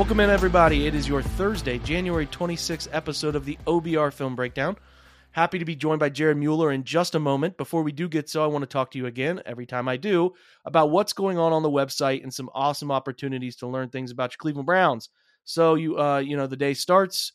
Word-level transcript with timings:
Welcome 0.00 0.20
in, 0.20 0.30
everybody. 0.30 0.86
It 0.86 0.94
is 0.94 1.06
your 1.06 1.20
Thursday, 1.20 1.78
January 1.78 2.26
26th 2.26 2.88
episode 2.90 3.36
of 3.36 3.44
the 3.44 3.58
OBR 3.66 4.10
Film 4.10 4.34
Breakdown. 4.34 4.78
Happy 5.32 5.58
to 5.58 5.66
be 5.66 5.76
joined 5.76 6.00
by 6.00 6.08
Jared 6.08 6.38
Mueller 6.38 6.72
in 6.72 6.84
just 6.84 7.14
a 7.14 7.20
moment. 7.20 7.58
Before 7.58 7.82
we 7.82 7.92
do 7.92 8.08
get 8.08 8.26
so, 8.26 8.42
I 8.42 8.46
want 8.46 8.62
to 8.62 8.66
talk 8.66 8.92
to 8.92 8.98
you 8.98 9.04
again, 9.04 9.42
every 9.44 9.66
time 9.66 9.88
I 9.88 9.98
do, 9.98 10.32
about 10.64 10.90
what's 10.90 11.12
going 11.12 11.36
on 11.36 11.52
on 11.52 11.62
the 11.62 11.68
website 11.68 12.22
and 12.22 12.32
some 12.32 12.48
awesome 12.54 12.90
opportunities 12.90 13.56
to 13.56 13.66
learn 13.66 13.90
things 13.90 14.10
about 14.10 14.32
your 14.32 14.38
Cleveland 14.38 14.64
Browns. 14.64 15.10
So, 15.44 15.74
you, 15.74 16.00
uh, 16.00 16.20
you 16.20 16.34
know, 16.34 16.46
the 16.46 16.56
day 16.56 16.72
starts 16.72 17.34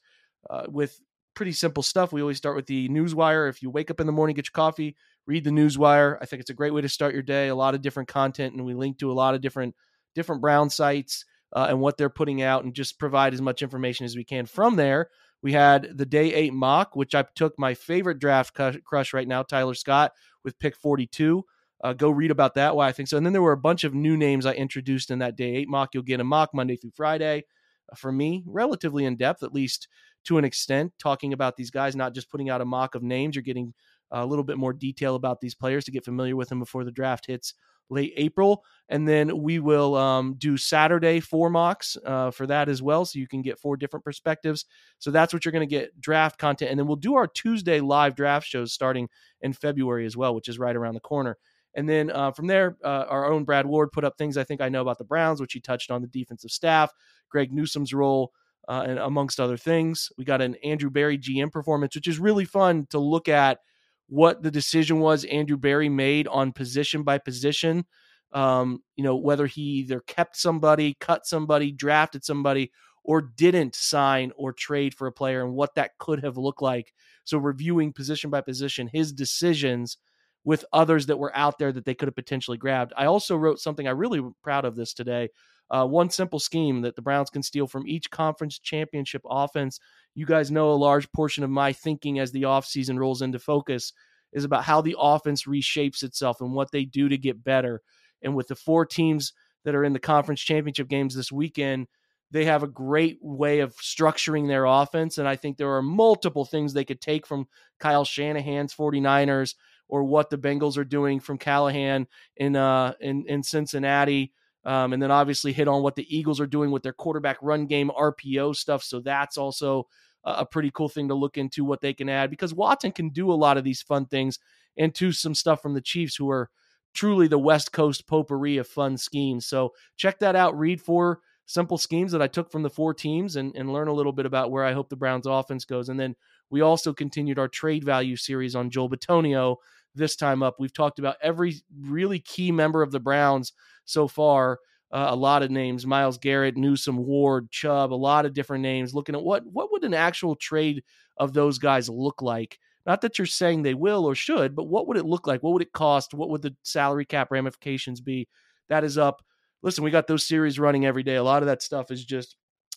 uh, 0.49 0.63
with 0.67 0.99
pretty 1.35 1.51
simple 1.51 1.83
stuff. 1.83 2.11
We 2.11 2.21
always 2.21 2.37
start 2.37 2.55
with 2.55 2.65
the 2.65 2.89
Newswire. 2.89 3.47
If 3.47 3.61
you 3.61 3.69
wake 3.69 3.91
up 3.91 3.99
in 3.99 4.07
the 4.07 4.11
morning, 4.11 4.35
get 4.35 4.47
your 4.47 4.53
coffee, 4.53 4.95
read 5.27 5.43
the 5.43 5.51
Newswire. 5.51 6.17
I 6.19 6.25
think 6.25 6.39
it's 6.39 6.49
a 6.49 6.55
great 6.55 6.73
way 6.73 6.81
to 6.81 6.89
start 6.89 7.13
your 7.13 7.21
day. 7.21 7.49
A 7.49 7.55
lot 7.55 7.75
of 7.75 7.83
different 7.83 8.09
content, 8.09 8.55
and 8.55 8.65
we 8.65 8.73
link 8.73 8.97
to 8.97 9.11
a 9.11 9.13
lot 9.13 9.35
of 9.35 9.41
different 9.41 9.75
different 10.15 10.41
Brown 10.41 10.71
sites 10.71 11.25
uh, 11.55 11.67
and 11.69 11.79
what 11.79 11.97
they're 11.97 12.09
putting 12.09 12.41
out 12.41 12.65
and 12.65 12.75
just 12.75 12.99
provide 12.99 13.33
as 13.33 13.41
much 13.41 13.61
information 13.61 14.05
as 14.05 14.15
we 14.15 14.25
can. 14.25 14.45
From 14.45 14.75
there, 14.75 15.09
we 15.41 15.53
had 15.53 15.97
the 15.97 16.05
day 16.05 16.33
eight 16.33 16.53
mock, 16.53 16.95
which 16.95 17.15
I 17.15 17.23
took 17.33 17.57
my 17.57 17.73
favorite 17.73 18.19
draft 18.19 18.53
crush 18.83 19.13
right 19.13 19.27
now, 19.27 19.41
Tyler 19.41 19.73
Scott, 19.73 20.11
with 20.43 20.59
pick 20.59 20.75
42. 20.75 21.43
Uh, 21.83 21.93
go 21.93 22.09
read 22.09 22.31
about 22.31 22.55
that, 22.55 22.75
why 22.75 22.87
I 22.87 22.91
think 22.91 23.07
so. 23.07 23.17
And 23.17 23.25
then 23.25 23.33
there 23.33 23.41
were 23.41 23.53
a 23.53 23.57
bunch 23.57 23.83
of 23.83 23.93
new 23.93 24.17
names 24.17 24.45
I 24.45 24.53
introduced 24.53 25.11
in 25.11 25.19
that 25.19 25.37
day 25.37 25.55
eight 25.55 25.69
mock. 25.69 25.93
You'll 25.93 26.03
get 26.03 26.19
a 26.19 26.25
mock 26.25 26.49
Monday 26.53 26.75
through 26.75 26.91
Friday. 26.95 27.45
Uh, 27.91 27.95
for 27.95 28.11
me, 28.11 28.43
relatively 28.45 29.05
in 29.05 29.15
depth, 29.15 29.43
at 29.43 29.53
least 29.53 29.87
to 30.25 30.37
an 30.37 30.45
extent, 30.45 30.93
talking 30.99 31.31
about 31.31 31.55
these 31.55 31.71
guys, 31.71 31.95
not 31.95 32.13
just 32.13 32.29
putting 32.29 32.49
out 32.49 32.61
a 32.61 32.65
mock 32.65 32.95
of 32.95 33.03
names. 33.03 33.35
You're 33.35 33.43
getting 33.43 33.73
a 34.11 34.25
little 34.25 34.43
bit 34.43 34.57
more 34.57 34.73
detail 34.73 35.15
about 35.15 35.39
these 35.41 35.55
players 35.55 35.85
to 35.85 35.91
get 35.91 36.05
familiar 36.05 36.35
with 36.35 36.49
them 36.49 36.59
before 36.59 36.83
the 36.83 36.91
draft 36.91 37.27
hits 37.27 37.53
late 37.89 38.13
April. 38.17 38.63
And 38.89 39.07
then 39.07 39.41
we 39.41 39.59
will 39.59 39.95
um, 39.95 40.35
do 40.37 40.57
Saturday 40.57 41.19
four 41.19 41.49
mocks 41.49 41.97
uh, 42.05 42.31
for 42.31 42.45
that 42.47 42.69
as 42.69 42.81
well. 42.81 43.05
So 43.05 43.19
you 43.19 43.27
can 43.27 43.41
get 43.41 43.59
four 43.59 43.77
different 43.77 44.03
perspectives. 44.03 44.65
So 44.99 45.11
that's 45.11 45.33
what 45.33 45.43
you're 45.43 45.51
going 45.51 45.67
to 45.67 45.75
get 45.75 45.99
draft 45.99 46.37
content. 46.37 46.71
And 46.71 46.79
then 46.79 46.87
we'll 46.87 46.95
do 46.95 47.15
our 47.15 47.27
Tuesday 47.27 47.79
live 47.79 48.15
draft 48.15 48.47
shows 48.47 48.73
starting 48.73 49.09
in 49.41 49.53
February 49.53 50.05
as 50.05 50.15
well, 50.15 50.35
which 50.35 50.49
is 50.49 50.59
right 50.59 50.75
around 50.75 50.93
the 50.93 50.99
corner. 50.99 51.37
And 51.75 51.89
then 51.89 52.09
uh, 52.09 52.31
from 52.31 52.47
there, 52.47 52.77
uh, 52.83 53.05
our 53.09 53.31
own 53.31 53.43
Brad 53.43 53.65
Ward 53.65 53.91
put 53.91 54.05
up 54.05 54.17
things 54.17 54.37
I 54.37 54.43
think 54.43 54.61
I 54.61 54.69
know 54.69 54.81
about 54.81 54.97
the 54.97 55.03
Browns, 55.03 55.41
which 55.41 55.53
he 55.53 55.59
touched 55.59 55.91
on 55.91 56.01
the 56.01 56.07
defensive 56.07 56.51
staff, 56.51 56.91
Greg 57.29 57.51
Newsome's 57.51 57.93
role, 57.93 58.31
uh, 58.67 58.85
and 58.87 58.97
amongst 58.99 59.39
other 59.39 59.57
things. 59.57 60.09
We 60.17 60.25
got 60.25 60.41
an 60.41 60.55
Andrew 60.63 60.89
Berry 60.89 61.17
GM 61.17 61.51
performance, 61.51 61.95
which 61.95 62.07
is 62.07 62.17
really 62.17 62.45
fun 62.45 62.87
to 62.91 62.99
look 62.99 63.27
at 63.27 63.59
what 64.07 64.43
the 64.43 64.51
decision 64.51 64.99
was 64.99 65.23
Andrew 65.25 65.57
Berry 65.57 65.89
made 65.89 66.27
on 66.27 66.51
position 66.51 67.03
by 67.03 67.17
position. 67.17 67.85
Um, 68.31 68.83
you 68.95 69.03
know, 69.03 69.15
whether 69.15 69.47
he 69.47 69.61
either 69.61 70.01
kept 70.01 70.35
somebody, 70.35 70.97
cut 70.99 71.25
somebody, 71.25 71.71
drafted 71.71 72.25
somebody, 72.25 72.71
or 73.03 73.21
didn't 73.21 73.75
sign 73.75 74.31
or 74.35 74.51
trade 74.51 74.93
for 74.93 75.07
a 75.07 75.11
player 75.11 75.43
and 75.43 75.53
what 75.53 75.75
that 75.75 75.97
could 75.99 76.23
have 76.23 76.37
looked 76.37 76.61
like. 76.61 76.93
So, 77.23 77.37
reviewing 77.37 77.93
position 77.93 78.29
by 78.29 78.41
position, 78.41 78.89
his 78.91 79.13
decisions 79.13 79.97
with 80.45 80.63
others 80.71 81.07
that 81.07 81.19
were 81.19 81.35
out 81.35 81.57
there 81.59 81.73
that 81.73 81.83
they 81.83 81.95
could 81.95 82.07
have 82.07 82.15
potentially 82.15 82.57
grabbed. 82.57 82.93
I 82.95 83.05
also 83.05 83.35
wrote 83.35 83.59
something 83.59 83.87
I 83.87 83.91
really 83.91 84.21
proud 84.41 84.63
of 84.63 84.75
this 84.75 84.93
today. 84.93 85.29
Uh, 85.69 85.85
one 85.85 86.09
simple 86.09 86.39
scheme 86.39 86.81
that 86.81 86.95
the 86.95 87.01
Browns 87.01 87.31
can 87.31 87.43
steal 87.43 87.67
from 87.67 87.87
each 87.87 88.09
conference 88.11 88.59
championship 88.59 89.23
offense 89.27 89.79
you 90.15 90.25
guys 90.25 90.49
know 90.49 90.71
a 90.71 90.73
large 90.73 91.11
portion 91.11 91.43
of 91.43 91.49
my 91.49 91.73
thinking 91.73 92.19
as 92.19 92.31
the 92.31 92.43
offseason 92.43 92.97
rolls 92.97 93.21
into 93.21 93.37
focus 93.37 93.93
is 94.33 94.45
about 94.45 94.63
how 94.63 94.81
the 94.81 94.95
offense 94.97 95.43
reshapes 95.43 96.03
itself 96.03 96.41
and 96.41 96.53
what 96.53 96.71
they 96.71 96.85
do 96.85 97.09
to 97.09 97.17
get 97.17 97.43
better. 97.43 97.81
And 98.23 98.35
with 98.35 98.47
the 98.47 98.55
four 98.55 98.85
teams 98.85 99.33
that 99.65 99.75
are 99.75 99.83
in 99.83 99.93
the 99.93 99.99
conference 99.99 100.41
championship 100.41 100.87
games 100.87 101.15
this 101.15 101.31
weekend, 101.31 101.87
they 102.31 102.45
have 102.45 102.63
a 102.63 102.67
great 102.67 103.19
way 103.21 103.59
of 103.59 103.75
structuring 103.75 104.47
their 104.47 104.65
offense. 104.65 105.17
And 105.17 105.27
I 105.27 105.35
think 105.35 105.57
there 105.57 105.75
are 105.75 105.81
multiple 105.81 106.45
things 106.45 106.73
they 106.73 106.85
could 106.85 107.01
take 107.01 107.27
from 107.27 107.47
Kyle 107.79 108.05
Shanahan's 108.05 108.73
49ers 108.73 109.55
or 109.87 110.03
what 110.03 110.29
the 110.29 110.37
Bengals 110.37 110.77
are 110.77 110.85
doing 110.85 111.19
from 111.19 111.37
Callahan 111.37 112.07
in 112.37 112.55
uh 112.55 112.93
in, 112.99 113.25
in 113.27 113.43
Cincinnati. 113.43 114.31
Um, 114.63 114.93
and 114.93 115.01
then 115.01 115.11
obviously 115.11 115.53
hit 115.53 115.67
on 115.67 115.83
what 115.83 115.95
the 115.95 116.17
Eagles 116.17 116.39
are 116.39 116.47
doing 116.47 116.71
with 116.71 116.81
their 116.81 116.91
quarterback 116.91 117.37
run 117.43 117.67
game 117.67 117.91
RPO 117.95 118.55
stuff. 118.55 118.81
So 118.83 118.99
that's 118.99 119.37
also 119.37 119.87
a 120.23 120.45
pretty 120.45 120.71
cool 120.73 120.89
thing 120.89 121.07
to 121.07 121.13
look 121.13 121.37
into 121.37 121.63
what 121.63 121.81
they 121.81 121.93
can 121.93 122.09
add 122.09 122.31
because 122.31 122.53
Watson 122.53 122.91
can 122.91 123.09
do 123.09 123.31
a 123.31 123.35
lot 123.35 123.57
of 123.57 123.63
these 123.63 123.83
fun 123.83 124.07
things 124.07 124.39
and 124.75 124.93
to 124.95 125.11
some 125.11 125.35
stuff 125.35 125.61
from 125.61 125.75
the 125.75 125.81
Chiefs 125.81 126.15
who 126.15 126.29
are 126.31 126.49
truly 126.93 127.27
the 127.27 127.37
West 127.37 127.71
Coast 127.71 128.07
potpourri 128.07 128.57
of 128.57 128.67
fun 128.67 128.97
schemes. 128.97 129.45
So 129.45 129.73
check 129.97 130.19
that 130.19 130.35
out. 130.35 130.57
Read 130.57 130.81
four 130.81 131.19
simple 131.45 131.77
schemes 131.77 132.11
that 132.11 132.21
I 132.21 132.27
took 132.27 132.51
from 132.51 132.63
the 132.63 132.69
four 132.69 132.93
teams 132.93 133.35
and, 133.35 133.55
and 133.55 133.71
learn 133.71 133.87
a 133.87 133.93
little 133.93 134.13
bit 134.13 134.25
about 134.25 134.49
where 134.49 134.63
I 134.63 134.73
hope 134.73 134.89
the 134.89 134.95
Browns 134.95 135.27
offense 135.27 135.63
goes. 135.63 135.89
And 135.89 135.99
then 135.99 136.15
we 136.49 136.61
also 136.61 136.93
continued 136.93 137.37
our 137.37 137.47
trade 137.47 137.83
value 137.83 138.15
series 138.15 138.55
on 138.55 138.71
Joel 138.71 138.89
Bitonio 138.89 139.57
this 139.95 140.15
time 140.15 140.43
up. 140.43 140.55
We've 140.59 140.73
talked 140.73 140.99
about 140.99 141.17
every 141.21 141.55
really 141.79 142.19
key 142.19 142.51
member 142.51 142.81
of 142.81 142.91
the 142.91 142.99
Browns 142.99 143.53
so 143.85 144.07
far 144.07 144.59
uh, 144.91 145.07
a 145.09 145.15
lot 145.15 145.43
of 145.43 145.51
names: 145.51 145.85
Myles 145.85 146.17
Garrett, 146.17 146.55
Newsome, 146.55 147.05
Ward, 147.05 147.51
Chubb, 147.51 147.91
a 147.91 147.95
lot 147.95 148.25
of 148.25 148.33
different 148.33 148.61
names. 148.61 148.93
Looking 148.93 149.15
at 149.15 149.23
what 149.23 149.43
what 149.45 149.71
would 149.71 149.83
an 149.83 149.93
actual 149.93 150.35
trade 150.35 150.83
of 151.17 151.33
those 151.33 151.57
guys 151.57 151.89
look 151.89 152.21
like? 152.21 152.59
Not 152.85 153.01
that 153.01 153.17
you're 153.17 153.25
saying 153.25 153.63
they 153.63 153.73
will 153.73 154.05
or 154.05 154.15
should, 154.15 154.55
but 154.55 154.65
what 154.69 154.87
would 154.87 154.97
it 154.97 155.05
look 155.05 155.27
like? 155.27 155.41
What 155.41 155.53
would 155.53 155.63
it 155.63 155.73
cost? 155.73 156.13
What 156.13 156.29
would 156.29 156.43
the 156.43 156.55
salary 156.63 157.03
cap 157.03 157.29
ramifications 157.31 157.99
be? 157.99 158.27
That 158.69 158.83
is 158.83 158.97
up. 158.97 159.21
Listen, 159.63 159.83
we 159.83 159.91
got 159.91 160.07
those 160.07 160.27
series 160.27 160.59
running 160.59 160.85
every 160.85 161.01
day. 161.01 161.15
A 161.15 161.23
lot 161.23 161.41
of 161.41 161.47
that 161.47 161.63
stuff 161.63 161.89
is 161.89 162.05
just 162.05 162.35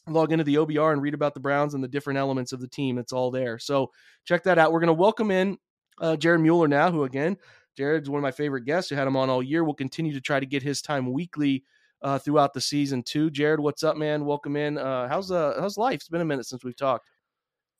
log 0.09 0.33
into 0.33 0.45
the 0.45 0.55
OBR 0.55 0.93
and 0.93 1.03
read 1.03 1.13
about 1.13 1.35
the 1.35 1.41
Browns 1.41 1.75
and 1.75 1.85
the 1.85 1.89
different 1.89 2.19
elements 2.19 2.53
of 2.53 2.61
the 2.61 2.69
team. 2.69 2.97
It's 2.97 3.13
all 3.13 3.31
there. 3.31 3.59
So 3.59 3.91
check 4.25 4.43
that 4.45 4.59
out. 4.59 4.73
We're 4.73 4.81
going 4.81 4.89
to 4.89 4.95
welcome 4.95 5.31
in 5.31 5.59
uh, 6.01 6.17
Jared 6.17 6.41
Mueller 6.41 6.69
now, 6.69 6.91
who 6.91 7.05
again, 7.05 7.37
Jared's 7.77 8.11
one 8.11 8.19
of 8.19 8.23
my 8.23 8.31
favorite 8.31 8.65
guests. 8.65 8.91
Who 8.91 8.97
had 8.97 9.07
him 9.07 9.17
on 9.17 9.31
all 9.31 9.43
year. 9.43 9.65
We'll 9.65 9.75
continue 9.75 10.13
to 10.13 10.21
try 10.21 10.41
to 10.41 10.47
get 10.47 10.63
his 10.63 10.83
time 10.83 11.13
weekly 11.13 11.65
uh, 12.03 12.19
throughout 12.19 12.55
the 12.55 12.61
season 12.61 13.03
too. 13.03 13.31
Jared, 13.31 13.61
what's 13.61 13.83
up, 13.83 13.97
man? 13.97 14.25
Welcome 14.25 14.57
in. 14.57 14.79
Uh, 14.79 15.09
how's 15.09 15.31
uh, 15.31 15.57
how's 15.59 15.77
life? 15.77 15.97
It's 15.97 16.09
been 16.09 16.21
a 16.21 16.25
minute 16.25 16.47
since 16.47 16.65
we've 16.65 16.77
talked. 16.77 17.09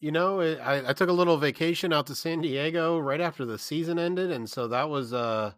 You 0.01 0.13
know, 0.13 0.41
I, 0.41 0.91
I 0.91 0.93
took 0.93 1.09
a 1.09 1.13
little 1.13 1.37
vacation 1.37 1.93
out 1.93 2.07
to 2.07 2.15
San 2.15 2.41
Diego 2.41 2.99
right 3.01 3.21
after 3.21 3.45
the 3.45 3.59
season 3.59 3.99
ended, 3.99 4.31
and 4.31 4.49
so 4.49 4.69
that 4.69 4.89
was 4.89 5.13
uh 5.13 5.53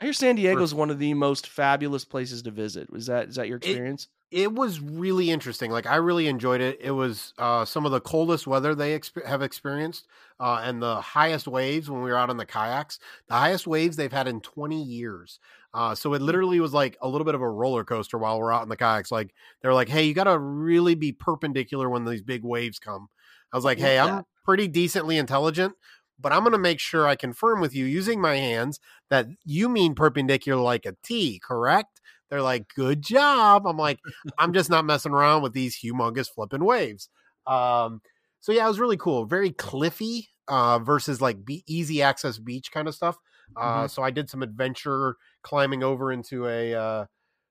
I 0.00 0.04
hear 0.04 0.12
San 0.12 0.36
Diego 0.36 0.62
is 0.62 0.74
one 0.74 0.90
of 0.90 0.98
the 0.98 1.14
most 1.14 1.48
fabulous 1.48 2.04
places 2.04 2.42
to 2.42 2.50
visit. 2.50 2.92
Was 2.92 3.06
that 3.06 3.28
is 3.28 3.36
that 3.36 3.48
your 3.48 3.56
experience? 3.56 4.08
It, 4.30 4.52
was 4.52 4.80
really 4.80 5.30
interesting. 5.30 5.70
Like 5.70 5.86
I 5.86 5.96
really 5.96 6.26
enjoyed 6.28 6.60
it. 6.60 6.78
It 6.80 6.90
was 6.90 7.32
uh, 7.38 7.64
some 7.64 7.86
of 7.86 7.92
the 7.92 8.00
coldest 8.00 8.46
weather 8.46 8.74
they 8.74 8.98
exp- 8.98 9.24
have 9.24 9.42
experienced, 9.42 10.06
uh, 10.38 10.60
and 10.62 10.82
the 10.82 11.00
highest 11.00 11.48
waves 11.48 11.88
when 11.88 12.02
we 12.02 12.10
were 12.10 12.16
out 12.16 12.28
on 12.30 12.36
the 12.36 12.44
kayaks. 12.44 12.98
The 13.28 13.34
highest 13.34 13.66
waves 13.66 13.96
they've 13.96 14.12
had 14.12 14.28
in 14.28 14.40
20 14.40 14.82
years. 14.82 15.40
Uh, 15.72 15.94
so 15.94 16.12
it 16.14 16.18
hmm. 16.18 16.24
literally 16.24 16.60
was 16.60 16.72
like 16.72 16.96
a 17.00 17.08
little 17.08 17.24
bit 17.24 17.34
of 17.34 17.40
a 17.40 17.48
roller 17.48 17.84
coaster 17.84 18.18
while 18.18 18.38
we're 18.38 18.52
out 18.52 18.62
in 18.62 18.68
the 18.68 18.76
kayaks. 18.76 19.10
Like 19.10 19.34
they're 19.62 19.74
like, 19.74 19.88
"Hey, 19.88 20.04
you 20.04 20.14
got 20.14 20.24
to 20.24 20.38
really 20.38 20.94
be 20.94 21.12
perpendicular 21.12 21.88
when 21.88 22.04
these 22.04 22.22
big 22.22 22.44
waves 22.44 22.78
come." 22.78 23.08
I 23.52 23.56
was 23.56 23.64
like, 23.64 23.78
"Hey, 23.78 23.98
I'm 23.98 24.24
pretty 24.44 24.68
decently 24.68 25.16
intelligent, 25.18 25.74
but 26.18 26.32
I'm 26.32 26.40
going 26.40 26.52
to 26.52 26.58
make 26.58 26.80
sure 26.80 27.06
I 27.06 27.16
confirm 27.16 27.60
with 27.60 27.74
you 27.74 27.84
using 27.86 28.20
my 28.20 28.36
hands 28.36 28.80
that 29.08 29.26
you 29.44 29.68
mean 29.68 29.94
perpendicular 29.94 30.60
like 30.60 30.84
a 30.86 30.96
T, 31.02 31.40
correct?" 31.42 32.00
They're 32.30 32.42
like, 32.42 32.66
"Good 32.74 33.02
job." 33.02 33.66
I'm 33.66 33.76
like, 33.76 33.98
"I'm 34.38 34.52
just 34.52 34.70
not 34.70 34.84
messing 34.84 35.12
around 35.12 35.42
with 35.42 35.52
these 35.52 35.78
humongous 35.78 36.28
flipping 36.28 36.64
waves." 36.64 37.08
Um, 37.46 38.00
so 38.40 38.52
yeah, 38.52 38.64
it 38.64 38.68
was 38.68 38.80
really 38.80 38.96
cool. 38.96 39.24
Very 39.24 39.50
cliffy 39.50 40.28
uh, 40.48 40.78
versus 40.78 41.20
like 41.20 41.44
be- 41.44 41.64
easy 41.66 42.02
access 42.02 42.38
beach 42.38 42.70
kind 42.72 42.88
of 42.88 42.94
stuff. 42.94 43.16
Uh, 43.56 43.78
mm-hmm. 43.78 43.86
So 43.86 44.02
I 44.02 44.10
did 44.10 44.28
some 44.28 44.42
adventure 44.42 45.16
climbing 45.42 45.82
over 45.82 46.12
into 46.12 46.46
a 46.46 46.74
uh, 46.74 47.06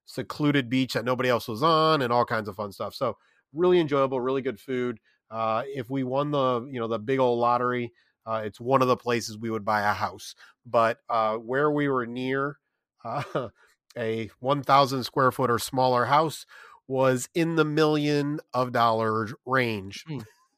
secluded 0.05 0.69
beach 0.69 0.93
that 0.93 1.05
nobody 1.05 1.29
else 1.29 1.47
was 1.47 1.63
on, 1.63 2.01
and 2.01 2.13
all 2.13 2.25
kinds 2.25 2.47
of 2.47 2.55
fun 2.55 2.71
stuff. 2.71 2.93
So 2.93 3.17
really 3.53 3.79
enjoyable, 3.79 4.21
really 4.21 4.41
good 4.41 4.59
food. 4.59 4.99
Uh, 5.29 5.63
if 5.67 5.89
we 5.89 6.03
won 6.03 6.31
the 6.31 6.67
you 6.71 6.79
know 6.79 6.87
the 6.87 6.99
big 6.99 7.19
old 7.19 7.39
lottery, 7.39 7.91
uh, 8.25 8.41
it's 8.45 8.59
one 8.59 8.81
of 8.81 8.87
the 8.87 8.97
places 8.97 9.37
we 9.37 9.49
would 9.49 9.65
buy 9.65 9.81
a 9.81 9.93
house. 9.93 10.35
But 10.65 10.99
uh, 11.09 11.37
where 11.37 11.71
we 11.71 11.87
were 11.87 12.05
near 12.05 12.57
uh, 13.05 13.49
a 13.97 14.29
1,000 14.39 15.03
square 15.03 15.31
foot 15.31 15.49
or 15.49 15.59
smaller 15.59 16.05
house 16.05 16.45
was 16.87 17.27
in 17.33 17.55
the 17.55 17.65
million 17.65 18.39
of 18.53 18.71
dollars 18.71 19.33
range. 19.45 20.05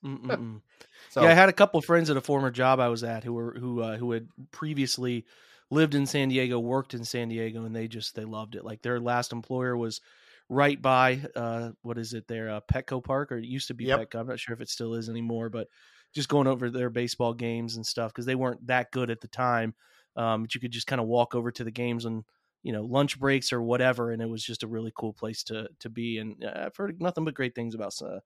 Mm. 0.03 0.61
so, 1.09 1.23
yeah, 1.23 1.29
I 1.29 1.33
had 1.33 1.49
a 1.49 1.53
couple 1.53 1.81
friends 1.81 2.09
at 2.09 2.17
a 2.17 2.21
former 2.21 2.51
job 2.51 2.79
I 2.79 2.89
was 2.89 3.03
at 3.03 3.23
who 3.23 3.33
were 3.33 3.57
who 3.59 3.81
uh, 3.81 3.97
who 3.97 4.11
had 4.11 4.27
previously 4.51 5.25
lived 5.71 5.95
in 5.95 6.05
San 6.05 6.29
Diego, 6.29 6.59
worked 6.59 6.93
in 6.93 7.03
San 7.03 7.29
Diego, 7.29 7.65
and 7.65 7.75
they 7.75 7.87
just 7.87 8.15
they 8.15 8.25
loved 8.25 8.55
it. 8.55 8.63
Like 8.63 8.81
their 8.81 8.99
last 8.99 9.33
employer 9.33 9.75
was 9.75 10.01
right 10.47 10.81
by 10.81 11.21
uh, 11.35 11.71
what 11.81 11.97
is 11.97 12.13
it 12.13 12.27
there, 12.27 12.49
uh, 12.49 12.61
Petco 12.71 13.03
Park, 13.03 13.31
or 13.31 13.37
it 13.37 13.45
used 13.45 13.67
to 13.67 13.73
be 13.73 13.85
yep. 13.85 13.99
Petco. 13.99 14.19
I'm 14.19 14.27
not 14.27 14.39
sure 14.39 14.53
if 14.53 14.61
it 14.61 14.69
still 14.69 14.93
is 14.93 15.09
anymore, 15.09 15.49
but 15.49 15.67
just 16.13 16.29
going 16.29 16.47
over 16.47 16.69
their 16.69 16.89
baseball 16.89 17.33
games 17.33 17.75
and 17.75 17.85
stuff 17.85 18.11
because 18.11 18.25
they 18.25 18.35
weren't 18.35 18.65
that 18.67 18.91
good 18.91 19.09
at 19.09 19.21
the 19.21 19.27
time. 19.27 19.75
Um, 20.15 20.43
but 20.43 20.55
you 20.55 20.61
could 20.61 20.71
just 20.71 20.87
kind 20.87 20.99
of 20.99 21.07
walk 21.07 21.35
over 21.35 21.51
to 21.51 21.63
the 21.63 21.71
games 21.71 22.05
and 22.05 22.23
you 22.63 22.73
know 22.73 22.83
lunch 22.83 23.19
breaks 23.19 23.53
or 23.53 23.61
whatever, 23.61 24.11
and 24.11 24.21
it 24.21 24.29
was 24.29 24.43
just 24.43 24.63
a 24.63 24.67
really 24.67 24.91
cool 24.95 25.13
place 25.13 25.43
to 25.43 25.69
to 25.79 25.89
be. 25.89 26.17
And 26.17 26.43
uh, 26.43 26.65
I've 26.65 26.75
heard 26.75 27.01
nothing 27.01 27.25
but 27.25 27.33
great 27.33 27.55
things 27.55 27.75
about 27.75 27.93
uh, 28.01 28.19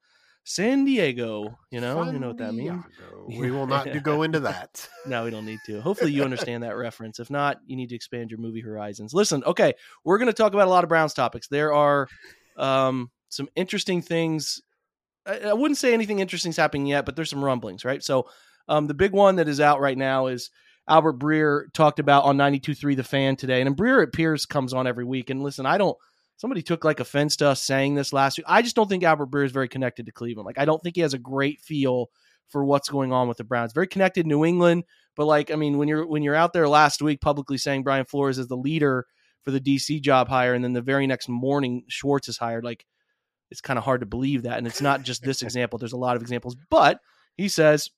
San 0.43 0.85
Diego. 0.85 1.57
You 1.71 1.81
know, 1.81 2.03
San 2.03 2.13
you 2.13 2.19
know 2.19 2.29
what 2.29 2.37
that 2.37 2.53
means. 2.53 2.83
We 3.27 3.51
will 3.51 3.67
not 3.67 3.87
go 4.03 4.23
into 4.23 4.39
that. 4.41 4.87
no, 5.05 5.23
we 5.23 5.31
don't 5.31 5.45
need 5.45 5.59
to. 5.67 5.81
Hopefully, 5.81 6.11
you 6.11 6.23
understand 6.25 6.63
that 6.63 6.75
reference. 6.75 7.19
If 7.19 7.29
not, 7.29 7.59
you 7.65 7.75
need 7.75 7.89
to 7.89 7.95
expand 7.95 8.31
your 8.31 8.39
movie 8.39 8.61
horizons. 8.61 9.13
Listen, 9.13 9.43
okay, 9.45 9.73
we're 10.03 10.17
going 10.17 10.27
to 10.27 10.33
talk 10.33 10.53
about 10.53 10.67
a 10.67 10.71
lot 10.71 10.83
of 10.83 10.89
Browns 10.89 11.13
topics. 11.13 11.47
There 11.47 11.73
are 11.73 12.07
um, 12.57 13.11
some 13.29 13.47
interesting 13.55 14.01
things. 14.01 14.61
I, 15.25 15.39
I 15.39 15.53
wouldn't 15.53 15.77
say 15.77 15.93
anything 15.93 16.19
interesting 16.19 16.49
is 16.49 16.57
happening 16.57 16.87
yet, 16.87 17.05
but 17.05 17.15
there's 17.15 17.29
some 17.29 17.43
rumblings, 17.43 17.85
right? 17.85 18.03
So, 18.03 18.27
um, 18.67 18.87
the 18.87 18.93
big 18.93 19.11
one 19.11 19.35
that 19.37 19.47
is 19.47 19.59
out 19.59 19.81
right 19.81 19.97
now 19.97 20.27
is 20.27 20.49
Albert 20.87 21.19
Breer 21.19 21.71
talked 21.73 21.99
about 21.99 22.25
on 22.25 22.37
92.3 22.37 22.95
The 22.95 23.03
Fan 23.03 23.35
today. 23.35 23.61
And 23.61 23.75
Breer 23.75 24.11
Pierce 24.11 24.45
comes 24.45 24.73
on 24.73 24.87
every 24.87 25.05
week. 25.05 25.29
And 25.29 25.41
listen, 25.43 25.65
I 25.65 25.77
don't 25.77 25.97
somebody 26.37 26.61
took 26.61 26.83
like 26.83 26.99
offense 26.99 27.37
to 27.37 27.47
us 27.47 27.61
saying 27.61 27.95
this 27.95 28.13
last 28.13 28.37
week. 28.37 28.45
I 28.49 28.61
just 28.61 28.75
don't 28.75 28.89
think 28.89 29.03
Albert 29.03 29.31
Breer 29.31 29.45
is 29.45 29.51
very 29.51 29.69
connected 29.69 30.05
to 30.05 30.11
Cleveland. 30.11 30.45
Like 30.45 30.59
I 30.59 30.65
don't 30.65 30.81
think 30.81 30.95
he 30.95 31.01
has 31.01 31.13
a 31.13 31.19
great 31.19 31.61
feel 31.61 32.09
for 32.49 32.63
what's 32.65 32.89
going 32.89 33.13
on 33.13 33.27
with 33.27 33.37
the 33.37 33.43
Browns. 33.43 33.73
Very 33.73 33.87
connected 33.87 34.27
New 34.27 34.43
England, 34.45 34.83
but 35.15 35.25
like 35.25 35.51
I 35.51 35.55
mean 35.55 35.77
when 35.77 35.87
you're 35.87 36.05
when 36.05 36.23
you're 36.23 36.35
out 36.35 36.53
there 36.53 36.67
last 36.67 37.01
week 37.01 37.21
publicly 37.21 37.57
saying 37.57 37.83
Brian 37.83 38.05
Flores 38.05 38.37
is 38.37 38.47
the 38.47 38.57
leader 38.57 39.05
for 39.43 39.51
the 39.51 39.59
DC 39.61 40.01
job 40.01 40.27
hire 40.29 40.53
and 40.53 40.63
then 40.63 40.73
the 40.73 40.81
very 40.81 41.07
next 41.07 41.27
morning 41.27 41.83
Schwartz 41.89 42.29
is 42.29 42.37
hired 42.37 42.63
like 42.63 42.85
it's 43.51 43.61
kind 43.61 43.77
of 43.77 43.83
hard 43.85 43.99
to 43.99 44.05
believe 44.05 44.43
that 44.43 44.57
and 44.57 44.67
it's 44.67 44.81
not 44.81 45.03
just 45.03 45.23
this 45.23 45.41
example. 45.43 45.79
There's 45.79 45.93
a 45.93 45.97
lot 45.97 46.15
of 46.15 46.21
examples, 46.21 46.55
but 46.69 46.99
he 47.37 47.47
says 47.47 47.89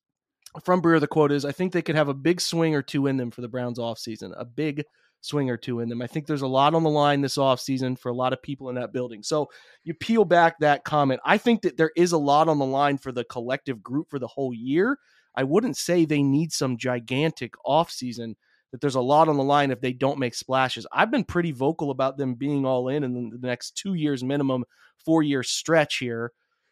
from 0.64 0.82
Breer 0.82 1.00
the 1.00 1.08
quote 1.08 1.32
is 1.32 1.46
I 1.46 1.52
think 1.52 1.74
they 1.74 1.82
could 1.82 1.96
have 1.96 2.10
a 2.10 2.14
big 2.14 2.42
swing 2.42 2.76
or 2.76 2.82
two 2.82 3.08
in 3.08 3.18
them 3.18 3.32
for 3.32 3.42
the 3.42 3.48
Browns 3.48 3.80
offseason. 3.80 4.34
A 4.38 4.46
big 4.46 4.84
swing 5.22 5.50
or 5.50 5.58
two 5.58 5.80
in 5.80 5.90
them. 5.90 6.02
I 6.02 6.08
think 6.08 6.28
there's 6.28 6.44
a 6.44 6.48
lot 6.48 6.76
on 6.76 6.84
the 6.84 6.90
line 6.90 7.22
this 7.22 7.38
offseason 7.38 7.98
for 7.98 8.10
a 8.10 8.16
lot 8.16 8.34
of 8.34 8.42
people 8.42 8.70
in 8.70 8.76
that 8.76 8.94
building. 8.94 9.24
So 9.24 9.50
you 9.84 9.94
peel 9.94 10.24
back 10.24 10.60
that 10.60 10.84
comment. 10.84 11.20
I 11.26 11.38
think 11.38 11.64
that 11.64 11.78
there 11.78 11.92
is 11.96 12.12
a 12.12 12.18
lot 12.18 12.48
on 12.48 12.60
the 12.60 12.66
line 12.66 12.98
for 12.98 13.12
the 13.12 13.24
collective 13.24 13.82
group 13.82 14.10
for 14.10 14.20
the 14.20 14.28
whole 14.28 14.54
year. 14.54 15.00
I 15.36 15.44
wouldn't 15.44 15.78
say 15.78 16.06
they 16.06 16.24
need 16.24 16.54
some 16.54 16.78
gigantic 16.78 17.54
offseason, 17.66 18.36
that 18.72 18.82
there's 18.82 18.96
a 18.96 19.02
lot 19.02 19.28
on 19.28 19.38
the 19.38 19.44
line 19.44 19.72
if 19.72 19.82
they 19.82 19.94
don't 19.94 20.20
make 20.20 20.36
splashes. 20.36 20.86
I've 20.92 21.12
been 21.12 21.24
pretty 21.24 21.52
vocal 21.52 21.92
about 21.92 22.18
them 22.18 22.36
being 22.36 22.66
all 22.66 22.90
in 22.90 23.04
in 23.04 23.30
the 23.30 23.48
next 23.48 23.78
two 23.78 23.94
years 23.94 24.24
minimum, 24.24 24.66
four 25.04 25.24
year 25.24 25.44
stretch 25.44 25.98
here 25.98 26.32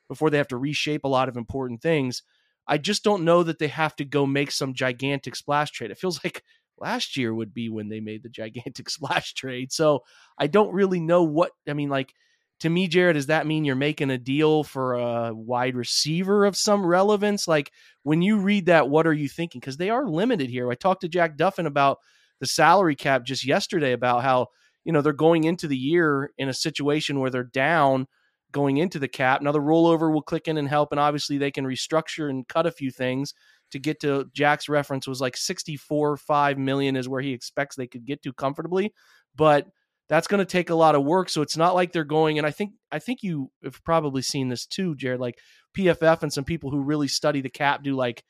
before 0.09 0.29
they 0.29 0.37
have 0.37 0.49
to 0.49 0.57
reshape 0.57 1.05
a 1.05 1.09
lot 1.09 1.29
of 1.29 1.37
important 1.37 1.81
things. 1.81 2.23
I 2.67 2.77
just 2.77 3.03
don't 3.03 3.25
know 3.25 3.43
that 3.43 3.59
they 3.59 3.67
have 3.67 3.95
to 3.97 4.05
go 4.05 4.25
make 4.25 4.51
some 4.51 4.73
gigantic 4.73 5.35
splash 5.35 5.71
trade. 5.71 5.91
It 5.91 5.97
feels 5.97 6.19
like 6.23 6.43
last 6.79 7.17
year 7.17 7.33
would 7.33 7.53
be 7.53 7.69
when 7.69 7.89
they 7.89 7.99
made 7.99 8.23
the 8.23 8.29
gigantic 8.29 8.89
splash 8.89 9.33
trade. 9.33 9.71
So 9.71 10.03
I 10.37 10.47
don't 10.47 10.73
really 10.73 10.99
know 10.99 11.23
what 11.23 11.51
I 11.67 11.73
mean. 11.73 11.89
Like 11.89 12.13
to 12.61 12.69
me, 12.69 12.87
Jared, 12.87 13.15
does 13.15 13.27
that 13.27 13.47
mean 13.47 13.65
you're 13.65 13.75
making 13.75 14.09
a 14.09 14.17
deal 14.17 14.63
for 14.63 14.93
a 14.93 15.33
wide 15.33 15.75
receiver 15.75 16.45
of 16.45 16.55
some 16.55 16.85
relevance? 16.85 17.47
Like 17.47 17.71
when 18.03 18.21
you 18.21 18.37
read 18.37 18.67
that, 18.67 18.89
what 18.89 19.05
are 19.07 19.13
you 19.13 19.27
thinking? 19.27 19.59
Because 19.59 19.77
they 19.77 19.89
are 19.89 20.07
limited 20.07 20.49
here. 20.49 20.71
I 20.71 20.75
talked 20.75 21.01
to 21.01 21.09
Jack 21.09 21.37
Duffin 21.37 21.65
about 21.65 21.97
the 22.39 22.47
salary 22.47 22.95
cap 22.95 23.25
just 23.25 23.45
yesterday 23.45 23.91
about 23.91 24.23
how 24.23 24.47
you 24.83 24.91
know 24.91 25.01
they're 25.01 25.13
going 25.13 25.45
into 25.45 25.67
the 25.67 25.77
year 25.77 26.31
in 26.37 26.49
a 26.49 26.53
situation 26.53 27.19
where 27.19 27.29
they're 27.29 27.43
down 27.43 28.07
going 28.53 28.77
into 28.77 28.99
the 28.99 29.09
cap. 29.09 29.41
Now 29.41 29.51
the 29.51 29.59
rollover 29.59 30.13
will 30.13 30.21
click 30.21 30.47
in 30.47 30.57
and 30.57 30.69
help, 30.69 30.91
and 30.91 30.99
obviously 30.99 31.37
they 31.37 31.51
can 31.51 31.65
restructure 31.65 32.29
and 32.29 32.47
cut 32.47 32.65
a 32.65 32.71
few 32.71 32.89
things 32.89 33.33
to 33.73 33.79
get 33.79 33.99
to 34.01 34.29
Jack's 34.33 34.69
reference 34.69 35.07
was 35.07 35.19
like 35.19 35.35
64 35.35 36.17
5 36.17 36.57
million 36.59 36.95
is 36.95 37.09
where 37.09 37.21
he 37.21 37.33
expects 37.33 37.75
they 37.75 37.87
could 37.87 38.05
get 38.05 38.21
to 38.21 38.31
comfortably 38.31 38.93
but 39.35 39.67
that's 40.07 40.27
going 40.27 40.39
to 40.39 40.45
take 40.45 40.69
a 40.69 40.75
lot 40.75 40.93
of 40.93 41.03
work 41.03 41.27
so 41.27 41.41
it's 41.41 41.57
not 41.57 41.73
like 41.73 41.91
they're 41.91 42.03
going 42.03 42.37
and 42.37 42.45
I 42.45 42.51
think 42.51 42.73
I 42.91 42.99
think 42.99 43.23
you 43.23 43.49
have 43.63 43.83
probably 43.83 44.21
seen 44.21 44.47
this 44.47 44.67
too 44.67 44.95
Jared 44.95 45.19
like 45.19 45.39
PFF 45.75 46.21
and 46.21 46.31
some 46.31 46.43
people 46.43 46.69
who 46.69 46.81
really 46.81 47.07
study 47.07 47.41
the 47.41 47.49
cap 47.49 47.81
do 47.83 47.95
like 47.95 48.23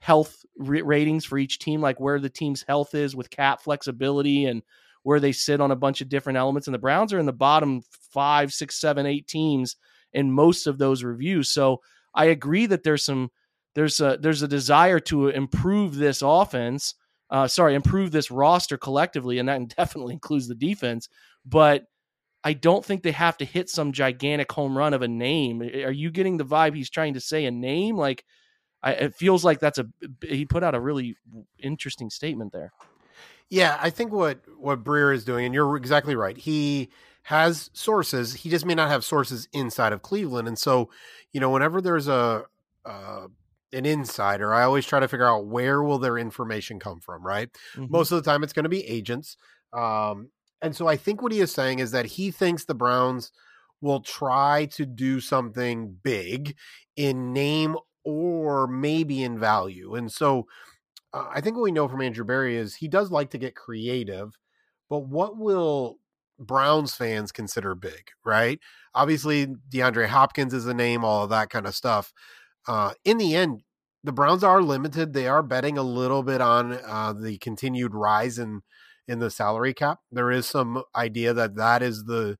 health 0.00 0.34
ratings 0.56 1.26
for 1.26 1.36
each 1.36 1.58
team 1.58 1.82
like 1.82 2.00
where 2.00 2.18
the 2.18 2.30
team's 2.30 2.64
health 2.66 2.94
is 2.94 3.14
with 3.14 3.28
cap 3.28 3.60
flexibility 3.60 4.46
and 4.46 4.62
where 5.06 5.20
they 5.20 5.32
sit 5.32 5.60
on 5.60 5.70
a 5.70 5.76
bunch 5.76 6.00
of 6.00 6.08
different 6.08 6.36
elements 6.36 6.66
and 6.66 6.74
the 6.74 6.78
Browns 6.78 7.12
are 7.12 7.18
in 7.18 7.26
the 7.26 7.32
bottom 7.32 7.80
five 8.10 8.52
six 8.52 8.80
seven 8.80 9.06
eight 9.06 9.28
teams 9.28 9.76
in 10.12 10.32
most 10.32 10.66
of 10.66 10.78
those 10.78 11.04
reviews 11.04 11.48
so 11.48 11.80
I 12.16 12.26
agree 12.26 12.66
that 12.66 12.82
there's 12.82 13.04
some 13.04 13.30
there's 13.76 14.00
a 14.00 14.18
there's 14.20 14.42
a 14.42 14.48
desire 14.48 14.98
to 15.00 15.28
improve 15.28 15.94
this 15.94 16.22
offense. 16.22 16.94
Uh, 17.28 17.46
sorry, 17.46 17.74
improve 17.74 18.10
this 18.10 18.30
roster 18.30 18.78
collectively, 18.78 19.38
and 19.38 19.48
that 19.48 19.68
definitely 19.76 20.14
includes 20.14 20.48
the 20.48 20.54
defense. 20.54 21.08
But 21.44 21.84
I 22.42 22.54
don't 22.54 22.84
think 22.84 23.02
they 23.02 23.12
have 23.12 23.36
to 23.38 23.44
hit 23.44 23.68
some 23.68 23.92
gigantic 23.92 24.50
home 24.50 24.76
run 24.76 24.94
of 24.94 25.02
a 25.02 25.08
name. 25.08 25.60
Are 25.60 25.92
you 25.92 26.10
getting 26.10 26.38
the 26.38 26.44
vibe 26.44 26.74
he's 26.74 26.90
trying 26.90 27.14
to 27.14 27.20
say 27.20 27.44
a 27.44 27.50
name? 27.50 27.96
Like, 27.96 28.24
I, 28.82 28.92
it 28.92 29.14
feels 29.14 29.44
like 29.44 29.60
that's 29.60 29.78
a 29.78 29.86
he 30.22 30.46
put 30.46 30.64
out 30.64 30.74
a 30.74 30.80
really 30.80 31.16
interesting 31.58 32.08
statement 32.08 32.52
there. 32.52 32.72
Yeah, 33.50 33.78
I 33.80 33.90
think 33.90 34.12
what 34.12 34.40
what 34.58 34.82
Breer 34.82 35.14
is 35.14 35.24
doing, 35.24 35.44
and 35.44 35.54
you're 35.54 35.76
exactly 35.76 36.16
right. 36.16 36.36
He 36.36 36.88
has 37.22 37.70
sources. 37.72 38.34
He 38.34 38.50
just 38.50 38.66
may 38.66 38.74
not 38.74 38.88
have 38.88 39.04
sources 39.04 39.48
inside 39.52 39.92
of 39.92 40.02
Cleveland, 40.02 40.48
and 40.48 40.58
so 40.58 40.90
you 41.32 41.40
know, 41.40 41.50
whenever 41.50 41.80
there's 41.80 42.08
a, 42.08 42.44
a 42.84 43.26
an 43.72 43.86
insider, 43.86 44.54
I 44.54 44.62
always 44.62 44.86
try 44.86 45.00
to 45.00 45.08
figure 45.08 45.26
out 45.26 45.46
where 45.46 45.82
will 45.82 45.98
their 45.98 46.18
information 46.18 46.78
come 46.78 47.00
from, 47.00 47.24
right? 47.24 47.50
Mm-hmm. 47.74 47.86
Most 47.90 48.10
of 48.10 48.22
the 48.22 48.28
time 48.28 48.42
it's 48.42 48.52
going 48.52 48.64
to 48.64 48.68
be 48.70 48.86
agents. 48.86 49.36
Um, 49.72 50.30
and 50.62 50.74
so 50.74 50.86
I 50.86 50.96
think 50.96 51.20
what 51.20 51.32
he 51.32 51.40
is 51.40 51.52
saying 51.52 51.80
is 51.80 51.90
that 51.90 52.06
he 52.06 52.30
thinks 52.30 52.64
the 52.64 52.74
Browns 52.74 53.32
will 53.80 54.00
try 54.00 54.66
to 54.72 54.86
do 54.86 55.20
something 55.20 55.94
big 56.02 56.56
in 56.96 57.32
name 57.32 57.76
or 58.04 58.66
maybe 58.66 59.22
in 59.22 59.38
value. 59.38 59.94
And 59.94 60.10
so 60.10 60.46
uh, 61.12 61.28
I 61.32 61.40
think 61.40 61.56
what 61.56 61.64
we 61.64 61.72
know 61.72 61.88
from 61.88 62.02
Andrew 62.02 62.24
Berry 62.24 62.56
is 62.56 62.74
he 62.74 62.88
does 62.88 63.10
like 63.10 63.30
to 63.30 63.38
get 63.38 63.54
creative, 63.54 64.38
but 64.88 65.00
what 65.00 65.36
will 65.36 65.98
Browns 66.38 66.94
fans 66.94 67.32
consider 67.32 67.74
big, 67.74 68.10
right? 68.24 68.60
Obviously, 68.94 69.46
DeAndre 69.70 70.06
Hopkins 70.06 70.52
is 70.52 70.66
a 70.66 70.74
name, 70.74 71.04
all 71.04 71.24
of 71.24 71.30
that 71.30 71.50
kind 71.50 71.66
of 71.66 71.74
stuff 71.74 72.12
uh, 72.66 72.92
in 73.04 73.18
the 73.18 73.34
end, 73.34 73.62
the 74.04 74.12
Browns 74.12 74.44
are 74.44 74.62
limited. 74.62 75.12
They 75.12 75.26
are 75.26 75.42
betting 75.42 75.78
a 75.78 75.82
little 75.82 76.22
bit 76.22 76.40
on 76.40 76.72
uh, 76.72 77.12
the 77.12 77.38
continued 77.38 77.94
rise 77.94 78.38
in 78.38 78.62
in 79.08 79.20
the 79.20 79.30
salary 79.30 79.72
cap. 79.72 80.00
There 80.10 80.32
is 80.32 80.46
some 80.46 80.82
idea 80.94 81.32
that 81.32 81.54
that 81.56 81.82
is 81.82 82.04
the 82.04 82.38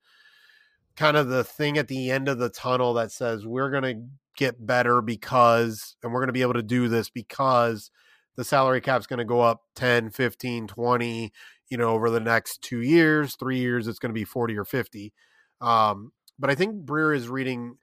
kind 0.96 1.16
of 1.16 1.28
the 1.28 1.44
thing 1.44 1.78
at 1.78 1.88
the 1.88 2.11
end 2.11 2.28
of 2.28 2.38
the 2.38 2.49
tunnel 2.49 2.94
that 2.94 3.12
says 3.12 3.46
we're 3.46 3.70
going 3.70 3.82
to 3.82 4.02
get 4.37 4.66
better 4.66 5.00
because 5.00 5.96
and 6.02 6.12
we're 6.12 6.20
going 6.20 6.28
to 6.28 6.32
be 6.32 6.42
able 6.42 6.54
to 6.54 6.62
do 6.62 6.88
this 6.88 7.08
because 7.08 7.90
the 8.36 8.44
salary 8.44 8.80
cap's 8.80 9.06
going 9.06 9.18
to 9.18 9.24
go 9.24 9.40
up 9.40 9.62
10 9.74 10.10
15 10.10 10.66
20 10.66 11.32
you 11.68 11.76
know 11.76 11.90
over 11.90 12.10
the 12.10 12.20
next 12.20 12.62
two 12.62 12.80
years 12.80 13.36
three 13.36 13.58
years 13.58 13.88
it's 13.88 13.98
going 13.98 14.10
to 14.10 14.18
be 14.18 14.24
40 14.24 14.56
or 14.56 14.64
50 14.64 15.12
um, 15.60 16.12
but 16.38 16.50
i 16.50 16.54
think 16.54 16.84
Breer 16.84 17.14
is 17.14 17.28
reading 17.28 17.76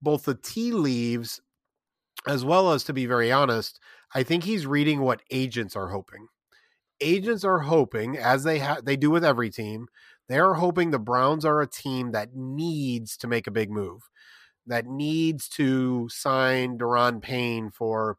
both 0.00 0.24
the 0.24 0.34
tea 0.34 0.72
leaves 0.72 1.40
as 2.26 2.44
well 2.44 2.72
as 2.72 2.84
to 2.84 2.92
be 2.92 3.06
very 3.06 3.32
honest 3.32 3.80
i 4.14 4.22
think 4.22 4.44
he's 4.44 4.66
reading 4.66 5.00
what 5.00 5.22
agents 5.30 5.76
are 5.76 5.88
hoping. 5.88 6.28
Agents 7.00 7.42
are 7.42 7.58
hoping 7.60 8.16
as 8.16 8.44
they 8.44 8.64
they 8.84 8.96
do 8.96 9.10
with 9.10 9.24
every 9.24 9.50
team 9.50 9.88
they're 10.28 10.54
hoping 10.54 10.90
the 10.90 11.00
browns 11.00 11.44
are 11.44 11.60
a 11.60 11.66
team 11.66 12.12
that 12.12 12.34
needs 12.34 13.16
to 13.16 13.26
make 13.26 13.48
a 13.48 13.50
big 13.50 13.72
move 13.72 14.08
that 14.66 14.86
needs 14.86 15.48
to 15.48 16.08
sign 16.08 16.78
Da'Ron 16.78 17.20
Payne 17.20 17.70
for 17.70 18.18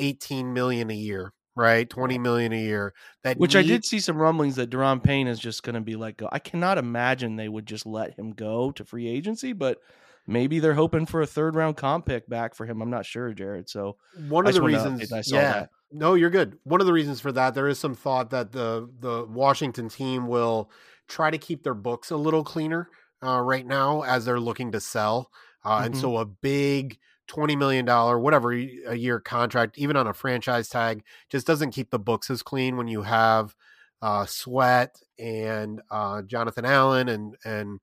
18 0.00 0.52
million 0.52 0.90
a 0.90 0.94
year, 0.94 1.32
right? 1.54 1.88
20 1.88 2.18
million 2.18 2.52
a 2.52 2.60
year. 2.60 2.94
That 3.22 3.38
Which 3.38 3.54
need... 3.54 3.60
I 3.60 3.62
did 3.64 3.84
see 3.84 4.00
some 4.00 4.16
rumblings 4.16 4.56
that 4.56 4.70
Da'Ron 4.70 5.02
Payne 5.02 5.28
is 5.28 5.38
just 5.38 5.62
going 5.62 5.74
to 5.74 5.80
be 5.80 5.96
let 5.96 6.16
go. 6.16 6.28
I 6.32 6.38
cannot 6.38 6.78
imagine 6.78 7.36
they 7.36 7.48
would 7.48 7.66
just 7.66 7.86
let 7.86 8.18
him 8.18 8.32
go 8.32 8.72
to 8.72 8.84
free 8.84 9.08
agency, 9.08 9.52
but 9.52 9.78
maybe 10.26 10.58
they're 10.58 10.74
hoping 10.74 11.06
for 11.06 11.22
a 11.22 11.26
third 11.26 11.54
round 11.54 11.76
comp 11.76 12.06
pick 12.06 12.28
back 12.28 12.54
for 12.54 12.66
him. 12.66 12.80
I'm 12.80 12.90
not 12.90 13.06
sure, 13.06 13.32
Jared. 13.32 13.68
So 13.68 13.96
one 14.28 14.46
of 14.46 14.54
the 14.54 14.62
reasons 14.62 15.12
I 15.12 15.20
saw 15.20 15.36
yeah, 15.36 15.52
that. 15.52 15.70
No, 15.92 16.14
you're 16.14 16.30
good. 16.30 16.56
One 16.64 16.80
of 16.80 16.86
the 16.86 16.92
reasons 16.92 17.20
for 17.20 17.32
that, 17.32 17.54
there 17.54 17.68
is 17.68 17.78
some 17.78 17.94
thought 17.94 18.30
that 18.30 18.52
the 18.52 18.88
the 19.00 19.26
Washington 19.28 19.88
team 19.88 20.26
will 20.26 20.70
try 21.08 21.30
to 21.30 21.38
keep 21.38 21.62
their 21.64 21.74
books 21.74 22.10
a 22.10 22.16
little 22.16 22.44
cleaner 22.44 22.88
uh, 23.22 23.40
right 23.40 23.66
now 23.66 24.02
as 24.02 24.24
they're 24.24 24.40
looking 24.40 24.72
to 24.72 24.80
sell. 24.80 25.30
Uh, 25.64 25.76
mm-hmm. 25.76 25.86
And 25.86 25.96
so 25.96 26.16
a 26.16 26.24
big 26.24 26.98
$20 27.30 27.56
million, 27.56 27.86
whatever 28.20 28.52
a 28.52 28.94
year 28.94 29.20
contract, 29.20 29.78
even 29.78 29.96
on 29.96 30.06
a 30.06 30.14
franchise 30.14 30.68
tag, 30.68 31.02
just 31.30 31.46
doesn't 31.46 31.70
keep 31.70 31.90
the 31.90 31.98
books 31.98 32.30
as 32.30 32.42
clean 32.42 32.76
when 32.76 32.88
you 32.88 33.02
have 33.02 33.54
uh, 34.02 34.26
Sweat 34.26 34.96
and 35.18 35.80
uh, 35.90 36.22
Jonathan 36.22 36.64
Allen 36.64 37.08
and, 37.08 37.36
and 37.44 37.80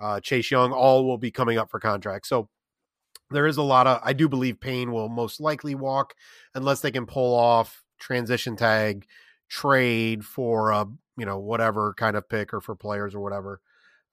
uh, 0.00 0.20
Chase 0.20 0.50
Young 0.50 0.72
all 0.72 1.06
will 1.06 1.18
be 1.18 1.30
coming 1.30 1.58
up 1.58 1.70
for 1.70 1.80
contract. 1.80 2.26
So 2.26 2.48
there 3.30 3.46
is 3.46 3.56
a 3.56 3.62
lot 3.62 3.86
of, 3.86 4.00
I 4.02 4.12
do 4.12 4.28
believe 4.28 4.60
Payne 4.60 4.92
will 4.92 5.08
most 5.08 5.40
likely 5.40 5.74
walk 5.74 6.14
unless 6.54 6.80
they 6.80 6.90
can 6.90 7.06
pull 7.06 7.34
off 7.34 7.84
transition 7.98 8.56
tag 8.56 9.06
trade 9.48 10.24
for 10.24 10.70
a, 10.70 10.86
you 11.16 11.26
know, 11.26 11.38
whatever 11.38 11.94
kind 11.96 12.16
of 12.16 12.28
pick 12.28 12.52
or 12.52 12.60
for 12.60 12.74
players 12.74 13.14
or 13.14 13.20
whatever. 13.20 13.60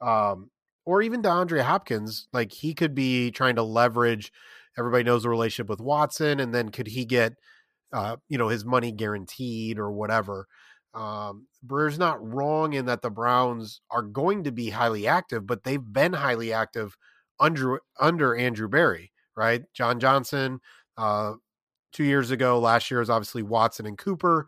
Um, 0.02 0.52
or 0.86 1.02
even 1.02 1.22
DeAndre 1.22 1.64
Hopkins, 1.64 2.28
like 2.32 2.52
he 2.52 2.74
could 2.74 2.96
be 2.96 3.32
trying 3.32 3.56
to 3.56 3.64
leverage. 3.64 4.32
Everybody 4.78 5.04
knows 5.04 5.24
the 5.24 5.30
relationship 5.30 5.70
with 5.70 5.82
Watson, 5.82 6.40
and 6.40 6.54
then 6.54 6.70
could 6.70 6.88
he 6.88 7.06
get, 7.06 7.34
uh, 7.94 8.18
you 8.30 8.38
know, 8.38 8.50
his 8.50 8.66
money 8.66 8.92
guaranteed 8.92 9.80
or 9.80 9.92
whatever? 9.92 10.48
Um, 10.94 11.48
not 11.98 12.34
wrong 12.34 12.74
in 12.74 12.86
that 12.86 13.02
the 13.02 13.10
Browns 13.10 13.82
are 13.92 14.02
going 14.02 14.44
to 14.46 14.52
be 14.52 14.70
highly 14.70 15.08
active, 15.08 15.46
but 15.46 15.64
they've 15.64 15.94
been 15.94 16.14
highly 16.14 16.54
active 16.54 16.96
under 17.40 17.82
under 18.00 18.36
Andrew 18.36 18.68
Berry, 18.68 19.12
right? 19.36 19.64
John 19.74 20.00
Johnson, 20.00 20.60
uh, 20.98 21.34
two 21.92 22.04
years 22.04 22.32
ago. 22.32 22.60
Last 22.60 22.90
year 22.90 23.00
was 23.00 23.10
obviously 23.10 23.44
Watson 23.44 23.86
and 23.86 23.98
Cooper. 23.98 24.48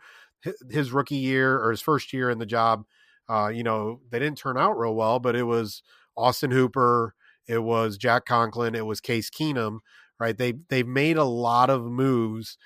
His 0.69 0.91
rookie 0.91 1.15
year 1.15 1.59
or 1.59 1.71
his 1.71 1.81
first 1.81 2.13
year 2.13 2.29
in 2.29 2.39
the 2.39 2.45
job, 2.45 2.86
uh, 3.29 3.50
you 3.53 3.63
know, 3.63 4.00
they 4.09 4.19
didn't 4.19 4.38
turn 4.38 4.57
out 4.57 4.79
real 4.79 4.95
well, 4.95 5.19
but 5.19 5.36
it 5.36 5.43
was 5.43 5.83
Austin 6.15 6.51
Hooper, 6.51 7.13
it 7.48 7.59
was 7.59 7.98
Jack 7.98 8.25
Conklin, 8.25 8.74
it 8.74 8.86
was 8.86 9.01
Case 9.01 9.29
Keenum, 9.29 9.79
right? 10.19 10.38
They 10.38 10.53
they've 10.69 10.88
made 10.88 11.17
a 11.17 11.23
lot 11.23 11.69
of 11.69 11.83
moves 11.83 12.57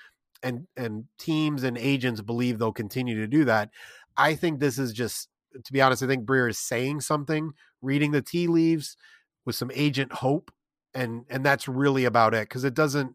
and 0.42 0.66
and 0.76 1.04
teams 1.18 1.62
and 1.62 1.78
agents 1.78 2.20
believe 2.20 2.58
they'll 2.58 2.72
continue 2.72 3.16
to 3.20 3.26
do 3.26 3.44
that. 3.46 3.70
I 4.16 4.34
think 4.34 4.60
this 4.60 4.78
is 4.78 4.92
just 4.92 5.28
to 5.64 5.72
be 5.72 5.80
honest, 5.80 6.02
I 6.02 6.06
think 6.06 6.26
Breer 6.26 6.50
is 6.50 6.58
saying 6.58 7.00
something, 7.00 7.52
reading 7.80 8.10
the 8.10 8.22
tea 8.22 8.46
leaves 8.46 8.96
with 9.44 9.54
some 9.56 9.70
agent 9.74 10.12
hope 10.12 10.50
and 10.94 11.24
and 11.28 11.44
that's 11.44 11.68
really 11.68 12.04
about 12.04 12.34
it 12.34 12.48
cuz 12.48 12.64
it 12.64 12.74
doesn't 12.74 13.14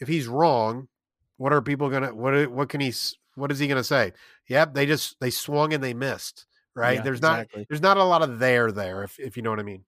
if 0.00 0.08
he's 0.08 0.28
wrong, 0.28 0.88
what 1.36 1.52
are 1.52 1.62
people 1.62 1.90
going 1.90 2.02
to 2.02 2.14
what 2.14 2.50
what 2.50 2.68
can 2.68 2.80
he 2.80 2.92
what 3.34 3.52
is 3.52 3.58
he 3.58 3.66
going 3.66 3.80
to 3.80 3.84
say? 3.84 4.12
Yep, 4.48 4.74
they 4.74 4.86
just 4.86 5.18
they 5.20 5.30
swung 5.30 5.72
and 5.72 5.82
they 5.82 5.94
missed 5.94 6.46
right? 6.78 6.96
Yeah, 6.96 7.02
there's 7.02 7.18
exactly. 7.18 7.60
not 7.60 7.68
there's 7.68 7.82
not 7.82 7.96
a 7.96 8.04
lot 8.04 8.22
of 8.22 8.38
there 8.38 8.72
there 8.72 9.02
if 9.02 9.18
if 9.18 9.36
you 9.36 9.42
know 9.42 9.50
what 9.50 9.60
I 9.60 9.64
mean. 9.64 9.84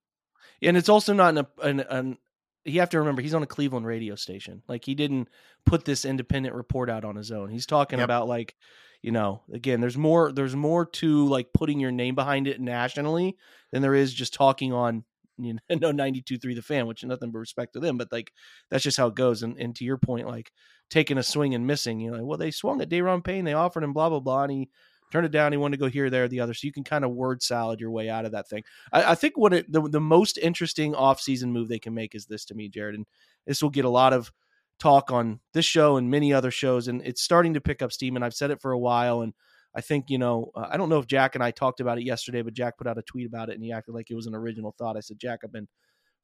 And 0.61 0.77
it's 0.77 0.89
also 0.89 1.13
not 1.13 1.37
an, 1.37 1.47
an, 1.63 1.79
an 1.79 2.17
you 2.65 2.79
have 2.79 2.89
to 2.89 2.99
remember 2.99 3.21
he's 3.21 3.33
on 3.33 3.43
a 3.43 3.47
Cleveland 3.47 3.85
radio 3.85 4.15
station. 4.15 4.61
Like 4.67 4.85
he 4.85 4.95
didn't 4.95 5.29
put 5.65 5.85
this 5.85 6.05
independent 6.05 6.55
report 6.55 6.89
out 6.89 7.05
on 7.05 7.15
his 7.15 7.31
own. 7.31 7.49
He's 7.49 7.65
talking 7.65 7.99
yep. 7.99 8.05
about 8.05 8.27
like, 8.27 8.55
you 9.01 9.11
know, 9.11 9.41
again, 9.51 9.81
there's 9.81 9.97
more 9.97 10.31
there's 10.31 10.55
more 10.55 10.85
to 10.85 11.27
like 11.27 11.53
putting 11.53 11.79
your 11.79 11.91
name 11.91 12.15
behind 12.15 12.47
it 12.47 12.61
nationally 12.61 13.37
than 13.71 13.81
there 13.81 13.95
is 13.95 14.13
just 14.13 14.33
talking 14.33 14.73
on 14.73 15.03
you 15.37 15.53
know 15.69 15.91
92.3 15.91 16.55
the 16.55 16.61
fan, 16.61 16.87
which 16.87 17.03
is 17.03 17.09
nothing 17.09 17.31
but 17.31 17.39
respect 17.39 17.73
to 17.73 17.79
them, 17.79 17.97
but 17.97 18.11
like 18.11 18.31
that's 18.69 18.83
just 18.83 18.97
how 18.97 19.07
it 19.07 19.15
goes. 19.15 19.43
And 19.43 19.57
and 19.57 19.75
to 19.77 19.85
your 19.85 19.97
point, 19.97 20.27
like 20.27 20.51
taking 20.89 21.17
a 21.17 21.23
swing 21.23 21.55
and 21.55 21.65
missing, 21.65 21.99
you 21.99 22.11
know, 22.11 22.17
like, 22.17 22.25
well, 22.25 22.37
they 22.37 22.51
swung 22.51 22.81
at 22.81 22.89
Da'Ron 22.89 23.23
Payne, 23.23 23.45
they 23.45 23.53
offered 23.53 23.83
him 23.83 23.93
blah 23.93 24.09
blah 24.09 24.19
blah, 24.19 24.43
and 24.43 24.51
he 24.51 24.69
turn 25.11 25.25
it 25.25 25.31
down. 25.31 25.51
He 25.51 25.57
wanted 25.57 25.77
to 25.77 25.83
go 25.85 25.89
here, 25.89 26.09
there, 26.09 26.27
the 26.27 26.39
other. 26.39 26.53
So 26.53 26.65
you 26.65 26.73
can 26.73 26.83
kind 26.83 27.05
of 27.05 27.11
word 27.11 27.41
salad 27.41 27.79
your 27.79 27.91
way 27.91 28.09
out 28.09 28.25
of 28.25 28.31
that 28.31 28.47
thing. 28.47 28.63
I, 28.91 29.11
I 29.11 29.15
think 29.15 29.37
what 29.37 29.53
it, 29.53 29.71
the, 29.71 29.81
the 29.81 30.01
most 30.01 30.37
interesting 30.37 30.93
offseason 30.93 31.51
move 31.51 31.67
they 31.67 31.79
can 31.79 31.93
make 31.93 32.15
is 32.15 32.25
this 32.25 32.45
to 32.45 32.55
me, 32.55 32.69
Jared. 32.69 32.95
And 32.95 33.05
this 33.45 33.61
will 33.61 33.69
get 33.69 33.85
a 33.85 33.89
lot 33.89 34.13
of 34.13 34.31
talk 34.79 35.11
on 35.11 35.39
this 35.53 35.65
show 35.65 35.97
and 35.97 36.09
many 36.09 36.33
other 36.33 36.51
shows. 36.51 36.87
And 36.87 37.01
it's 37.05 37.21
starting 37.21 37.53
to 37.53 37.61
pick 37.61 37.81
up 37.81 37.91
steam. 37.91 38.15
And 38.15 38.25
I've 38.25 38.33
said 38.33 38.51
it 38.51 38.61
for 38.61 38.71
a 38.71 38.79
while. 38.79 39.21
And 39.21 39.33
I 39.75 39.81
think, 39.81 40.09
you 40.09 40.17
know, 40.17 40.51
uh, 40.55 40.67
I 40.69 40.77
don't 40.77 40.89
know 40.89 40.99
if 40.99 41.07
Jack 41.07 41.35
and 41.35 41.43
I 41.43 41.51
talked 41.51 41.79
about 41.79 41.97
it 41.97 42.03
yesterday, 42.03 42.41
but 42.41 42.53
Jack 42.53 42.77
put 42.77 42.87
out 42.87 42.97
a 42.97 43.03
tweet 43.03 43.27
about 43.27 43.49
it 43.49 43.55
and 43.55 43.63
he 43.63 43.71
acted 43.71 43.93
like 43.93 44.09
it 44.09 44.15
was 44.15 44.27
an 44.27 44.35
original 44.35 44.75
thought. 44.77 44.97
I 44.97 45.01
said, 45.01 45.19
Jack, 45.19 45.39
I've 45.43 45.51
been, 45.51 45.67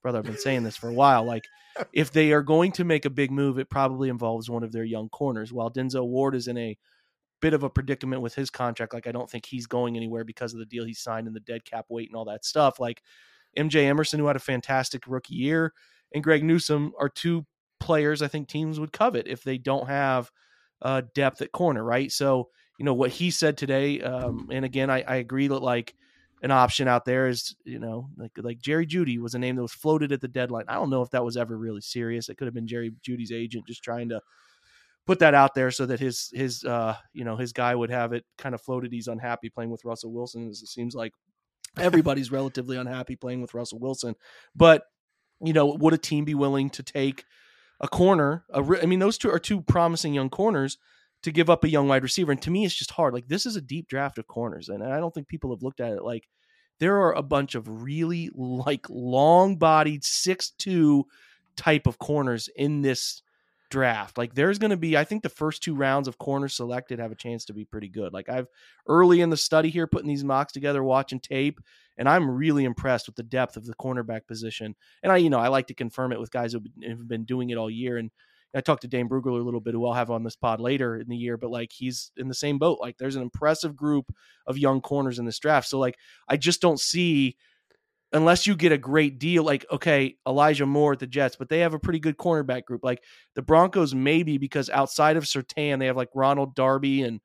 brother, 0.01 0.19
I've 0.19 0.25
been 0.25 0.37
saying 0.37 0.63
this 0.63 0.75
for 0.75 0.89
a 0.89 0.93
while. 0.93 1.23
Like, 1.23 1.45
if 1.93 2.11
they 2.11 2.31
are 2.33 2.41
going 2.41 2.71
to 2.73 2.83
make 2.83 3.05
a 3.05 3.09
big 3.09 3.31
move, 3.31 3.57
it 3.57 3.69
probably 3.69 4.09
involves 4.09 4.49
one 4.49 4.63
of 4.63 4.71
their 4.71 4.83
young 4.83 5.07
corners. 5.09 5.53
While 5.53 5.71
Denzel 5.71 6.07
Ward 6.07 6.35
is 6.35 6.47
in 6.47 6.57
a 6.57 6.77
bit 7.41 7.53
of 7.53 7.63
a 7.63 7.69
predicament 7.69 8.21
with 8.21 8.35
his 8.35 8.49
contract. 8.49 8.93
Like 8.93 9.07
I 9.07 9.11
don't 9.11 9.29
think 9.29 9.45
he's 9.45 9.67
going 9.67 9.95
anywhere 9.95 10.23
because 10.23 10.53
of 10.53 10.59
the 10.59 10.65
deal 10.65 10.85
he 10.85 10.93
signed 10.93 11.27
and 11.27 11.35
the 11.35 11.41
dead 11.41 11.65
cap 11.65 11.85
weight 11.89 12.09
and 12.09 12.15
all 12.15 12.25
that 12.25 12.45
stuff. 12.45 12.79
Like 12.79 13.03
MJ 13.57 13.85
Emerson, 13.85 14.19
who 14.19 14.27
had 14.27 14.35
a 14.35 14.39
fantastic 14.39 15.03
rookie 15.07 15.35
year, 15.35 15.73
and 16.13 16.23
Greg 16.23 16.43
Newsome 16.43 16.93
are 16.99 17.09
two 17.09 17.45
players 17.79 18.21
I 18.21 18.27
think 18.27 18.47
teams 18.47 18.79
would 18.79 18.91
covet 18.91 19.27
if 19.27 19.43
they 19.43 19.57
don't 19.57 19.87
have 19.87 20.31
uh, 20.81 21.03
depth 21.13 21.41
at 21.41 21.51
corner, 21.51 21.83
right? 21.83 22.11
So 22.11 22.49
you 22.77 22.85
know 22.85 22.93
what 22.93 23.11
he 23.11 23.31
said 23.31 23.57
today, 23.57 24.01
um, 24.01 24.49
and 24.51 24.63
again, 24.63 24.89
I, 24.89 25.01
I 25.01 25.15
agree 25.17 25.47
that 25.47 25.61
like 25.61 25.95
an 26.43 26.51
option 26.51 26.87
out 26.87 27.05
there 27.05 27.27
is 27.27 27.55
you 27.63 27.79
know 27.79 28.09
like 28.17 28.31
like 28.37 28.59
Jerry 28.59 28.85
Jeudy 28.85 29.19
was 29.19 29.33
a 29.33 29.39
name 29.39 29.55
that 29.55 29.63
was 29.63 29.73
floated 29.73 30.11
at 30.11 30.21
the 30.21 30.27
deadline. 30.27 30.65
I 30.67 30.75
don't 30.75 30.91
know 30.91 31.01
if 31.01 31.09
that 31.11 31.25
was 31.25 31.37
ever 31.37 31.57
really 31.57 31.81
serious. 31.81 32.29
It 32.29 32.37
could 32.37 32.45
have 32.45 32.53
been 32.53 32.67
Jerry 32.67 32.91
Jeudy's 33.01 33.31
agent 33.31 33.65
just 33.67 33.83
trying 33.83 34.09
to 34.09 34.21
put 35.07 35.19
that 35.19 35.33
out 35.33 35.55
there 35.55 35.71
so 35.71 35.85
that 35.85 35.99
his 35.99 36.29
his 36.33 36.63
uh 36.65 36.95
you 37.13 37.23
know 37.23 37.37
his 37.37 37.53
guy 37.53 37.73
would 37.73 37.89
have 37.89 38.13
it 38.13 38.25
kind 38.37 38.53
of 38.53 38.61
floated. 38.61 38.91
He's 38.91 39.07
unhappy 39.07 39.49
playing 39.49 39.71
with 39.71 39.85
Russell 39.85 40.13
Wilson. 40.13 40.49
It 40.49 40.55
seems 40.55 40.93
like 40.93 41.13
everybody's 41.79 42.31
relatively 42.31 42.77
unhappy 42.77 43.15
playing 43.15 43.41
with 43.41 43.53
Russell 43.53 43.79
Wilson. 43.79 44.15
But 44.55 44.83
you 45.41 45.53
know, 45.53 45.67
would 45.67 45.93
a 45.93 45.97
team 45.97 46.25
be 46.25 46.35
willing 46.35 46.69
to 46.71 46.83
take 46.83 47.23
a 47.79 47.87
corner? 47.87 48.43
I 48.53 48.85
mean, 48.85 48.99
those 48.99 49.17
two 49.17 49.31
are 49.31 49.39
two 49.39 49.61
promising 49.61 50.13
young 50.13 50.29
corners 50.29 50.77
to 51.23 51.31
give 51.31 51.49
up 51.49 51.63
a 51.63 51.69
young 51.69 51.87
wide 51.87 52.03
receiver. 52.03 52.31
And 52.31 52.41
to 52.43 52.51
me, 52.51 52.65
it's 52.65 52.75
just 52.75 52.91
hard. 52.91 53.13
Like 53.13 53.27
this 53.27 53.45
is 53.45 53.55
a 53.55 53.61
deep 53.61 53.87
draft 53.87 54.17
of 54.17 54.27
corners, 54.27 54.69
and 54.69 54.83
I 54.83 54.99
don't 54.99 55.13
think 55.13 55.27
people 55.27 55.51
have 55.51 55.63
looked 55.63 55.79
at 55.79 55.93
it 55.93 56.03
like 56.03 56.27
there 56.79 56.97
are 56.97 57.13
a 57.13 57.23
bunch 57.23 57.55
of 57.55 57.83
really 57.83 58.29
like 58.35 58.85
long 58.89 59.55
bodied 59.55 60.03
six 60.03 60.51
two 60.51 61.05
type 61.55 61.87
of 61.87 61.97
corners 61.97 62.49
in 62.55 62.81
this 62.81 63.23
draft. 63.69 64.17
Like 64.17 64.33
there's 64.33 64.59
going 64.59 64.71
to 64.71 64.77
be, 64.77 64.97
I 64.97 65.03
think 65.03 65.23
the 65.23 65.29
first 65.29 65.63
two 65.63 65.75
rounds 65.75 66.07
of 66.07 66.17
corners 66.17 66.55
selected 66.55 66.99
have 66.99 67.11
a 67.11 67.15
chance 67.15 67.45
to 67.45 67.53
be 67.53 67.65
pretty 67.65 67.89
good. 67.89 68.13
Like 68.13 68.29
I've 68.29 68.47
early 68.87 69.21
in 69.21 69.29
the 69.29 69.37
study 69.37 69.69
here, 69.69 69.87
putting 69.87 70.07
these 70.07 70.23
mocks 70.23 70.53
together, 70.53 70.83
watching 70.83 71.19
tape, 71.19 71.59
and 71.97 72.07
I'm 72.07 72.29
really 72.29 72.63
impressed 72.63 73.07
with 73.07 73.15
the 73.15 73.23
depth 73.23 73.57
of 73.57 73.65
the 73.65 73.75
cornerback 73.75 74.27
position. 74.27 74.75
And 75.03 75.11
I, 75.11 75.17
you 75.17 75.29
know, 75.29 75.39
I 75.39 75.49
like 75.49 75.67
to 75.67 75.73
confirm 75.73 76.11
it 76.11 76.19
with 76.19 76.31
guys 76.31 76.53
who've 76.53 77.07
been 77.07 77.25
doing 77.25 77.49
it 77.49 77.57
all 77.57 77.69
year. 77.69 77.97
And 77.97 78.11
I 78.55 78.61
talked 78.61 78.83
to 78.83 78.87
Dane 78.87 79.09
Brugler 79.09 79.39
a 79.39 79.43
little 79.43 79.59
bit, 79.59 79.73
who 79.73 79.85
I'll 79.85 79.93
have 79.93 80.09
on 80.09 80.23
this 80.23 80.35
pod 80.35 80.61
later 80.61 80.97
in 80.97 81.09
the 81.09 81.17
year, 81.17 81.37
but 81.37 81.51
like 81.51 81.71
he's 81.73 82.11
in 82.17 82.27
the 82.27 82.33
same 82.33 82.57
boat. 82.57 82.79
Like 82.79 82.97
there's 82.97 83.15
an 83.15 83.21
impressive 83.21 83.75
group 83.75 84.13
of 84.45 84.57
young 84.57 84.81
corners 84.81 85.19
in 85.19 85.25
this 85.25 85.39
draft. 85.39 85.67
So 85.67 85.79
like 85.79 85.97
I 86.27 86.37
just 86.37 86.61
don't 86.61 86.79
see 86.79 87.35
unless 88.13 88.47
you 88.47 88.55
get 88.55 88.71
a 88.71 88.77
great 88.77 89.19
deal, 89.19 89.43
like 89.43 89.65
okay, 89.71 90.15
Elijah 90.27 90.65
Moore 90.65 90.93
at 90.93 90.99
the 90.99 91.07
Jets, 91.07 91.35
but 91.35 91.49
they 91.49 91.59
have 91.59 91.73
a 91.73 91.79
pretty 91.79 91.99
good 91.99 92.17
cornerback 92.17 92.65
group. 92.65 92.83
Like 92.83 93.03
the 93.35 93.41
Broncos, 93.41 93.93
maybe 93.93 94.37
because 94.37 94.69
outside 94.69 95.17
of 95.17 95.25
Surtain, 95.25 95.79
they 95.79 95.87
have 95.87 95.97
like 95.97 96.09
Ronald 96.13 96.55
Darby 96.55 97.03
and 97.03 97.19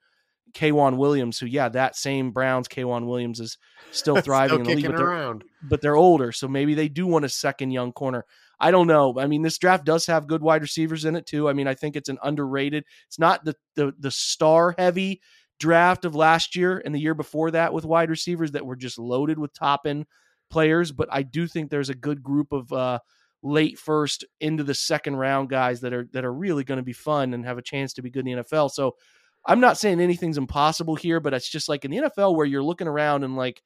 K'Waun 0.54 0.96
Williams, 0.96 1.38
who 1.38 1.46
yeah, 1.46 1.68
that 1.70 1.96
same 1.96 2.30
Browns 2.30 2.68
K'Waun 2.68 3.06
Williams 3.06 3.40
is 3.40 3.58
still 3.90 4.16
thriving 4.20 4.64
Still 4.64 4.72
in 4.72 4.82
the 4.82 4.82
league, 4.82 4.90
but 4.90 4.96
they're, 4.96 5.38
but 5.62 5.80
they're 5.80 5.96
older, 5.96 6.32
so 6.32 6.48
maybe 6.48 6.74
they 6.74 6.88
do 6.88 7.06
want 7.06 7.24
a 7.24 7.28
second 7.28 7.70
young 7.70 7.92
corner. 7.92 8.24
I 8.60 8.70
don't 8.70 8.86
know. 8.86 9.14
I 9.18 9.26
mean, 9.26 9.42
this 9.42 9.58
draft 9.58 9.84
does 9.84 10.06
have 10.06 10.28
good 10.28 10.42
wide 10.42 10.62
receivers 10.62 11.04
in 11.04 11.16
it 11.16 11.26
too. 11.26 11.48
I 11.48 11.52
mean, 11.52 11.66
I 11.66 11.74
think 11.74 11.96
it's 11.96 12.08
an 12.08 12.18
underrated. 12.22 12.84
It's 13.06 13.18
not 13.18 13.44
the 13.44 13.56
the 13.76 13.92
the 13.98 14.10
star 14.10 14.74
heavy 14.76 15.20
draft 15.58 16.04
of 16.04 16.14
last 16.14 16.56
year 16.56 16.82
and 16.84 16.94
the 16.94 16.98
year 16.98 17.14
before 17.14 17.52
that 17.52 17.72
with 17.72 17.84
wide 17.84 18.10
receivers 18.10 18.52
that 18.52 18.66
were 18.66 18.74
just 18.74 18.98
loaded 18.98 19.38
with 19.38 19.54
top 19.54 19.82
end 19.86 20.06
players, 20.52 20.92
but 20.92 21.08
I 21.10 21.22
do 21.22 21.48
think 21.48 21.70
there's 21.70 21.88
a 21.88 21.94
good 21.94 22.22
group 22.22 22.52
of 22.52 22.72
uh, 22.72 23.00
late 23.42 23.78
first 23.78 24.24
into 24.40 24.62
the 24.62 24.74
second 24.74 25.16
round 25.16 25.48
guys 25.48 25.80
that 25.80 25.92
are 25.92 26.06
that 26.12 26.24
are 26.24 26.32
really 26.32 26.62
going 26.62 26.76
to 26.76 26.84
be 26.84 26.92
fun 26.92 27.34
and 27.34 27.44
have 27.44 27.58
a 27.58 27.62
chance 27.62 27.94
to 27.94 28.02
be 28.02 28.10
good 28.10 28.26
in 28.26 28.36
the 28.36 28.44
NFL. 28.44 28.70
So 28.70 28.96
I'm 29.44 29.60
not 29.60 29.78
saying 29.78 30.00
anything's 30.00 30.38
impossible 30.38 30.94
here, 30.94 31.18
but 31.18 31.34
it's 31.34 31.50
just 31.50 31.68
like 31.68 31.84
in 31.84 31.90
the 31.90 31.96
NFL 31.98 32.36
where 32.36 32.46
you're 32.46 32.62
looking 32.62 32.86
around 32.86 33.24
and 33.24 33.36
like, 33.36 33.62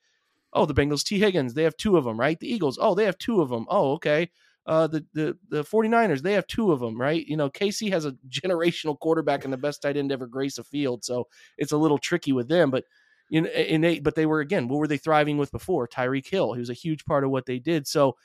oh, 0.54 0.64
the 0.64 0.72
Bengals, 0.72 1.04
Tee 1.04 1.18
Higgins, 1.18 1.52
they 1.52 1.64
have 1.64 1.76
two 1.76 1.98
of 1.98 2.04
them, 2.04 2.18
right? 2.18 2.40
The 2.40 2.50
Eagles, 2.50 2.78
oh, 2.80 2.94
they 2.94 3.04
have 3.04 3.18
two 3.18 3.42
of 3.42 3.50
them. 3.50 3.66
Oh, 3.68 3.92
okay. 3.92 4.30
Uh, 4.64 4.86
the, 4.86 5.04
the 5.12 5.36
the 5.48 5.62
49ers, 5.62 6.22
they 6.22 6.32
have 6.32 6.46
two 6.46 6.72
of 6.72 6.80
them, 6.80 7.00
right? 7.00 7.24
You 7.26 7.36
know, 7.36 7.50
KC 7.50 7.90
has 7.90 8.04
a 8.04 8.12
generational 8.28 8.98
quarterback 8.98 9.44
and 9.44 9.52
the 9.52 9.58
best 9.58 9.82
tight 9.82 9.96
end 9.96 10.10
ever 10.12 10.26
grace 10.26 10.58
a 10.58 10.64
field, 10.64 11.04
so 11.04 11.26
it's 11.58 11.72
a 11.72 11.76
little 11.76 11.98
tricky 11.98 12.32
with 12.32 12.48
them. 12.48 12.70
But 12.70 12.84
and 13.32 13.82
they 13.82 13.98
but 13.98 14.14
they 14.14 14.26
were 14.26 14.40
again, 14.40 14.68
what 14.68 14.78
were 14.78 14.86
they 14.86 14.98
thriving 14.98 15.38
with 15.38 15.50
before? 15.50 15.88
Tyreek 15.88 16.28
Hill, 16.28 16.52
he 16.52 16.60
was 16.60 16.70
a 16.70 16.74
huge 16.74 17.04
part 17.04 17.24
of 17.24 17.30
what 17.30 17.46
they 17.46 17.58
did. 17.58 17.86
So 17.86 18.16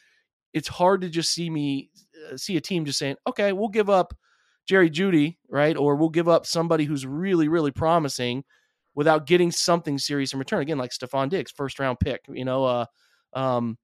it's 0.53 0.67
hard 0.67 1.01
to 1.01 1.09
just 1.09 1.31
see 1.31 1.49
me 1.49 1.89
uh, 2.31 2.37
see 2.37 2.57
a 2.57 2.61
team 2.61 2.85
just 2.85 2.99
saying, 2.99 3.15
okay, 3.27 3.53
we'll 3.53 3.69
give 3.69 3.89
up 3.89 4.13
Jerry 4.67 4.89
Jeudy, 4.89 5.37
right? 5.49 5.75
Or 5.75 5.95
we'll 5.95 6.09
give 6.09 6.29
up 6.29 6.45
somebody 6.45 6.85
who's 6.85 7.05
really, 7.05 7.47
really 7.47 7.71
promising 7.71 8.43
without 8.93 9.25
getting 9.25 9.51
something 9.51 9.97
serious 9.97 10.33
in 10.33 10.39
return. 10.39 10.61
Again, 10.61 10.77
like 10.77 10.91
Stefon 10.91 11.29
Diggs, 11.29 11.51
first 11.51 11.79
round 11.79 11.99
pick, 11.99 12.21
you 12.29 12.45
know, 12.45 12.65
uh, 12.65 12.85
um, 13.33 13.77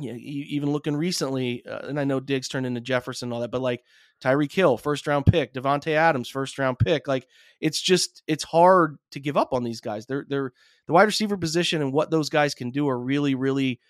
yeah, 0.00 0.12
even 0.14 0.70
looking 0.70 0.96
recently, 0.96 1.64
uh, 1.66 1.86
and 1.86 2.00
I 2.00 2.04
know 2.04 2.20
Diggs 2.20 2.48
turned 2.48 2.66
into 2.66 2.80
Jefferson 2.80 3.26
and 3.26 3.32
all 3.32 3.40
that, 3.40 3.50
but 3.50 3.62
like 3.62 3.82
Tyreek 4.24 4.52
Hill, 4.52 4.76
first 4.76 5.06
round 5.06 5.26
pick, 5.26 5.52
Davante 5.52 5.92
Adams, 5.92 6.28
first 6.28 6.58
round 6.58 6.78
pick. 6.78 7.06
Like 7.06 7.26
it's 7.60 7.80
just 7.80 8.22
it's 8.26 8.44
hard 8.44 8.96
to 9.10 9.20
give 9.20 9.36
up 9.36 9.52
on 9.52 9.64
these 9.64 9.80
guys. 9.80 10.06
They're 10.06 10.24
they're 10.28 10.52
the 10.86 10.92
wide 10.92 11.04
receiver 11.04 11.36
position 11.36 11.82
and 11.82 11.92
what 11.92 12.10
those 12.10 12.28
guys 12.28 12.54
can 12.54 12.70
do 12.70 12.88
are 12.88 12.98
really 12.98 13.34
really 13.34 13.80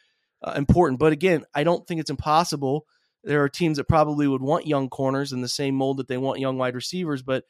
uh, 0.42 0.54
important. 0.56 0.98
But 0.98 1.12
again, 1.12 1.44
I 1.54 1.64
don't 1.64 1.86
think 1.86 2.00
it's 2.00 2.10
impossible. 2.10 2.86
There 3.22 3.42
are 3.42 3.48
teams 3.48 3.78
that 3.78 3.88
probably 3.88 4.26
would 4.26 4.42
want 4.42 4.66
young 4.66 4.88
corners 4.90 5.32
in 5.32 5.40
the 5.40 5.48
same 5.48 5.74
mold 5.74 5.98
that 5.98 6.08
they 6.08 6.18
want 6.18 6.40
young 6.40 6.58
wide 6.58 6.74
receivers, 6.74 7.22
but 7.22 7.44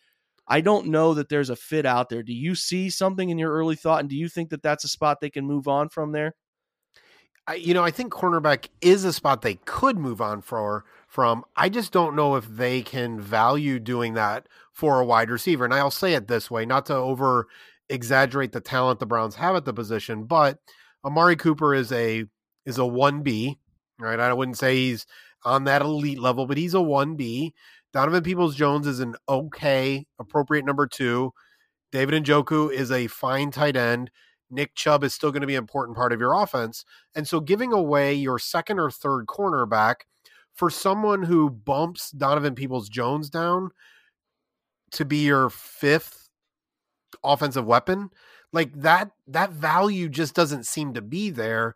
I 0.46 0.60
don't 0.60 0.88
know 0.88 1.14
that 1.14 1.28
there's 1.28 1.50
a 1.50 1.56
fit 1.56 1.86
out 1.86 2.10
there. 2.10 2.22
Do 2.22 2.34
you 2.34 2.54
see 2.54 2.90
something 2.90 3.30
in 3.30 3.38
your 3.38 3.52
early 3.52 3.76
thought, 3.76 4.00
and 4.00 4.10
do 4.10 4.16
you 4.16 4.28
think 4.28 4.50
that 4.50 4.62
that's 4.62 4.84
a 4.84 4.88
spot 4.88 5.20
they 5.20 5.30
can 5.30 5.46
move 5.46 5.66
on 5.66 5.88
from 5.88 6.12
there? 6.12 6.34
I, 7.46 7.54
you 7.54 7.74
know, 7.74 7.82
I 7.82 7.90
think 7.90 8.12
cornerback 8.12 8.68
is 8.80 9.04
a 9.04 9.12
spot 9.12 9.42
they 9.42 9.56
could 9.64 9.98
move 9.98 10.20
on 10.20 10.42
for 10.42 10.84
from. 11.14 11.44
I 11.54 11.68
just 11.68 11.92
don't 11.92 12.16
know 12.16 12.34
if 12.34 12.44
they 12.48 12.82
can 12.82 13.20
value 13.20 13.78
doing 13.78 14.14
that 14.14 14.48
for 14.72 15.00
a 15.00 15.04
wide 15.04 15.30
receiver. 15.30 15.64
And 15.64 15.72
I'll 15.72 15.92
say 15.92 16.14
it 16.14 16.26
this 16.26 16.50
way, 16.50 16.66
not 16.66 16.86
to 16.86 16.94
over 16.96 17.46
exaggerate 17.88 18.50
the 18.50 18.60
talent 18.60 18.98
the 18.98 19.06
Browns 19.06 19.36
have 19.36 19.54
at 19.54 19.64
the 19.64 19.72
position, 19.72 20.24
but 20.24 20.58
Amari 21.04 21.36
Cooper 21.36 21.72
is 21.72 21.92
a 21.92 22.24
is 22.66 22.78
a 22.78 22.82
1B, 22.82 23.58
right? 24.00 24.18
I 24.18 24.32
wouldn't 24.32 24.58
say 24.58 24.74
he's 24.74 25.06
on 25.44 25.64
that 25.64 25.82
elite 25.82 26.18
level, 26.18 26.46
but 26.46 26.56
he's 26.56 26.74
a 26.74 26.78
1B. 26.78 27.52
Donovan 27.92 28.24
Peoples 28.24 28.56
Jones 28.56 28.88
is 28.88 28.98
an 28.98 29.14
okay, 29.28 30.06
appropriate 30.18 30.64
number 30.64 30.88
two. 30.88 31.32
David 31.92 32.24
Njoku 32.24 32.72
is 32.72 32.90
a 32.90 33.06
fine 33.06 33.52
tight 33.52 33.76
end. 33.76 34.10
Nick 34.50 34.74
Chubb 34.74 35.04
is 35.04 35.14
still 35.14 35.30
going 35.30 35.42
to 35.42 35.46
be 35.46 35.54
an 35.54 35.62
important 35.62 35.96
part 35.96 36.12
of 36.12 36.18
your 36.18 36.34
offense. 36.34 36.84
And 37.14 37.28
so 37.28 37.38
giving 37.38 37.72
away 37.72 38.14
your 38.14 38.40
second 38.40 38.80
or 38.80 38.90
third 38.90 39.26
cornerback 39.26 40.02
for 40.54 40.70
someone 40.70 41.22
who 41.22 41.50
bumps 41.50 42.10
Donovan 42.10 42.54
Peoples 42.54 42.88
Jones 42.88 43.28
down 43.28 43.70
to 44.92 45.04
be 45.04 45.18
your 45.18 45.50
fifth 45.50 46.28
offensive 47.22 47.66
weapon, 47.66 48.10
like 48.52 48.72
that 48.74 49.10
that 49.26 49.50
value 49.50 50.08
just 50.08 50.34
doesn't 50.34 50.66
seem 50.66 50.94
to 50.94 51.02
be 51.02 51.30
there. 51.30 51.74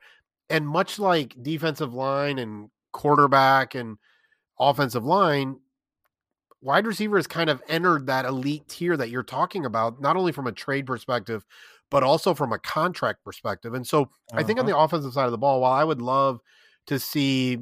And 0.48 0.66
much 0.66 0.98
like 0.98 1.36
defensive 1.42 1.92
line 1.92 2.38
and 2.38 2.70
quarterback 2.92 3.74
and 3.74 3.98
offensive 4.58 5.04
line, 5.04 5.58
wide 6.62 6.86
receiver 6.86 7.16
has 7.16 7.26
kind 7.26 7.50
of 7.50 7.62
entered 7.68 8.06
that 8.06 8.24
elite 8.24 8.68
tier 8.68 8.96
that 8.96 9.10
you're 9.10 9.22
talking 9.22 9.66
about, 9.66 10.00
not 10.00 10.16
only 10.16 10.32
from 10.32 10.46
a 10.46 10.52
trade 10.52 10.86
perspective, 10.86 11.44
but 11.90 12.02
also 12.02 12.34
from 12.34 12.52
a 12.52 12.58
contract 12.58 13.24
perspective. 13.24 13.74
And 13.74 13.86
so 13.86 14.02
uh-huh. 14.02 14.40
I 14.40 14.42
think 14.42 14.58
on 14.58 14.66
the 14.66 14.76
offensive 14.76 15.12
side 15.12 15.26
of 15.26 15.32
the 15.32 15.38
ball, 15.38 15.60
while 15.60 15.72
I 15.72 15.84
would 15.84 16.00
love 16.00 16.40
to 16.86 16.98
see 16.98 17.58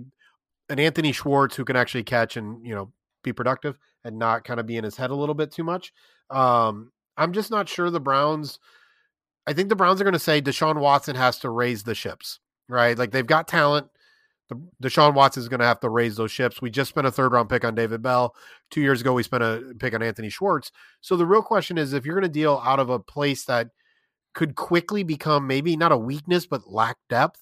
an 0.69 0.79
Anthony 0.79 1.13
Schwartz 1.13 1.57
who 1.57 1.65
can 1.65 1.77
actually 1.77 2.05
catch 2.05 2.37
and, 2.37 2.67
you 2.67 2.75
know, 2.75 2.93
be 3.23 3.33
productive 3.33 3.79
and 4.05 4.19
not 4.19 4.45
kind 4.45 4.61
of 4.61 4.67
be 4.67 4.77
in 4.77 4.85
his 4.85 4.97
head 4.97 5.11
a 5.11 5.15
little 5.15 5.35
bit 5.35 5.51
too 5.51 5.65
much. 5.65 5.93
Um, 6.31 6.93
I'm 7.17 7.33
just 7.33 7.51
not 7.51 7.69
sure 7.69 7.91
the 7.91 8.01
Browns. 8.01 8.59
I 9.47 9.53
think 9.53 9.69
the 9.69 9.77
Browns 9.77 10.01
are 10.01 10.05
going 10.05 10.15
to 10.15 10.19
say 10.19 10.41
Deshaun 10.41 10.81
Watson 10.81 11.17
has 11.17 11.39
to 11.41 11.51
raise 11.51 11.83
the 11.83 11.95
ships, 11.95 12.41
right? 12.69 12.99
Like 12.99 13.11
they've 13.11 13.27
got 13.27 13.49
talent. 13.49 13.89
The, 14.49 14.61
Deshaun 14.83 15.15
Watson 15.15 15.43
is 15.43 15.49
going 15.49 15.61
to 15.61 15.67
have 15.67 15.81
to 15.81 15.89
raise 15.89 16.17
those 16.17 16.31
ships. 16.31 16.63
We 16.63 16.71
just 16.71 16.91
spent 16.91 17.07
a 17.07 17.11
third 17.11 17.33
round 17.33 17.49
pick 17.49 17.65
on 17.65 17.75
David 17.75 18.03
Bell. 18.03 18.35
Two 18.71 18.81
years 18.81 19.01
ago, 19.01 19.13
we 19.13 19.23
spent 19.23 19.43
a 19.43 19.75
pick 19.79 19.95
on 19.95 20.03
Anthony 20.03 20.31
Schwartz. 20.31 20.71
So 21.01 21.17
the 21.17 21.27
real 21.27 21.43
question 21.43 21.79
is 21.79 21.93
if 21.93 22.07
you're 22.07 22.15
going 22.15 22.23
to 22.23 22.29
deal 22.29 22.63
out 22.65 22.81
of 22.81 22.91
a 22.91 22.99
place 22.99 23.45
that 23.47 23.71
could 24.35 24.55
quickly 24.55 25.03
become 25.03 25.47
maybe 25.47 25.77
not 25.77 25.93
a 25.93 25.97
weakness, 25.97 26.47
but 26.47 26.71
lack 26.71 26.97
depth, 27.09 27.41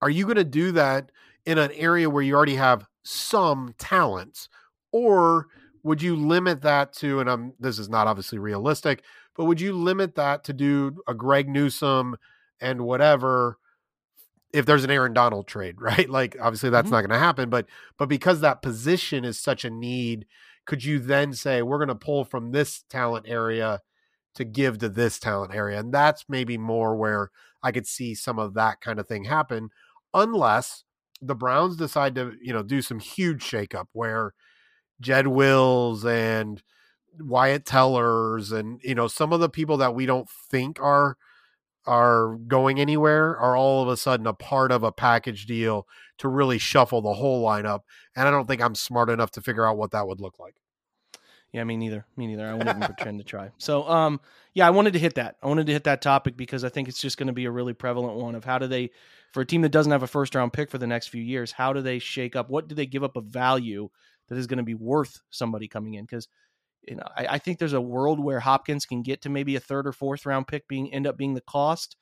are 0.00 0.10
you 0.10 0.24
going 0.24 0.36
to 0.36 0.44
do 0.44 0.72
that 0.72 1.10
in 1.48 1.56
an 1.56 1.72
area 1.72 2.10
where 2.10 2.22
you 2.22 2.34
already 2.34 2.56
have 2.56 2.86
some 3.04 3.74
talents? 3.78 4.50
Or 4.92 5.46
would 5.82 6.02
you 6.02 6.14
limit 6.14 6.60
that 6.60 6.92
to, 6.96 7.20
and 7.20 7.30
I'm, 7.30 7.54
this 7.58 7.78
is 7.78 7.88
not 7.88 8.06
obviously 8.06 8.38
realistic, 8.38 9.02
but 9.34 9.46
would 9.46 9.58
you 9.58 9.72
limit 9.72 10.14
that 10.16 10.44
to 10.44 10.52
do 10.52 11.00
a 11.08 11.14
Greg 11.14 11.48
Newsome 11.48 12.16
and 12.60 12.82
whatever? 12.82 13.58
if 14.50 14.64
there's 14.64 14.84
an 14.84 14.90
Aaron 14.90 15.12
Donald 15.12 15.46
trade, 15.46 15.76
right? 15.80 16.08
Like 16.08 16.34
obviously 16.40 16.70
that's 16.70 16.86
mm-hmm. 16.86 16.94
not 16.94 17.00
going 17.02 17.10
to 17.10 17.18
happen, 17.18 17.50
but 17.50 17.66
but 17.98 18.08
because 18.08 18.40
that 18.40 18.62
position 18.62 19.24
is 19.24 19.38
such 19.38 19.64
a 19.64 19.70
need, 19.70 20.26
could 20.64 20.82
you 20.82 20.98
then 20.98 21.34
say 21.34 21.60
we're 21.60 21.76
going 21.76 21.88
to 21.88 21.94
pull 21.94 22.24
from 22.24 22.50
this 22.50 22.82
talent 22.88 23.26
area 23.28 23.80
to 24.36 24.44
give 24.44 24.78
to 24.78 24.88
this 24.88 25.18
talent 25.18 25.54
area? 25.54 25.78
And 25.78 25.92
that's 25.92 26.24
maybe 26.30 26.56
more 26.56 26.96
where 26.96 27.30
I 27.62 27.72
could 27.72 27.86
see 27.86 28.14
some 28.14 28.38
of 28.38 28.54
that 28.54 28.80
kind 28.80 28.98
of 28.98 29.06
thing 29.06 29.24
happen 29.24 29.68
unless 30.14 30.84
the 31.20 31.34
Browns 31.34 31.76
decide 31.76 32.14
to, 32.14 32.34
you 32.40 32.52
know, 32.52 32.62
do 32.62 32.82
some 32.82 33.00
huge 33.00 33.42
shakeup 33.42 33.86
where 33.92 34.34
Jed 35.00 35.26
Wills 35.26 36.04
and 36.04 36.62
Wyatt 37.20 37.64
Tellers 37.64 38.52
and 38.52 38.80
you 38.84 38.94
know 38.94 39.08
some 39.08 39.32
of 39.32 39.40
the 39.40 39.48
people 39.48 39.76
that 39.78 39.94
we 39.94 40.06
don't 40.06 40.28
think 40.50 40.80
are 40.80 41.16
are 41.86 42.36
going 42.46 42.78
anywhere 42.78 43.36
are 43.38 43.56
all 43.56 43.82
of 43.82 43.88
a 43.88 43.96
sudden 43.96 44.26
a 44.26 44.34
part 44.34 44.70
of 44.70 44.82
a 44.82 44.92
package 44.92 45.46
deal 45.46 45.86
to 46.18 46.28
really 46.28 46.58
shuffle 46.58 47.00
the 47.00 47.14
whole 47.14 47.44
lineup. 47.44 47.80
And 48.14 48.28
I 48.28 48.30
don't 48.30 48.46
think 48.46 48.60
I'm 48.60 48.74
smart 48.74 49.08
enough 49.08 49.30
to 49.32 49.40
figure 49.40 49.66
out 49.66 49.78
what 49.78 49.92
that 49.92 50.06
would 50.06 50.20
look 50.20 50.38
like. 50.38 50.56
Yeah, 51.50 51.64
me 51.64 51.78
neither. 51.78 52.04
Me 52.14 52.26
neither. 52.26 52.46
I 52.46 52.52
wouldn't 52.52 52.76
even 52.76 52.82
pretend 52.94 53.20
to 53.20 53.24
try. 53.24 53.52
So, 53.56 53.88
um, 53.88 54.20
yeah, 54.52 54.66
I 54.66 54.70
wanted 54.70 54.92
to 54.92 54.98
hit 54.98 55.14
that. 55.14 55.36
I 55.42 55.46
wanted 55.46 55.66
to 55.68 55.72
hit 55.72 55.84
that 55.84 56.02
topic 56.02 56.36
because 56.36 56.62
I 56.62 56.68
think 56.68 56.88
it's 56.88 57.00
just 57.00 57.16
going 57.16 57.28
to 57.28 57.32
be 57.32 57.46
a 57.46 57.50
really 57.50 57.72
prevalent 57.72 58.18
one 58.18 58.34
of 58.34 58.44
how 58.44 58.58
do 58.58 58.66
they, 58.66 58.90
for 59.32 59.42
a 59.42 59.46
team 59.46 59.62
that 59.62 59.72
doesn't 59.72 59.92
have 59.92 60.02
a 60.02 60.08
first 60.08 60.34
round 60.34 60.52
pick 60.52 60.70
for 60.70 60.78
the 60.78 60.86
next 60.86 61.08
few 61.08 61.22
years, 61.22 61.52
how 61.52 61.72
do 61.72 61.82
they 61.82 61.98
shake 61.98 62.36
up? 62.36 62.48
What 62.48 62.68
do 62.68 62.74
they 62.74 62.86
give 62.86 63.04
up 63.04 63.16
a 63.16 63.20
value 63.20 63.88
that 64.28 64.38
is 64.38 64.46
going 64.46 64.58
to 64.58 64.64
be 64.64 64.74
worth 64.74 65.20
somebody 65.30 65.68
coming 65.68 65.94
in? 65.94 66.04
Because 66.04 66.28
you 66.86 66.96
know, 66.96 67.06
I, 67.16 67.26
I, 67.26 67.38
think 67.38 67.58
there's 67.58 67.74
a 67.74 67.80
world 67.80 68.18
where 68.18 68.40
Hopkins 68.40 68.86
can 68.86 69.02
get 69.02 69.22
to 69.22 69.28
maybe 69.28 69.56
a 69.56 69.60
third 69.60 69.86
or 69.86 69.92
fourth 69.92 70.24
round 70.24 70.46
pick 70.46 70.66
being 70.68 70.92
end 70.92 71.06
up 71.06 71.18
being 71.18 71.34
the 71.34 71.42
cost. 71.42 71.96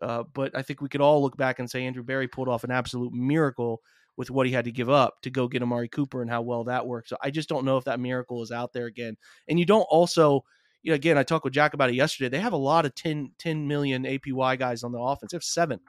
Uh, 0.00 0.22
but 0.32 0.56
I 0.56 0.62
think 0.62 0.80
we 0.80 0.88
could 0.88 1.02
all 1.02 1.20
look 1.20 1.36
back 1.36 1.58
and 1.58 1.70
say 1.70 1.84
Andrew 1.84 2.02
Berry 2.02 2.26
pulled 2.26 2.48
off 2.48 2.64
an 2.64 2.70
absolute 2.70 3.12
miracle 3.12 3.82
with 4.16 4.30
what 4.30 4.46
he 4.46 4.52
had 4.52 4.64
to 4.64 4.72
give 4.72 4.88
up 4.88 5.20
to 5.22 5.30
go 5.30 5.46
get 5.46 5.62
Amari 5.62 5.88
Cooper 5.88 6.22
and 6.22 6.30
how 6.30 6.40
well 6.40 6.64
that 6.64 6.86
worked. 6.86 7.08
So 7.10 7.16
I 7.22 7.30
just 7.30 7.48
don't 7.48 7.66
know 7.66 7.76
if 7.76 7.84
that 7.84 8.00
miracle 8.00 8.42
is 8.42 8.50
out 8.50 8.72
there 8.72 8.86
again. 8.86 9.16
And 9.48 9.58
you 9.58 9.66
don't 9.66 9.86
also, 9.90 10.42
you 10.82 10.90
know, 10.90 10.94
again, 10.94 11.18
I 11.18 11.22
talked 11.22 11.44
with 11.44 11.52
Jack 11.52 11.74
about 11.74 11.90
it 11.90 11.94
yesterday. 11.96 12.30
They 12.30 12.40
have 12.40 12.54
a 12.54 12.58
lot 12.58 12.86
of 12.86 12.94
10, 12.94 13.32
10 13.38 13.68
million 13.68 14.04
APY 14.04 14.58
guys 14.58 14.82
on 14.82 14.92
the 14.92 14.98
offense. 14.98 15.32
They 15.32 15.36
have 15.36 15.44
seven 15.44 15.80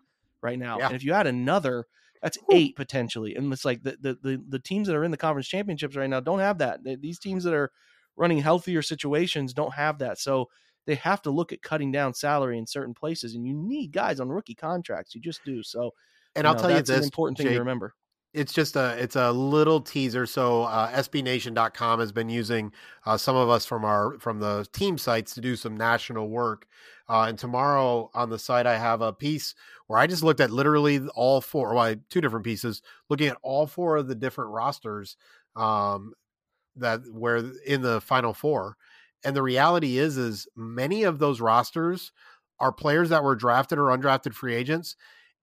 right 0.42 0.60
now. 0.60 0.80
Yeah. 0.80 0.88
And 0.88 0.96
if 0.96 1.04
you 1.04 1.14
add 1.14 1.28
another, 1.28 1.86
that's 2.22 2.38
eight 2.52 2.76
potentially. 2.76 3.36
And 3.36 3.52
it's 3.52 3.66
like 3.66 3.84
the, 3.84 3.98
the, 4.00 4.18
the 4.22 4.44
the 4.48 4.60
teams 4.60 4.88
that 4.88 4.96
are 4.96 5.04
in 5.04 5.12
the 5.12 5.18
conference 5.18 5.48
championships 5.48 5.96
right 5.96 6.10
now 6.10 6.20
don't 6.20 6.40
have 6.40 6.60
that. 6.60 6.80
These 6.84 7.20
teams 7.20 7.44
that 7.44 7.54
are 7.54 7.72
running 8.16 8.40
healthier 8.40 8.82
situations 8.82 9.54
don't 9.54 9.74
have 9.74 10.00
that. 10.00 10.20
So 10.20 10.50
they 10.86 10.96
have 10.96 11.22
to 11.24 11.32
look 11.32 11.52
at 11.52 11.62
cutting 11.62 11.92
down 11.92 12.14
salary 12.14 12.58
in 12.58 12.68
certain 12.68 12.94
places, 12.94 13.36
and 13.36 13.46
you 13.46 13.54
need 13.54 13.92
guys 13.92 14.20
on 14.20 14.30
rookie 14.30 14.56
contracts. 14.56 15.16
You 15.16 15.22
just 15.22 15.44
do. 15.46 15.64
So 15.64 15.92
And 16.36 16.48
I'll 16.48 16.54
know, 16.56 16.62
tell 16.62 16.72
you 16.72 16.82
this, 16.82 16.98
an 16.98 17.04
important 17.04 17.38
thing 17.38 17.48
Jake, 17.48 17.56
to 17.56 17.60
remember. 17.60 17.94
It's 18.34 18.54
just 18.54 18.76
a 18.76 18.96
it's 18.98 19.16
a 19.16 19.32
little 19.32 19.82
teaser 19.82 20.26
so 20.26 20.64
uh, 20.64 20.92
sbnation.com 20.92 22.00
has 22.00 22.12
been 22.12 22.30
using 22.30 22.72
uh, 23.06 23.18
some 23.18 23.36
of 23.36 23.50
us 23.50 23.66
from 23.66 23.84
our 23.84 24.18
from 24.20 24.40
the 24.40 24.66
team 24.74 24.98
sites 24.98 25.34
to 25.34 25.42
do 25.42 25.56
some 25.56 25.76
national 25.76 26.30
work 26.30 26.66
uh, 27.10 27.26
and 27.28 27.38
tomorrow 27.38 28.10
on 28.14 28.30
the 28.30 28.40
site 28.40 28.66
i 28.66 28.78
have 28.78 29.02
a 29.02 29.12
piece 29.12 29.54
where 29.88 30.00
i 30.00 30.08
just 30.08 30.24
looked 30.24 30.40
at 30.40 30.52
literally 30.52 31.00
all 31.16 31.42
four 31.42 31.74
well 31.74 31.96
two 32.10 32.22
different 32.22 32.46
pieces 32.46 32.82
looking 33.10 33.28
at 33.28 33.38
all 33.42 33.68
four 33.68 33.98
of 33.98 34.08
the 34.08 34.16
different 34.16 34.52
rosters 34.52 35.18
um, 35.56 36.14
that 36.76 37.02
were 37.12 37.52
in 37.66 37.82
the 37.82 38.00
final 38.02 38.34
four 38.34 38.78
and 39.26 39.36
the 39.36 39.44
reality 39.44 39.98
is 39.98 40.18
is 40.18 40.48
many 40.56 41.04
of 41.04 41.20
those 41.20 41.42
rosters 41.42 42.12
are 42.60 42.72
players 42.72 43.10
that 43.10 43.24
were 43.24 43.36
drafted 43.36 43.78
or 43.78 43.88
undrafted 43.88 44.34
free 44.34 44.56
agents 44.56 44.96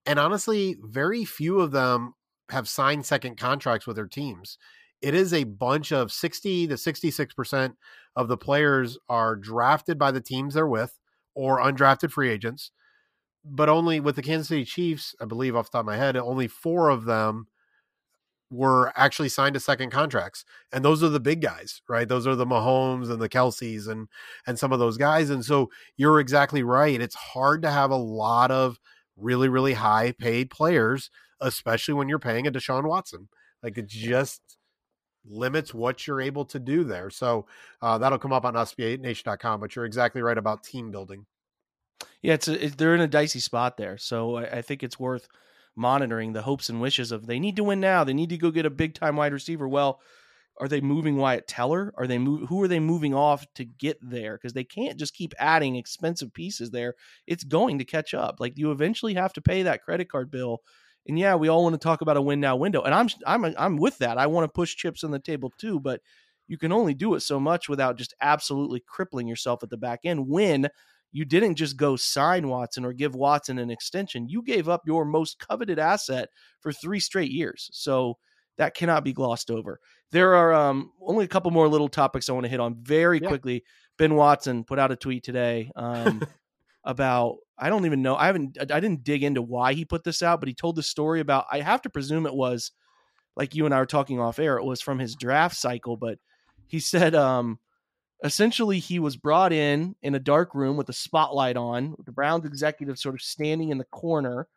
and 0.06 0.18
honestly 0.18 0.76
very 0.82 1.24
few 1.24 1.60
of 1.60 1.70
them 1.70 2.14
have 2.50 2.68
signed 2.68 3.04
second 3.04 3.36
contracts 3.36 3.86
with 3.86 3.96
their 3.96 4.06
teams. 4.06 4.58
It 5.00 5.14
is 5.14 5.32
a 5.32 5.44
bunch 5.44 5.92
of 5.92 6.10
60 6.10 6.68
to 6.68 6.74
66% 6.74 7.74
of 8.16 8.28
the 8.28 8.36
players 8.36 8.98
are 9.08 9.36
drafted 9.36 9.98
by 9.98 10.10
the 10.10 10.20
teams 10.20 10.54
they're 10.54 10.66
with 10.66 10.98
or 11.34 11.60
undrafted 11.60 12.10
free 12.10 12.30
agents. 12.30 12.72
But 13.44 13.68
only 13.68 14.00
with 14.00 14.16
the 14.16 14.22
Kansas 14.22 14.48
City 14.48 14.64
Chiefs, 14.64 15.14
I 15.20 15.24
believe 15.24 15.54
off 15.54 15.70
the 15.70 15.78
top 15.78 15.80
of 15.80 15.86
my 15.86 15.96
head, 15.96 16.16
only 16.16 16.48
four 16.48 16.88
of 16.88 17.04
them 17.04 17.46
were 18.50 18.92
actually 18.96 19.28
signed 19.28 19.54
to 19.54 19.60
second 19.60 19.90
contracts. 19.90 20.44
And 20.72 20.84
those 20.84 21.02
are 21.02 21.08
the 21.08 21.20
big 21.20 21.42
guys, 21.42 21.82
right? 21.88 22.08
Those 22.08 22.26
are 22.26 22.34
the 22.34 22.46
Mahomes 22.46 23.10
and 23.10 23.20
the 23.20 23.28
Kelseys 23.28 23.88
and 23.88 24.08
and 24.46 24.58
some 24.58 24.72
of 24.72 24.78
those 24.78 24.96
guys. 24.96 25.30
And 25.30 25.44
so 25.44 25.70
you're 25.96 26.20
exactly 26.20 26.62
right. 26.62 27.00
It's 27.00 27.14
hard 27.14 27.62
to 27.62 27.70
have 27.70 27.90
a 27.90 27.96
lot 27.96 28.50
of 28.50 28.78
really, 29.16 29.48
really 29.48 29.74
high 29.74 30.12
paid 30.12 30.50
players 30.50 31.10
especially 31.40 31.94
when 31.94 32.08
you're 32.08 32.18
paying 32.18 32.46
a 32.46 32.52
Deshaun 32.52 32.88
Watson. 32.88 33.28
Like 33.62 33.78
it 33.78 33.86
just 33.86 34.58
limits 35.24 35.74
what 35.74 36.06
you're 36.06 36.20
able 36.20 36.44
to 36.46 36.58
do 36.58 36.84
there. 36.84 37.10
So 37.10 37.46
uh, 37.82 37.98
that'll 37.98 38.18
come 38.18 38.32
up 38.32 38.44
on 38.44 38.54
SBNation.com, 38.54 39.60
but 39.60 39.74
you're 39.76 39.84
exactly 39.84 40.22
right 40.22 40.38
about 40.38 40.64
team 40.64 40.90
building. 40.90 41.26
Yeah, 42.22 42.34
it's 42.34 42.48
a, 42.48 42.66
it, 42.66 42.78
they're 42.78 42.94
in 42.94 43.00
a 43.00 43.08
dicey 43.08 43.40
spot 43.40 43.76
there, 43.76 43.98
so 43.98 44.36
I, 44.36 44.58
I, 44.58 44.62
think 44.62 44.82
it's 44.82 44.98
worth 44.98 45.28
monitoring 45.76 46.32
the 46.32 46.42
hopes 46.42 46.68
and 46.68 46.80
wishes 46.80 47.12
of 47.12 47.26
they 47.26 47.38
need 47.38 47.56
to 47.56 47.64
win 47.64 47.80
now. 47.80 48.04
They 48.04 48.14
need 48.14 48.30
to 48.30 48.38
go 48.38 48.50
get 48.50 48.66
a 48.66 48.70
big 48.70 48.94
time 48.94 49.16
wide 49.16 49.32
receiver. 49.32 49.68
Well, 49.68 50.00
are 50.60 50.68
they 50.68 50.80
moving 50.80 51.16
Wyatt 51.16 51.46
Teller? 51.46 51.92
Are 51.96 52.06
they 52.06 52.18
move, 52.18 52.48
who 52.48 52.60
are 52.62 52.68
they 52.68 52.80
moving 52.80 53.14
off 53.14 53.46
to 53.54 53.64
get 53.64 53.98
there? 54.02 54.36
Because 54.36 54.52
they 54.52 54.64
can't 54.64 54.98
just 54.98 55.14
keep 55.14 55.32
adding 55.38 55.76
expensive 55.76 56.32
pieces 56.32 56.70
there. 56.70 56.94
It's 57.26 57.44
going 57.44 57.78
to 57.78 57.84
catch 57.84 58.14
up. 58.14 58.36
Like 58.40 58.58
you 58.58 58.72
eventually 58.72 59.14
have 59.14 59.32
to 59.34 59.40
pay 59.40 59.62
that 59.62 59.84
credit 59.84 60.10
card 60.10 60.30
bill 60.30 60.62
and 61.08 61.18
yeah, 61.18 61.34
we 61.34 61.48
all 61.48 61.62
want 61.62 61.74
to 61.74 61.78
talk 61.78 62.02
about 62.02 62.16
a 62.16 62.22
win 62.22 62.38
now 62.38 62.56
window, 62.56 62.82
and 62.82 62.94
I'm 62.94 63.08
I'm 63.26 63.54
I'm 63.58 63.76
with 63.76 63.98
that. 63.98 64.18
I 64.18 64.26
want 64.26 64.44
to 64.44 64.52
push 64.52 64.76
chips 64.76 65.02
on 65.02 65.10
the 65.10 65.18
table 65.18 65.52
too, 65.58 65.80
but 65.80 66.00
you 66.46 66.58
can 66.58 66.72
only 66.72 66.94
do 66.94 67.14
it 67.14 67.20
so 67.20 67.40
much 67.40 67.68
without 67.68 67.98
just 67.98 68.14
absolutely 68.20 68.82
crippling 68.86 69.26
yourself 69.26 69.62
at 69.62 69.70
the 69.70 69.76
back 69.76 70.00
end. 70.04 70.28
When 70.28 70.68
you 71.12 71.24
didn't 71.24 71.54
just 71.54 71.76
go 71.76 71.96
sign 71.96 72.48
Watson 72.48 72.84
or 72.84 72.92
give 72.92 73.14
Watson 73.14 73.58
an 73.58 73.70
extension, 73.70 74.28
you 74.28 74.42
gave 74.42 74.68
up 74.68 74.82
your 74.86 75.04
most 75.04 75.38
coveted 75.38 75.78
asset 75.78 76.28
for 76.60 76.72
three 76.72 77.00
straight 77.00 77.30
years. 77.30 77.70
So 77.72 78.18
that 78.56 78.74
cannot 78.74 79.04
be 79.04 79.12
glossed 79.12 79.50
over. 79.50 79.80
There 80.10 80.34
are 80.34 80.52
um, 80.52 80.92
only 81.00 81.24
a 81.24 81.28
couple 81.28 81.50
more 81.50 81.68
little 81.68 81.88
topics 81.88 82.28
I 82.28 82.32
want 82.32 82.44
to 82.44 82.50
hit 82.50 82.60
on 82.60 82.76
very 82.82 83.20
yeah. 83.20 83.28
quickly. 83.28 83.64
Ben 83.96 84.14
Watson 84.14 84.64
put 84.64 84.78
out 84.78 84.92
a 84.92 84.96
tweet 84.96 85.22
today. 85.22 85.70
Um, 85.76 86.22
about 86.84 87.36
I 87.58 87.68
don't 87.68 87.86
even 87.86 88.02
know. 88.02 88.16
I 88.16 88.26
haven't 88.26 88.58
I 88.60 88.80
didn't 88.80 89.04
dig 89.04 89.22
into 89.22 89.42
why 89.42 89.74
he 89.74 89.84
put 89.84 90.04
this 90.04 90.22
out, 90.22 90.40
but 90.40 90.48
he 90.48 90.54
told 90.54 90.76
the 90.76 90.82
story 90.82 91.20
about 91.20 91.46
I 91.50 91.60
have 91.60 91.82
to 91.82 91.90
presume 91.90 92.26
it 92.26 92.34
was 92.34 92.72
like 93.36 93.54
you 93.54 93.66
and 93.66 93.74
I 93.74 93.78
were 93.80 93.86
talking 93.86 94.20
off 94.20 94.38
air, 94.38 94.58
it 94.58 94.64
was 94.64 94.80
from 94.80 94.98
his 94.98 95.16
draft 95.16 95.56
cycle, 95.56 95.96
but 95.96 96.18
he 96.66 96.80
said 96.80 97.14
um 97.14 97.58
essentially 98.24 98.78
he 98.78 98.98
was 98.98 99.16
brought 99.16 99.52
in 99.52 99.94
in 100.02 100.14
a 100.14 100.20
dark 100.20 100.54
room 100.54 100.76
with 100.76 100.88
a 100.88 100.92
spotlight 100.94 101.56
on, 101.56 101.94
the 102.04 102.12
Browns 102.12 102.44
executive 102.44 102.98
sort 102.98 103.14
of 103.14 103.22
standing 103.22 103.70
in 103.70 103.78
the 103.78 103.84
corner 103.84 104.48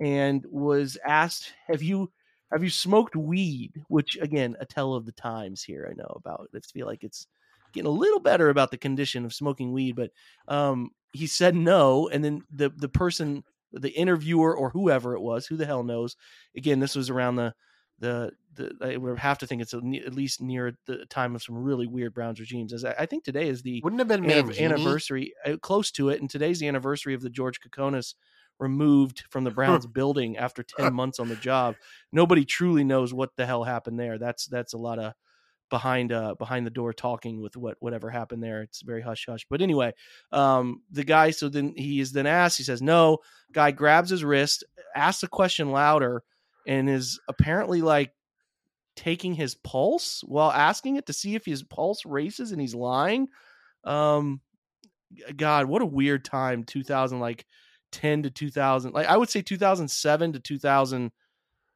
and 0.00 0.44
was 0.50 0.98
asked, 1.06 1.52
"Have 1.68 1.82
you 1.82 2.12
have 2.52 2.62
you 2.62 2.70
smoked 2.70 3.16
weed?" 3.16 3.72
Which 3.88 4.16
again, 4.20 4.56
a 4.60 4.66
tell 4.66 4.94
of 4.94 5.06
the 5.06 5.12
times 5.12 5.62
here. 5.62 5.88
I 5.90 5.94
know 5.94 6.12
about. 6.16 6.48
I 6.54 6.60
feel 6.60 6.86
like 6.86 7.04
it's 7.04 7.26
getting 7.72 7.88
a 7.88 7.92
little 7.94 8.20
better 8.20 8.48
about 8.50 8.70
the 8.70 8.78
condition 8.78 9.24
of 9.24 9.34
smoking 9.34 9.72
weed, 9.72 9.96
but 9.96 10.10
um, 10.48 10.90
he 11.12 11.26
said 11.26 11.54
no, 11.54 12.08
and 12.08 12.24
then 12.24 12.42
the 12.50 12.70
the 12.70 12.88
person, 12.88 13.44
the 13.72 13.90
interviewer 13.90 14.56
or 14.56 14.70
whoever 14.70 15.14
it 15.14 15.20
was, 15.20 15.46
who 15.46 15.56
the 15.56 15.66
hell 15.66 15.82
knows? 15.82 16.16
Again, 16.56 16.80
this 16.80 16.94
was 16.94 17.10
around 17.10 17.36
the 17.36 17.54
the 17.98 18.32
the 18.54 18.72
I 18.80 18.96
would 18.96 19.18
have 19.18 19.38
to 19.38 19.46
think 19.46 19.62
it's 19.62 19.74
at 19.74 19.82
least 19.82 20.40
near 20.40 20.76
the 20.86 21.06
time 21.06 21.34
of 21.34 21.42
some 21.42 21.56
really 21.56 21.86
weird 21.86 22.14
Browns 22.14 22.40
regimes. 22.40 22.72
As 22.72 22.84
I, 22.84 22.94
I 22.98 23.06
think 23.06 23.24
today 23.24 23.48
is 23.48 23.62
the 23.62 23.80
wouldn't 23.82 24.00
have 24.00 24.08
been 24.08 24.30
anniversary 24.30 25.32
uh, 25.44 25.56
close 25.56 25.90
to 25.92 26.08
it, 26.10 26.20
and 26.20 26.30
today's 26.30 26.60
the 26.60 26.68
anniversary 26.68 27.14
of 27.14 27.22
the 27.22 27.30
George 27.30 27.60
Kokinis 27.60 28.14
removed 28.58 29.24
from 29.30 29.44
the 29.44 29.50
Browns 29.50 29.86
building 29.94 30.36
after 30.36 30.62
ten 30.62 30.94
months 30.94 31.18
on 31.18 31.28
the 31.28 31.36
job. 31.36 31.76
Nobody 32.12 32.44
truly 32.44 32.84
knows 32.84 33.12
what 33.14 33.36
the 33.36 33.46
hell 33.46 33.64
happened 33.64 33.98
there. 33.98 34.18
That's 34.18 34.46
that's 34.46 34.74
a 34.74 34.78
lot 34.78 34.98
of 34.98 35.14
behind 35.70 36.12
uh 36.12 36.34
behind 36.34 36.66
the 36.66 36.70
door 36.70 36.92
talking 36.92 37.40
with 37.40 37.56
what 37.56 37.76
whatever 37.80 38.10
happened 38.10 38.42
there. 38.42 38.62
It's 38.62 38.82
very 38.82 39.02
hush 39.02 39.26
hush. 39.28 39.46
But 39.48 39.62
anyway, 39.62 39.92
um 40.32 40.82
the 40.90 41.04
guy 41.04 41.30
so 41.30 41.48
then 41.48 41.74
he 41.76 42.00
is 42.00 42.12
then 42.12 42.26
asked, 42.26 42.58
he 42.58 42.64
says 42.64 42.82
no. 42.82 43.18
Guy 43.52 43.70
grabs 43.70 44.10
his 44.10 44.24
wrist, 44.24 44.64
asks 44.94 45.22
a 45.22 45.28
question 45.28 45.70
louder, 45.70 46.22
and 46.66 46.88
is 46.88 47.20
apparently 47.28 47.82
like 47.82 48.12
taking 48.96 49.34
his 49.34 49.54
pulse 49.54 50.22
while 50.26 50.50
asking 50.50 50.96
it 50.96 51.06
to 51.06 51.12
see 51.12 51.34
if 51.34 51.44
his 51.44 51.62
pulse 51.62 52.04
races 52.04 52.52
and 52.52 52.60
he's 52.60 52.74
lying. 52.74 53.28
Um 53.84 54.40
God, 55.36 55.66
what 55.66 55.82
a 55.82 55.86
weird 55.86 56.24
time 56.24 56.64
2000 56.64 57.20
like 57.20 57.46
10 57.92 58.24
to 58.24 58.30
2000. 58.30 58.92
Like 58.92 59.06
I 59.06 59.16
would 59.16 59.30
say 59.30 59.42
2007 59.42 60.32
to 60.32 60.40
2000 60.40 61.12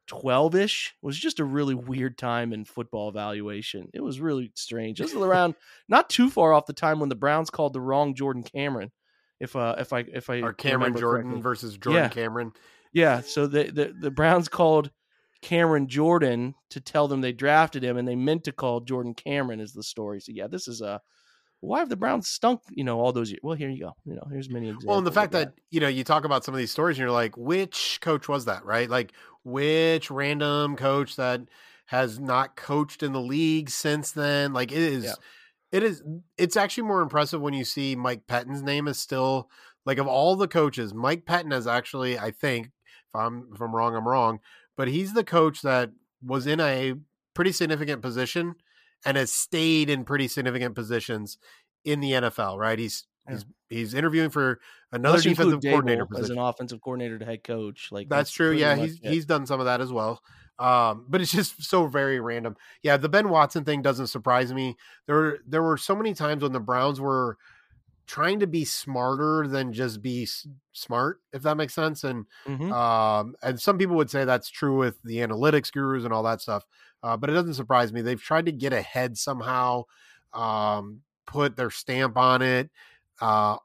12 0.07 0.55
ish 0.55 0.95
was 1.01 1.17
just 1.17 1.39
a 1.39 1.45
really 1.45 1.75
weird 1.75 2.17
time 2.17 2.53
in 2.53 2.65
football 2.65 3.09
evaluation. 3.09 3.89
It 3.93 4.01
was 4.01 4.19
really 4.19 4.51
strange. 4.55 4.99
This 4.99 5.11
is 5.11 5.17
around 5.17 5.55
not 5.89 6.09
too 6.09 6.29
far 6.29 6.53
off 6.53 6.65
the 6.65 6.73
time 6.73 6.99
when 6.99 7.09
the 7.09 7.15
Browns 7.15 7.49
called 7.49 7.73
the 7.73 7.81
wrong 7.81 8.15
Jordan 8.15 8.43
Cameron. 8.43 8.91
If 9.39 9.55
uh 9.55 9.75
if 9.77 9.93
I 9.93 9.99
if 9.99 10.29
I 10.29 10.41
or 10.41 10.53
Cameron 10.53 10.95
Jordan 10.95 11.23
correctly. 11.23 11.41
versus 11.41 11.77
Jordan 11.77 12.03
yeah. 12.03 12.09
Cameron. 12.09 12.51
Yeah, 12.93 13.21
so 13.21 13.47
the, 13.47 13.71
the 13.71 13.93
the 13.99 14.11
Browns 14.11 14.47
called 14.47 14.91
Cameron 15.41 15.87
Jordan 15.87 16.55
to 16.69 16.79
tell 16.79 17.07
them 17.07 17.21
they 17.21 17.33
drafted 17.33 17.83
him 17.83 17.97
and 17.97 18.07
they 18.07 18.15
meant 18.15 18.43
to 18.45 18.51
call 18.51 18.81
Jordan 18.81 19.13
Cameron 19.13 19.59
is 19.59 19.73
the 19.73 19.83
story. 19.83 20.21
So 20.21 20.31
yeah, 20.33 20.47
this 20.47 20.67
is 20.67 20.81
a 20.81 21.01
why 21.63 21.79
have 21.79 21.89
the 21.89 21.95
Browns 21.95 22.27
stunk, 22.27 22.61
you 22.71 22.83
know, 22.83 22.99
all 22.99 23.13
those 23.13 23.31
years? 23.31 23.39
Well, 23.41 23.55
here 23.55 23.69
you 23.69 23.79
go. 23.79 23.95
You 24.05 24.15
know, 24.15 24.27
here's 24.31 24.49
many 24.49 24.67
examples. 24.67 24.85
Well, 24.87 24.97
and 24.97 25.07
the 25.07 25.11
fact 25.11 25.31
that. 25.31 25.55
that. 25.55 25.63
you 25.71 25.79
know, 25.79 25.87
you 25.87 26.03
talk 26.03 26.25
about 26.25 26.43
some 26.43 26.53
of 26.53 26.59
these 26.59 26.71
stories 26.71 26.97
and 26.97 27.03
you're 27.03 27.11
like, 27.11 27.37
which 27.37 27.99
coach 28.01 28.27
was 28.27 28.45
that, 28.45 28.65
right? 28.65 28.89
Like, 28.89 29.13
which 29.43 30.11
random 30.11 30.75
coach 30.75 31.15
that 31.15 31.41
has 31.85 32.19
not 32.19 32.55
coached 32.55 33.01
in 33.01 33.13
the 33.13 33.21
league 33.21 33.69
since 33.69 34.11
then? 34.11 34.51
Like, 34.53 34.71
it 34.71 34.77
is, 34.77 35.05
yeah. 35.05 35.13
it 35.71 35.83
is, 35.83 36.03
it's 36.37 36.57
actually 36.57 36.83
more 36.83 37.01
impressive 37.01 37.41
when 37.41 37.53
you 37.53 37.63
see 37.63 37.95
Mike 37.95 38.27
Pettine's 38.27 38.61
name 38.61 38.87
is 38.87 38.99
still, 38.99 39.49
like, 39.85 39.97
of 39.97 40.07
all 40.07 40.35
the 40.35 40.47
coaches, 40.47 40.93
Mike 40.93 41.25
Pettine 41.25 41.53
has 41.53 41.67
actually, 41.67 42.19
I 42.19 42.31
think, 42.31 42.67
if 42.67 43.15
I'm, 43.15 43.47
if 43.53 43.61
I'm 43.61 43.75
wrong, 43.75 43.95
I'm 43.95 44.07
wrong, 44.07 44.39
but 44.75 44.87
he's 44.87 45.13
the 45.13 45.23
coach 45.23 45.61
that 45.61 45.91
was 46.21 46.45
in 46.47 46.59
a 46.59 46.95
pretty 47.33 47.51
significant 47.51 48.01
position 48.01 48.55
and 49.05 49.17
has 49.17 49.31
stayed 49.31 49.89
in 49.89 50.03
pretty 50.05 50.27
significant 50.27 50.75
positions 50.75 51.37
in 51.85 51.99
the 51.99 52.11
NFL, 52.11 52.57
right? 52.57 52.79
He's 52.79 53.05
yeah. 53.27 53.33
he's 53.33 53.45
he's 53.69 53.93
interviewing 53.93 54.29
for 54.29 54.59
another 54.91 55.17
Unless 55.17 55.23
defensive 55.23 55.61
coordinator 55.61 56.05
position. 56.05 56.23
as 56.23 56.29
an 56.29 56.37
offensive 56.37 56.81
coordinator 56.81 57.19
to 57.19 57.25
head 57.25 57.43
coach. 57.43 57.89
Like 57.91 58.09
that's, 58.09 58.19
that's 58.19 58.31
true. 58.31 58.51
Yeah, 58.51 58.75
he's 58.75 58.99
it. 59.01 59.09
he's 59.09 59.25
done 59.25 59.45
some 59.45 59.59
of 59.59 59.65
that 59.65 59.81
as 59.81 59.91
well. 59.91 60.21
Um, 60.59 61.05
but 61.09 61.21
it's 61.21 61.31
just 61.31 61.63
so 61.63 61.87
very 61.87 62.19
random. 62.19 62.55
Yeah, 62.83 62.97
the 62.97 63.09
Ben 63.09 63.29
Watson 63.29 63.63
thing 63.63 63.81
doesn't 63.81 64.07
surprise 64.07 64.53
me. 64.53 64.77
There 65.07 65.39
there 65.47 65.63
were 65.63 65.77
so 65.77 65.95
many 65.95 66.13
times 66.13 66.43
when 66.43 66.53
the 66.53 66.59
Browns 66.59 67.01
were 67.01 67.37
trying 68.05 68.39
to 68.39 68.47
be 68.47 68.65
smarter 68.65 69.47
than 69.47 69.71
just 69.71 70.01
be 70.01 70.27
smart 70.73 71.21
if 71.31 71.41
that 71.41 71.55
makes 71.55 71.73
sense 71.73 72.03
and 72.03 72.25
mm-hmm. 72.45 72.71
um 72.71 73.33
and 73.41 73.59
some 73.59 73.77
people 73.77 73.95
would 73.95 74.09
say 74.09 74.25
that's 74.25 74.49
true 74.49 74.77
with 74.77 75.01
the 75.03 75.17
analytics 75.17 75.71
gurus 75.71 76.03
and 76.03 76.13
all 76.13 76.23
that 76.23 76.41
stuff 76.41 76.65
uh, 77.03 77.17
but 77.17 77.29
it 77.29 77.33
doesn't 77.33 77.53
surprise 77.53 77.93
me 77.93 78.01
they've 78.01 78.21
tried 78.21 78.45
to 78.45 78.51
get 78.51 78.73
ahead 78.73 79.17
somehow 79.17 79.83
um 80.33 81.01
put 81.25 81.55
their 81.55 81.69
stamp 81.69 82.17
on 82.17 82.41
it 82.41 82.69
uh 83.21 83.55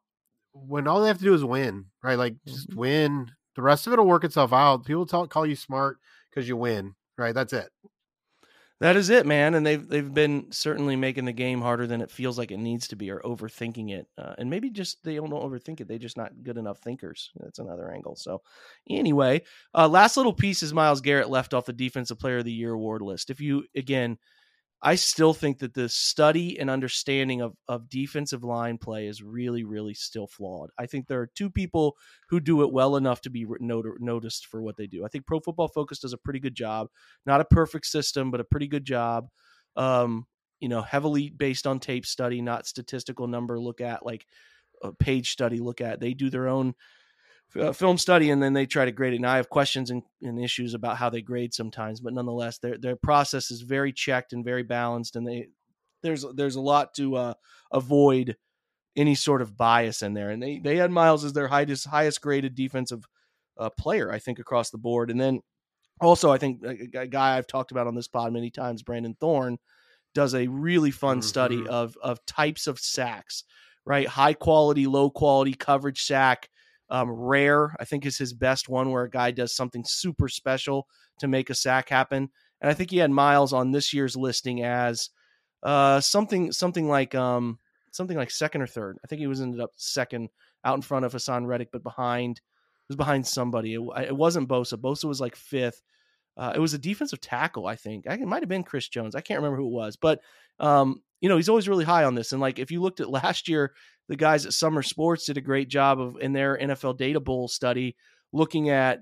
when 0.53 0.87
all 0.89 1.01
they 1.01 1.09
have 1.09 1.19
to 1.19 1.25
do 1.25 1.35
is 1.35 1.45
win 1.45 1.85
right? 2.03 2.19
Like 2.19 2.35
just 2.47 2.71
mm-hmm. 2.71 2.79
win 2.79 3.31
the 3.55 3.63
rest 3.63 3.87
of 3.87 3.93
it 3.93 3.99
will 3.99 4.07
work 4.07 4.25
itself 4.25 4.53
out 4.53 4.85
people 4.85 5.07
talk, 5.07 5.31
call 5.31 5.47
you 5.47 5.57
smart 5.57 5.99
because 6.31 6.49
you 6.49 6.57
win 6.57 6.95
right? 7.17 7.35
That's 7.35 7.53
it 7.53 7.71
That 8.81 8.95
is 8.97 9.11
it, 9.11 9.27
man. 9.27 9.55
And 9.55 9.67
they've 9.67 9.87
they've 9.87 10.13
been 10.15 10.53
certainly 10.53 10.95
making 10.95 11.25
the 11.25 11.33
game 11.33 11.61
harder 11.61 11.87
than 11.87 12.01
it 12.01 12.13
feels 12.13 12.39
like 12.39 12.53
it 12.53 12.59
needs 12.59 12.87
to 12.89 12.97
be, 12.97 13.11
or 13.11 13.19
overthinking 13.21 13.91
it. 13.91 14.07
Uh, 14.17 14.35
and 14.39 14.49
maybe 14.49 14.71
just 14.71 15.03
they 15.03 15.17
don't 15.17 15.31
overthink 15.31 15.81
it; 15.81 15.89
they're 15.89 15.99
just 15.99 16.17
not 16.17 16.45
good 16.45 16.57
enough 16.57 16.79
thinkers. 16.79 17.33
That's 17.41 17.59
another 17.59 17.91
angle. 17.93 18.15
So, 18.15 18.43
anyway, 18.89 19.43
uh, 19.75 19.89
last 19.89 20.17
little 20.17 20.33
piece 20.33 20.63
is 20.63 20.73
Myles 20.73 21.01
Garrett 21.01 21.29
left 21.29 21.55
off 21.55 21.67
the 21.67 21.73
Defensive 21.73 22.21
Player 22.21 22.39
of 22.39 22.45
the 22.45 22.53
Year 22.53 22.73
award 22.73 23.03
list. 23.03 23.31
If 23.31 23.41
you 23.41 23.65
again, 23.75 24.17
I 24.81 24.95
still 24.95 25.35
think 25.35 25.59
that 25.59 25.75
the 25.75 25.89
study 25.89 26.59
and 26.59 26.71
understanding 26.71 27.41
of, 27.41 27.57
of 27.67 27.89
defensive 27.89 28.45
line 28.45 28.79
play 28.79 29.09
is 29.09 29.23
really, 29.23 29.65
really 29.65 29.95
still 29.95 30.29
flawed. 30.29 30.71
I 30.79 30.87
think 30.87 31.07
there 31.07 31.21
are 31.21 31.31
two 31.35 31.51
people 31.51 31.97
who 32.29 32.39
do 32.39 32.63
it 32.63 32.73
well 32.73 32.97
enough 32.97 33.21
to 33.23 33.31
be 33.31 33.45
not- 33.61 33.85
noticed 33.99 34.47
for 34.47 34.63
what 34.63 34.77
they 34.77 34.87
do. 34.87 35.05
I 35.05 35.09
think 35.09 35.27
Pro 35.27 35.41
Football 35.41 35.69
Focus 35.69 35.99
does 35.99 36.13
a 36.13 36.19
pretty 36.19 36.39
good 36.39 36.55
job. 36.55 36.89
Not 37.27 37.41
a 37.41 37.45
perfect 37.45 37.87
system, 37.87 38.31
but 38.31 38.41
a 38.41 38.45
pretty 38.45 38.69
good 38.69 38.85
job. 38.85 39.29
Um, 39.75 40.27
you 40.61 40.69
know, 40.69 40.83
heavily 40.83 41.31
based 41.31 41.67
on 41.67 41.81
tape 41.81 42.07
study, 42.07 42.41
not 42.41 42.67
statistical 42.67 43.27
number 43.27 43.59
look 43.59 43.81
at, 43.81 44.07
like 44.07 44.27
a 44.83 44.93
page 44.93 45.31
study 45.31 45.59
look 45.59 45.81
at. 45.81 45.99
They 45.99 46.15
do 46.15 46.31
their 46.31 46.49
own 46.49 46.75
uh, 47.57 47.73
film 47.73 47.99
study 47.99 48.31
and 48.31 48.43
then 48.43 48.53
they 48.53 48.67
try 48.67 48.85
to 48.85 48.93
grade 48.93 49.15
it. 49.15 49.17
And 49.17 49.27
I 49.27 49.37
have 49.37 49.49
questions 49.49 49.91
and, 49.91 50.03
and, 50.23 50.43
issues 50.43 50.75
about 50.75 50.99
how 50.99 51.11
they 51.11 51.23
grade 51.23 51.55
sometimes, 51.55 52.01
but 52.01 52.13
nonetheless, 52.13 52.59
their 52.59 52.77
their 52.77 52.97
process 52.97 53.51
is 53.51 53.63
very 53.63 53.93
checked 53.93 54.33
and 54.33 54.45
very 54.45 54.63
balanced, 54.63 55.17
and 55.17 55.27
they 55.27 55.49
there's 56.03 56.25
there's 56.35 56.57
a 56.57 56.61
lot 56.61 56.95
to 56.95 57.17
uh, 57.17 57.35
avoid 57.73 58.37
any 58.97 59.15
sort 59.15 59.43
of 59.43 59.57
bias 59.57 60.03
in 60.03 60.15
there. 60.15 60.31
And 60.31 60.43
they 60.43 60.59
they 60.59 60.77
had 60.77 60.91
Myles 60.91 61.25
as 61.25 61.33
their 61.33 61.49
highest 61.49 61.87
highest 61.87 62.21
graded 62.21 62.55
defensive 62.55 63.05
uh, 63.57 63.71
player, 63.71 64.13
I 64.13 64.19
think, 64.19 64.39
across 64.39 64.71
the 64.71 64.79
board. 64.79 65.11
And 65.11 65.21
then 65.21 65.41
also, 66.01 66.31
I 66.31 66.39
think 66.39 66.63
a, 66.65 67.01
a, 67.01 67.07
guy 67.07 67.37
I've 67.37 67.47
talked 67.47 67.71
about 67.71 67.87
on 67.87 67.95
this 67.95 68.09
pod 68.09 68.33
many 68.33 68.51
times, 68.51 68.83
Brandon 68.83 69.17
Thorn, 69.19 69.59
does 70.15 70.35
a 70.35 70.47
really 70.47 70.91
fun 70.91 71.19
mm-hmm. 71.19 71.27
study 71.27 71.67
of 71.67 71.97
of 72.03 72.25
types 72.27 72.67
of 72.67 72.79
sacks, 72.79 73.45
right? 73.85 74.07
High 74.07 74.35
quality, 74.35 74.87
low 74.87 75.11
quality 75.11 75.55
coverage 75.55 76.03
sack 76.03 76.49
um, 76.91 77.11
rare, 77.11 77.75
I 77.79 77.85
think, 77.85 78.07
is 78.07 78.19
his 78.19 78.33
best 78.33 78.69
one 78.69 78.91
where 78.91 79.05
a 79.05 79.11
guy 79.11 79.31
does 79.31 79.55
something 79.55 79.85
super 79.87 80.29
special 80.29 80.87
to 81.21 81.29
make 81.29 81.51
a 81.51 81.55
sack 81.55 81.89
happen. 81.89 82.31
And 82.61 82.71
I 82.71 82.75
think 82.75 82.91
he 82.91 82.99
had 82.99 83.11
Myles 83.11 83.53
on 83.53 83.71
this 83.71 83.93
year's 83.93 84.17
listing 84.17 84.63
as 84.63 85.11
uh, 85.63 86.01
something 86.01 86.53
something 86.53 86.89
like 86.89 87.15
um, 87.15 87.59
something 87.93 88.17
like 88.17 88.31
second 88.31 88.63
or 88.63 88.67
third. 88.67 88.99
I 89.05 89.07
think 89.07 89.21
he 89.21 89.27
was 89.27 89.41
ended 89.41 89.61
up 89.61 89.73
second 89.77 90.31
out 90.65 90.77
in 90.77 90.83
front 90.83 91.05
of 91.05 91.13
Haason 91.13 91.47
Reddick, 91.47 91.71
but 91.73 91.83
behind 91.83 92.41
was 92.89 92.97
behind 92.97 93.27
somebody. 93.27 93.75
It, 93.75 93.81
it 94.07 94.17
wasn't 94.17 94.49
Bosa. 94.49 94.75
Bosa 94.75 95.05
was 95.05 95.21
like 95.21 95.37
fifth. 95.37 95.83
Uh, 96.37 96.53
it 96.55 96.61
was 96.61 96.73
a 96.73 96.79
defensive 96.79 97.21
tackle, 97.21 97.67
I 97.67 97.77
think. 97.77 98.07
I, 98.09 98.15
it 98.15 98.27
might 98.27 98.43
have 98.43 98.49
been 98.49 98.63
Chris 98.63 98.89
Jones. 98.89 99.15
I 99.15 99.21
can't 99.21 99.39
remember 99.39 99.59
who 99.59 99.67
it 99.67 99.73
was, 99.73 99.97
but 99.97 100.21
um, 100.61 101.03
you 101.21 101.29
know, 101.29 101.37
he's 101.37 101.49
always 101.49 101.69
really 101.69 101.85
high 101.85 102.05
on 102.05 102.15
this. 102.15 102.33
And 102.33 102.41
like, 102.41 102.59
if 102.59 102.71
you 102.71 102.81
looked 102.81 103.01
at 103.01 103.11
last 103.23 103.49
year, 103.49 103.75
the 104.09 104.17
guys 104.17 104.47
at 104.47 104.53
SumerSports 104.53 105.27
did 105.27 105.37
a 105.37 105.43
great 105.43 105.69
job 105.69 106.01
of 106.01 106.17
in 106.21 106.33
their 106.33 106.59
NFL 106.59 106.97
Data 106.97 107.21
Bowl 107.21 107.49
study 107.49 107.97
looking 108.33 108.69
at 108.69 109.01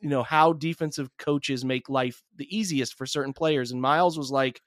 you 0.00 0.08
know 0.08 0.22
how 0.22 0.52
defensive 0.52 1.10
coaches 1.18 1.64
make 1.64 1.88
life 1.88 2.22
the 2.36 2.56
easiest 2.56 2.94
for 2.94 3.06
certain 3.06 3.32
players. 3.32 3.72
And 3.72 3.80
Myles 3.80 4.18
was 4.18 4.30
like, 4.30 4.60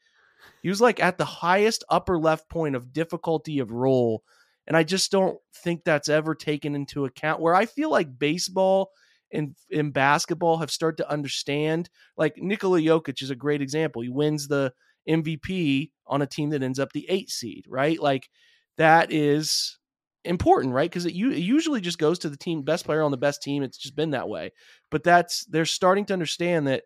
he 0.62 0.70
was 0.70 0.82
like 0.82 1.00
at 1.00 1.18
the 1.18 1.26
highest 1.26 1.84
upper 1.90 2.18
left 2.18 2.50
point 2.50 2.76
of 2.76 2.94
difficulty 2.94 3.60
of 3.60 3.72
role. 3.72 4.24
And 4.68 4.78
I 4.78 4.84
just 4.84 5.12
don't 5.12 5.38
think 5.64 5.84
that's 5.84 6.10
ever 6.10 6.36
taken 6.36 6.76
into 6.76 7.06
account. 7.06 7.42
Where 7.42 7.56
I 7.56 7.66
feel 7.66 7.90
like 7.90 8.20
baseball 8.20 8.92
and 9.34 9.56
in 9.70 9.92
basketball 9.92 10.58
have 10.58 10.72
started 10.72 10.98
to 10.98 11.10
understand. 11.10 11.90
Like 12.18 12.38
Nikola 12.38 12.80
Jokic 12.80 13.22
is 13.22 13.30
a 13.30 13.36
great 13.36 13.62
example. 13.62 14.02
He 14.02 14.10
wins 14.10 14.48
the 14.48 14.74
MVP 15.10 15.92
on 16.06 16.22
a 16.22 16.28
team 16.28 16.50
that 16.52 16.64
ends 16.64 16.80
up 16.80 16.92
the 16.92 17.06
eight 17.10 17.30
seed, 17.30 17.66
right? 17.68 18.00
Like 18.00 18.30
that 18.78 19.12
is 19.12 19.78
important, 20.24 20.74
right? 20.74 20.90
Because 20.90 21.06
it, 21.06 21.14
it 21.14 21.40
usually 21.40 21.82
just 21.82 21.98
goes 21.98 22.20
to 22.20 22.30
the 22.30 22.38
team 22.38 22.62
best 22.62 22.86
player 22.86 23.02
on 23.02 23.12
the 23.12 23.18
best 23.18 23.42
team. 23.42 23.64
It's 23.64 23.78
just 23.78 23.96
been 23.96 24.12
that 24.12 24.30
way. 24.30 24.52
But 24.90 25.04
that's 25.04 25.46
they're 25.46 25.66
starting 25.66 26.06
to 26.06 26.14
understand 26.14 26.68
that 26.68 26.84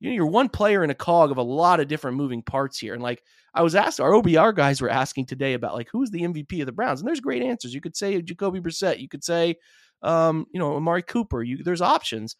you 0.00 0.10
know 0.10 0.14
you're 0.14 0.26
one 0.26 0.48
player 0.48 0.82
in 0.84 0.90
a 0.90 0.94
cog 0.94 1.30
of 1.30 1.38
a 1.38 1.42
lot 1.42 1.80
of 1.80 1.88
different 1.88 2.16
moving 2.16 2.42
parts 2.42 2.78
here. 2.78 2.94
And 2.94 3.02
like 3.02 3.22
I 3.54 3.62
was 3.62 3.74
asked, 3.74 4.00
our 4.00 4.10
OBR 4.10 4.54
guys 4.54 4.80
were 4.80 4.90
asking 4.90 5.26
today 5.26 5.54
about 5.54 5.74
like 5.74 5.88
who's 5.92 6.10
the 6.10 6.22
MVP 6.22 6.60
of 6.60 6.66
the 6.66 6.72
Browns, 6.72 7.00
and 7.00 7.08
there's 7.08 7.20
great 7.20 7.42
answers. 7.42 7.74
You 7.74 7.80
could 7.80 7.96
say 7.96 8.20
Jacoby 8.20 8.60
Brissett. 8.60 9.00
You 9.00 9.08
could 9.08 9.24
say, 9.24 9.56
um, 10.02 10.46
you 10.52 10.58
know, 10.58 10.74
Amari 10.74 11.02
Cooper. 11.02 11.42
You 11.42 11.62
there's 11.62 11.82
options. 11.82 12.36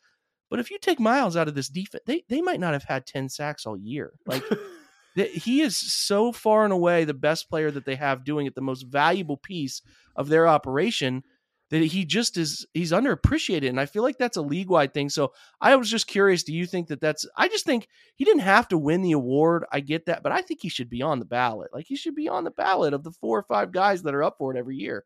But 0.51 0.61
if 0.61 0.71
you 0.71 0.79
take 0.79 1.01
Myles 1.01 1.37
out 1.37 1.49
of 1.49 1.55
this 1.55 1.69
defense, 1.69 2.03
they 2.07 2.25
they 2.29 2.43
might 2.43 2.61
not 2.61 2.75
have 2.75 2.85
had 2.85 3.07
ten 3.07 3.29
sacks 3.29 3.67
all 3.67 3.77
year. 3.77 4.13
Like 4.27 4.43
he 5.15 5.61
is 5.61 5.77
so 5.77 6.33
far 6.33 6.65
and 6.65 6.73
away 6.73 7.05
the 7.05 7.15
best 7.15 7.49
player 7.49 7.71
that 7.71 7.85
they 7.85 7.95
have 7.97 8.25
doing 8.25 8.47
it, 8.47 8.55
the 8.55 8.61
most 8.61 8.83
valuable 8.83 9.37
piece 9.37 9.83
of 10.17 10.29
their 10.29 10.47
operation 10.47 11.23
that 11.71 11.83
he 11.83 12.05
just 12.05 12.37
is 12.37 12.67
he's 12.75 12.93
underappreciated 12.93 13.69
and 13.69 13.81
i 13.81 13.87
feel 13.87 14.03
like 14.03 14.19
that's 14.19 14.37
a 14.37 14.43
league 14.43 14.69
wide 14.69 14.95
thing. 14.95 15.09
So 15.09 15.33
i 15.61 15.75
was 15.77 15.91
just 15.91 16.07
curious 16.07 16.43
do 16.43 16.53
you 16.53 16.67
think 16.67 16.89
that 16.89 17.01
that's 17.01 17.27
i 17.37 17.49
just 17.49 17.65
think 17.65 17.89
he 18.17 18.25
didn't 18.25 18.43
have 18.43 18.69
to 18.69 18.79
win 18.79 19.03
the 19.03 19.13
award 19.13 19.65
i 19.73 19.81
get 19.81 20.07
that 20.07 20.23
but 20.23 20.33
i 20.33 20.41
think 20.41 20.61
he 20.61 20.69
should 20.69 20.91
be 20.91 21.03
on 21.03 21.19
the 21.19 21.25
ballot. 21.25 21.71
Like 21.73 21.87
he 21.87 21.97
should 21.97 22.15
be 22.15 22.29
on 22.29 22.45
the 22.45 22.51
ballot 22.51 22.95
of 22.95 23.03
the 23.03 23.13
four 23.13 23.39
or 23.39 23.43
five 23.43 23.73
guys 23.73 24.03
that 24.03 24.15
are 24.15 24.23
up 24.23 24.37
for 24.39 24.55
it 24.55 24.59
every 24.59 24.77
year. 24.77 25.05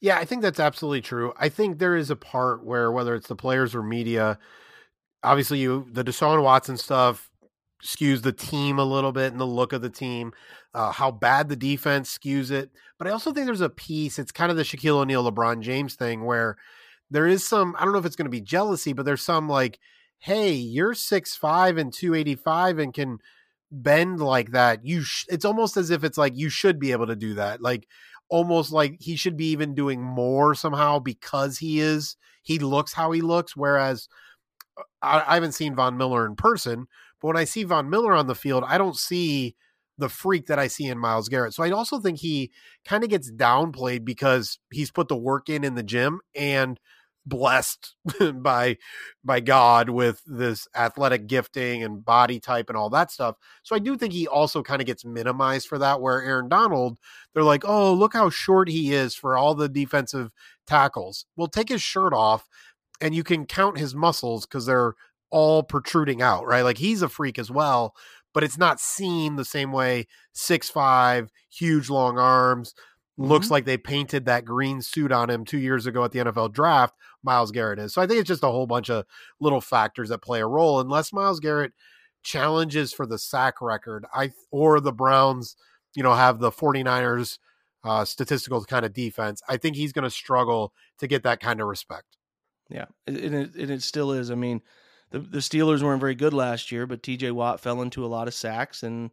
Yeah 0.00 0.18
i 0.18 0.24
think 0.24 0.42
that's 0.42 0.60
absolutely 0.60 1.02
true. 1.02 1.32
I 1.36 1.48
think 1.48 1.78
there 1.78 1.96
is 1.96 2.10
a 2.10 2.16
part 2.16 2.64
where 2.64 2.90
whether 2.90 3.14
it's 3.14 3.28
the 3.28 3.36
players 3.36 3.74
or 3.74 3.82
media 3.82 4.38
obviously 5.22 5.58
you 5.58 5.86
the 5.92 6.04
deshaun 6.04 6.42
watson 6.42 6.76
stuff 6.76 7.27
skews 7.82 8.22
the 8.22 8.32
team 8.32 8.78
a 8.78 8.84
little 8.84 9.12
bit 9.12 9.32
and 9.32 9.40
the 9.40 9.46
look 9.46 9.72
of 9.72 9.82
the 9.82 9.90
team, 9.90 10.32
uh, 10.74 10.92
how 10.92 11.10
bad 11.10 11.48
the 11.48 11.56
defense 11.56 12.16
skews 12.16 12.50
it. 12.50 12.70
But 12.98 13.06
I 13.06 13.10
also 13.10 13.32
think 13.32 13.46
there's 13.46 13.60
a 13.60 13.70
piece, 13.70 14.18
it's 14.18 14.32
kind 14.32 14.50
of 14.50 14.56
the 14.56 14.64
Shaquille 14.64 14.98
O'Neal, 15.00 15.30
LeBron 15.30 15.60
James 15.60 15.94
thing 15.94 16.24
where 16.24 16.56
there 17.10 17.26
is 17.26 17.46
some, 17.46 17.74
I 17.78 17.84
don't 17.84 17.92
know 17.92 17.98
if 17.98 18.06
it's 18.06 18.16
going 18.16 18.26
to 18.26 18.30
be 18.30 18.40
jealousy, 18.40 18.92
but 18.92 19.04
there's 19.04 19.22
some 19.22 19.48
like, 19.48 19.78
hey, 20.18 20.52
you're 20.52 20.94
six 20.94 21.36
five 21.36 21.78
and 21.78 21.92
285 21.92 22.78
and 22.78 22.92
can 22.92 23.18
bend 23.70 24.20
like 24.20 24.50
that. 24.52 24.84
You, 24.84 25.02
sh- 25.02 25.26
it's 25.28 25.44
almost 25.44 25.76
as 25.76 25.90
if 25.90 26.04
it's 26.04 26.18
like 26.18 26.36
you 26.36 26.48
should 26.48 26.78
be 26.78 26.92
able 26.92 27.06
to 27.06 27.16
do 27.16 27.34
that. 27.34 27.62
Like, 27.62 27.86
almost 28.28 28.72
like 28.72 28.96
he 29.00 29.16
should 29.16 29.36
be 29.36 29.50
even 29.50 29.74
doing 29.74 30.02
more 30.02 30.54
somehow 30.54 30.98
because 30.98 31.58
he 31.58 31.80
is, 31.80 32.16
he 32.42 32.58
looks 32.58 32.92
how 32.92 33.10
he 33.12 33.20
looks. 33.20 33.56
Whereas, 33.56 34.08
uh, 34.76 34.82
I, 35.00 35.24
I 35.26 35.34
haven't 35.34 35.52
seen 35.52 35.74
Von 35.74 35.96
Miller 35.96 36.26
in 36.26 36.36
person, 36.36 36.86
but 37.20 37.28
when 37.28 37.36
I 37.36 37.44
see 37.44 37.64
Von 37.64 37.90
Miller 37.90 38.14
on 38.14 38.26
the 38.26 38.34
field, 38.34 38.64
I 38.66 38.78
don't 38.78 38.96
see 38.96 39.56
the 39.98 40.08
freak 40.08 40.46
that 40.46 40.58
I 40.58 40.68
see 40.68 40.86
in 40.86 40.98
Myles 40.98 41.28
Garrett. 41.28 41.54
So 41.54 41.64
I 41.64 41.70
also 41.70 41.98
think 41.98 42.18
he 42.18 42.52
kind 42.84 43.02
of 43.02 43.10
gets 43.10 43.30
downplayed 43.32 44.04
because 44.04 44.58
he's 44.72 44.92
put 44.92 45.08
the 45.08 45.16
work 45.16 45.48
in 45.48 45.64
in 45.64 45.74
the 45.74 45.82
gym 45.82 46.20
and 46.36 46.78
blessed 47.26 47.94
by 48.34 48.76
by 49.24 49.40
God 49.40 49.90
with 49.90 50.22
this 50.26 50.66
athletic 50.74 51.26
gifting 51.26 51.82
and 51.82 52.04
body 52.04 52.40
type 52.40 52.68
and 52.68 52.76
all 52.76 52.90
that 52.90 53.10
stuff. 53.10 53.36
So 53.62 53.76
I 53.76 53.80
do 53.80 53.96
think 53.96 54.12
he 54.12 54.26
also 54.26 54.62
kind 54.62 54.80
of 54.80 54.86
gets 54.86 55.04
minimized 55.04 55.68
for 55.68 55.78
that 55.78 56.00
where 56.00 56.22
Aaron 56.22 56.48
Donald 56.48 56.96
they're 57.34 57.42
like, 57.42 57.64
"Oh, 57.66 57.92
look 57.92 58.14
how 58.14 58.30
short 58.30 58.68
he 58.68 58.94
is 58.94 59.14
for 59.14 59.36
all 59.36 59.54
the 59.54 59.68
defensive 59.68 60.30
tackles." 60.66 61.26
Well, 61.36 61.48
take 61.48 61.68
his 61.68 61.82
shirt 61.82 62.12
off 62.14 62.48
and 63.00 63.14
you 63.14 63.24
can 63.24 63.46
count 63.46 63.78
his 63.78 63.94
muscles 63.94 64.46
cuz 64.46 64.66
they're 64.66 64.94
all 65.30 65.62
protruding 65.62 66.22
out, 66.22 66.46
right? 66.46 66.62
Like 66.62 66.78
he's 66.78 67.02
a 67.02 67.08
freak 67.08 67.38
as 67.38 67.50
well, 67.50 67.94
but 68.34 68.44
it's 68.44 68.58
not 68.58 68.80
seen 68.80 69.36
the 69.36 69.44
same 69.44 69.72
way. 69.72 70.06
Six 70.32 70.70
five, 70.70 71.30
huge 71.50 71.90
long 71.90 72.18
arms. 72.18 72.74
Mm-hmm. 73.18 73.30
Looks 73.30 73.50
like 73.50 73.64
they 73.64 73.76
painted 73.76 74.26
that 74.26 74.44
green 74.44 74.80
suit 74.80 75.12
on 75.12 75.30
him 75.30 75.44
two 75.44 75.58
years 75.58 75.86
ago 75.86 76.04
at 76.04 76.12
the 76.12 76.20
NFL 76.20 76.52
draft. 76.52 76.94
Myles 77.22 77.50
Garrett 77.50 77.80
is. 77.80 77.92
So 77.92 78.00
I 78.00 78.06
think 78.06 78.20
it's 78.20 78.28
just 78.28 78.44
a 78.44 78.48
whole 78.48 78.66
bunch 78.66 78.90
of 78.90 79.04
little 79.40 79.60
factors 79.60 80.08
that 80.10 80.22
play 80.22 80.40
a 80.40 80.46
role. 80.46 80.80
Unless 80.80 81.12
Myles 81.12 81.40
Garrett 81.40 81.72
challenges 82.22 82.92
for 82.92 83.06
the 83.06 83.18
sack 83.18 83.60
record, 83.60 84.06
I 84.14 84.30
or 84.50 84.80
the 84.80 84.92
Browns, 84.92 85.56
you 85.94 86.02
know, 86.02 86.14
have 86.14 86.38
the 86.38 86.52
49ers 86.52 87.38
uh, 87.84 88.04
statistical 88.04 88.64
kind 88.64 88.84
of 88.84 88.92
defense, 88.92 89.42
I 89.48 89.56
think 89.56 89.76
he's 89.76 89.92
going 89.92 90.04
to 90.04 90.10
struggle 90.10 90.72
to 90.98 91.06
get 91.06 91.22
that 91.22 91.40
kind 91.40 91.60
of 91.60 91.66
respect. 91.66 92.16
Yeah, 92.70 92.86
and 93.06 93.16
it, 93.16 93.54
and 93.54 93.70
it 93.70 93.82
still 93.82 94.12
is. 94.12 94.30
I 94.30 94.34
mean, 94.34 94.60
the 95.10 95.20
the 95.20 95.38
Steelers 95.38 95.82
weren't 95.82 96.00
very 96.00 96.14
good 96.14 96.34
last 96.34 96.70
year, 96.72 96.86
but 96.86 97.02
T.J. 97.02 97.30
Watt 97.30 97.60
fell 97.60 97.82
into 97.82 98.04
a 98.04 98.08
lot 98.08 98.28
of 98.28 98.34
sacks, 98.34 98.82
and 98.82 99.10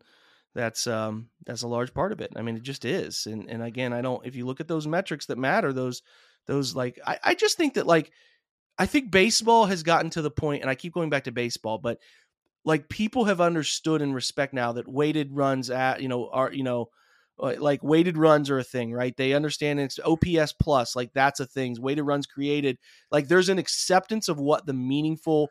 that's 0.53 0.88
um 0.88 1.29
that's 1.45 1.63
a 1.63 1.67
large 1.67 1.93
part 1.93 2.12
of 2.12 2.21
it. 2.21 2.34
I 2.36 2.41
mean, 2.41 2.55
it 2.55 2.63
just 2.63 2.86
is. 2.86 3.25
And 3.27 3.49
and 3.49 3.62
again, 3.62 3.93
I 3.93 4.01
don't. 4.01 4.25
If 4.25 4.36
you 4.36 4.45
look 4.45 4.60
at 4.60 4.67
those 4.67 4.88
metrics 4.88 5.27
that 5.27 5.38
matter, 5.38 5.73
those 5.73 6.01
those 6.47 6.75
like 6.75 6.99
I, 7.05 7.19
I 7.23 7.36
just 7.36 7.58
think 7.58 7.75
that 7.75 7.88
like 7.88 8.12
I 8.77 8.86
think 8.86 9.12
baseball 9.12 9.65
has 9.65 9.84
gotten 9.84 10.10
to 10.12 10.21
the 10.21 10.31
point, 10.31 10.62
and 10.62 10.69
I 10.69 10.75
keep 10.75 10.93
going 10.93 11.10
back 11.10 11.25
to 11.25 11.31
baseball, 11.31 11.77
but 11.77 11.99
like 12.63 12.89
people 12.89 13.25
have 13.25 13.41
understood 13.41 14.01
and 14.01 14.15
respect 14.15 14.53
now 14.53 14.73
that 14.73 14.88
weighted 14.88 15.31
runs 15.31 15.69
at 15.69 16.01
you 16.01 16.08
know 16.08 16.29
are 16.31 16.51
you 16.51 16.63
know 16.63 16.89
uh, 17.39 17.55
like 17.60 17.84
weighted 17.84 18.17
runs 18.17 18.49
are 18.49 18.60
a 18.60 18.63
thing, 18.63 18.93
right? 18.93 19.15
They 19.15 19.34
understand 19.34 19.79
it's 19.79 19.99
OPS 19.99 20.53
plus, 20.53 20.95
like 20.95 21.12
that's 21.13 21.39
a 21.39 21.45
thing. 21.45 21.75
Weighted 21.79 22.05
runs 22.05 22.25
created, 22.25 22.77
like 23.12 23.27
there's 23.27 23.49
an 23.49 23.60
acceptance 23.60 24.29
of 24.29 24.39
what 24.39 24.65
the 24.65 24.73
meaningful 24.73 25.49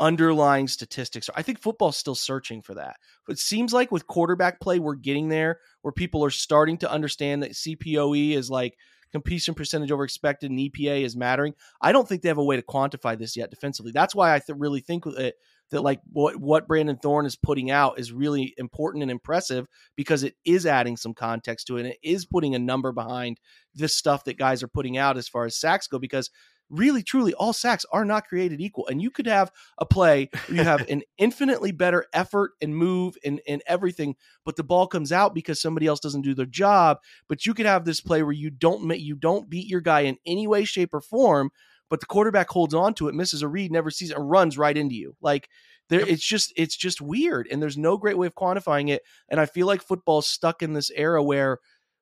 underlying 0.00 0.68
statistics. 0.68 1.28
I 1.34 1.42
think 1.42 1.60
football's 1.60 1.96
still 1.96 2.14
searching 2.14 2.62
for 2.62 2.74
that. 2.74 2.96
But 3.26 3.34
it 3.34 3.38
seems 3.38 3.72
like 3.72 3.90
with 3.90 4.06
quarterback 4.06 4.60
play, 4.60 4.78
we're 4.78 4.94
getting 4.94 5.28
there 5.28 5.60
where 5.82 5.92
people 5.92 6.24
are 6.24 6.30
starting 6.30 6.78
to 6.78 6.90
understand 6.90 7.42
that 7.42 7.52
CPOE 7.52 8.32
is 8.32 8.50
like 8.50 8.76
completion 9.12 9.54
percentage 9.54 9.90
over 9.90 10.04
expected 10.04 10.50
and 10.50 10.58
EPA 10.58 11.02
is 11.02 11.16
mattering. 11.16 11.54
I 11.80 11.92
don't 11.92 12.08
think 12.08 12.22
they 12.22 12.28
have 12.28 12.38
a 12.38 12.44
way 12.44 12.56
to 12.56 12.62
quantify 12.62 13.18
this 13.18 13.36
yet 13.36 13.50
defensively. 13.50 13.92
That's 13.92 14.14
why 14.14 14.34
I 14.34 14.38
th- 14.38 14.58
really 14.58 14.80
think 14.80 15.06
it, 15.06 15.34
that 15.70 15.82
like 15.82 16.00
what 16.12 16.36
what 16.36 16.66
Brandon 16.66 16.96
Thorn 16.96 17.26
is 17.26 17.36
putting 17.36 17.70
out 17.70 17.98
is 17.98 18.12
really 18.12 18.54
important 18.56 19.02
and 19.02 19.10
impressive 19.10 19.66
because 19.96 20.22
it 20.22 20.34
is 20.44 20.66
adding 20.66 20.96
some 20.96 21.14
context 21.14 21.66
to 21.66 21.76
it 21.76 21.80
and 21.80 21.90
it 21.90 21.98
is 22.02 22.24
putting 22.24 22.54
a 22.54 22.58
number 22.58 22.92
behind 22.92 23.38
this 23.74 23.94
stuff 23.94 24.24
that 24.24 24.38
guys 24.38 24.62
are 24.62 24.68
putting 24.68 24.96
out 24.96 25.16
as 25.16 25.28
far 25.28 25.44
as 25.44 25.58
sacks 25.58 25.86
go 25.86 25.98
because 25.98 26.30
really 26.70 27.02
truly 27.02 27.34
all 27.34 27.52
sacks 27.52 27.84
are 27.92 28.04
not 28.04 28.26
created 28.26 28.60
equal 28.60 28.86
and 28.88 29.00
you 29.00 29.10
could 29.10 29.26
have 29.26 29.50
a 29.78 29.86
play 29.86 30.28
where 30.46 30.58
you 30.58 30.64
have 30.64 30.86
an 30.90 31.02
infinitely 31.16 31.72
better 31.72 32.06
effort 32.12 32.52
and 32.60 32.76
move 32.76 33.16
and, 33.24 33.40
and 33.48 33.62
everything 33.66 34.14
but 34.44 34.56
the 34.56 34.64
ball 34.64 34.86
comes 34.86 35.12
out 35.12 35.34
because 35.34 35.60
somebody 35.60 35.86
else 35.86 36.00
doesn't 36.00 36.22
do 36.22 36.34
their 36.34 36.46
job 36.46 36.98
but 37.28 37.46
you 37.46 37.54
could 37.54 37.66
have 37.66 37.84
this 37.84 38.00
play 38.00 38.22
where 38.22 38.32
you 38.32 38.50
don't 38.50 38.88
you 38.98 39.14
don't 39.14 39.50
beat 39.50 39.66
your 39.66 39.80
guy 39.80 40.00
in 40.00 40.16
any 40.26 40.46
way 40.46 40.64
shape 40.64 40.92
or 40.92 41.00
form 41.00 41.50
but 41.90 42.00
the 42.00 42.06
quarterback 42.06 42.50
holds 42.50 42.74
on 42.74 42.94
to 42.94 43.08
it 43.08 43.14
misses 43.14 43.42
a 43.42 43.48
read 43.48 43.72
never 43.72 43.90
sees 43.90 44.10
it 44.10 44.16
and 44.16 44.28
runs 44.28 44.58
right 44.58 44.76
into 44.76 44.94
you. 44.94 45.16
Like 45.20 45.48
there 45.88 46.00
it's 46.00 46.24
just 46.24 46.52
it's 46.56 46.76
just 46.76 47.00
weird 47.00 47.48
and 47.50 47.62
there's 47.62 47.78
no 47.78 47.96
great 47.96 48.18
way 48.18 48.26
of 48.26 48.34
quantifying 48.34 48.90
it 48.90 49.02
and 49.28 49.40
i 49.40 49.46
feel 49.46 49.66
like 49.66 49.82
football's 49.82 50.26
stuck 50.26 50.62
in 50.62 50.72
this 50.72 50.90
era 50.94 51.22
where 51.22 51.58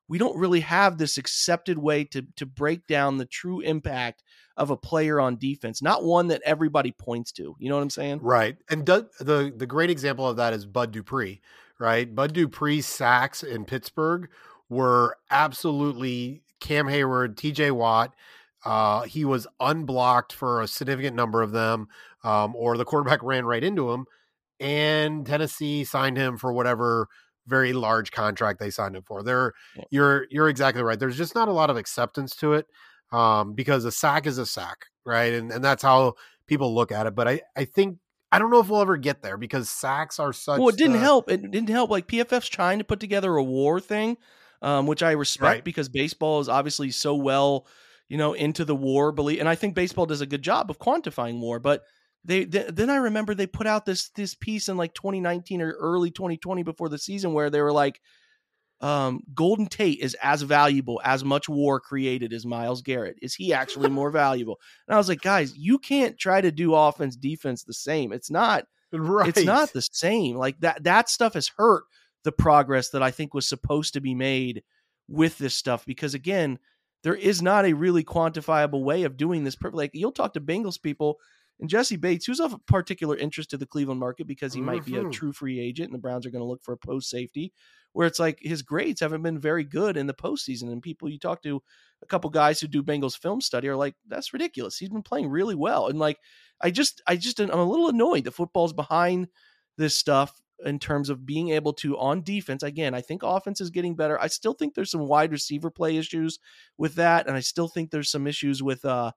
we 0.09 0.19
don't 0.19 0.39
really 0.39 0.61
have 0.61 0.99
this 0.99 1.19
accepted 1.19 1.79
way 1.79 2.05
to 2.05 2.23
to 2.37 2.47
break 2.47 2.87
down 2.87 3.19
the 3.19 3.27
true 3.27 3.61
impact 3.61 4.23
of 4.57 4.71
a 4.71 4.77
player 4.77 5.21
on 5.21 5.37
defense, 5.37 5.83
not 5.83 6.05
one 6.05 6.29
that 6.29 6.43
everybody 6.45 6.93
points 6.93 7.33
to. 7.33 7.55
You 7.59 7.69
know 7.69 7.77
what 7.77 7.83
I'm 7.83 7.91
saying? 7.91 8.21
Right. 8.23 8.57
And 8.71 8.87
the 8.87 9.09
the 9.57 9.67
great 9.67 9.91
example 9.91 10.27
of 10.27 10.37
that 10.37 10.53
is 10.53 10.67
Bud 10.67 10.93
Dupree, 10.93 11.41
right? 11.79 12.13
Bud 12.13 12.33
Dupree's 12.33 12.87
sacks 12.87 13.43
in 13.43 13.65
Pittsburgh 13.65 14.29
were 14.69 15.17
absolutely 15.31 16.43
Cam 16.61 16.87
Heyward, 16.87 17.35
TJ 17.35 17.73
Watt. 17.73 18.15
Uh, 18.65 19.03
he 19.03 19.25
was 19.25 19.47
unblocked 19.61 20.33
for 20.33 20.61
a 20.61 20.67
significant 20.67 21.15
number 21.15 21.43
of 21.43 21.53
them, 21.53 21.87
um, 22.25 22.57
or 22.57 22.77
the 22.77 22.85
quarterback 22.85 23.23
ran 23.23 23.45
right 23.45 23.63
into 23.63 23.93
him, 23.93 24.07
and 24.59 25.25
Tennessee 25.25 25.85
signed 25.85 26.17
him 26.17 26.37
for 26.37 26.53
whatever 26.53 27.07
very 27.47 27.73
large 27.73 28.11
contract 28.13 28.59
they 28.59 28.71
signed 28.71 28.97
him 28.97 29.03
for. 29.03 29.23
There, 29.23 29.53
yeah. 29.77 29.85
you're 29.91 30.27
you're 30.31 30.49
exactly 30.49 30.83
right. 30.83 30.99
There's 30.99 31.17
just 31.17 31.35
not 31.35 31.49
a 31.49 31.53
lot 31.53 31.71
of 31.71 31.77
acceptance 31.77 32.35
to 32.37 32.55
it 32.55 32.67
um, 33.13 33.55
because 33.55 33.85
a 33.85 33.93
sack 33.93 34.27
is 34.27 34.39
a 34.39 34.47
sack, 34.47 34.87
right? 35.05 35.33
And 35.33 35.51
and 35.51 35.65
that's 35.65 35.83
how 35.83 36.15
people 36.47 36.75
look 36.75 36.93
at 36.93 37.07
it. 37.07 37.15
But 37.15 37.29
I 37.29 37.41
I 37.57 37.65
think 37.65 37.99
I 38.33 38.39
don't 38.39 38.51
know 38.51 38.61
if 38.61 38.69
we'll 38.69 38.83
ever 38.83 38.97
get 38.97 39.23
there 39.23 39.37
because 39.37 39.71
sacks 39.71 40.19
are 40.19 40.33
such. 40.33 40.59
Well, 40.59 40.69
it 40.69 40.77
didn't 40.77 40.95
the... 40.95 40.99
help. 40.99 41.31
It 41.31 41.51
didn't 41.51 41.71
help. 41.71 41.91
Like 41.91 42.09
PFF's 42.09 42.49
trying 42.49 42.79
to 42.79 42.85
put 42.85 43.01
together 43.01 43.37
a 43.37 43.43
WAR 43.43 43.81
thing, 43.81 44.17
um, 44.63 44.87
which 44.87 45.03
I 45.03 45.13
respect 45.13 45.43
right. 45.43 45.65
because 45.65 45.89
baseball 45.89 46.41
is 46.41 46.49
obviously 46.49 46.91
so 46.91 47.15
well, 47.15 47.67
you 48.09 48.19
know, 48.19 48.33
into 48.33 48.65
the 48.65 48.77
WAR 48.77 49.13
belief, 49.13 49.41
and 49.41 49.49
I 49.49 49.55
think 49.55 49.75
baseball 49.75 50.07
does 50.07 50.21
a 50.21 50.27
good 50.27 50.43
job 50.43 50.71
of 50.71 50.79
quantifying 50.79 51.41
WAR. 51.41 51.59
But 51.61 51.85
they, 52.27 52.45
they 52.45 52.65
then 52.69 52.91
I 52.91 52.97
remember 52.97 53.35
they 53.35 53.47
put 53.47 53.67
out 53.67 53.87
this 53.87 54.11
this 54.11 54.35
piece 54.35 54.69
in 54.69 54.77
like 54.77 54.95
2019 54.95 55.63
or 55.63 55.73
early 55.73 56.11
2020 56.11 56.63
before 56.63 56.89
the 56.89 56.99
season 56.99 57.33
where 57.33 57.51
they 57.51 57.61
were 57.61 57.73
like 57.73 58.01
um, 58.81 59.23
Golden 59.35 59.67
Tate 59.67 60.01
is 60.01 60.15
as 60.23 60.43
valuable, 60.43 61.01
as 61.05 61.25
much 61.25 61.49
war 61.49 61.81
created 61.81 62.33
as 62.33 62.45
Myles 62.45 62.83
Garrett. 62.83 63.17
Is 63.23 63.35
he 63.35 63.55
actually 63.55 63.89
more 63.89 64.11
valuable? 64.13 64.59
And 64.87 64.95
I 64.95 64.99
was 64.99 65.09
like, 65.09 65.23
guys, 65.23 65.57
you 65.57 65.79
can't 65.79 66.19
try 66.19 66.41
to 66.41 66.53
do 66.53 66.75
offense 66.75 67.17
defense 67.17 67.65
the 67.65 67.73
same. 67.73 68.13
It's 68.13 68.31
not. 68.31 68.65
Right. 68.93 69.29
It's 69.29 69.45
not 69.45 69.73
the 69.73 69.83
same. 69.83 70.37
Like 70.37 70.61
that. 70.61 70.85
That 70.85 71.09
stuff 71.09 71.35
has 71.35 71.51
hurt 71.57 71.85
the 72.25 72.33
progress 72.33 72.91
that 72.91 73.03
I 73.03 73.11
think 73.11 73.35
was 73.35 73.49
supposed 73.49 73.95
to 73.95 74.01
be 74.01 74.15
made 74.15 74.63
with 75.09 75.39
this 75.39 75.55
stuff 75.55 75.87
because 75.87 76.15
again, 76.15 76.59
there 77.03 77.15
is 77.15 77.41
not 77.41 77.65
a 77.65 77.73
really 77.73 78.05
quantifiable 78.05 78.83
way 78.83 79.05
of 79.05 79.17
doing 79.17 79.45
this. 79.45 79.57
Like 79.63 79.93
you'll 79.95 80.13
talk 80.13 80.35
to 80.35 80.41
Bengals 80.41 80.81
people 80.81 81.19
and 81.61 81.71
Jessie 81.71 81.97
Bates, 81.97 82.27
who's 82.27 82.41
of 82.41 82.55
particular 82.67 83.17
interest 83.17 83.51
to 83.51 83.57
the 83.57 83.67
Cleveland 83.67 84.01
market 84.01 84.27
because 84.27 84.53
he 84.53 84.61
mm-hmm. 84.61 84.67
might 84.67 84.85
be 84.85 84.97
a 84.97 85.01
mm-hmm. 85.01 85.11
true 85.11 85.33
free 85.33 85.59
agent 85.59 85.89
and 85.89 85.95
the 85.95 86.03
Browns 86.03 86.27
are 86.27 86.31
going 86.31 86.43
to 86.43 86.49
look 86.49 86.63
for 86.63 86.73
a 86.73 86.79
post 86.79 87.09
safety 87.09 87.53
where 87.97 88.07
it's 88.07 88.19
like 88.19 88.39
his 88.43 88.61
grades 88.61 89.01
haven't 89.01 89.23
been 89.23 89.39
very 89.39 89.65
good 89.65 89.97
in 89.97 90.07
the 90.07 90.13
postseason. 90.13 90.71
And 90.71 90.83
people 90.83 91.09
you 91.09 91.19
talk 91.19 91.43
to, 91.45 91.63
a 92.03 92.07
couple 92.07 92.29
guys 92.29 92.61
who 92.61 92.69
do 92.69 92.83
Bengals 92.83 93.17
film 93.17 93.41
study 93.41 93.69
are 93.69 93.77
like, 93.77 93.95
that's 94.07 94.35
ridiculous. 94.35 94.77
He's 94.77 94.91
been 94.91 95.03
playing 95.03 95.31
really 95.31 95.55
well. 95.55 95.87
And 95.87 95.99
like, 95.99 96.19
I 96.61 96.71
just, 96.71 97.01
I 97.07 97.17
just, 97.17 97.41
I'm 97.41 97.51
a 97.51 97.65
little 97.65 97.89
annoyed 97.89 98.25
that 98.25 98.35
football's 98.35 98.75
behind 98.75 99.29
this 99.79 99.97
stuff 99.97 100.43
in 100.63 100.79
terms 100.79 101.09
of 101.09 101.25
being 101.25 101.51
able 101.51 101.73
to 101.73 101.97
on 101.97 102.23
defense. 102.23 102.63
Again, 102.63 102.95
I 102.95 103.01
think 103.01 103.23
offense 103.23 103.63
is 103.63 103.71
getting 103.71 103.97
better. 103.97 104.21
I 104.21 104.27
still 104.27 104.53
think 104.53 104.75
there's 104.75 104.91
some 104.91 105.09
wide 105.09 105.33
receiver 105.33 105.71
play 105.71 105.97
issues 105.97 106.39
with 106.77 106.97
that. 106.97 107.27
And 107.27 107.35
I 107.35 107.41
still 107.41 107.69
think 107.69 107.91
there's 107.91 108.11
some 108.11 108.27
issues 108.27 108.63
with, 108.63 108.85
uh, 108.85 109.13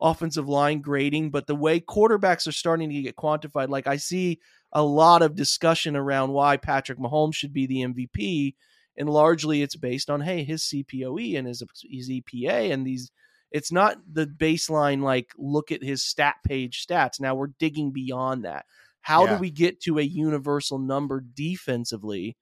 offensive 0.00 0.48
line 0.48 0.80
grading, 0.80 1.30
but 1.30 1.46
the 1.46 1.54
way 1.54 1.80
quarterbacks 1.80 2.46
are 2.46 2.52
starting 2.52 2.90
to 2.90 3.02
get 3.02 3.16
quantified, 3.16 3.68
like 3.68 3.86
I 3.86 3.96
see 3.96 4.40
a 4.72 4.82
lot 4.82 5.22
of 5.22 5.36
discussion 5.36 5.96
around 5.96 6.32
why 6.32 6.56
Patrick 6.56 6.98
Mahomes 6.98 7.34
should 7.34 7.52
be 7.52 7.66
the 7.66 7.82
MVP, 7.82 8.54
and 8.96 9.08
largely 9.08 9.62
it's 9.62 9.76
based 9.76 10.10
on 10.10 10.20
hey 10.20 10.44
his 10.44 10.62
CPOE 10.64 11.38
and 11.38 11.46
his 11.46 11.62
his 11.82 12.10
EPA 12.10 12.72
and 12.72 12.86
these. 12.86 13.10
It's 13.50 13.70
not 13.70 13.98
the 14.12 14.26
baseline 14.26 15.00
like 15.00 15.30
look 15.38 15.70
at 15.70 15.82
his 15.82 16.02
stat 16.02 16.36
page 16.44 16.84
stats. 16.84 17.20
Now 17.20 17.36
we're 17.36 17.52
digging 17.58 17.92
beyond 17.92 18.44
that. 18.44 18.66
How 19.04 19.26
yeah. 19.26 19.34
do 19.34 19.40
we 19.40 19.50
get 19.50 19.80
to 19.82 19.98
a 19.98 20.02
universal 20.02 20.78
number 20.78 21.20
defensively 21.20 22.36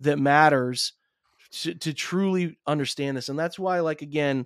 that 0.00 0.18
matters 0.18 0.92
to, 1.52 1.74
to 1.76 1.94
truly 1.94 2.58
understand 2.66 3.16
this? 3.16 3.28
And 3.28 3.38
that's 3.38 3.58
why, 3.58 3.78
like 3.78 4.02
again, 4.02 4.44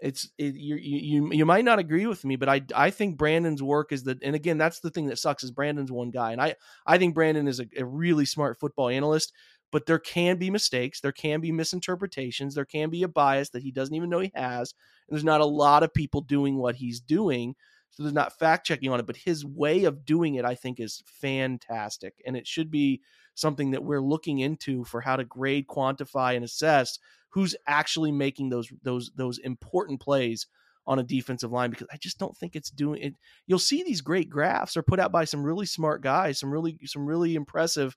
it's 0.00 0.28
it, 0.38 0.54
you 0.54 0.76
you 0.76 1.32
you 1.32 1.46
might 1.46 1.64
not 1.64 1.78
agree 1.78 2.06
with 2.06 2.24
me, 2.24 2.36
but 2.36 2.48
I 2.48 2.62
I 2.74 2.90
think 2.90 3.16
Brandon's 3.16 3.62
work 3.62 3.92
is 3.92 4.04
that, 4.04 4.22
and 4.22 4.34
again, 4.34 4.58
that's 4.58 4.80
the 4.80 4.90
thing 4.90 5.06
that 5.06 5.18
sucks 5.18 5.42
is 5.42 5.50
Brandon's 5.50 5.90
one 5.90 6.10
guy, 6.10 6.32
and 6.32 6.40
I 6.40 6.54
I 6.86 6.98
think 6.98 7.14
Brandon 7.14 7.48
is 7.48 7.60
a, 7.60 7.66
a 7.76 7.84
really 7.84 8.24
smart 8.24 8.58
football 8.60 8.88
analyst, 8.88 9.32
but 9.72 9.86
there 9.86 9.98
can 9.98 10.36
be 10.38 10.50
mistakes, 10.50 11.00
there 11.00 11.12
can 11.12 11.40
be 11.40 11.50
misinterpretations, 11.50 12.54
there 12.54 12.64
can 12.64 12.90
be 12.90 13.02
a 13.02 13.08
bias 13.08 13.50
that 13.50 13.62
he 13.62 13.72
doesn't 13.72 13.94
even 13.94 14.08
know 14.08 14.20
he 14.20 14.30
has, 14.34 14.72
and 15.08 15.16
there's 15.16 15.24
not 15.24 15.40
a 15.40 15.46
lot 15.46 15.82
of 15.82 15.92
people 15.92 16.20
doing 16.20 16.58
what 16.58 16.76
he's 16.76 17.00
doing, 17.00 17.56
so 17.90 18.04
there's 18.04 18.14
not 18.14 18.38
fact 18.38 18.66
checking 18.66 18.90
on 18.90 19.00
it. 19.00 19.06
But 19.06 19.16
his 19.16 19.44
way 19.44 19.84
of 19.84 20.04
doing 20.04 20.36
it, 20.36 20.44
I 20.44 20.54
think, 20.54 20.78
is 20.78 21.02
fantastic, 21.06 22.14
and 22.24 22.36
it 22.36 22.46
should 22.46 22.70
be 22.70 23.00
something 23.34 23.72
that 23.72 23.84
we're 23.84 24.00
looking 24.00 24.38
into 24.38 24.84
for 24.84 25.00
how 25.00 25.16
to 25.16 25.24
grade, 25.24 25.66
quantify, 25.66 26.36
and 26.36 26.44
assess 26.44 26.98
who's 27.30 27.56
actually 27.66 28.12
making 28.12 28.48
those 28.48 28.68
those 28.82 29.10
those 29.16 29.38
important 29.38 30.00
plays 30.00 30.46
on 30.86 30.98
a 30.98 31.04
defensive 31.04 31.52
line 31.52 31.70
because 31.70 31.86
I 31.92 31.98
just 31.98 32.18
don't 32.18 32.36
think 32.36 32.56
it's 32.56 32.70
doing 32.70 33.02
it. 33.02 33.14
You'll 33.46 33.58
see 33.58 33.82
these 33.82 34.00
great 34.00 34.30
graphs 34.30 34.76
are 34.76 34.82
put 34.82 34.98
out 34.98 35.12
by 35.12 35.24
some 35.24 35.44
really 35.44 35.66
smart 35.66 36.02
guys, 36.02 36.38
some 36.38 36.50
really 36.50 36.78
some 36.86 37.06
really 37.06 37.34
impressive 37.34 37.94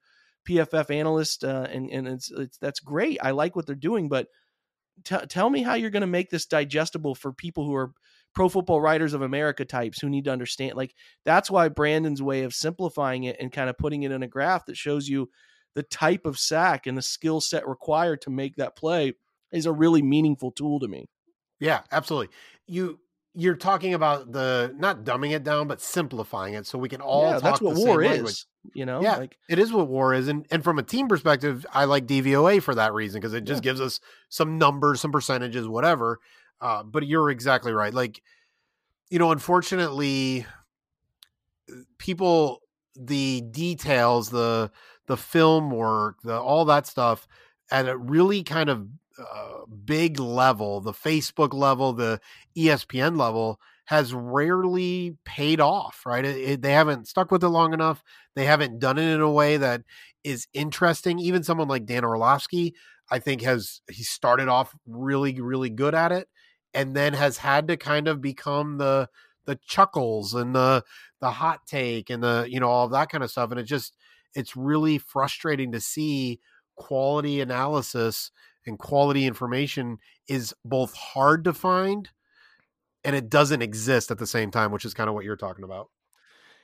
PFF 0.47 0.91
analysts, 0.91 1.43
uh, 1.43 1.67
and 1.71 1.89
and 1.89 2.07
it's, 2.07 2.31
it's 2.31 2.57
that's 2.57 2.79
great. 2.79 3.17
I 3.21 3.31
like 3.31 3.55
what 3.55 3.65
they're 3.65 3.75
doing, 3.75 4.09
but 4.09 4.27
t- 5.05 5.25
tell 5.29 5.49
me 5.49 5.61
how 5.61 5.75
you're 5.75 5.89
going 5.89 6.01
to 6.01 6.07
make 6.07 6.29
this 6.29 6.45
digestible 6.45 7.15
for 7.15 7.31
people 7.31 7.65
who 7.65 7.75
are 7.75 7.93
pro 8.33 8.49
football 8.49 8.81
writers 8.81 9.13
of 9.13 9.21
America 9.21 9.65
types 9.65 9.99
who 9.99 10.09
need 10.09 10.25
to 10.25 10.31
understand. 10.31 10.75
Like 10.75 10.93
that's 11.25 11.51
why 11.51 11.69
Brandon's 11.69 12.21
way 12.21 12.43
of 12.43 12.53
simplifying 12.53 13.23
it 13.23 13.37
and 13.39 13.51
kind 13.51 13.69
of 13.69 13.77
putting 13.77 14.03
it 14.03 14.11
in 14.11 14.23
a 14.23 14.27
graph 14.27 14.65
that 14.65 14.77
shows 14.77 15.07
you 15.07 15.29
the 15.73 15.83
type 15.83 16.25
of 16.25 16.37
sack 16.37 16.87
and 16.87 16.97
the 16.97 17.01
skill 17.01 17.41
set 17.41 17.67
required 17.67 18.21
to 18.21 18.29
make 18.29 18.55
that 18.57 18.75
play 18.75 19.13
is 19.51 19.65
a 19.65 19.71
really 19.71 20.01
meaningful 20.01 20.51
tool 20.51 20.79
to 20.79 20.87
me. 20.87 21.07
Yeah, 21.59 21.81
absolutely. 21.91 22.33
You 22.67 22.99
you're 23.33 23.55
talking 23.55 23.93
about 23.93 24.31
the 24.31 24.73
not 24.77 25.03
dumbing 25.05 25.31
it 25.31 25.43
down, 25.43 25.67
but 25.67 25.79
simplifying 25.79 26.53
it 26.53 26.65
so 26.65 26.77
we 26.77 26.89
can 26.89 26.99
all 26.99 27.31
yeah, 27.31 27.39
that's 27.39 27.61
what 27.61 27.75
war 27.75 28.03
is. 28.03 28.45
You 28.73 28.85
know, 28.85 29.01
yeah, 29.01 29.17
like, 29.17 29.37
it 29.49 29.57
is 29.57 29.71
what 29.71 29.87
war 29.87 30.13
is, 30.13 30.27
and 30.27 30.45
and 30.51 30.63
from 30.63 30.79
a 30.79 30.83
team 30.83 31.07
perspective, 31.07 31.65
I 31.71 31.85
like 31.85 32.07
DVOA 32.07 32.61
for 32.61 32.75
that 32.75 32.93
reason 32.93 33.21
because 33.21 33.33
it 33.33 33.45
just 33.45 33.63
yeah. 33.63 33.71
gives 33.71 33.81
us 33.81 33.99
some 34.29 34.57
numbers, 34.57 35.01
some 35.01 35.11
percentages, 35.11 35.67
whatever. 35.67 36.19
Uh, 36.59 36.83
but 36.83 37.07
you're 37.07 37.31
exactly 37.31 37.71
right. 37.71 37.93
Like, 37.93 38.21
you 39.09 39.17
know, 39.17 39.31
unfortunately, 39.31 40.45
people 41.97 42.61
the 42.95 43.41
details, 43.41 44.29
the 44.29 44.71
the 45.11 45.17
film 45.17 45.69
work, 45.69 46.21
the 46.23 46.39
all 46.39 46.63
that 46.63 46.87
stuff 46.87 47.27
at 47.69 47.85
a 47.89 47.97
really 47.97 48.43
kind 48.43 48.69
of 48.69 48.87
uh, 49.19 49.65
big 49.83 50.21
level, 50.21 50.79
the 50.79 50.93
Facebook 50.93 51.53
level, 51.53 51.91
the 51.91 52.21
ESPN 52.55 53.17
level, 53.17 53.59
has 53.87 54.13
rarely 54.13 55.17
paid 55.25 55.59
off, 55.59 56.03
right? 56.05 56.23
It, 56.23 56.37
it, 56.37 56.61
they 56.61 56.71
haven't 56.71 57.09
stuck 57.09 57.29
with 57.29 57.43
it 57.43 57.49
long 57.49 57.73
enough. 57.73 58.01
They 58.37 58.45
haven't 58.45 58.79
done 58.79 58.97
it 58.97 59.13
in 59.13 59.19
a 59.19 59.29
way 59.29 59.57
that 59.57 59.81
is 60.23 60.47
interesting. 60.53 61.19
Even 61.19 61.43
someone 61.43 61.67
like 61.67 61.85
Dan 61.85 62.05
Orlovsky, 62.05 62.73
I 63.09 63.19
think, 63.19 63.41
has 63.41 63.81
he 63.89 64.03
started 64.03 64.47
off 64.47 64.73
really, 64.87 65.41
really 65.41 65.69
good 65.69 65.93
at 65.93 66.13
it, 66.13 66.29
and 66.73 66.95
then 66.95 67.11
has 67.15 67.35
had 67.35 67.67
to 67.67 67.75
kind 67.75 68.07
of 68.07 68.21
become 68.21 68.77
the 68.77 69.09
the 69.45 69.59
chuckles 69.67 70.33
and 70.33 70.55
the 70.55 70.85
the 71.19 71.31
hot 71.31 71.59
take 71.67 72.09
and 72.09 72.23
the 72.23 72.47
you 72.49 72.61
know 72.61 72.69
all 72.69 72.87
that 72.87 73.09
kind 73.09 73.25
of 73.25 73.31
stuff 73.31 73.51
and 73.51 73.59
it 73.59 73.63
just 73.63 73.97
it's 74.35 74.55
really 74.55 74.97
frustrating 74.97 75.71
to 75.71 75.79
see 75.79 76.39
quality 76.75 77.41
analysis 77.41 78.31
and 78.65 78.79
quality 78.79 79.25
information 79.25 79.97
is 80.27 80.53
both 80.63 80.93
hard 80.93 81.43
to 81.43 81.53
find 81.53 82.09
and 83.03 83.15
it 83.15 83.29
doesn't 83.29 83.61
exist 83.61 84.11
at 84.11 84.17
the 84.17 84.27
same 84.27 84.51
time 84.51 84.71
which 84.71 84.85
is 84.85 84.93
kind 84.93 85.09
of 85.09 85.13
what 85.13 85.25
you're 85.25 85.35
talking 85.35 85.63
about 85.63 85.89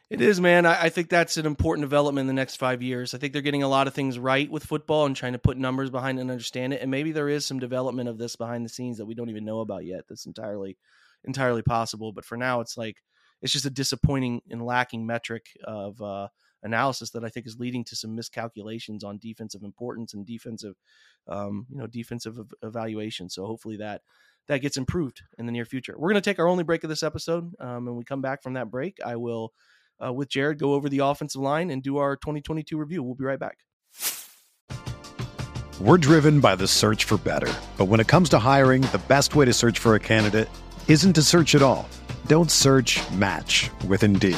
it 0.10 0.22
is, 0.22 0.40
man. 0.40 0.66
I, 0.66 0.84
I, 0.84 0.90
think 0.90 1.10
that's 1.10 1.36
an 1.36 1.46
important 1.46 1.84
development 1.84 2.24
in 2.24 2.28
the 2.28 2.42
next 2.42 2.56
five 2.56 2.82
years. 2.82 3.14
I 3.14 3.18
think 3.18 3.34
they're 3.34 3.42
getting 3.42 3.64
a 3.64 3.68
lot 3.68 3.88
of 3.88 3.94
things 3.94 4.18
right 4.18 4.50
with 4.50 4.64
football 4.64 5.06
and 5.06 5.14
trying 5.14 5.34
to 5.34 5.40
put 5.40 5.58
numbers 5.58 5.90
behind 5.90 6.18
and 6.18 6.32
understand 6.32 6.72
it. 6.72 6.82
And 6.82 6.90
maybe 6.90 7.12
there 7.12 7.28
is 7.28 7.46
some 7.46 7.60
development 7.60 8.08
of 8.08 8.18
this 8.18 8.38
behind 8.38 8.64
the 8.64 8.70
scenes 8.70 8.98
that 8.98 9.06
we 9.06 9.16
don't 9.16 9.30
even 9.30 9.44
know 9.44 9.60
about 9.60 9.84
yet. 9.84 10.06
That's 10.08 10.26
entirely, 10.26 10.78
entirely 11.26 11.62
possible. 11.62 12.14
But 12.14 12.24
for 12.24 12.38
now, 12.38 12.62
it's 12.62 12.78
like 12.78 13.04
it's 13.42 13.52
just 13.52 13.66
a 13.66 13.70
disappointing 13.70 14.42
and 14.50 14.66
lacking 14.66 15.06
metric 15.06 15.48
of 15.66 16.02
uh, 16.02 16.30
analysis 16.64 17.12
that 17.12 17.24
I 17.24 17.30
think 17.30 17.46
is 17.46 17.60
leading 17.60 17.84
to 17.86 17.96
some 17.96 18.16
miscalculations 18.16 19.04
on 19.04 19.20
defensive 19.20 19.64
importance 19.64 20.14
and 20.14 20.26
defensive, 20.26 20.76
um, 21.28 21.66
you 21.70 21.78
know, 21.78 21.88
defensive 21.88 22.40
evaluation. 22.62 23.30
So 23.30 23.46
hopefully 23.46 23.78
that 23.78 24.02
that 24.48 24.62
gets 24.62 24.78
improved 24.78 25.22
in 25.38 25.46
the 25.46 25.52
near 25.52 25.66
future. 25.66 25.94
We're 25.98 26.10
going 26.10 26.22
to 26.22 26.30
take 26.30 26.40
our 26.40 26.48
only 26.48 26.64
break 26.64 26.84
of 26.84 26.90
this 26.90 27.04
episode. 27.04 27.54
Um, 27.60 27.88
and 27.88 27.98
we 27.98 28.06
come 28.06 28.22
back 28.22 28.42
from 28.42 28.54
that 28.54 28.72
break, 28.72 28.98
I 29.06 29.18
will 29.18 29.54
uh, 30.04 30.14
with 30.14 30.30
Jared, 30.30 30.60
go 30.60 30.74
over 30.74 30.90
the 30.90 31.00
offensive 31.00 31.42
line 31.42 31.70
and 31.70 31.82
do 31.82 31.98
our 31.98 32.16
2022 32.16 32.78
review. 32.78 33.04
We'll 33.04 33.16
be 33.16 33.26
right 33.26 33.40
back. 33.40 33.60
We're 35.80 35.98
driven 35.98 36.40
by 36.40 36.56
the 36.56 36.68
search 36.68 37.04
for 37.04 37.18
better. 37.18 37.54
But 37.78 37.86
when 37.86 38.00
it 38.00 38.08
comes 38.08 38.30
to 38.30 38.40
hiring, 38.40 38.82
the 38.82 39.02
best 39.08 39.36
way 39.36 39.46
to 39.46 39.54
search 39.54 39.80
for 39.80 39.96
a 39.96 40.00
candidate 40.00 40.50
isn't 40.88 41.14
to 41.14 41.22
search 41.22 41.54
at 41.54 41.62
all. 41.62 41.88
Don't 42.26 42.50
search 42.50 43.00
match 43.12 43.70
with 43.88 44.04
Indeed. 44.04 44.38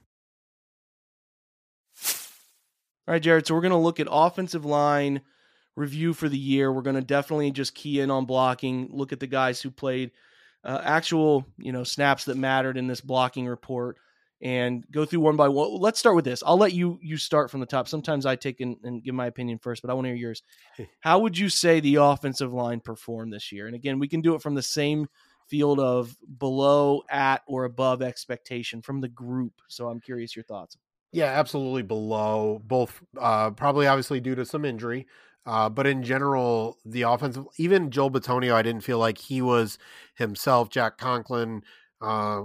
All 3.07 3.13
right, 3.13 3.21
Jared. 3.21 3.47
So 3.47 3.55
we're 3.55 3.61
going 3.61 3.71
to 3.71 3.77
look 3.77 3.99
at 3.99 4.07
offensive 4.09 4.65
line 4.65 5.21
review 5.75 6.13
for 6.13 6.29
the 6.29 6.37
year. 6.37 6.71
We're 6.71 6.81
going 6.81 6.95
to 6.95 7.01
definitely 7.01 7.51
just 7.51 7.75
key 7.75 7.99
in 7.99 8.11
on 8.11 8.25
blocking, 8.25 8.89
look 8.91 9.11
at 9.11 9.19
the 9.19 9.27
guys 9.27 9.61
who 9.61 9.71
played 9.71 10.11
uh, 10.63 10.81
actual, 10.83 11.45
you 11.57 11.71
know, 11.71 11.83
snaps 11.83 12.25
that 12.25 12.37
mattered 12.37 12.77
in 12.77 12.87
this 12.87 13.01
blocking 13.01 13.47
report 13.47 13.97
and 14.41 14.85
go 14.91 15.05
through 15.05 15.19
one 15.19 15.35
by 15.35 15.47
one. 15.47 15.79
Let's 15.79 15.99
start 15.99 16.15
with 16.15 16.25
this. 16.25 16.43
I'll 16.45 16.57
let 16.57 16.73
you 16.73 16.99
you 17.01 17.17
start 17.17 17.51
from 17.51 17.59
the 17.59 17.65
top. 17.65 17.87
Sometimes 17.87 18.25
I 18.25 18.35
take 18.35 18.59
and, 18.59 18.77
and 18.83 19.03
give 19.03 19.15
my 19.15 19.27
opinion 19.27 19.59
first, 19.59 19.81
but 19.81 19.89
I 19.89 19.93
want 19.93 20.05
to 20.05 20.09
hear 20.09 20.17
yours. 20.17 20.43
How 20.99 21.19
would 21.19 21.37
you 21.37 21.49
say 21.49 21.79
the 21.79 21.95
offensive 21.95 22.53
line 22.53 22.79
performed 22.79 23.33
this 23.33 23.51
year? 23.51 23.67
And 23.67 23.75
again, 23.75 23.99
we 23.99 24.07
can 24.07 24.21
do 24.21 24.35
it 24.35 24.41
from 24.41 24.55
the 24.55 24.63
same 24.63 25.07
field 25.47 25.79
of 25.79 26.15
below, 26.39 27.03
at, 27.09 27.41
or 27.45 27.65
above 27.65 28.01
expectation 28.01 28.81
from 28.81 29.01
the 29.01 29.09
group. 29.09 29.53
So 29.67 29.89
I'm 29.89 29.99
curious 29.99 30.35
your 30.35 30.45
thoughts. 30.45 30.77
Yeah, 31.11 31.25
absolutely 31.25 31.83
below 31.83 32.61
both. 32.65 33.01
Uh, 33.19 33.51
probably 33.51 33.87
obviously 33.87 34.19
due 34.21 34.35
to 34.35 34.45
some 34.45 34.63
injury, 34.63 35.07
uh, 35.45 35.67
but 35.69 35.85
in 35.85 36.03
general, 36.03 36.77
the 36.85 37.01
offensive, 37.01 37.45
even 37.57 37.91
Joel 37.91 38.11
Bitonio, 38.11 38.53
I 38.53 38.61
didn't 38.61 38.83
feel 38.83 38.99
like 38.99 39.17
he 39.17 39.41
was 39.41 39.77
himself. 40.15 40.69
Jack 40.69 40.97
Conklin, 40.97 41.63
uh, 42.01 42.43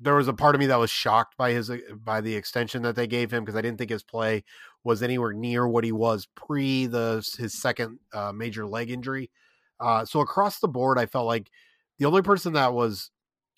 there 0.00 0.14
was 0.14 0.28
a 0.28 0.32
part 0.32 0.54
of 0.54 0.60
me 0.60 0.66
that 0.66 0.78
was 0.78 0.90
shocked 0.90 1.36
by 1.36 1.52
his 1.52 1.70
by 2.04 2.20
the 2.20 2.34
extension 2.36 2.82
that 2.82 2.96
they 2.96 3.06
gave 3.06 3.30
him 3.32 3.44
because 3.44 3.56
I 3.56 3.62
didn't 3.62 3.78
think 3.78 3.90
his 3.90 4.02
play 4.04 4.44
was 4.84 5.02
anywhere 5.02 5.32
near 5.32 5.66
what 5.68 5.84
he 5.84 5.92
was 5.92 6.26
pre 6.36 6.86
the 6.86 7.16
his 7.38 7.60
second 7.60 7.98
uh, 8.14 8.32
major 8.32 8.66
leg 8.66 8.90
injury. 8.90 9.30
Uh, 9.80 10.04
so 10.04 10.20
across 10.20 10.60
the 10.60 10.68
board, 10.68 10.98
I 10.98 11.06
felt 11.06 11.26
like 11.26 11.50
the 11.98 12.06
only 12.06 12.22
person 12.22 12.54
that 12.54 12.72
was 12.72 13.10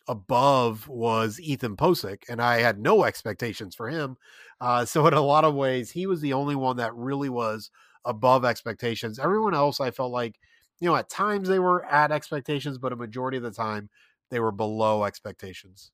above 0.09 0.89
was 0.89 1.41
Ethan 1.41 1.77
Pocic, 1.77 2.25
and 2.29 2.41
I 2.41 2.61
had 2.61 2.79
no 2.79 3.05
expectations 3.05 3.75
for 3.75 3.89
him. 3.89 4.17
Uh, 4.61 4.85
so 4.85 5.07
in 5.07 5.15
a 5.15 5.21
lot 5.21 5.45
of 5.45 5.55
ways, 5.55 5.91
he 5.91 6.07
was 6.07 6.21
the 6.21 6.33
only 6.33 6.55
one 6.55 6.77
that 6.77 6.95
really 6.95 7.29
was 7.29 7.71
above 8.05 8.45
expectations. 8.45 9.19
Everyone 9.19 9.55
else, 9.55 9.81
I 9.81 9.91
felt 9.91 10.13
like, 10.13 10.39
you 10.81 10.89
know, 10.89 10.97
at 10.97 11.09
times 11.09 11.49
they 11.49 11.59
were 11.59 11.85
at 11.87 12.13
expectations, 12.13 12.79
but 12.79 12.93
a 12.93 12.97
majority 12.97 13.37
of 13.37 13.43
the 13.43 13.51
time 13.51 13.91
they 14.31 14.41
were 14.41 14.53
below 14.53 15.05
expectations. 15.05 15.91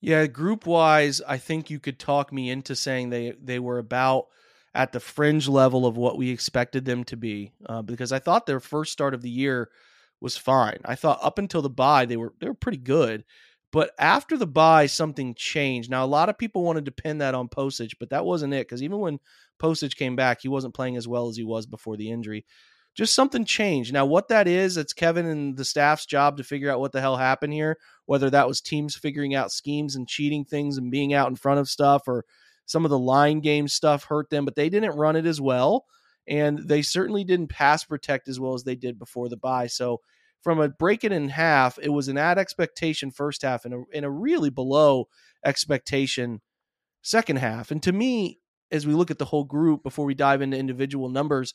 Yeah, 0.00 0.26
group 0.26 0.66
wise, 0.66 1.22
I 1.26 1.38
think 1.38 1.70
you 1.70 1.80
could 1.80 1.98
talk 1.98 2.32
me 2.32 2.50
into 2.50 2.76
saying 2.76 3.10
they 3.10 3.34
they 3.42 3.58
were 3.58 3.78
about 3.78 4.26
at 4.74 4.92
the 4.92 5.00
fringe 5.00 5.48
level 5.48 5.86
of 5.86 5.96
what 5.96 6.18
we 6.18 6.30
expected 6.30 6.84
them 6.84 7.02
to 7.04 7.16
be, 7.16 7.52
uh, 7.66 7.80
because 7.80 8.12
I 8.12 8.18
thought 8.18 8.44
their 8.44 8.60
first 8.60 8.92
start 8.92 9.14
of 9.14 9.22
the 9.22 9.30
year 9.30 9.70
was 10.26 10.36
fine. 10.36 10.78
I 10.84 10.96
thought 10.96 11.20
up 11.22 11.38
until 11.38 11.62
the 11.62 11.70
bye 11.70 12.06
they 12.06 12.16
were 12.18 12.34
they 12.40 12.48
were 12.48 12.54
pretty 12.54 12.78
good, 12.78 13.24
But 13.72 13.90
after 13.98 14.36
the 14.38 14.46
bye 14.46 14.86
something 14.86 15.34
changed. 15.34 15.90
Now, 15.90 16.04
a 16.04 16.06
lot 16.06 16.28
of 16.30 16.38
people 16.38 16.64
wanted 16.64 16.86
to 16.86 16.92
pin 16.92 17.18
that 17.18 17.34
on 17.34 17.48
Pocic, 17.48 17.92
but 18.00 18.10
that 18.10 18.24
wasn't 18.24 18.54
it 18.54 18.66
because 18.66 18.82
even 18.82 18.98
when 19.00 19.18
Pocic 19.60 19.96
came 19.96 20.16
back, 20.16 20.40
he 20.42 20.48
wasn't 20.48 20.74
playing 20.74 20.96
as 20.96 21.08
well 21.08 21.28
as 21.28 21.36
he 21.36 21.44
was 21.44 21.66
before 21.66 21.96
the 21.96 22.10
injury. 22.10 22.46
Just 22.94 23.14
something 23.14 23.44
changed. 23.44 23.92
Now, 23.92 24.06
what 24.06 24.28
that 24.28 24.48
is, 24.48 24.78
it's 24.78 24.94
Kevin 24.94 25.26
and 25.26 25.56
the 25.56 25.64
staff's 25.66 26.06
job 26.06 26.38
to 26.38 26.44
figure 26.44 26.70
out 26.70 26.80
what 26.80 26.92
the 26.92 27.00
hell 27.02 27.18
happened 27.18 27.52
here, 27.52 27.76
whether 28.06 28.30
that 28.30 28.48
was 28.48 28.62
teams 28.62 28.96
figuring 28.96 29.34
out 29.34 29.52
schemes 29.52 29.96
and 29.96 30.08
cheating 30.08 30.44
things 30.46 30.78
and 30.78 30.90
being 30.90 31.12
out 31.12 31.28
in 31.28 31.36
front 31.36 31.60
of 31.60 31.68
stuff 31.68 32.04
or 32.08 32.24
some 32.64 32.84
of 32.86 32.90
the 32.90 32.98
line 32.98 33.40
game 33.40 33.68
stuff 33.68 34.04
hurt 34.04 34.30
them, 34.30 34.44
but 34.46 34.54
they 34.56 34.70
didn't 34.70 34.96
run 34.96 35.16
it 35.16 35.26
as 35.26 35.40
well. 35.40 35.84
And 36.26 36.58
they 36.58 36.82
certainly 36.82 37.24
didn't 37.24 37.48
pass 37.48 37.84
protect 37.84 38.28
as 38.28 38.40
well 38.40 38.54
as 38.54 38.64
they 38.64 38.74
did 38.76 38.98
before 38.98 39.28
the 39.28 39.36
bye. 39.36 39.66
So, 39.68 40.00
from 40.46 40.60
a 40.60 40.68
break 40.68 41.02
it 41.02 41.10
in 41.10 41.28
half, 41.30 41.76
it 41.82 41.88
was 41.88 42.06
an 42.06 42.16
at 42.16 42.38
expectation 42.38 43.10
first 43.10 43.42
half 43.42 43.64
and 43.64 43.74
a, 43.74 43.82
and 43.92 44.04
a 44.04 44.10
really 44.10 44.48
below 44.48 45.08
expectation 45.44 46.40
second 47.02 47.38
half. 47.38 47.72
And 47.72 47.82
to 47.82 47.90
me, 47.90 48.38
as 48.70 48.86
we 48.86 48.92
look 48.92 49.10
at 49.10 49.18
the 49.18 49.24
whole 49.24 49.42
group 49.42 49.82
before 49.82 50.04
we 50.04 50.14
dive 50.14 50.42
into 50.42 50.56
individual 50.56 51.08
numbers, 51.08 51.52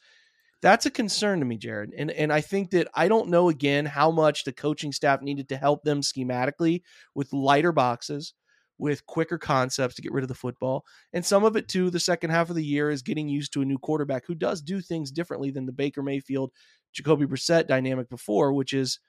that's 0.62 0.86
a 0.86 0.92
concern 0.92 1.40
to 1.40 1.46
me, 1.46 1.56
Jared. 1.56 1.94
And 1.98 2.12
and 2.12 2.34
I 2.34 2.42
think 2.42 2.72
that 2.72 2.90
I 2.94 3.08
don't 3.08 3.30
know 3.30 3.48
again 3.48 3.86
how 3.86 4.12
much 4.12 4.44
the 4.44 4.52
coaching 4.52 4.92
staff 4.92 5.22
needed 5.22 5.48
to 5.48 5.56
help 5.56 5.86
them 5.86 6.02
schematically 6.02 6.82
with 7.16 7.32
lighter 7.32 7.72
boxes, 7.72 8.34
with 8.82 9.06
quicker 9.06 9.38
concepts 9.38 9.94
to 9.94 10.02
get 10.02 10.12
rid 10.12 10.24
of 10.24 10.28
the 10.28 10.34
football. 10.34 10.84
And 11.14 11.24
some 11.24 11.44
of 11.44 11.56
it 11.56 11.68
too, 11.68 11.92
the 11.92 12.00
second 12.00 12.32
half 12.32 12.50
of 12.50 12.56
the 12.56 12.66
year 12.66 12.90
is 12.90 13.04
getting 13.04 13.30
used 13.30 13.54
to 13.54 13.62
a 13.62 13.66
new 13.66 13.78
quarterback 13.78 14.26
who 14.26 14.34
does 14.34 14.60
do 14.60 14.82
things 14.82 15.12
differently 15.12 15.52
than 15.52 15.68
the 15.68 15.72
Baker 15.72 16.02
Mayfield, 16.02 16.52
Jacoby 16.92 17.28
Brissett 17.28 17.68
dynamic 17.68 18.10
before, 18.10 18.54
which 18.54 18.74
is 18.74 19.00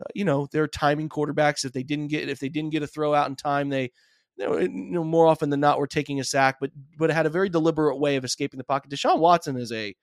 uh, 0.00 0.08
you 0.12 0.24
know, 0.24 0.48
they're 0.50 0.66
timing 0.66 1.08
quarterbacks 1.08 1.64
if 1.64 1.72
they 1.72 1.84
didn't 1.84 2.08
get 2.08 2.28
if 2.28 2.40
they 2.40 2.48
didn't 2.48 2.72
get 2.72 2.82
a 2.82 2.86
throw 2.88 3.14
out 3.14 3.28
in 3.28 3.36
time, 3.36 3.68
they 3.68 3.92
you 4.38 4.68
know, 4.68 5.04
more 5.04 5.28
often 5.28 5.50
than 5.50 5.60
not, 5.60 5.78
we're 5.78 5.86
taking 5.86 6.18
a 6.18 6.24
sack, 6.24 6.56
but 6.60 6.72
but 6.98 7.08
had 7.08 7.26
a 7.26 7.30
very 7.30 7.48
deliberate 7.48 8.00
way 8.00 8.16
of 8.16 8.24
escaping 8.24 8.58
the 8.58 8.64
pocket. 8.64 8.90
Deshaun 8.90 9.20
Watson 9.20 9.56
is 9.56 9.70
a 9.70 9.94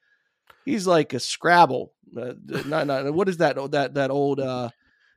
he's 0.64 0.88
like 0.88 1.14
a 1.14 1.20
Scrabble. 1.20 1.92
Uh, 2.16 2.36
not, 2.66 2.88
not 2.88 3.14
what 3.14 3.28
is 3.28 3.38
that 3.38 3.58
that 3.72 3.96
that 3.96 4.12
old 4.12 4.40
uh, 4.40 4.70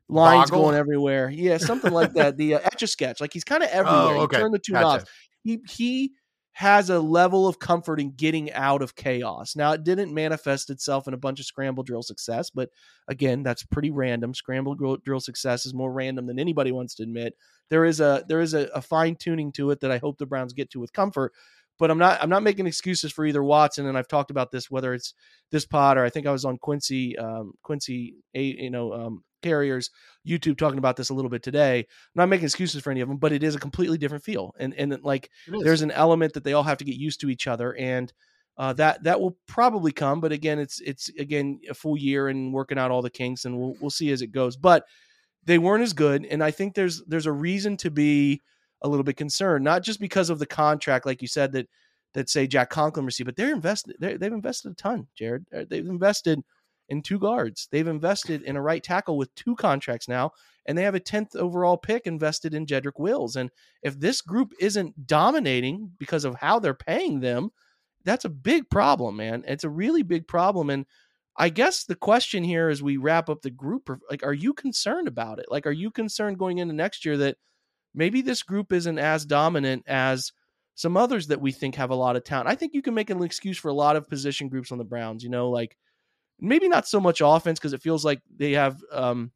lines 0.08 0.50
Boggle? 0.50 0.64
going 0.64 0.76
everywhere? 0.76 1.30
Yeah, 1.30 1.58
something 1.58 1.92
like 1.92 2.12
that. 2.14 2.36
The 2.36 2.56
uh, 2.56 2.60
etch 2.64 2.82
a 2.82 2.86
sketch, 2.86 3.20
like 3.20 3.32
he's 3.32 3.44
kind 3.44 3.62
of 3.62 3.70
everywhere. 3.70 4.16
Oh, 4.16 4.20
okay. 4.22 4.38
Turn 4.38 4.52
the 4.52 4.58
two 4.58 4.72
gotcha. 4.72 4.84
knobs. 4.84 5.10
He 5.42 5.60
he 5.68 6.12
has 6.52 6.90
a 6.90 7.00
level 7.00 7.48
of 7.48 7.58
comfort 7.58 7.98
in 7.98 8.10
getting 8.12 8.52
out 8.52 8.82
of 8.82 8.94
chaos. 8.94 9.56
Now, 9.56 9.72
it 9.72 9.84
didn't 9.84 10.12
manifest 10.12 10.68
itself 10.68 11.08
in 11.08 11.14
a 11.14 11.18
bunch 11.18 11.40
of 11.40 11.46
scramble 11.46 11.82
drill 11.82 12.02
success, 12.02 12.50
but 12.50 12.68
again, 13.08 13.42
that's 13.42 13.64
pretty 13.64 13.90
random. 13.90 14.34
Scramble 14.34 14.74
drill 14.74 15.20
success 15.20 15.64
is 15.64 15.72
more 15.72 15.90
random 15.90 16.26
than 16.26 16.38
anybody 16.38 16.70
wants 16.70 16.94
to 16.96 17.04
admit. 17.04 17.34
There 17.70 17.86
is 17.86 18.00
a 18.00 18.24
there 18.28 18.40
is 18.40 18.52
a, 18.52 18.68
a 18.74 18.82
fine 18.82 19.16
tuning 19.16 19.50
to 19.52 19.70
it 19.70 19.80
that 19.80 19.90
I 19.90 19.98
hope 19.98 20.18
the 20.18 20.26
Browns 20.26 20.52
get 20.52 20.70
to 20.72 20.80
with 20.80 20.92
comfort. 20.92 21.32
But 21.78 21.90
I'm 21.90 21.98
not 21.98 22.22
I'm 22.22 22.28
not 22.28 22.42
making 22.42 22.66
excuses 22.66 23.12
for 23.12 23.24
either 23.24 23.42
Watson, 23.42 23.86
and 23.86 23.96
I've 23.96 24.06
talked 24.06 24.30
about 24.30 24.52
this 24.52 24.70
whether 24.70 24.92
it's 24.92 25.14
this 25.50 25.64
pod 25.64 25.96
or 25.96 26.04
I 26.04 26.10
think 26.10 26.26
I 26.26 26.32
was 26.32 26.44
on 26.44 26.58
Quincy 26.58 27.16
um, 27.16 27.54
Quincy 27.62 28.14
a 28.34 28.42
you 28.42 28.70
know 28.70 28.92
um, 28.92 29.24
Carrier's 29.42 29.90
YouTube 30.26 30.56
talking 30.56 30.78
about 30.78 30.96
this 30.96 31.10
a 31.10 31.14
little 31.14 31.30
bit 31.30 31.42
today. 31.42 31.78
I'm 31.78 31.86
not 32.14 32.28
making 32.28 32.44
excuses 32.44 32.82
for 32.82 32.90
any 32.90 33.00
of 33.00 33.08
them, 33.08 33.18
but 33.18 33.32
it 33.32 33.42
is 33.42 33.54
a 33.54 33.60
completely 33.60 33.98
different 33.98 34.24
feel, 34.24 34.54
and 34.58 34.74
and 34.74 34.98
like 35.02 35.30
there's 35.46 35.82
an 35.82 35.90
element 35.90 36.32
that 36.34 36.44
they 36.44 36.52
all 36.52 36.62
have 36.62 36.78
to 36.78 36.84
get 36.84 36.96
used 36.96 37.20
to 37.20 37.30
each 37.30 37.46
other, 37.46 37.74
and 37.76 38.12
uh, 38.58 38.72
that 38.74 39.02
that 39.04 39.20
will 39.20 39.36
probably 39.46 39.92
come. 39.92 40.20
But 40.20 40.32
again, 40.32 40.58
it's 40.58 40.80
it's 40.80 41.08
again 41.18 41.60
a 41.68 41.74
full 41.74 41.96
year 41.96 42.28
and 42.28 42.52
working 42.52 42.78
out 42.78 42.90
all 42.90 43.02
the 43.02 43.10
kinks, 43.10 43.44
and 43.44 43.58
we'll 43.58 43.74
we'll 43.80 43.90
see 43.90 44.10
as 44.12 44.22
it 44.22 44.32
goes. 44.32 44.56
But 44.56 44.84
they 45.44 45.58
weren't 45.58 45.82
as 45.82 45.92
good, 45.92 46.24
and 46.26 46.42
I 46.42 46.50
think 46.50 46.74
there's 46.74 47.02
there's 47.06 47.26
a 47.26 47.32
reason 47.32 47.76
to 47.78 47.90
be 47.90 48.40
a 48.82 48.88
little 48.88 49.04
bit 49.04 49.16
concerned, 49.16 49.64
not 49.64 49.82
just 49.82 50.00
because 50.00 50.30
of 50.30 50.38
the 50.38 50.46
contract, 50.46 51.06
like 51.06 51.22
you 51.22 51.28
said 51.28 51.52
that 51.52 51.68
that 52.14 52.28
say 52.28 52.46
Jack 52.46 52.70
Conklin 52.70 53.06
received, 53.06 53.26
but 53.26 53.36
they're 53.36 53.52
invested. 53.52 53.96
they 53.98 54.12
have 54.12 54.32
invested 54.32 54.72
a 54.72 54.74
ton, 54.74 55.06
Jared. 55.16 55.46
They've 55.68 55.86
invested 55.86 56.40
in 56.88 57.02
two 57.02 57.18
guards. 57.18 57.68
They've 57.70 57.86
invested 57.86 58.42
in 58.42 58.56
a 58.56 58.62
right 58.62 58.82
tackle 58.82 59.16
with 59.16 59.34
two 59.34 59.56
contracts 59.56 60.08
now, 60.08 60.32
and 60.66 60.76
they 60.76 60.82
have 60.82 60.94
a 60.94 61.00
10th 61.00 61.36
overall 61.36 61.76
pick 61.76 62.06
invested 62.06 62.54
in 62.54 62.66
Jedrick 62.66 62.98
Wills. 62.98 63.36
And 63.36 63.50
if 63.82 63.98
this 63.98 64.20
group 64.20 64.52
isn't 64.60 65.06
dominating 65.06 65.90
because 65.98 66.24
of 66.24 66.36
how 66.36 66.58
they're 66.58 66.74
paying 66.74 67.20
them, 67.20 67.50
that's 68.04 68.24
a 68.24 68.30
big 68.30 68.68
problem, 68.68 69.16
man. 69.16 69.44
It's 69.46 69.64
a 69.64 69.70
really 69.70 70.02
big 70.02 70.26
problem. 70.26 70.70
And 70.70 70.86
I 71.36 71.48
guess 71.48 71.84
the 71.84 71.94
question 71.94 72.44
here 72.44 72.68
as 72.68 72.82
we 72.82 72.96
wrap 72.96 73.30
up 73.30 73.42
the 73.42 73.50
group, 73.50 73.90
like, 74.10 74.22
are 74.22 74.34
you 74.34 74.52
concerned 74.52 75.08
about 75.08 75.38
it? 75.38 75.46
Like, 75.48 75.66
are 75.66 75.72
you 75.72 75.90
concerned 75.90 76.38
going 76.38 76.58
into 76.58 76.74
next 76.74 77.04
year 77.04 77.16
that 77.18 77.36
maybe 77.94 78.22
this 78.22 78.42
group 78.42 78.72
isn't 78.72 78.98
as 78.98 79.24
dominant 79.24 79.84
as 79.86 80.32
some 80.74 80.96
others 80.96 81.28
that 81.28 81.40
we 81.40 81.52
think 81.52 81.76
have 81.76 81.90
a 81.90 81.94
lot 81.94 82.16
of 82.16 82.24
talent? 82.24 82.48
I 82.48 82.54
think 82.54 82.74
you 82.74 82.82
can 82.82 82.94
make 82.94 83.10
an 83.10 83.22
excuse 83.22 83.56
for 83.56 83.68
a 83.68 83.74
lot 83.74 83.96
of 83.96 84.08
position 84.08 84.48
groups 84.48 84.72
on 84.72 84.78
the 84.78 84.84
Browns, 84.84 85.24
you 85.24 85.30
know, 85.30 85.48
like 85.48 85.76
maybe 86.40 86.68
not 86.68 86.86
so 86.86 87.00
much 87.00 87.20
offense 87.24 87.58
because 87.58 87.72
it 87.72 87.82
feels 87.82 88.04
like 88.04 88.20
they 88.36 88.52
have 88.52 88.80
um, 88.92 89.32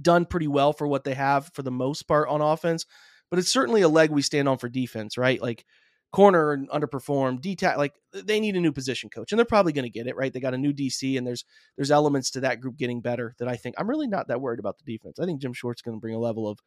done 0.00 0.24
pretty 0.24 0.48
well 0.48 0.72
for 0.72 0.86
what 0.86 1.04
they 1.04 1.14
have 1.14 1.50
for 1.52 1.62
the 1.62 1.70
most 1.70 2.04
part 2.04 2.28
on 2.28 2.40
offense, 2.40 2.86
but 3.30 3.38
it's 3.38 3.52
certainly 3.52 3.82
a 3.82 3.88
leg 3.88 4.10
we 4.10 4.22
stand 4.22 4.48
on 4.48 4.58
for 4.58 4.68
defense, 4.68 5.16
right? 5.16 5.40
Like 5.40 5.64
corner 6.12 6.56
underperformed, 6.72 7.40
DTAC, 7.40 7.76
like 7.76 7.94
they 8.12 8.38
need 8.38 8.54
a 8.54 8.60
new 8.60 8.72
position 8.72 9.10
coach, 9.10 9.32
and 9.32 9.38
they're 9.38 9.44
probably 9.44 9.72
going 9.72 9.84
to 9.84 9.90
get 9.90 10.06
it 10.06 10.16
right. 10.16 10.32
They 10.32 10.40
got 10.40 10.54
a 10.54 10.58
new 10.58 10.72
DC, 10.72 11.18
and 11.18 11.26
there's 11.26 11.44
there's 11.76 11.90
elements 11.90 12.30
to 12.32 12.40
that 12.40 12.60
group 12.60 12.76
getting 12.76 13.00
better 13.00 13.34
that 13.38 13.48
I 13.48 13.56
think 13.56 13.74
I'm 13.78 13.90
really 13.90 14.06
not 14.06 14.28
that 14.28 14.40
worried 14.40 14.60
about 14.60 14.78
the 14.78 14.84
defense. 14.84 15.18
I 15.18 15.24
think 15.24 15.40
Jim 15.40 15.52
Schwartz 15.52 15.82
going 15.82 15.96
to 15.96 16.00
bring 16.00 16.14
a 16.14 16.20
level 16.20 16.48
of 16.48 16.60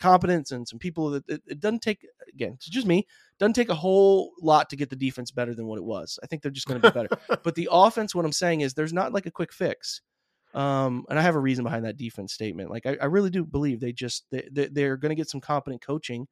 competence 0.00 0.50
and 0.52 0.66
some 0.66 0.78
people 0.78 1.10
that 1.10 1.28
it, 1.28 1.42
it, 1.46 1.60
doesn't 1.60 1.80
take 1.80 2.06
again 2.32 2.52
it's 2.54 2.68
just 2.68 2.86
me 2.86 3.06
doesn't 3.38 3.54
take 3.54 3.68
a 3.68 3.74
whole 3.74 4.32
lot 4.40 4.68
to 4.70 4.76
get 4.76 4.90
the 4.90 4.96
defense 4.96 5.30
better 5.30 5.54
than 5.54 5.66
what 5.66 5.78
it 5.78 5.84
was. 5.84 6.18
I 6.22 6.26
think 6.26 6.42
they're 6.42 6.50
just 6.50 6.66
going 6.66 6.80
to 6.80 6.90
be 6.90 6.94
better. 6.94 7.08
But 7.42 7.54
the 7.54 7.68
offense 7.70 8.14
what 8.14 8.24
i'm 8.24 8.32
saying 8.32 8.60
is 8.60 8.74
there's 8.74 8.92
not 8.92 9.12
like 9.12 9.26
a 9.26 9.30
quick 9.30 9.52
fix. 9.52 10.00
Um, 10.54 11.06
and 11.08 11.18
i 11.18 11.22
have 11.22 11.34
a 11.34 11.40
reason 11.40 11.64
behind 11.64 11.84
that 11.84 11.96
defense 11.96 12.32
statement. 12.32 12.70
Like 12.70 12.86
i, 12.86 12.96
I 13.00 13.06
really 13.06 13.30
do 13.30 13.44
believe 13.44 13.80
they 13.80 13.92
just 13.92 14.24
they, 14.30 14.48
they, 14.50 14.84
are 14.84 14.96
going 14.96 15.10
to 15.10 15.16
get 15.16 15.30
some 15.30 15.40
competent 15.40 15.82
coaching 15.82 16.26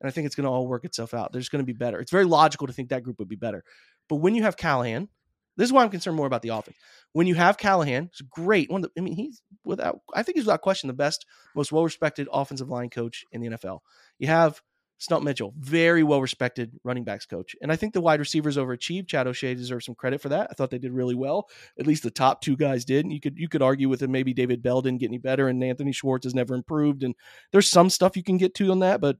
and 0.00 0.08
i 0.08 0.10
think 0.10 0.26
it's 0.26 0.34
going 0.34 0.44
to 0.44 0.50
all 0.50 0.66
work 0.66 0.84
itself 0.84 1.14
out. 1.14 1.32
There's 1.32 1.48
going 1.48 1.62
to 1.62 1.66
be 1.66 1.72
better. 1.72 2.00
It's 2.00 2.10
very 2.12 2.26
logical 2.26 2.66
to 2.66 2.72
think 2.72 2.88
that 2.90 3.02
group 3.02 3.18
would 3.18 3.28
be 3.28 3.36
better. 3.36 3.64
But 4.08 4.16
when 4.16 4.34
you 4.34 4.42
have 4.42 4.56
callahan 4.56 5.08
this 5.56 5.66
is 5.66 5.72
why 5.72 5.82
I'm 5.82 5.90
concerned 5.90 6.16
more 6.16 6.26
about 6.26 6.42
the 6.42 6.50
offense. 6.50 6.76
When 7.12 7.26
you 7.26 7.34
have 7.36 7.58
Callahan, 7.58 8.04
it's 8.04 8.20
great. 8.22 8.70
One, 8.70 8.80
the, 8.80 8.90
I 8.98 9.00
mean, 9.00 9.14
he's 9.14 9.40
without. 9.64 10.00
I 10.14 10.22
think 10.22 10.36
he's 10.36 10.44
without 10.44 10.62
question 10.62 10.88
the 10.88 10.94
best, 10.94 11.26
most 11.54 11.72
well-respected 11.72 12.28
offensive 12.32 12.68
line 12.68 12.90
coach 12.90 13.24
in 13.32 13.40
the 13.40 13.50
NFL. 13.50 13.80
You 14.18 14.26
have 14.26 14.60
Stump 14.98 15.24
Mitchell, 15.24 15.54
very 15.58 16.02
well-respected 16.02 16.72
running 16.82 17.04
backs 17.04 17.26
coach, 17.26 17.54
and 17.62 17.70
I 17.70 17.76
think 17.76 17.94
the 17.94 18.00
wide 18.00 18.20
receivers 18.20 18.56
overachieved. 18.56 19.06
Chad 19.06 19.26
O'Shea 19.26 19.54
deserves 19.54 19.86
some 19.86 19.94
credit 19.94 20.20
for 20.20 20.28
that. 20.30 20.48
I 20.50 20.54
thought 20.54 20.70
they 20.70 20.78
did 20.78 20.92
really 20.92 21.14
well. 21.14 21.48
At 21.78 21.86
least 21.86 22.02
the 22.02 22.10
top 22.10 22.40
two 22.40 22.56
guys 22.56 22.84
did. 22.84 23.04
And 23.04 23.12
you 23.12 23.20
could 23.20 23.38
you 23.38 23.48
could 23.48 23.62
argue 23.62 23.88
with 23.88 24.02
it. 24.02 24.10
Maybe 24.10 24.34
David 24.34 24.62
Bell 24.62 24.82
didn't 24.82 25.00
get 25.00 25.10
any 25.10 25.18
better, 25.18 25.48
and 25.48 25.62
Anthony 25.62 25.92
Schwartz 25.92 26.24
has 26.24 26.34
never 26.34 26.54
improved. 26.54 27.04
And 27.04 27.14
there's 27.52 27.68
some 27.68 27.90
stuff 27.90 28.16
you 28.16 28.24
can 28.24 28.38
get 28.38 28.54
to 28.56 28.70
on 28.72 28.80
that, 28.80 29.00
but 29.00 29.18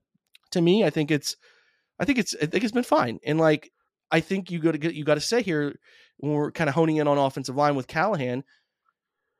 to 0.51 0.61
me, 0.61 0.83
I 0.83 0.89
think 0.89 1.11
it's, 1.11 1.37
I 1.99 2.05
think 2.05 2.17
it's, 2.19 2.35
I 2.41 2.45
think 2.45 2.63
it's 2.63 2.73
been 2.73 2.83
fine. 2.83 3.19
And 3.25 3.39
like, 3.39 3.71
I 4.11 4.19
think 4.19 4.51
you 4.51 4.59
got 4.59 4.73
to 4.73 4.77
get, 4.77 4.95
you 4.95 5.03
got 5.03 5.15
to 5.15 5.21
say 5.21 5.41
here 5.41 5.75
when 6.17 6.33
we're 6.33 6.51
kind 6.51 6.69
of 6.69 6.75
honing 6.75 6.97
in 6.97 7.07
on 7.07 7.17
offensive 7.17 7.55
line 7.55 7.75
with 7.75 7.87
Callahan, 7.87 8.43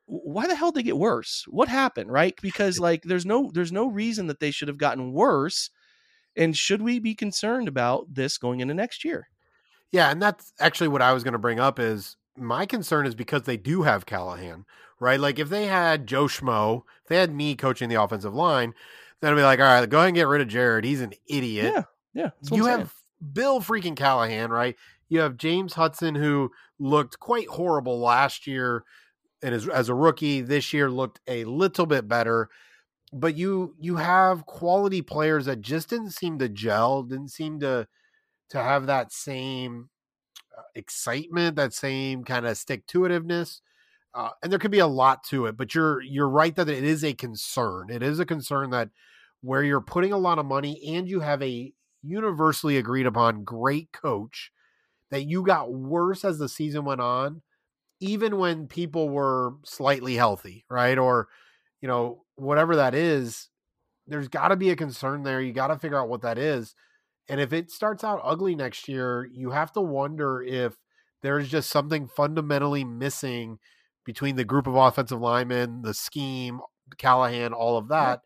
why 0.05 0.47
the 0.47 0.55
hell 0.55 0.71
did 0.71 0.79
they 0.79 0.83
get 0.83 0.97
worse? 0.97 1.45
What 1.47 1.67
happened, 1.67 2.11
right? 2.11 2.35
Because 2.41 2.79
like 2.79 3.03
there's 3.03 3.25
no 3.25 3.51
there's 3.53 3.71
no 3.71 3.87
reason 3.87 4.27
that 4.27 4.39
they 4.39 4.51
should 4.51 4.67
have 4.67 4.77
gotten 4.77 5.13
worse. 5.13 5.69
And 6.37 6.55
should 6.55 6.81
we 6.81 6.99
be 6.99 7.15
concerned 7.15 7.67
about 7.67 8.13
this 8.13 8.37
going 8.37 8.59
into 8.59 8.73
next 8.73 9.05
year? 9.05 9.29
Yeah, 9.91 10.11
and 10.11 10.21
that's 10.21 10.51
actually 10.59 10.89
what 10.89 11.01
I 11.01 11.13
was 11.13 11.23
going 11.23 11.33
to 11.33 11.39
bring 11.39 11.59
up 11.59 11.79
is 11.79 12.17
my 12.37 12.65
concern 12.65 13.05
is 13.05 13.15
because 13.15 13.43
they 13.43 13.55
do 13.57 13.83
have 13.83 14.05
Callahan, 14.05 14.65
right? 14.99 15.19
Like 15.19 15.39
if 15.39 15.49
they 15.49 15.67
had 15.67 16.07
Joe 16.07 16.25
Schmo, 16.25 16.83
if 17.03 17.07
they 17.07 17.17
had 17.17 17.33
me 17.33 17.55
coaching 17.55 17.87
the 17.87 18.01
offensive 18.01 18.35
line, 18.35 18.73
then 19.21 19.31
I'd 19.31 19.37
be 19.37 19.43
like, 19.43 19.59
all 19.59 19.65
right, 19.65 19.89
go 19.89 19.99
ahead 19.99 20.09
and 20.09 20.15
get 20.15 20.27
rid 20.27 20.41
of 20.41 20.49
Jared. 20.49 20.83
He's 20.83 21.01
an 21.01 21.13
idiot. 21.29 21.73
Yeah, 21.73 21.83
yeah. 22.13 22.29
You 22.51 22.65
have 22.65 22.93
Bill 23.33 23.61
freaking 23.61 23.95
Callahan, 23.95 24.49
right? 24.51 24.75
You 25.09 25.19
have 25.19 25.37
James 25.37 25.73
Hudson, 25.73 26.15
who 26.15 26.51
looked 26.79 27.19
quite 27.19 27.47
horrible 27.47 27.99
last 27.99 28.47
year 28.47 28.83
and 29.41 29.53
as, 29.53 29.67
as 29.67 29.89
a 29.89 29.93
rookie 29.95 30.41
this 30.41 30.73
year 30.73 30.89
looked 30.89 31.21
a 31.27 31.45
little 31.45 31.85
bit 31.85 32.07
better. 32.07 32.49
But 33.13 33.35
you 33.35 33.75
you 33.79 33.97
have 33.97 34.45
quality 34.45 35.01
players 35.01 35.45
that 35.45 35.61
just 35.61 35.89
didn't 35.89 36.11
seem 36.11 36.39
to 36.39 36.49
gel 36.49 37.03
didn't 37.03 37.29
seem 37.29 37.59
to 37.61 37.87
to 38.49 38.61
have 38.61 38.87
that 38.87 39.11
same 39.13 39.89
uh, 40.57 40.63
excitement 40.75 41.55
that 41.55 41.73
same 41.73 42.23
kind 42.23 42.45
of 42.45 42.57
stick 42.57 42.85
to 42.87 43.01
itiveness 43.01 43.61
uh, 44.13 44.31
and 44.43 44.51
there 44.51 44.59
could 44.59 44.71
be 44.71 44.79
a 44.79 44.87
lot 44.87 45.23
to 45.25 45.45
it 45.45 45.57
but 45.57 45.75
you're 45.75 46.01
you're 46.01 46.29
right 46.29 46.55
that 46.55 46.69
it 46.69 46.83
is 46.83 47.03
a 47.03 47.13
concern. 47.13 47.89
It 47.89 48.03
is 48.03 48.19
a 48.19 48.25
concern 48.25 48.71
that 48.71 48.89
where 49.41 49.63
you're 49.63 49.81
putting 49.81 50.13
a 50.13 50.17
lot 50.17 50.39
of 50.39 50.45
money 50.45 50.81
and 50.95 51.07
you 51.07 51.19
have 51.21 51.41
a 51.43 51.73
universally 52.03 52.77
agreed 52.77 53.05
upon 53.07 53.43
great 53.43 53.91
coach 53.91 54.51
that 55.11 55.23
you 55.23 55.43
got 55.43 55.73
worse 55.73 56.25
as 56.25 56.37
the 56.37 56.49
season 56.49 56.85
went 56.85 57.01
on, 57.01 57.41
even 57.99 58.37
when 58.37 58.67
people 58.67 59.09
were 59.09 59.53
slightly 59.63 60.15
healthy, 60.15 60.65
right? 60.69 60.97
Or, 60.97 61.27
you 61.81 61.87
know, 61.87 62.23
whatever 62.35 62.75
that 62.77 62.95
is, 62.95 63.49
there's 64.07 64.27
got 64.27 64.49
to 64.49 64.55
be 64.55 64.69
a 64.69 64.75
concern 64.75 65.23
there. 65.23 65.41
You 65.41 65.53
got 65.53 65.67
to 65.67 65.79
figure 65.79 65.99
out 65.99 66.09
what 66.09 66.21
that 66.21 66.37
is. 66.37 66.75
And 67.27 67.41
if 67.41 67.53
it 67.53 67.71
starts 67.71 68.03
out 68.03 68.21
ugly 68.23 68.55
next 68.55 68.87
year, 68.87 69.27
you 69.31 69.51
have 69.51 69.71
to 69.73 69.81
wonder 69.81 70.43
if 70.43 70.75
there's 71.21 71.49
just 71.49 71.71
something 71.71 72.07
fundamentally 72.07 72.83
missing 72.83 73.57
between 74.05 74.35
the 74.35 74.43
group 74.43 74.67
of 74.67 74.75
offensive 74.75 75.19
linemen, 75.19 75.81
the 75.81 75.93
scheme, 75.93 76.59
Callahan, 76.97 77.53
all 77.53 77.77
of 77.77 77.87
that. 77.87 78.21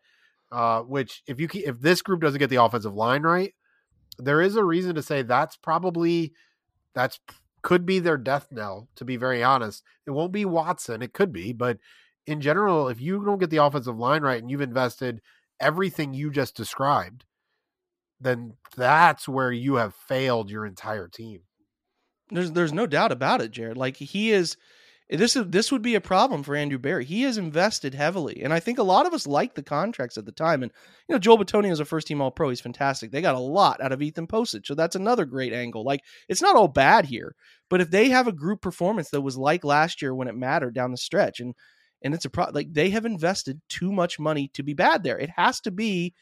Uh, 0.52 0.80
which 0.80 1.22
if 1.28 1.40
you 1.40 1.48
if 1.54 1.80
this 1.80 2.02
group 2.02 2.20
doesn't 2.20 2.40
get 2.40 2.50
the 2.50 2.62
offensive 2.62 2.94
line 2.94 3.22
right, 3.22 3.54
there 4.18 4.42
is 4.42 4.56
a 4.56 4.64
reason 4.64 4.96
to 4.96 5.02
say 5.02 5.22
that's 5.22 5.56
probably 5.56 6.32
that's 6.94 7.20
could 7.62 7.84
be 7.84 7.98
their 7.98 8.16
death 8.16 8.48
knell. 8.50 8.88
To 8.96 9.04
be 9.04 9.16
very 9.16 9.42
honest, 9.42 9.82
it 10.06 10.10
won't 10.12 10.32
be 10.32 10.44
Watson. 10.44 11.02
It 11.02 11.12
could 11.12 11.32
be, 11.32 11.52
but 11.52 11.78
in 12.26 12.40
general, 12.40 12.88
if 12.88 13.00
you 13.00 13.24
don't 13.24 13.38
get 13.38 13.50
the 13.50 13.58
offensive 13.58 13.98
line 13.98 14.22
right 14.22 14.40
and 14.40 14.50
you've 14.50 14.60
invested 14.60 15.20
everything 15.58 16.14
you 16.14 16.30
just 16.30 16.56
described, 16.56 17.24
then 18.20 18.54
that's 18.76 19.28
where 19.28 19.52
you 19.52 19.74
have 19.76 19.94
failed 19.94 20.50
your 20.50 20.66
entire 20.66 21.08
team. 21.08 21.40
There's 22.30 22.52
there's 22.52 22.72
no 22.72 22.86
doubt 22.86 23.12
about 23.12 23.40
it, 23.40 23.50
Jared. 23.50 23.76
Like 23.76 23.96
he 23.96 24.30
is 24.30 24.56
this 25.18 25.34
is 25.34 25.46
this 25.48 25.72
would 25.72 25.82
be 25.82 25.96
a 25.96 26.00
problem 26.00 26.42
for 26.42 26.54
Andrew 26.54 26.78
Berry. 26.78 27.04
He 27.04 27.22
has 27.22 27.36
invested 27.36 27.94
heavily, 27.94 28.42
and 28.42 28.52
I 28.52 28.60
think 28.60 28.78
a 28.78 28.84
lot 28.84 29.06
of 29.06 29.12
us 29.12 29.26
liked 29.26 29.56
the 29.56 29.62
contracts 29.62 30.16
at 30.16 30.24
the 30.24 30.32
time. 30.32 30.62
And 30.62 30.70
you 31.08 31.14
know, 31.14 31.18
Joel 31.18 31.38
Bitonio 31.38 31.72
is 31.72 31.80
a 31.80 31.84
first 31.84 32.06
team 32.06 32.20
All 32.20 32.30
Pro. 32.30 32.48
He's 32.48 32.60
fantastic. 32.60 33.10
They 33.10 33.20
got 33.20 33.34
a 33.34 33.40
lot 33.40 33.80
out 33.80 33.92
of 33.92 34.02
Ethan 34.02 34.28
Pocic, 34.28 34.66
so 34.66 34.74
that's 34.74 34.96
another 34.96 35.24
great 35.24 35.52
angle. 35.52 35.84
Like 35.84 36.02
it's 36.28 36.42
not 36.42 36.54
all 36.54 36.68
bad 36.68 37.06
here, 37.06 37.34
but 37.68 37.80
if 37.80 37.90
they 37.90 38.08
have 38.10 38.28
a 38.28 38.32
group 38.32 38.60
performance 38.60 39.10
that 39.10 39.20
was 39.20 39.36
like 39.36 39.64
last 39.64 40.00
year 40.00 40.14
when 40.14 40.28
it 40.28 40.36
mattered 40.36 40.74
down 40.74 40.92
the 40.92 40.96
stretch, 40.96 41.40
and 41.40 41.54
and 42.02 42.14
it's 42.14 42.24
a 42.24 42.30
pro 42.30 42.46
like 42.52 42.72
they 42.72 42.90
have 42.90 43.04
invested 43.04 43.60
too 43.68 43.90
much 43.90 44.18
money 44.18 44.48
to 44.54 44.62
be 44.62 44.74
bad 44.74 45.02
there. 45.02 45.18
It 45.18 45.30
has 45.36 45.60
to 45.62 45.72
be 45.72 46.14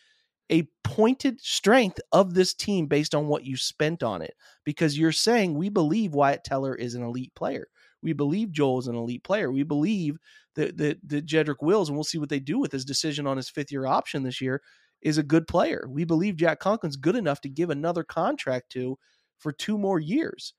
a 0.50 0.66
pointed 0.82 1.40
strength 1.40 2.00
of 2.12 2.32
this 2.32 2.54
team 2.54 2.86
based 2.86 3.14
on 3.14 3.28
what 3.28 3.44
you 3.44 3.56
spent 3.56 4.02
on 4.02 4.22
it 4.22 4.34
because 4.64 4.98
you're 4.98 5.12
saying 5.12 5.54
we 5.54 5.68
believe 5.68 6.14
Wyatt 6.14 6.42
Teller 6.42 6.74
is 6.74 6.94
an 6.94 7.02
elite 7.02 7.34
player. 7.34 7.68
We 8.02 8.12
believe 8.12 8.52
Joel 8.52 8.78
is 8.78 8.86
an 8.86 8.94
elite 8.94 9.24
player. 9.24 9.50
We 9.50 9.62
believe 9.62 10.18
that 10.54 10.76
that, 10.76 10.98
that 11.08 11.26
Jedrick 11.26 11.62
Wills, 11.62 11.88
and 11.88 11.96
we'll 11.96 12.04
see 12.04 12.18
what 12.18 12.28
they 12.28 12.40
do 12.40 12.58
with 12.58 12.72
his 12.72 12.84
decision 12.84 13.26
on 13.26 13.36
his 13.36 13.48
fifth 13.48 13.72
year 13.72 13.86
option 13.86 14.22
this 14.22 14.40
year, 14.40 14.62
is 15.02 15.18
a 15.18 15.22
good 15.22 15.46
player. 15.46 15.86
We 15.88 16.04
believe 16.04 16.36
Jack 16.36 16.60
Conklin's 16.60 16.96
good 16.96 17.16
enough 17.16 17.40
to 17.42 17.48
give 17.48 17.70
another 17.70 18.04
contract 18.04 18.70
to 18.72 18.98
for 19.38 19.52
two 19.52 19.78
more 19.78 20.00
years. 20.00 20.54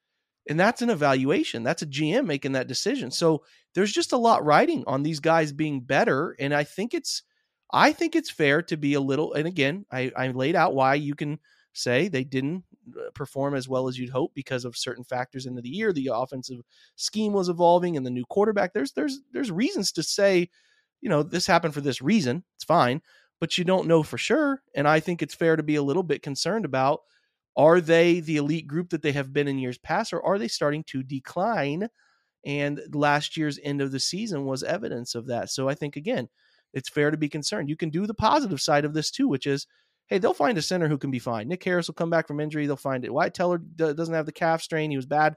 And 0.49 0.59
that's 0.59 0.81
an 0.81 0.89
evaluation. 0.89 1.63
That's 1.63 1.81
a 1.81 1.87
GM 1.87 2.25
making 2.25 2.53
that 2.53 2.67
decision. 2.67 3.11
So 3.11 3.43
there's 3.75 3.91
just 3.91 4.13
a 4.13 4.17
lot 4.17 4.45
riding 4.45 4.83
on 4.87 5.03
these 5.03 5.19
guys 5.19 5.51
being 5.51 5.81
better. 5.81 6.35
And 6.39 6.53
I 6.53 6.63
think 6.63 6.93
it's 6.93 7.23
I 7.71 7.91
think 7.91 8.15
it's 8.15 8.31
fair 8.31 8.63
to 8.63 8.77
be 8.77 8.95
a 8.95 9.01
little 9.01 9.33
and 9.33 9.47
again, 9.47 9.85
I, 9.91 10.11
I 10.15 10.29
laid 10.29 10.55
out 10.55 10.73
why 10.73 10.95
you 10.95 11.13
can 11.13 11.39
say 11.73 12.07
they 12.07 12.23
didn't 12.23 12.63
perform 13.13 13.55
as 13.55 13.67
well 13.67 13.87
as 13.87 13.97
you'd 13.97 14.09
hope 14.09 14.33
because 14.33 14.65
of 14.65 14.77
certain 14.77 15.03
factors 15.03 15.45
into 15.45 15.61
the 15.61 15.69
year. 15.69 15.93
The 15.93 16.11
offensive 16.13 16.61
scheme 16.95 17.33
was 17.33 17.49
evolving 17.49 17.97
and 17.97 18.05
the 18.05 18.11
new 18.11 18.25
quarterback. 18.25 18.73
There's 18.73 18.91
there's 18.93 19.19
there's 19.31 19.51
reasons 19.51 19.91
to 19.93 20.03
say, 20.03 20.49
you 21.01 21.09
know, 21.09 21.23
this 21.23 21.47
happened 21.47 21.73
for 21.73 21.81
this 21.81 22.01
reason. 22.01 22.43
It's 22.55 22.65
fine, 22.65 23.01
but 23.39 23.57
you 23.57 23.63
don't 23.63 23.87
know 23.87 24.03
for 24.03 24.17
sure. 24.17 24.61
And 24.75 24.87
I 24.87 24.99
think 24.99 25.21
it's 25.21 25.35
fair 25.35 25.55
to 25.55 25.63
be 25.63 25.75
a 25.75 25.83
little 25.83 26.03
bit 26.03 26.23
concerned 26.23 26.65
about 26.65 27.01
are 27.55 27.81
they 27.81 28.19
the 28.19 28.37
elite 28.37 28.67
group 28.67 28.89
that 28.91 29.01
they 29.01 29.11
have 29.11 29.33
been 29.33 29.47
in 29.47 29.59
years 29.59 29.77
past, 29.77 30.13
or 30.13 30.23
are 30.25 30.37
they 30.37 30.47
starting 30.47 30.83
to 30.85 31.03
decline? 31.03 31.89
And 32.45 32.79
last 32.93 33.35
year's 33.35 33.59
end 33.63 33.81
of 33.81 33.91
the 33.91 33.99
season 33.99 34.45
was 34.45 34.63
evidence 34.63 35.13
of 35.13 35.27
that. 35.27 35.49
So 35.49 35.67
I 35.67 35.75
think 35.75 35.95
again, 35.95 36.29
it's 36.73 36.89
fair 36.89 37.11
to 37.11 37.17
be 37.17 37.27
concerned. 37.27 37.69
You 37.69 37.75
can 37.75 37.89
do 37.89 38.07
the 38.07 38.13
positive 38.13 38.61
side 38.61 38.85
of 38.85 38.93
this 38.93 39.11
too, 39.11 39.27
which 39.27 39.47
is 39.47 39.67
hey, 40.09 40.17
they'll 40.17 40.33
find 40.33 40.57
a 40.57 40.61
center 40.61 40.87
who 40.87 40.97
can 40.97 41.11
be 41.11 41.19
fine. 41.19 41.47
Nick 41.47 41.63
Harris 41.63 41.87
will 41.87 41.93
come 41.93 42.09
back 42.09 42.27
from 42.27 42.39
injury. 42.39 42.65
They'll 42.65 42.75
find 42.75 43.05
it. 43.05 43.13
Wyatt 43.13 43.35
Teller 43.35 43.59
doesn't 43.59 44.13
have 44.13 44.25
the 44.25 44.31
calf 44.31 44.61
strain. 44.61 44.89
He 44.89 44.97
was 44.97 45.05
bad. 45.05 45.35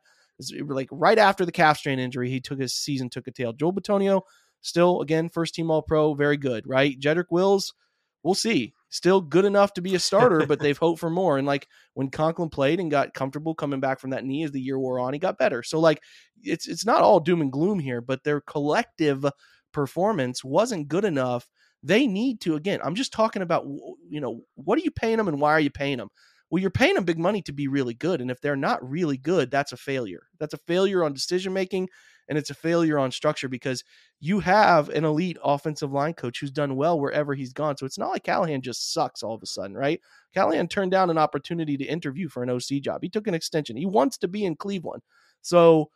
Like 0.67 0.89
right 0.91 1.19
after 1.19 1.45
the 1.45 1.53
calf 1.53 1.79
strain 1.79 1.99
injury, 1.99 2.31
he 2.31 2.41
took 2.41 2.59
his 2.59 2.75
season, 2.75 3.11
took 3.11 3.29
a 3.29 3.31
tail. 3.31 3.53
Joel 3.53 3.75
Bitonio, 3.75 4.23
still 4.63 5.03
again 5.03 5.29
first 5.29 5.55
team 5.55 5.71
All 5.71 5.83
Pro, 5.83 6.15
very 6.15 6.39
good. 6.39 6.67
Right, 6.67 6.99
Jedrick 6.99 7.27
Wills, 7.31 7.75
we'll 8.23 8.35
see. 8.35 8.73
Still 8.89 9.21
good 9.21 9.45
enough 9.45 9.75
to 9.75 9.83
be 9.83 9.95
a 9.95 9.99
starter, 9.99 10.47
but 10.47 10.59
they've 10.59 10.77
hoped 10.77 11.01
for 11.01 11.11
more. 11.11 11.39
And 11.39 11.47
like 11.47 11.69
when 11.95 12.11
Conklin 12.11 12.49
played 12.49 12.81
and 12.81 12.91
got 12.91 13.15
comfortable 13.15 13.55
coming 13.55 13.81
back 13.81 14.01
from 14.01 14.11
that 14.11 14.25
knee 14.25 14.43
as 14.43 14.51
the 14.53 14.61
year 14.61 14.79
wore 14.79 14.99
on, 14.99 15.13
he 15.13 15.19
got 15.19 15.39
better. 15.39 15.63
So 15.63 15.79
like 15.81 16.03
it's 16.43 16.67
it's 16.67 16.87
not 16.87 17.03
all 17.03 17.21
doom 17.21 17.43
and 17.43 17.53
gloom 17.53 17.79
here, 17.79 18.01
but 18.01 18.25
their 18.25 18.41
collective 18.41 19.25
performance 19.73 20.43
wasn't 20.43 20.89
good 20.89 21.05
enough 21.05 21.49
they 21.83 22.07
need 22.07 22.41
to 22.43 22.55
again. 22.55 22.81
I'm 22.83 22.95
just 22.95 23.13
talking 23.13 23.43
about 23.43 23.67
you 23.67 24.21
know 24.21 24.41
what 24.55 24.79
are 24.79 24.83
you 24.83 24.91
paying 24.91 25.17
them 25.17 25.29
and 25.29 25.41
why 25.41 25.53
are 25.53 25.61
you 25.61 25.71
paying 25.71 25.99
them? 25.99 26.09
Well, 26.51 26.61
you're 26.61 26.71
paying 26.71 26.95
them 26.95 27.05
big 27.05 27.19
money 27.19 27.41
to 27.43 27.53
be 27.53 27.67
really 27.67 27.95
good, 27.95 28.21
and 28.21 28.31
if 28.31 28.41
they're 28.41 28.57
not 28.57 28.89
really 28.89 29.17
good, 29.17 29.51
that's 29.51 29.73
a 29.73 29.77
failure. 29.77 30.25
That's 30.39 30.53
a 30.55 30.59
failure 30.67 31.03
on 31.03 31.15
decision 31.15 31.53
making, 31.55 31.89
and 32.29 32.37
it's 32.37 32.51
a 32.51 32.55
failure 32.55 32.99
on 32.99 33.11
structure 33.11 33.49
because 33.49 33.83
you 34.21 34.39
have 34.41 34.91
an 34.91 35.05
elite 35.05 35.39
offensive 35.43 35.93
line 35.93 36.13
coach 36.13 36.41
who's 36.41 36.51
done 36.51 36.77
well 36.77 37.01
wherever 37.01 37.35
he's 37.35 37.55
gone. 37.55 37.77
So 37.77 37.87
it's 37.87 37.99
not 37.99 38.11
like 38.11 38.25
Callahan 38.25 38.61
just 38.61 38.93
sucks 38.93 39.23
all 39.23 39.35
of 39.35 39.43
a 39.43 39.47
sudden, 39.47 39.75
right? 39.75 40.01
Callahan 40.35 40.69
turned 40.69 40.91
down 40.91 41.11
an 41.11 41.19
opportunity 41.19 41.77
to 41.79 41.85
interview 41.85 42.29
for 42.29 42.43
an 42.43 42.51
OC 42.51 42.83
job. 42.83 43.03
He 43.03 43.09
took 43.09 43.27
an 43.27 43.35
extension. 43.35 43.77
He 43.77 43.87
wants 43.87 44.19
to 44.19 44.29
be 44.29 44.45
in 44.45 44.55
Cleveland. 44.55 45.03
So 45.41 45.91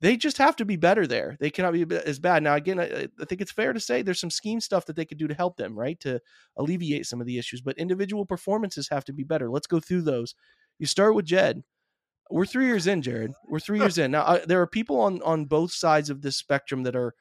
they 0.00 0.16
just 0.16 0.38
have 0.38 0.56
to 0.56 0.64
be 0.64 0.76
better 0.76 1.06
there. 1.06 1.36
They 1.40 1.50
cannot 1.50 1.72
be 1.72 1.84
as 2.06 2.18
bad. 2.18 2.42
Now, 2.42 2.54
again, 2.54 2.78
I, 2.78 3.08
I, 3.20 3.24
think 3.24 3.40
it's 3.40 3.50
fair 3.50 3.72
to 3.72 3.80
say 3.80 4.02
there's 4.02 4.20
some 4.20 4.30
scheme 4.30 4.60
stuff 4.60 4.86
that 4.86 4.96
they 4.96 5.04
could 5.04 5.18
do 5.18 5.26
to 5.26 5.34
help 5.34 5.56
them, 5.56 5.76
right? 5.76 5.98
To 6.00 6.20
alleviate 6.56 7.06
some 7.06 7.20
of 7.20 7.26
the 7.26 7.38
issues, 7.38 7.60
but 7.60 7.76
individual 7.78 8.24
performances 8.24 8.88
have 8.90 9.04
to 9.06 9.12
be 9.12 9.24
better. 9.24 9.50
Let's 9.50 9.66
go 9.66 9.80
through 9.80 10.02
those. 10.02 10.34
You 10.78 10.86
start 10.86 11.14
with 11.14 11.24
Jed. 11.24 11.64
We're 12.30 12.46
three 12.46 12.66
years 12.66 12.86
in, 12.86 13.02
Jared. 13.02 13.32
We're 13.48 13.58
three 13.58 13.80
years 13.80 13.98
in. 13.98 14.10
Now, 14.10 14.24
I, 14.24 14.38
there 14.38 14.60
are 14.60 14.66
people 14.66 15.00
on 15.00 15.22
on 15.22 15.46
both 15.46 15.72
sides 15.72 16.10
of 16.10 16.20
this 16.20 16.36
spectrum 16.36 16.82
that 16.82 16.94
are 16.94 17.14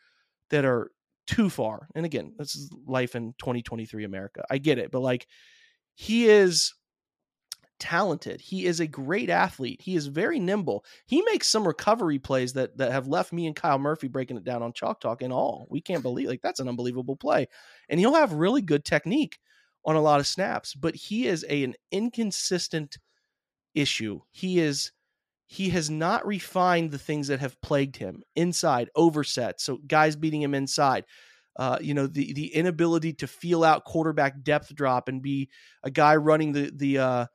that 0.50 0.66
are 0.66 0.92
too 1.28 1.50
far. 1.50 1.88
And 1.96 2.06
again, 2.06 2.34
this 2.38 2.56
is 2.56 2.72
life 2.86 3.16
in 3.16 3.34
2023 3.40 4.04
America. 4.04 4.44
I 4.50 4.58
get 4.58 4.78
it, 4.78 4.92
but 4.92 5.00
like 5.00 5.26
he 5.96 6.28
is 6.28 6.74
talented. 7.80 8.42
He 8.42 8.66
is 8.66 8.80
a 8.80 8.88
great 8.88 9.30
athlete. 9.30 9.82
He 9.82 9.96
is 9.96 10.08
very 10.08 10.40
nimble. 10.40 10.86
He 11.06 11.22
makes 11.24 11.48
some 11.48 11.68
recovery 11.68 12.20
plays 12.20 12.54
that 12.54 12.78
that 12.78 12.92
have 12.92 13.08
left 13.08 13.34
me 13.34 13.48
and 13.48 13.56
Kyle 13.56 13.80
Murphy 13.80 14.08
breaking 14.08 14.38
it 14.38 14.44
down 14.44 14.64
on 14.64 14.74
Chalk 14.74 15.00
Talk 15.00 15.22
and 15.22 15.34
all. 15.34 15.68
We 15.70 15.82
can't 15.82 16.04
believe 16.04 16.28
like 16.28 16.42
that's 16.42 16.60
an 16.60 16.70
unbelievable 16.70 17.16
play. 17.16 17.48
And 17.90 18.00
he'll 18.00 18.16
have 18.16 18.34
really 18.34 18.62
good 18.62 18.86
technique 18.86 19.40
on 19.86 19.96
a 19.96 20.02
lot 20.02 20.20
of 20.20 20.28
snaps, 20.28 20.76
but 20.76 20.96
he 20.96 21.28
is 21.28 21.46
a, 21.50 21.64
an 21.64 21.74
inconsistent 21.92 22.98
issue. 23.74 24.20
He 24.32 24.60
is 24.60 24.92
he 25.46 25.70
has 25.70 25.90
not 25.90 26.28
refined 26.28 26.92
the 26.92 27.00
things 27.00 27.30
that 27.30 27.40
have 27.40 27.60
plagued 27.62 27.96
him 27.96 28.22
inside 28.36 28.90
overset. 28.96 29.62
So 29.62 29.78
guys 29.88 30.16
beating 30.16 30.42
him 30.42 30.54
inside. 30.54 31.06
Uh, 31.56 31.80
you 31.82 31.96
know 31.96 32.06
the 32.06 32.34
the 32.34 32.54
inability 32.54 33.14
to 33.14 33.26
feel 33.26 33.64
out 33.64 33.84
quarterback 33.84 34.44
depth 34.44 34.76
drop 34.76 35.08
and 35.08 35.24
be 35.24 35.50
a 35.84 35.90
guy 35.90 36.16
running 36.16 36.52
the 36.52 36.72
the 36.76 37.00
uh, 37.00 37.26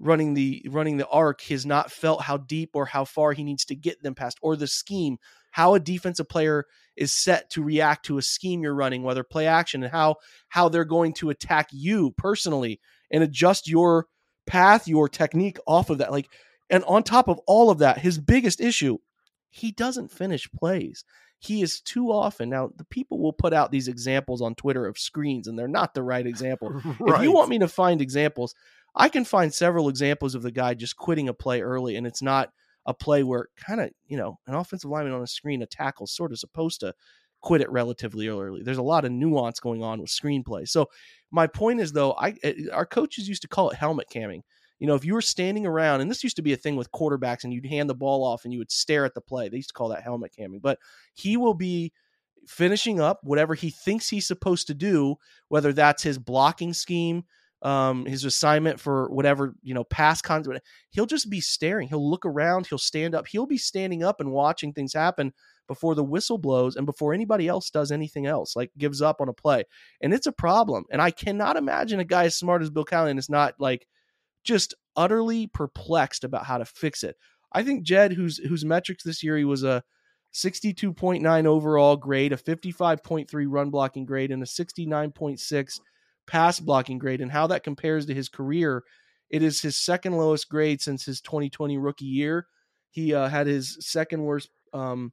running 0.00 0.34
the 0.34 0.66
running 0.70 0.96
the 0.96 1.06
arc 1.08 1.42
has 1.42 1.66
not 1.66 1.90
felt 1.90 2.22
how 2.22 2.38
deep 2.38 2.70
or 2.74 2.86
how 2.86 3.04
far 3.04 3.32
he 3.32 3.44
needs 3.44 3.64
to 3.66 3.76
get 3.76 4.02
them 4.02 4.14
past 4.14 4.38
or 4.42 4.56
the 4.56 4.66
scheme 4.66 5.18
how 5.52 5.74
a 5.74 5.80
defensive 5.80 6.28
player 6.28 6.64
is 6.96 7.12
set 7.12 7.50
to 7.50 7.62
react 7.62 8.06
to 8.06 8.18
a 8.18 8.22
scheme 8.22 8.62
you're 8.62 8.74
running 8.74 9.02
whether 9.02 9.22
play 9.22 9.46
action 9.46 9.82
and 9.82 9.92
how 9.92 10.16
how 10.48 10.68
they're 10.68 10.84
going 10.84 11.12
to 11.12 11.30
attack 11.30 11.68
you 11.70 12.10
personally 12.16 12.80
and 13.10 13.22
adjust 13.22 13.68
your 13.68 14.06
path 14.46 14.88
your 14.88 15.08
technique 15.08 15.58
off 15.66 15.90
of 15.90 15.98
that 15.98 16.10
like 16.10 16.28
and 16.70 16.82
on 16.84 17.02
top 17.02 17.28
of 17.28 17.38
all 17.46 17.70
of 17.70 17.78
that 17.78 17.98
his 17.98 18.18
biggest 18.18 18.60
issue 18.60 18.96
he 19.50 19.70
doesn't 19.70 20.10
finish 20.10 20.50
plays 20.50 21.04
he 21.38 21.62
is 21.62 21.80
too 21.80 22.10
often 22.10 22.48
now 22.48 22.70
the 22.76 22.84
people 22.84 23.18
will 23.18 23.32
put 23.32 23.52
out 23.52 23.70
these 23.70 23.88
examples 23.88 24.40
on 24.40 24.54
twitter 24.54 24.86
of 24.86 24.98
screens 24.98 25.46
and 25.46 25.58
they're 25.58 25.68
not 25.68 25.92
the 25.94 26.02
right 26.02 26.26
example 26.26 26.70
right. 26.98 27.16
if 27.16 27.22
you 27.22 27.32
want 27.32 27.50
me 27.50 27.58
to 27.58 27.68
find 27.68 28.00
examples 28.00 28.54
I 28.94 29.08
can 29.08 29.24
find 29.24 29.52
several 29.52 29.88
examples 29.88 30.34
of 30.34 30.42
the 30.42 30.50
guy 30.50 30.74
just 30.74 30.96
quitting 30.96 31.28
a 31.28 31.34
play 31.34 31.60
early, 31.60 31.96
and 31.96 32.06
it's 32.06 32.22
not 32.22 32.50
a 32.86 32.94
play 32.94 33.22
where 33.22 33.48
kind 33.56 33.80
of 33.80 33.90
you 34.06 34.16
know 34.16 34.38
an 34.46 34.54
offensive 34.54 34.90
lineman 34.90 35.12
on 35.12 35.22
a 35.22 35.26
screen, 35.26 35.62
a 35.62 35.66
tackle, 35.66 36.06
sort 36.06 36.32
of 36.32 36.38
supposed 36.38 36.80
to 36.80 36.94
quit 37.40 37.60
it 37.60 37.70
relatively 37.70 38.28
early. 38.28 38.62
There's 38.62 38.78
a 38.78 38.82
lot 38.82 39.04
of 39.04 39.12
nuance 39.12 39.60
going 39.60 39.82
on 39.82 40.00
with 40.00 40.10
screenplay. 40.10 40.68
So 40.68 40.88
my 41.30 41.46
point 41.46 41.80
is 41.80 41.92
though, 41.92 42.12
I 42.12 42.34
eh, 42.42 42.54
our 42.72 42.86
coaches 42.86 43.28
used 43.28 43.42
to 43.42 43.48
call 43.48 43.70
it 43.70 43.76
helmet 43.76 44.08
camming. 44.14 44.42
You 44.78 44.86
know, 44.86 44.94
if 44.94 45.04
you 45.04 45.12
were 45.12 45.22
standing 45.22 45.66
around, 45.66 46.00
and 46.00 46.10
this 46.10 46.24
used 46.24 46.36
to 46.36 46.42
be 46.42 46.54
a 46.54 46.56
thing 46.56 46.74
with 46.74 46.90
quarterbacks, 46.90 47.44
and 47.44 47.52
you'd 47.52 47.66
hand 47.66 47.90
the 47.90 47.94
ball 47.94 48.24
off 48.24 48.44
and 48.44 48.52
you 48.52 48.58
would 48.58 48.72
stare 48.72 49.04
at 49.04 49.14
the 49.14 49.20
play. 49.20 49.48
They 49.48 49.58
used 49.58 49.68
to 49.68 49.74
call 49.74 49.90
that 49.90 50.02
helmet 50.02 50.32
camming. 50.38 50.62
But 50.62 50.78
he 51.14 51.36
will 51.36 51.54
be 51.54 51.92
finishing 52.46 52.98
up 52.98 53.20
whatever 53.22 53.54
he 53.54 53.70
thinks 53.70 54.08
he's 54.08 54.26
supposed 54.26 54.66
to 54.68 54.74
do, 54.74 55.16
whether 55.48 55.74
that's 55.74 56.02
his 56.02 56.18
blocking 56.18 56.72
scheme, 56.72 57.24
um, 57.62 58.06
his 58.06 58.24
assignment 58.24 58.80
for 58.80 59.08
whatever 59.10 59.54
you 59.62 59.74
know 59.74 59.84
pass 59.84 60.22
content. 60.22 60.62
He'll 60.90 61.06
just 61.06 61.30
be 61.30 61.40
staring. 61.40 61.88
He'll 61.88 62.08
look 62.08 62.24
around. 62.24 62.66
He'll 62.66 62.78
stand 62.78 63.14
up. 63.14 63.26
He'll 63.28 63.46
be 63.46 63.58
standing 63.58 64.02
up 64.02 64.20
and 64.20 64.32
watching 64.32 64.72
things 64.72 64.94
happen 64.94 65.32
before 65.68 65.94
the 65.94 66.04
whistle 66.04 66.38
blows 66.38 66.74
and 66.74 66.84
before 66.84 67.14
anybody 67.14 67.46
else 67.46 67.70
does 67.70 67.92
anything 67.92 68.26
else, 68.26 68.56
like 68.56 68.72
gives 68.76 69.00
up 69.00 69.20
on 69.20 69.28
a 69.28 69.32
play. 69.32 69.64
And 70.00 70.12
it's 70.12 70.26
a 70.26 70.32
problem. 70.32 70.84
And 70.90 71.00
I 71.00 71.10
cannot 71.10 71.56
imagine 71.56 72.00
a 72.00 72.04
guy 72.04 72.24
as 72.24 72.36
smart 72.36 72.62
as 72.62 72.70
Bill 72.70 72.84
Callahan 72.84 73.18
is 73.18 73.28
not 73.28 73.54
like 73.58 73.86
just 74.42 74.74
utterly 74.96 75.46
perplexed 75.46 76.24
about 76.24 76.46
how 76.46 76.58
to 76.58 76.64
fix 76.64 77.04
it. 77.04 77.16
I 77.52 77.62
think 77.62 77.84
Jed, 77.84 78.12
whose 78.12 78.38
whose 78.38 78.64
metrics 78.64 79.04
this 79.04 79.22
year, 79.22 79.36
he 79.36 79.44
was 79.44 79.62
a 79.64 79.82
62.9 80.32 81.46
overall 81.46 81.96
grade, 81.96 82.32
a 82.32 82.36
55.3 82.36 83.28
run 83.48 83.70
blocking 83.70 84.04
grade, 84.04 84.30
and 84.30 84.42
a 84.42 84.46
69.6 84.46 85.80
pass 86.26 86.60
blocking 86.60 86.98
grade. 86.98 87.20
And 87.20 87.30
how 87.30 87.46
that 87.48 87.64
compares 87.64 88.06
to 88.06 88.14
his 88.14 88.28
career, 88.28 88.82
it 89.30 89.42
is 89.42 89.62
his 89.62 89.76
second 89.76 90.16
lowest 90.16 90.48
grade 90.48 90.80
since 90.80 91.04
his 91.04 91.20
2020 91.20 91.78
rookie 91.78 92.04
year. 92.04 92.46
He 92.90 93.14
uh, 93.14 93.28
had 93.28 93.46
his 93.46 93.76
second 93.80 94.22
worst 94.22 94.50
um, 94.72 95.12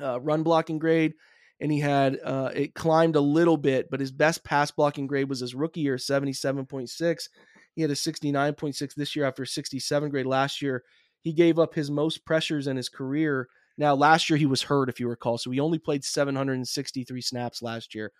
uh, 0.00 0.20
run 0.20 0.42
blocking 0.42 0.78
grade, 0.78 1.14
and 1.60 1.72
he 1.72 1.80
had 1.80 2.18
uh, 2.24 2.50
it 2.54 2.74
climbed 2.74 3.16
a 3.16 3.20
little 3.20 3.56
bit, 3.56 3.90
but 3.90 4.00
his 4.00 4.12
best 4.12 4.44
pass 4.44 4.70
blocking 4.70 5.06
grade 5.06 5.28
was 5.28 5.40
his 5.40 5.54
rookie 5.54 5.80
year, 5.80 5.96
77.6. 5.96 7.28
He 7.74 7.82
had 7.82 7.90
a 7.90 7.94
69.6 7.94 8.94
this 8.94 9.16
year 9.16 9.24
after 9.24 9.44
67 9.44 10.10
grade 10.10 10.26
last 10.26 10.62
year. 10.62 10.84
He 11.20 11.32
gave 11.32 11.58
up 11.58 11.74
his 11.74 11.90
most 11.90 12.24
pressures 12.24 12.66
in 12.66 12.76
his 12.76 12.88
career. 12.88 13.48
Now, 13.78 13.94
last 13.94 14.28
year 14.28 14.36
he 14.36 14.46
was 14.46 14.62
hurt, 14.62 14.88
if 14.88 15.00
you 15.00 15.08
recall, 15.08 15.38
so 15.38 15.50
he 15.50 15.60
only 15.60 15.78
played 15.78 16.04
763 16.04 17.20
snaps 17.20 17.62
last 17.62 17.94
year. 17.94 18.12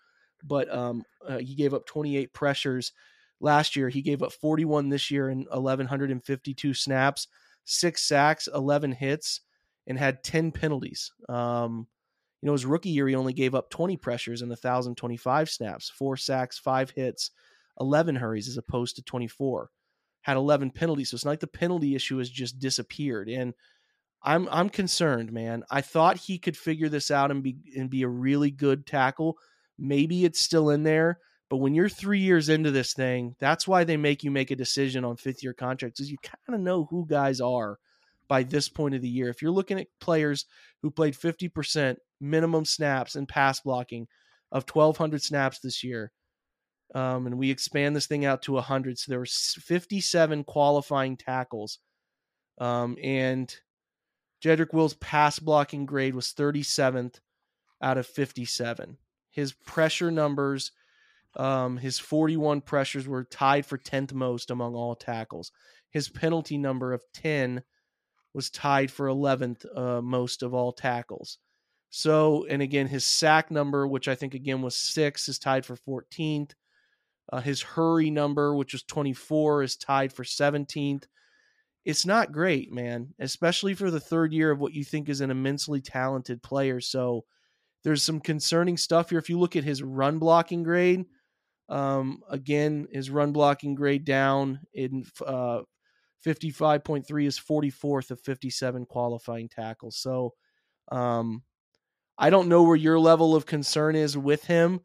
But 0.45 0.73
um, 0.73 1.03
uh, 1.27 1.37
he 1.37 1.55
gave 1.55 1.73
up 1.73 1.85
28 1.85 2.33
pressures 2.33 2.91
last 3.39 3.75
year. 3.75 3.89
He 3.89 4.01
gave 4.01 4.21
up 4.21 4.33
41 4.33 4.89
this 4.89 5.09
year 5.09 5.29
in 5.29 5.45
1,152 5.51 6.73
snaps, 6.73 7.27
six 7.65 8.03
sacks, 8.03 8.47
11 8.53 8.91
hits, 8.93 9.41
and 9.87 9.97
had 9.97 10.23
10 10.23 10.51
penalties. 10.51 11.11
Um, 11.29 11.87
you 12.41 12.47
know, 12.47 12.53
his 12.53 12.65
rookie 12.65 12.89
year, 12.89 13.07
he 13.07 13.15
only 13.15 13.33
gave 13.33 13.55
up 13.55 13.69
20 13.69 13.95
pressures 13.97 14.41
and 14.41 14.49
1,025 14.49 15.49
snaps, 15.49 15.89
four 15.89 16.17
sacks, 16.17 16.57
five 16.57 16.89
hits, 16.89 17.31
11 17.79 18.15
hurries 18.15 18.47
as 18.49 18.57
opposed 18.57 18.97
to 18.97 19.03
24. 19.03 19.69
Had 20.21 20.37
11 20.37 20.71
penalties. 20.71 21.09
So 21.09 21.15
it's 21.15 21.25
not 21.25 21.31
like 21.31 21.39
the 21.39 21.47
penalty 21.47 21.95
issue 21.95 22.17
has 22.17 22.29
just 22.29 22.59
disappeared. 22.59 23.29
And 23.29 23.53
I'm 24.23 24.47
I'm 24.51 24.69
concerned, 24.69 25.31
man. 25.31 25.63
I 25.69 25.81
thought 25.81 26.17
he 26.17 26.37
could 26.37 26.55
figure 26.55 26.89
this 26.89 27.11
out 27.11 27.29
and 27.29 27.43
be 27.43 27.57
and 27.75 27.89
be 27.89 28.03
a 28.03 28.07
really 28.07 28.51
good 28.51 28.85
tackle. 28.85 29.37
Maybe 29.83 30.23
it's 30.23 30.39
still 30.39 30.69
in 30.69 30.83
there, 30.83 31.19
but 31.49 31.57
when 31.57 31.75
you're 31.75 31.89
three 31.89 32.19
years 32.19 32.47
into 32.47 32.71
this 32.71 32.93
thing, 32.93 33.35
that's 33.37 33.67
why 33.67 33.83
they 33.83 33.97
make 33.97 34.23
you 34.23 34.31
make 34.31 34.49
a 34.49 34.55
decision 34.55 35.03
on 35.03 35.17
fifth 35.17 35.43
year 35.43 35.53
contracts, 35.53 35.99
is 35.99 36.09
you 36.09 36.17
kind 36.23 36.55
of 36.55 36.61
know 36.61 36.85
who 36.89 37.05
guys 37.05 37.41
are 37.41 37.77
by 38.29 38.43
this 38.43 38.69
point 38.69 38.95
of 38.95 39.01
the 39.01 39.09
year. 39.09 39.27
If 39.27 39.41
you're 39.41 39.51
looking 39.51 39.77
at 39.77 39.87
players 39.99 40.45
who 40.81 40.89
played 40.89 41.15
50% 41.15 41.97
minimum 42.21 42.63
snaps 42.63 43.15
and 43.15 43.27
pass 43.27 43.59
blocking 43.59 44.07
of 44.53 44.65
1,200 44.71 45.21
snaps 45.21 45.59
this 45.59 45.83
year, 45.83 46.13
um, 46.95 47.27
and 47.27 47.37
we 47.37 47.51
expand 47.51 47.93
this 47.93 48.07
thing 48.07 48.23
out 48.23 48.41
to 48.43 48.53
100, 48.53 48.97
so 48.97 49.11
there 49.11 49.19
were 49.19 49.25
57 49.25 50.45
qualifying 50.45 51.17
tackles, 51.17 51.79
um, 52.57 52.95
and 53.03 53.53
Jedrick 54.41 54.73
Will's 54.73 54.93
pass 54.93 55.39
blocking 55.39 55.85
grade 55.85 56.15
was 56.15 56.33
37th 56.33 57.19
out 57.81 57.97
of 57.97 58.07
57. 58.07 58.97
His 59.33 59.51
pressure 59.51 60.11
numbers, 60.11 60.71
um, 61.35 61.77
his 61.77 61.97
41 61.97 62.61
pressures 62.61 63.07
were 63.07 63.23
tied 63.23 63.65
for 63.65 63.79
10th 63.79 64.13
most 64.13 64.51
among 64.51 64.75
all 64.75 64.95
tackles. 64.95 65.51
His 65.89 66.07
penalty 66.07 66.57
number 66.57 66.93
of 66.93 67.03
10 67.15 67.63
was 68.33 68.51
tied 68.51 68.91
for 68.91 69.07
11th 69.07 69.65
uh, 69.75 70.01
most 70.01 70.43
of 70.43 70.53
all 70.53 70.71
tackles. 70.71 71.39
So, 71.89 72.45
and 72.47 72.61
again, 72.61 72.87
his 72.87 73.05
sack 73.05 73.49
number, 73.49 73.87
which 73.87 74.07
I 74.07 74.15
think 74.15 74.35
again 74.35 74.61
was 74.61 74.75
six, 74.75 75.27
is 75.27 75.39
tied 75.39 75.65
for 75.65 75.77
14th. 75.77 76.51
Uh, 77.31 77.41
his 77.41 77.61
hurry 77.61 78.11
number, 78.11 78.55
which 78.55 78.73
was 78.73 78.83
24, 78.83 79.63
is 79.63 79.75
tied 79.75 80.13
for 80.13 80.23
17th. 80.23 81.05
It's 81.85 82.05
not 82.05 82.31
great, 82.31 82.71
man, 82.71 83.13
especially 83.19 83.73
for 83.73 83.89
the 83.89 83.99
third 83.99 84.31
year 84.31 84.51
of 84.51 84.59
what 84.59 84.73
you 84.73 84.83
think 84.83 85.09
is 85.09 85.21
an 85.21 85.31
immensely 85.31 85.81
talented 85.81 86.43
player. 86.43 86.79
So 86.79 87.25
there's 87.83 88.03
some 88.03 88.19
concerning 88.19 88.77
stuff 88.77 89.09
here. 89.09 89.19
If 89.19 89.29
you 89.29 89.39
look 89.39 89.55
at 89.55 89.63
his 89.63 89.83
run 89.83 90.19
blocking 90.19 90.63
grade, 90.63 91.05
um, 91.69 92.21
again, 92.29 92.87
his 92.91 93.09
run 93.09 93.31
blocking 93.31 93.75
grade 93.75 94.05
down 94.05 94.59
in 94.73 95.05
uh, 95.25 95.61
55.3 96.25 97.25
is 97.25 97.39
44th 97.39 98.11
of 98.11 98.21
57 98.21 98.85
qualifying 98.85 99.49
tackles. 99.49 99.97
So 99.97 100.33
um, 100.91 101.43
I 102.17 102.29
don't 102.29 102.49
know 102.49 102.63
where 102.63 102.75
your 102.75 102.99
level 102.99 103.35
of 103.35 103.45
concern 103.45 103.95
is 103.95 104.17
with 104.17 104.45
him, 104.45 104.81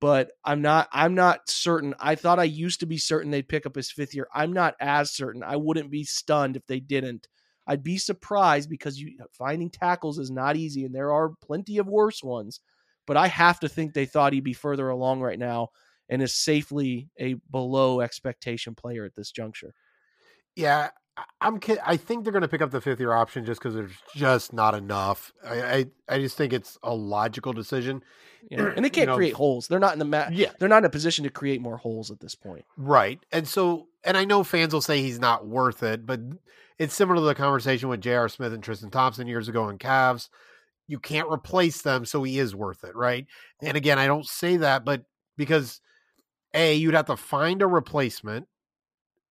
but 0.00 0.32
I'm 0.44 0.62
not 0.62 0.88
I'm 0.92 1.14
not 1.14 1.48
certain. 1.48 1.94
I 2.00 2.16
thought 2.16 2.38
I 2.38 2.44
used 2.44 2.80
to 2.80 2.86
be 2.86 2.98
certain 2.98 3.30
they'd 3.30 3.48
pick 3.48 3.66
up 3.66 3.76
his 3.76 3.90
fifth 3.90 4.14
year. 4.14 4.26
I'm 4.34 4.52
not 4.52 4.74
as 4.80 5.12
certain. 5.12 5.42
I 5.42 5.56
wouldn't 5.56 5.90
be 5.90 6.04
stunned 6.04 6.56
if 6.56 6.66
they 6.66 6.80
didn't. 6.80 7.28
I'd 7.66 7.82
be 7.82 7.98
surprised 7.98 8.68
because 8.68 8.98
you 8.98 9.16
finding 9.32 9.70
tackles 9.70 10.18
is 10.18 10.30
not 10.30 10.56
easy 10.56 10.84
and 10.84 10.94
there 10.94 11.12
are 11.12 11.34
plenty 11.42 11.78
of 11.78 11.86
worse 11.86 12.22
ones. 12.22 12.60
But 13.06 13.16
I 13.16 13.26
have 13.28 13.60
to 13.60 13.68
think 13.68 13.92
they 13.92 14.06
thought 14.06 14.32
he'd 14.32 14.44
be 14.44 14.52
further 14.52 14.88
along 14.88 15.20
right 15.22 15.38
now 15.38 15.70
and 16.08 16.22
is 16.22 16.34
safely 16.34 17.08
a 17.18 17.34
below 17.50 18.00
expectation 18.00 18.74
player 18.74 19.04
at 19.04 19.14
this 19.14 19.32
juncture. 19.32 19.74
Yeah, 20.54 20.90
I'm. 21.40 21.60
I 21.84 21.96
think 21.96 22.24
they're 22.24 22.32
going 22.32 22.42
to 22.42 22.48
pick 22.48 22.62
up 22.62 22.70
the 22.70 22.80
fifth 22.80 23.00
year 23.00 23.12
option 23.12 23.44
just 23.44 23.60
because 23.60 23.74
there's 23.74 23.92
just 24.14 24.52
not 24.52 24.74
enough. 24.74 25.32
I, 25.44 25.62
I, 25.62 25.86
I 26.08 26.18
just 26.18 26.36
think 26.36 26.52
it's 26.52 26.78
a 26.82 26.94
logical 26.94 27.52
decision. 27.52 28.02
Yeah. 28.50 28.72
And 28.76 28.84
they 28.84 28.90
can't 28.90 29.02
you 29.02 29.06
know, 29.06 29.16
create 29.16 29.34
holes. 29.34 29.68
They're 29.68 29.78
not 29.78 29.92
in 29.92 29.98
the 29.98 30.04
mat. 30.04 30.32
Yeah, 30.32 30.52
they're 30.58 30.68
not 30.68 30.78
in 30.78 30.84
a 30.84 30.90
position 30.90 31.24
to 31.24 31.30
create 31.30 31.60
more 31.60 31.76
holes 31.76 32.10
at 32.10 32.20
this 32.20 32.34
point. 32.34 32.64
Right. 32.76 33.20
And 33.32 33.46
so, 33.46 33.88
and 34.04 34.16
I 34.16 34.24
know 34.24 34.44
fans 34.44 34.72
will 34.72 34.80
say 34.80 35.02
he's 35.02 35.20
not 35.20 35.46
worth 35.46 35.82
it, 35.82 36.06
but 36.06 36.20
it's 36.78 36.94
similar 36.94 37.16
to 37.16 37.22
the 37.22 37.34
conversation 37.34 37.88
with 37.88 38.00
J.R. 38.00 38.28
Smith 38.28 38.52
and 38.52 38.62
Tristan 38.62 38.90
Thompson 38.90 39.26
years 39.26 39.48
ago 39.48 39.68
in 39.68 39.78
Cavs. 39.78 40.28
You 40.88 40.98
can't 40.98 41.30
replace 41.30 41.82
them, 41.82 42.04
so 42.04 42.22
he 42.22 42.38
is 42.38 42.54
worth 42.54 42.84
it, 42.84 42.96
right? 42.96 43.26
And 43.60 43.76
again, 43.76 43.98
I 43.98 44.06
don't 44.06 44.26
say 44.26 44.56
that, 44.58 44.84
but 44.84 45.04
because 45.36 45.80
a 46.54 46.74
you'd 46.74 46.94
have 46.94 47.06
to 47.06 47.16
find 47.16 47.62
a 47.62 47.66
replacement 47.66 48.46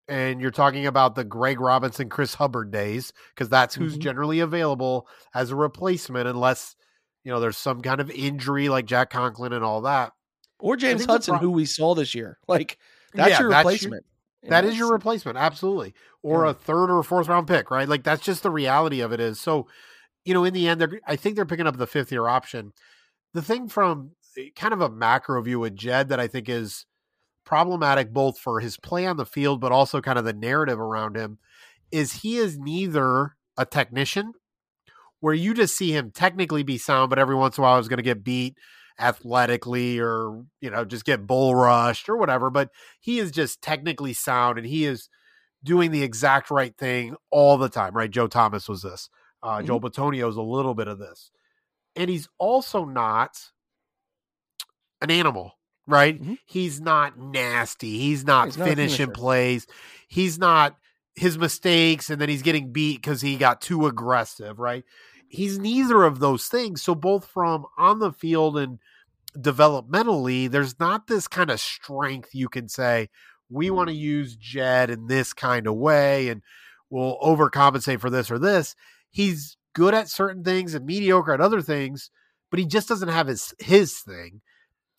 and 0.08 0.41
you're 0.41 0.52
talking 0.52 0.86
about 0.86 1.16
the 1.16 1.24
Greg 1.24 1.60
Robinson, 1.60 2.10
Chris 2.10 2.34
Hubbard 2.36 2.72
days, 2.72 3.14
because 3.34 3.49
that's 3.49 3.76
who's 3.76 3.93
mm-hmm. 3.93 4.02
generally 4.02 4.39
available 4.39 5.08
as 5.34 5.52
a 5.52 5.56
replacement, 5.56 6.28
unless 6.28 6.76
you 7.24 7.32
know 7.32 7.39
there's 7.39 7.58
some 7.58 7.82
kind 7.82 8.02
of 8.02 8.10
injury 8.12 8.70
like 8.70 8.86
Jack 8.86 9.10
Conklin 9.10 9.54
and 9.54 9.64
all 9.64 9.82
that, 9.82 10.14
or 10.60 10.76
James 10.76 11.06
Hudson, 11.06 11.36
pro- 11.36 11.41
who 11.41 11.52
we 11.52 11.66
saw 11.66 11.95
this 11.95 12.16
year. 12.16 12.38
Like 12.47 12.78
that's 13.14 13.32
yeah, 13.32 13.39
your 13.39 13.49
replacement. 13.49 14.06
That's 14.43 14.68
your, 14.68 14.76
your 14.76 14.91
replacement, 14.91 15.38
absolutely, 15.38 15.93
or 16.24 16.45
yeah. 16.45 16.52
a 16.52 16.54
third 16.54 16.89
or 16.89 17.04
fourth 17.04 17.28
round 17.28 17.47
pick, 17.47 17.70
right? 17.70 17.88
Like 17.88 18.04
that's 18.04 18.24
just 18.24 18.43
the 18.43 18.52
reality 18.52 19.02
of 19.02 19.12
it. 19.12 19.20
Is 19.20 19.39
so, 19.39 19.68
you 20.26 20.34
know, 20.34 20.43
in 20.43 20.54
the 20.54 20.68
end, 20.68 20.86
I 21.06 21.16
think 21.16 21.36
they're 21.36 21.45
picking 21.45 21.68
up 21.68 21.78
the 21.78 21.88
fifth 21.88 22.12
year 22.12 22.28
option. 22.28 22.74
The 23.34 23.41
thing 23.41 23.70
from 23.70 24.12
eh, 24.38 24.49
kind 24.56 24.74
of 24.74 24.82
a 24.82 24.89
macro 24.89 25.41
view 25.41 25.60
with 25.60 25.76
Jed 25.76 26.10
that 26.10 26.20
I 26.20 26.28
think 26.28 26.49
is 26.49 26.86
problematic 27.46 28.14
both 28.14 28.38
for 28.39 28.60
his 28.60 28.78
play 28.78 29.06
on 29.06 29.18
the 29.18 29.26
field, 29.26 29.62
but 29.62 29.72
also 29.72 30.02
kind 30.02 30.20
of 30.20 30.26
the 30.26 30.34
narrative 30.34 30.80
around 30.80 31.16
him, 31.16 31.38
is 31.92 32.14
he 32.14 32.38
is 32.38 32.58
neither 32.58 33.36
a 33.58 33.66
technician 33.66 34.34
where 35.20 35.34
you 35.34 35.54
just 35.54 35.78
see 35.78 35.92
him 35.92 36.12
technically 36.12 36.64
be 36.64 36.78
sound, 36.78 37.10
but 37.10 37.20
every 37.20 37.36
once 37.36 37.58
in 37.58 37.64
a 37.64 37.66
while 37.66 37.78
he's 37.78 37.88
going 37.88 37.98
to 37.98 38.04
get 38.04 38.24
beat 38.24 38.58
athletically 39.00 40.00
or, 40.00 40.44
you 40.60 40.70
know, 40.70 40.86
just 40.86 41.06
get 41.06 41.28
bull 41.28 41.56
rushed 41.56 42.10
or 42.10 42.18
whatever. 42.18 42.50
But 42.50 42.70
he 43.00 43.20
is 43.20 43.32
just 43.32 43.62
technically 43.62 44.14
sound 44.14 44.58
and 44.58 44.68
he 44.68 44.86
is 44.86 45.10
doing 45.64 45.92
the 45.92 46.04
exact 46.04 46.50
right 46.50 46.76
thing 46.78 47.16
all 47.30 47.58
the 47.58 47.70
time, 47.70 47.96
right? 47.96 48.10
Joe 48.10 48.28
Thomas 48.28 48.68
was 48.68 48.82
this. 48.82 49.10
Uh, 49.44 49.58
mm-hmm. 49.58 49.68
Joe 49.68 49.80
Bitonio 49.80 50.30
is 50.30 50.36
a 50.36 50.42
little 50.42 50.74
bit 50.74 50.88
of 50.88 51.00
this. 51.00 51.32
And 51.96 52.10
he's 52.10 52.28
also 52.39 52.86
not 52.86 53.38
an 55.02 55.12
animal 55.12 55.54
right? 55.92 56.22
Mm-hmm. 56.22 56.34
He's 56.46 56.82
not 56.82 57.18
nasty. 57.18 58.00
He's 58.00 58.26
not 58.26 58.48
he's 58.48 58.56
finishing 58.56 59.08
not 59.08 59.16
plays. 59.16 59.68
He's 60.08 60.39
not 60.39 60.78
his 61.16 61.38
mistakes 61.38 62.10
and 62.10 62.20
then 62.20 62.30
he's 62.30 62.42
getting 62.42 62.72
beat 62.72 63.02
because 63.02 63.22
he 63.22 63.36
got 63.38 63.62
too 63.62 63.86
aggressive, 63.86 64.60
right? 64.60 64.84
He's 65.28 65.60
neither 65.60 66.04
of 66.04 66.20
those 66.20 66.48
things. 66.48 66.82
So 66.82 66.96
both 66.96 67.26
from 67.26 67.66
on 67.78 68.00
the 68.00 68.12
field 68.12 68.58
and 68.58 68.80
developmentally, 69.38 70.50
there's 70.50 70.80
not 70.80 71.08
this 71.08 71.28
kind 71.28 71.50
of 71.50 71.60
strength 71.60 72.30
you 72.34 72.50
can 72.50 72.68
say, 72.68 73.10
we 73.50 73.70
want 73.70 73.89
to 73.89 73.96
use 73.96 74.36
Jed 74.36 74.89
in 74.89 75.08
this 75.08 75.34
kind 75.34 75.68
of 75.68 75.76
way 75.76 76.30
and 76.30 76.42
we'll 76.89 77.18
overcompensate 77.20 78.00
for 78.00 78.10
this 78.10 78.32
or 78.32 78.39
this. 78.39 78.76
He's 79.10 79.58
good 79.74 79.94
at 79.94 80.10
certain 80.10 80.44
things 80.44 80.74
and 80.74 80.86
mediocre 80.86 81.34
at 81.34 81.42
other 81.42 81.62
things, 81.62 82.12
but 82.50 82.60
he 82.60 82.66
just 82.66 82.88
doesn't 82.88 83.10
have 83.10 83.28
his 83.28 83.54
his 83.60 84.00
thing. 84.00 84.42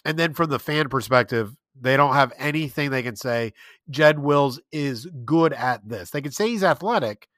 And 0.05 0.19
then 0.19 0.35
from 0.35 0.51
the 0.51 0.59
fan 0.59 0.89
perspective, 0.89 1.55
They 1.81 1.97
don't 1.97 2.15
have 2.15 2.33
anything 2.39 2.91
they 2.91 3.03
can 3.03 3.17
say. 3.17 3.53
Jed 3.89 4.19
Wills 4.19 4.61
is 4.71 5.07
good 5.25 5.53
at 5.53 5.89
this. 5.89 6.11
They 6.11 6.21
can 6.21 6.33
say 6.33 6.49
he's 6.49 6.63
athletic, 6.65 7.29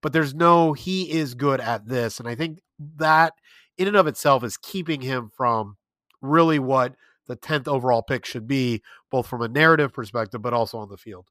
but 0.00 0.12
there's 0.12 0.34
no 0.34 0.72
he 0.74 1.10
is 1.10 1.34
good 1.34 1.60
at 1.60 1.86
this. 1.86 2.20
And 2.20 2.28
I 2.28 2.34
think 2.34 2.60
that 2.96 3.34
in 3.76 3.88
and 3.88 3.96
of 3.96 4.06
itself 4.06 4.44
is 4.44 4.56
keeping 4.56 5.00
him 5.00 5.30
from 5.36 5.76
really 6.22 6.58
what 6.58 6.94
the 7.26 7.36
10th 7.36 7.66
overall 7.66 8.02
pick 8.02 8.24
should 8.24 8.46
be, 8.46 8.82
both 9.10 9.26
from 9.26 9.42
a 9.42 9.48
narrative 9.48 9.92
perspective, 9.92 10.40
but 10.40 10.52
also 10.54 10.78
on 10.78 10.88
the 10.88 10.96
field. 10.96 11.26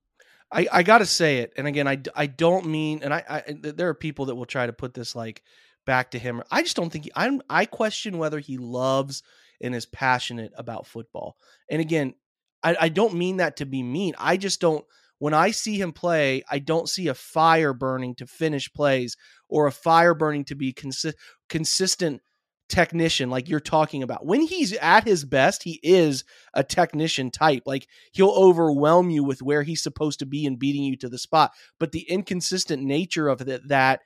I, 0.51 0.67
I 0.71 0.83
got 0.83 0.97
to 0.99 1.05
say 1.05 1.39
it. 1.39 1.53
And 1.55 1.65
again, 1.65 1.87
I, 1.87 1.99
I 2.15 2.27
don't 2.27 2.65
mean, 2.67 3.01
and 3.03 3.13
I, 3.13 3.23
I, 3.29 3.43
there 3.59 3.89
are 3.89 3.95
people 3.95 4.25
that 4.25 4.35
will 4.35 4.45
try 4.45 4.67
to 4.67 4.73
put 4.73 4.93
this 4.93 5.15
like 5.15 5.43
back 5.85 6.11
to 6.11 6.19
him. 6.19 6.43
I 6.51 6.61
just 6.61 6.75
don't 6.75 6.91
think 6.91 7.09
I'm, 7.15 7.41
I 7.49 7.65
question 7.65 8.17
whether 8.17 8.39
he 8.39 8.57
loves 8.57 9.23
and 9.63 9.73
is 9.73 9.85
passionate 9.85 10.51
about 10.55 10.85
football. 10.85 11.37
And 11.69 11.81
again, 11.81 12.13
I, 12.61 12.75
I 12.81 12.89
don't 12.89 13.15
mean 13.15 13.37
that 13.37 13.57
to 13.57 13.65
be 13.65 13.81
mean. 13.81 14.13
I 14.17 14.37
just 14.37 14.61
don't. 14.61 14.85
When 15.19 15.33
I 15.33 15.51
see 15.51 15.79
him 15.79 15.93
play, 15.93 16.43
I 16.51 16.59
don't 16.59 16.89
see 16.89 17.07
a 17.07 17.13
fire 17.13 17.73
burning 17.73 18.13
to 18.15 18.27
finish 18.27 18.71
plays 18.73 19.15
or 19.47 19.67
a 19.67 19.71
fire 19.71 20.13
burning 20.13 20.43
to 20.45 20.55
be 20.55 20.73
consi- 20.73 21.13
consistent 21.47 22.21
technician 22.67 23.29
like 23.29 23.47
you're 23.47 23.59
talking 23.59 24.03
about. 24.03 24.25
When 24.25 24.41
he's 24.41 24.73
at 24.73 25.05
his 25.05 25.23
best, 25.23 25.63
he 25.63 25.79
is 25.83 26.25
a 26.53 26.63
technician 26.63 27.31
type. 27.31 27.63
Like 27.65 27.87
he'll 28.11 28.31
overwhelm 28.31 29.09
you 29.09 29.23
with 29.23 29.41
where 29.41 29.63
he's 29.63 29.83
supposed 29.83 30.19
to 30.19 30.25
be 30.25 30.45
and 30.45 30.59
beating 30.59 30.83
you 30.83 30.97
to 30.97 31.09
the 31.09 31.17
spot. 31.17 31.51
But 31.79 31.91
the 31.91 32.01
inconsistent 32.09 32.83
nature 32.83 33.29
of 33.29 33.41
it, 33.47 33.67
that 33.67 34.01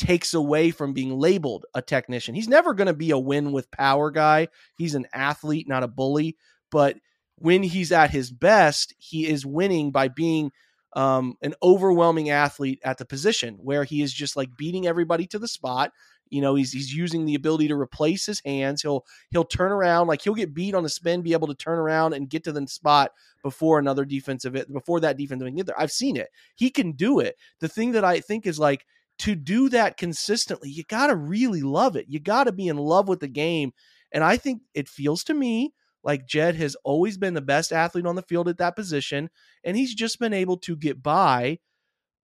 takes 0.00 0.32
away 0.32 0.70
from 0.70 0.94
being 0.94 1.18
labeled 1.18 1.66
a 1.74 1.82
technician. 1.82 2.34
He's 2.34 2.48
never 2.48 2.72
going 2.72 2.86
to 2.86 2.94
be 2.94 3.10
a 3.10 3.18
win 3.18 3.52
with 3.52 3.70
power 3.70 4.10
guy. 4.10 4.48
He's 4.78 4.94
an 4.94 5.06
athlete, 5.12 5.68
not 5.68 5.82
a 5.82 5.88
bully. 5.88 6.38
But 6.70 6.96
when 7.36 7.62
he's 7.62 7.92
at 7.92 8.10
his 8.10 8.32
best, 8.32 8.94
he 8.96 9.28
is 9.28 9.44
winning 9.44 9.90
by 9.90 10.08
being 10.08 10.52
um, 10.94 11.34
an 11.42 11.54
overwhelming 11.62 12.30
athlete 12.30 12.80
at 12.82 12.96
the 12.96 13.04
position 13.04 13.58
where 13.62 13.84
he 13.84 14.00
is 14.00 14.12
just 14.12 14.36
like 14.36 14.56
beating 14.56 14.86
everybody 14.86 15.26
to 15.26 15.38
the 15.38 15.46
spot. 15.46 15.92
You 16.30 16.40
know, 16.40 16.54
he's 16.54 16.72
he's 16.72 16.94
using 16.94 17.26
the 17.26 17.34
ability 17.34 17.68
to 17.68 17.74
replace 17.74 18.24
his 18.24 18.40
hands. 18.42 18.80
He'll 18.80 19.04
he'll 19.30 19.44
turn 19.44 19.70
around 19.72 20.06
like 20.06 20.22
he'll 20.22 20.34
get 20.34 20.54
beat 20.54 20.74
on 20.74 20.84
a 20.84 20.88
spin, 20.88 21.22
be 21.22 21.34
able 21.34 21.48
to 21.48 21.54
turn 21.54 21.78
around 21.78 22.14
and 22.14 22.30
get 22.30 22.44
to 22.44 22.52
the 22.52 22.66
spot 22.68 23.10
before 23.42 23.78
another 23.78 24.06
defensive 24.06 24.56
before 24.72 25.00
that 25.00 25.18
defensive 25.18 25.46
can 25.46 25.56
get 25.56 25.66
there. 25.66 25.78
I've 25.80 25.92
seen 25.92 26.16
it. 26.16 26.28
He 26.54 26.70
can 26.70 26.92
do 26.92 27.18
it. 27.20 27.36
The 27.58 27.68
thing 27.68 27.92
that 27.92 28.04
I 28.04 28.20
think 28.20 28.46
is 28.46 28.58
like 28.58 28.86
to 29.20 29.34
do 29.34 29.68
that 29.68 29.96
consistently, 29.96 30.70
you 30.70 30.82
got 30.84 31.08
to 31.08 31.14
really 31.14 31.62
love 31.62 31.94
it. 31.94 32.06
You 32.08 32.20
got 32.20 32.44
to 32.44 32.52
be 32.52 32.68
in 32.68 32.78
love 32.78 33.06
with 33.06 33.20
the 33.20 33.28
game. 33.28 33.72
And 34.12 34.24
I 34.24 34.36
think 34.38 34.62
it 34.74 34.88
feels 34.88 35.24
to 35.24 35.34
me 35.34 35.74
like 36.02 36.26
Jed 36.26 36.56
has 36.56 36.74
always 36.84 37.18
been 37.18 37.34
the 37.34 37.42
best 37.42 37.70
athlete 37.72 38.06
on 38.06 38.16
the 38.16 38.22
field 38.22 38.48
at 38.48 38.58
that 38.58 38.76
position. 38.76 39.28
And 39.62 39.76
he's 39.76 39.94
just 39.94 40.18
been 40.18 40.32
able 40.32 40.56
to 40.58 40.74
get 40.74 41.02
by 41.02 41.58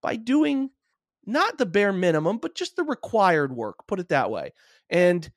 by 0.00 0.16
doing 0.16 0.70
not 1.26 1.58
the 1.58 1.66
bare 1.66 1.92
minimum, 1.92 2.38
but 2.38 2.54
just 2.54 2.76
the 2.76 2.84
required 2.84 3.54
work, 3.54 3.86
put 3.86 4.00
it 4.00 4.08
that 4.08 4.30
way. 4.30 4.52
And 4.88 5.30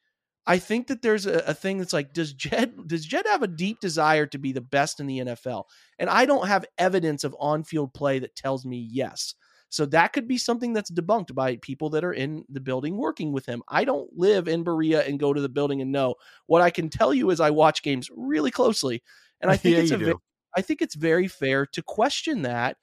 I 0.46 0.60
think 0.60 0.88
that 0.88 1.02
there's 1.02 1.26
a, 1.26 1.44
a, 1.48 1.54
thing 1.54 1.80
that's 1.80 1.94
like, 1.94 2.14
does 2.14 2.34
Jed 2.34 2.88
does 2.88 3.06
Jed 3.06 3.26
have 3.28 3.44
a 3.44 3.48
deep 3.48 3.82
desire 3.82 4.26
to 4.28 4.38
be 4.38 4.54
the 4.54 4.62
best 4.62 5.00
in 5.00 5.08
the 5.08 5.20
NFL? 5.20 5.66
And 5.98 6.10
I 6.10 6.26
don't 6.26 6.48
have 6.48 6.66
evidence 6.78 7.24
of 7.24 7.36
on-field 7.38 7.94
play 7.94 8.20
that 8.20 8.36
tells 8.36 8.66
me 8.66 8.88
yes. 8.90 9.34
So 9.70 9.86
that 9.88 10.14
could 10.14 10.28
be 10.28 10.38
something 10.38 10.74
that's 10.74 10.90
debunked 10.90 11.34
by 11.36 11.58
people 11.58 11.92
that 11.92 12.04
are 12.04 12.14
in 12.14 12.44
the 12.50 12.60
building 12.60 12.98
working 12.98 13.32
with 13.32 13.46
him. 13.46 13.62
I 13.68 13.86
don't 13.86 14.10
live 14.16 14.48
in 14.48 14.64
Berea 14.64 15.04
and 15.04 15.20
go 15.20 15.32
to 15.32 15.42
the 15.42 15.50
building 15.50 15.82
and 15.82 15.92
know. 15.92 16.16
What 16.48 16.64
I 16.64 16.72
can 16.72 16.90
tell 16.90 17.14
you 17.14 17.30
is 17.30 17.40
I 17.40 17.52
watch 17.52 17.84
games 17.84 18.10
really 18.16 18.52
closely, 18.52 19.04
and 19.42 19.50
I 19.50 19.58
think 19.58 19.76
yeah, 19.76 19.84
it's 19.84 19.92
a 19.92 19.98
very, 19.98 20.16
I 20.56 20.62
think 20.62 20.82
it's 20.82 20.96
very 20.96 21.28
fair 21.28 21.66
to 21.68 21.84
question 21.84 22.42
that. 22.42 22.78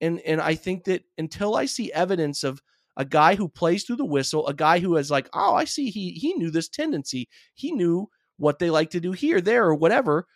And 0.00 0.20
and 0.20 0.40
I 0.40 0.56
think 0.56 0.84
that 0.84 1.04
until 1.16 1.54
I 1.54 1.66
see 1.66 1.92
evidence 1.92 2.42
of 2.42 2.60
a 2.96 3.04
guy 3.04 3.36
who 3.36 3.48
plays 3.48 3.84
through 3.84 3.96
the 3.96 4.04
whistle, 4.04 4.46
a 4.46 4.54
guy 4.54 4.80
who 4.80 4.96
is 4.96 5.10
like, 5.10 5.28
oh, 5.32 5.54
I 5.54 5.64
see 5.64 5.90
he 5.90 6.10
he 6.10 6.34
knew 6.34 6.50
this 6.50 6.68
tendency, 6.68 7.28
he 7.54 7.70
knew 7.70 8.08
what 8.36 8.58
they 8.58 8.70
like 8.70 8.90
to 8.90 9.00
do 9.00 9.12
here, 9.12 9.40
there, 9.40 9.64
or 9.64 9.74
whatever. 9.74 10.26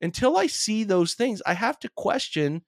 Until 0.00 0.36
I 0.36 0.46
see 0.46 0.84
those 0.84 1.14
things, 1.14 1.42
I 1.44 1.54
have 1.54 1.80
to 1.80 1.90
question 1.96 2.62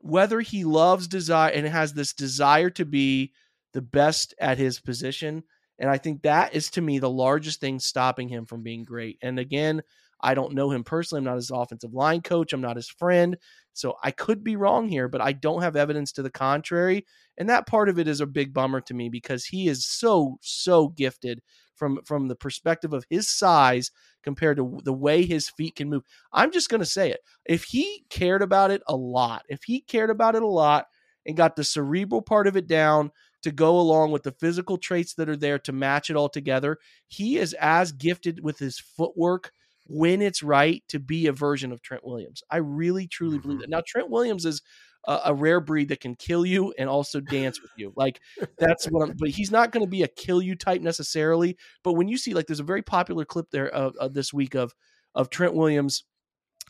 whether 0.00 0.40
he 0.40 0.64
loves 0.64 1.08
desire 1.08 1.50
and 1.52 1.66
has 1.66 1.92
this 1.92 2.12
desire 2.12 2.70
to 2.70 2.84
be 2.84 3.32
the 3.72 3.82
best 3.82 4.34
at 4.40 4.58
his 4.58 4.80
position. 4.80 5.42
And 5.78 5.90
I 5.90 5.98
think 5.98 6.22
that 6.22 6.54
is 6.54 6.70
to 6.70 6.80
me 6.80 6.98
the 6.98 7.10
largest 7.10 7.60
thing 7.60 7.78
stopping 7.78 8.28
him 8.28 8.46
from 8.46 8.62
being 8.62 8.84
great. 8.84 9.18
And 9.22 9.38
again, 9.38 9.82
I 10.20 10.34
don't 10.34 10.54
know 10.54 10.70
him 10.70 10.82
personally. 10.82 11.20
I'm 11.20 11.24
not 11.24 11.36
his 11.36 11.50
offensive 11.50 11.94
line 11.94 12.22
coach. 12.22 12.52
I'm 12.52 12.60
not 12.60 12.76
his 12.76 12.88
friend. 12.88 13.36
So 13.72 13.94
I 14.02 14.10
could 14.10 14.42
be 14.42 14.56
wrong 14.56 14.88
here, 14.88 15.06
but 15.06 15.20
I 15.20 15.32
don't 15.32 15.62
have 15.62 15.76
evidence 15.76 16.12
to 16.12 16.22
the 16.22 16.30
contrary. 16.30 17.06
And 17.36 17.48
that 17.48 17.68
part 17.68 17.88
of 17.88 17.98
it 17.98 18.08
is 18.08 18.20
a 18.20 18.26
big 18.26 18.52
bummer 18.52 18.80
to 18.82 18.94
me 18.94 19.08
because 19.08 19.44
he 19.44 19.68
is 19.68 19.86
so, 19.86 20.38
so 20.42 20.88
gifted 20.88 21.40
from 21.78 22.00
from 22.04 22.28
the 22.28 22.36
perspective 22.36 22.92
of 22.92 23.06
his 23.08 23.28
size 23.28 23.90
compared 24.22 24.56
to 24.58 24.80
the 24.84 24.92
way 24.92 25.24
his 25.24 25.48
feet 25.48 25.76
can 25.76 25.88
move. 25.88 26.02
I'm 26.32 26.52
just 26.52 26.68
going 26.68 26.80
to 26.80 26.86
say 26.86 27.10
it. 27.10 27.20
If 27.46 27.64
he 27.64 28.04
cared 28.10 28.42
about 28.42 28.70
it 28.70 28.82
a 28.86 28.96
lot, 28.96 29.44
if 29.48 29.64
he 29.64 29.80
cared 29.80 30.10
about 30.10 30.34
it 30.34 30.42
a 30.42 30.46
lot 30.46 30.86
and 31.24 31.36
got 31.36 31.56
the 31.56 31.64
cerebral 31.64 32.22
part 32.22 32.46
of 32.46 32.56
it 32.56 32.66
down 32.66 33.10
to 33.42 33.52
go 33.52 33.78
along 33.78 34.10
with 34.10 34.24
the 34.24 34.32
physical 34.32 34.76
traits 34.76 35.14
that 35.14 35.28
are 35.28 35.36
there 35.36 35.58
to 35.60 35.72
match 35.72 36.10
it 36.10 36.16
all 36.16 36.28
together, 36.28 36.78
he 37.06 37.38
is 37.38 37.54
as 37.54 37.92
gifted 37.92 38.42
with 38.42 38.58
his 38.58 38.78
footwork 38.78 39.52
when 39.86 40.20
it's 40.20 40.42
right 40.42 40.82
to 40.88 40.98
be 40.98 41.26
a 41.26 41.32
version 41.32 41.72
of 41.72 41.80
Trent 41.80 42.04
Williams. 42.04 42.42
I 42.50 42.58
really 42.58 43.06
truly 43.06 43.38
believe 43.38 43.58
mm-hmm. 43.58 43.70
that. 43.70 43.70
Now 43.70 43.82
Trent 43.86 44.10
Williams 44.10 44.44
is 44.44 44.62
a, 45.06 45.20
a, 45.26 45.34
rare 45.34 45.60
breed 45.60 45.88
that 45.88 46.00
can 46.00 46.14
kill 46.14 46.44
you 46.44 46.74
and 46.78 46.88
also 46.88 47.20
dance 47.20 47.60
with 47.62 47.70
you. 47.76 47.92
Like 47.96 48.20
that's 48.58 48.86
what 48.86 49.08
I'm. 49.08 49.16
But 49.16 49.30
he's 49.30 49.50
not 49.50 49.72
going 49.72 49.84
to 49.84 49.90
be 49.90 50.02
a 50.02 50.08
kill 50.08 50.42
you 50.42 50.54
type 50.54 50.80
necessarily. 50.80 51.56
But 51.82 51.94
when 51.94 52.08
you 52.08 52.16
see 52.16 52.34
like, 52.34 52.46
there's 52.46 52.60
a 52.60 52.64
very 52.64 52.82
popular 52.82 53.24
clip 53.24 53.50
there 53.50 53.68
of, 53.68 53.96
of 53.96 54.14
this 54.14 54.32
week 54.32 54.54
of 54.54 54.74
of 55.14 55.30
Trent 55.30 55.54
Williams. 55.54 56.04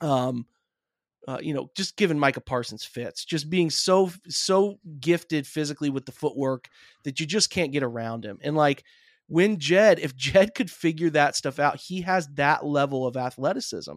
Um, 0.01 0.47
uh, 1.27 1.39
you 1.43 1.53
know, 1.53 1.71
just 1.77 1.97
giving 1.97 2.19
Micah 2.19 2.41
Parsons 2.41 2.85
fits, 2.85 3.25
just 3.25 3.51
being 3.51 3.69
so 3.69 4.11
so 4.29 4.79
gifted 5.01 5.47
physically 5.47 5.91
with 5.91 6.07
the 6.07 6.13
footwork 6.13 6.69
that 7.05 7.21
you 7.21 7.27
just 7.27 7.51
can't 7.51 7.73
get 7.73 7.83
around 7.83 8.25
him. 8.25 8.39
And 8.43 8.57
like 8.57 8.83
when 9.27 9.59
Jed, 9.59 9.99
if 9.99 10.17
Jed 10.17 10.55
could 10.55 10.71
figure 10.71 11.11
that 11.11 11.37
stuff 11.37 11.59
out, 11.59 11.77
he 11.77 12.01
has 12.01 12.29
that 12.35 12.65
level 12.65 13.07
of 13.07 13.17
athleticism. 13.17 13.93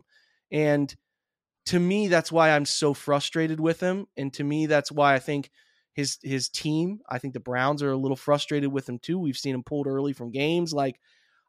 And 0.51 0.93
to 1.67 1.79
me, 1.79 2.07
that's 2.07 2.31
why 2.31 2.51
I'm 2.51 2.65
so 2.65 2.93
frustrated 2.93 3.59
with 3.59 3.79
him. 3.79 4.07
And 4.17 4.33
to 4.33 4.43
me, 4.43 4.65
that's 4.65 4.91
why 4.91 5.13
I 5.13 5.19
think 5.19 5.51
his 5.93 6.17
his 6.23 6.49
team, 6.49 6.99
I 7.09 7.17
think 7.17 7.33
the 7.33 7.39
Browns 7.39 7.83
are 7.83 7.91
a 7.91 7.97
little 7.97 8.17
frustrated 8.17 8.71
with 8.71 8.87
him 8.87 8.99
too. 8.99 9.19
We've 9.19 9.37
seen 9.37 9.55
him 9.55 9.63
pulled 9.63 9.87
early 9.87 10.13
from 10.13 10.31
games. 10.31 10.73
Like, 10.73 10.99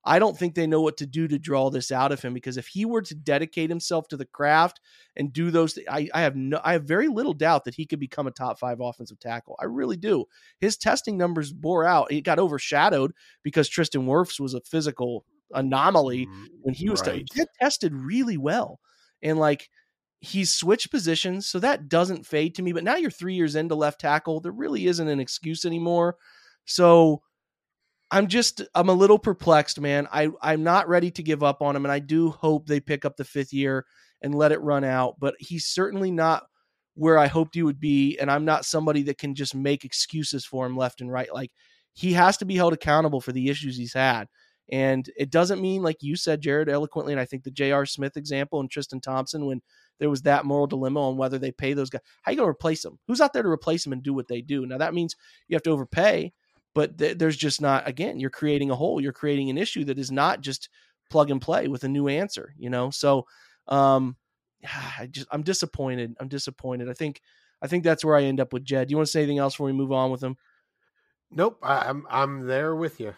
I 0.04 0.18
don't 0.18 0.36
think 0.36 0.54
they 0.54 0.66
know 0.66 0.80
what 0.80 0.96
to 0.96 1.06
do 1.06 1.28
to 1.28 1.38
draw 1.38 1.70
this 1.70 1.92
out 1.92 2.10
of 2.10 2.20
him 2.20 2.34
because 2.34 2.56
if 2.56 2.66
he 2.66 2.84
were 2.84 3.02
to 3.02 3.14
dedicate 3.14 3.70
himself 3.70 4.08
to 4.08 4.16
the 4.16 4.26
craft 4.26 4.80
and 5.14 5.32
do 5.32 5.52
those, 5.52 5.78
I, 5.88 6.08
I 6.12 6.22
have 6.22 6.34
no, 6.34 6.60
I 6.64 6.72
have 6.72 6.84
very 6.84 7.06
little 7.06 7.34
doubt 7.34 7.64
that 7.64 7.76
he 7.76 7.86
could 7.86 8.00
become 8.00 8.26
a 8.26 8.32
top 8.32 8.58
five 8.58 8.80
offensive 8.80 9.20
tackle. 9.20 9.56
I 9.60 9.66
really 9.66 9.96
do. 9.96 10.24
His 10.58 10.76
testing 10.76 11.16
numbers 11.16 11.52
bore 11.52 11.84
out. 11.84 12.10
It 12.10 12.22
got 12.22 12.40
overshadowed 12.40 13.12
because 13.44 13.68
Tristan 13.68 14.06
Wirfs 14.06 14.40
was 14.40 14.54
a 14.54 14.60
physical 14.62 15.24
anomaly 15.54 16.26
mm, 16.26 16.46
when 16.62 16.74
he 16.74 16.90
was 16.90 17.06
right. 17.06 17.24
t- 17.32 17.44
tested 17.60 17.94
really 17.94 18.36
well. 18.36 18.80
And 19.22 19.38
like 19.38 19.68
he's 20.22 20.52
switched 20.52 20.90
positions, 20.90 21.48
so 21.48 21.58
that 21.58 21.88
doesn't 21.88 22.24
fade 22.24 22.54
to 22.54 22.62
me. 22.62 22.72
But 22.72 22.84
now 22.84 22.96
you're 22.96 23.10
three 23.10 23.34
years 23.34 23.56
into 23.56 23.74
left 23.74 24.00
tackle. 24.00 24.40
There 24.40 24.52
really 24.52 24.86
isn't 24.86 25.08
an 25.08 25.20
excuse 25.20 25.64
anymore. 25.64 26.16
So 26.64 27.22
I'm 28.10 28.28
just 28.28 28.62
I'm 28.74 28.88
a 28.88 28.94
little 28.94 29.18
perplexed, 29.18 29.80
man. 29.80 30.06
I 30.12 30.30
I'm 30.40 30.62
not 30.62 30.88
ready 30.88 31.10
to 31.10 31.22
give 31.22 31.42
up 31.42 31.60
on 31.60 31.74
him, 31.76 31.84
and 31.84 31.92
I 31.92 31.98
do 31.98 32.30
hope 32.30 32.66
they 32.66 32.80
pick 32.80 33.04
up 33.04 33.16
the 33.16 33.24
fifth 33.24 33.52
year 33.52 33.84
and 34.22 34.34
let 34.34 34.52
it 34.52 34.60
run 34.60 34.84
out. 34.84 35.16
But 35.18 35.34
he's 35.40 35.66
certainly 35.66 36.12
not 36.12 36.44
where 36.94 37.18
I 37.18 37.26
hoped 37.26 37.56
he 37.56 37.64
would 37.64 37.80
be, 37.80 38.16
and 38.18 38.30
I'm 38.30 38.44
not 38.44 38.64
somebody 38.64 39.02
that 39.04 39.18
can 39.18 39.34
just 39.34 39.56
make 39.56 39.84
excuses 39.84 40.44
for 40.44 40.64
him 40.64 40.76
left 40.76 41.00
and 41.00 41.10
right. 41.10 41.32
Like 41.34 41.50
he 41.94 42.12
has 42.12 42.36
to 42.38 42.44
be 42.44 42.54
held 42.56 42.72
accountable 42.72 43.20
for 43.20 43.32
the 43.32 43.48
issues 43.48 43.76
he's 43.76 43.94
had. 43.94 44.28
And 44.70 45.10
it 45.16 45.30
doesn't 45.30 45.60
mean, 45.60 45.82
like 45.82 45.96
you 46.00 46.14
said, 46.14 46.40
Jared, 46.40 46.68
eloquently, 46.68 47.12
and 47.12 47.20
I 47.20 47.24
think 47.24 47.42
the 47.42 47.50
J.R. 47.50 47.84
Smith 47.84 48.16
example 48.16 48.60
and 48.60 48.70
Tristan 48.70 49.00
Thompson, 49.00 49.46
when 49.46 49.60
there 49.98 50.10
was 50.10 50.22
that 50.22 50.44
moral 50.44 50.66
dilemma 50.66 51.08
on 51.08 51.16
whether 51.16 51.38
they 51.38 51.52
pay 51.52 51.74
those 51.74 51.90
guys. 51.90 52.02
How 52.22 52.32
you 52.32 52.36
going 52.36 52.46
to 52.46 52.50
replace 52.50 52.82
them? 52.82 52.98
Who's 53.06 53.20
out 53.20 53.32
there 53.32 53.42
to 53.42 53.48
replace 53.48 53.84
them 53.84 53.92
and 53.92 54.02
do 54.02 54.14
what 54.14 54.28
they 54.28 54.40
do? 54.40 54.66
Now 54.66 54.78
that 54.78 54.94
means 54.94 55.16
you 55.48 55.54
have 55.54 55.62
to 55.64 55.70
overpay, 55.70 56.32
but 56.74 56.98
th- 56.98 57.18
there's 57.18 57.36
just 57.36 57.60
not. 57.60 57.86
Again, 57.86 58.18
you're 58.18 58.30
creating 58.30 58.70
a 58.70 58.76
hole. 58.76 59.00
You're 59.00 59.12
creating 59.12 59.50
an 59.50 59.58
issue 59.58 59.84
that 59.84 59.98
is 59.98 60.10
not 60.10 60.40
just 60.40 60.68
plug 61.10 61.30
and 61.30 61.40
play 61.40 61.68
with 61.68 61.84
a 61.84 61.88
new 61.88 62.08
answer. 62.08 62.54
You 62.58 62.70
know, 62.70 62.90
so 62.90 63.26
um, 63.68 64.16
I 64.98 65.06
just 65.06 65.28
I'm 65.30 65.42
disappointed. 65.42 66.16
I'm 66.20 66.28
disappointed. 66.28 66.88
I 66.88 66.94
think 66.94 67.20
I 67.60 67.68
think 67.68 67.84
that's 67.84 68.04
where 68.04 68.16
I 68.16 68.24
end 68.24 68.40
up 68.40 68.52
with 68.52 68.64
Jed. 68.64 68.88
Do 68.88 68.92
you 68.92 68.96
want 68.96 69.06
to 69.06 69.12
say 69.12 69.20
anything 69.20 69.38
else 69.38 69.54
before 69.54 69.66
we 69.66 69.72
move 69.72 69.92
on 69.92 70.10
with 70.10 70.22
him? 70.22 70.36
Nope, 71.30 71.58
I, 71.62 71.88
I'm 71.88 72.06
I'm 72.10 72.46
there 72.46 72.74
with 72.74 73.00
you. 73.00 73.14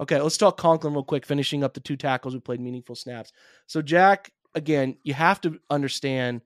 Okay, 0.00 0.20
let's 0.20 0.38
talk 0.38 0.56
Conklin 0.56 0.94
real 0.94 1.04
quick, 1.04 1.26
finishing 1.26 1.62
up 1.62 1.74
the 1.74 1.80
two 1.80 1.96
tackles 1.96 2.32
who 2.32 2.40
played 2.40 2.60
meaningful 2.60 2.94
snaps. 2.94 3.32
So 3.66 3.82
Jack 3.82 4.32
again, 4.54 4.96
you 5.02 5.14
have 5.14 5.40
to 5.42 5.58
understand 5.70 6.42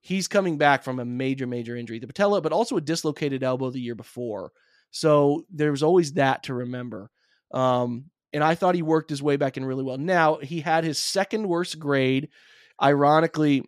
he's 0.00 0.28
coming 0.28 0.58
back 0.58 0.82
from 0.82 1.00
a 1.00 1.04
major, 1.04 1.46
major 1.46 1.76
injury, 1.76 1.98
the 1.98 2.06
patella, 2.06 2.40
but 2.40 2.52
also 2.52 2.76
a 2.76 2.80
dislocated 2.80 3.42
elbow 3.42 3.70
the 3.70 3.80
year 3.80 3.94
before. 3.94 4.52
So 4.90 5.44
there 5.50 5.70
was 5.70 5.82
always 5.82 6.12
that 6.12 6.44
to 6.44 6.54
remember. 6.54 7.10
Um, 7.52 8.10
and 8.32 8.44
I 8.44 8.54
thought 8.54 8.74
he 8.74 8.82
worked 8.82 9.10
his 9.10 9.22
way 9.22 9.36
back 9.36 9.56
in 9.56 9.64
really 9.64 9.82
well. 9.82 9.96
Now 9.96 10.36
he 10.36 10.60
had 10.60 10.84
his 10.84 10.98
second 10.98 11.48
worst 11.48 11.78
grade, 11.78 12.28
ironically, 12.82 13.62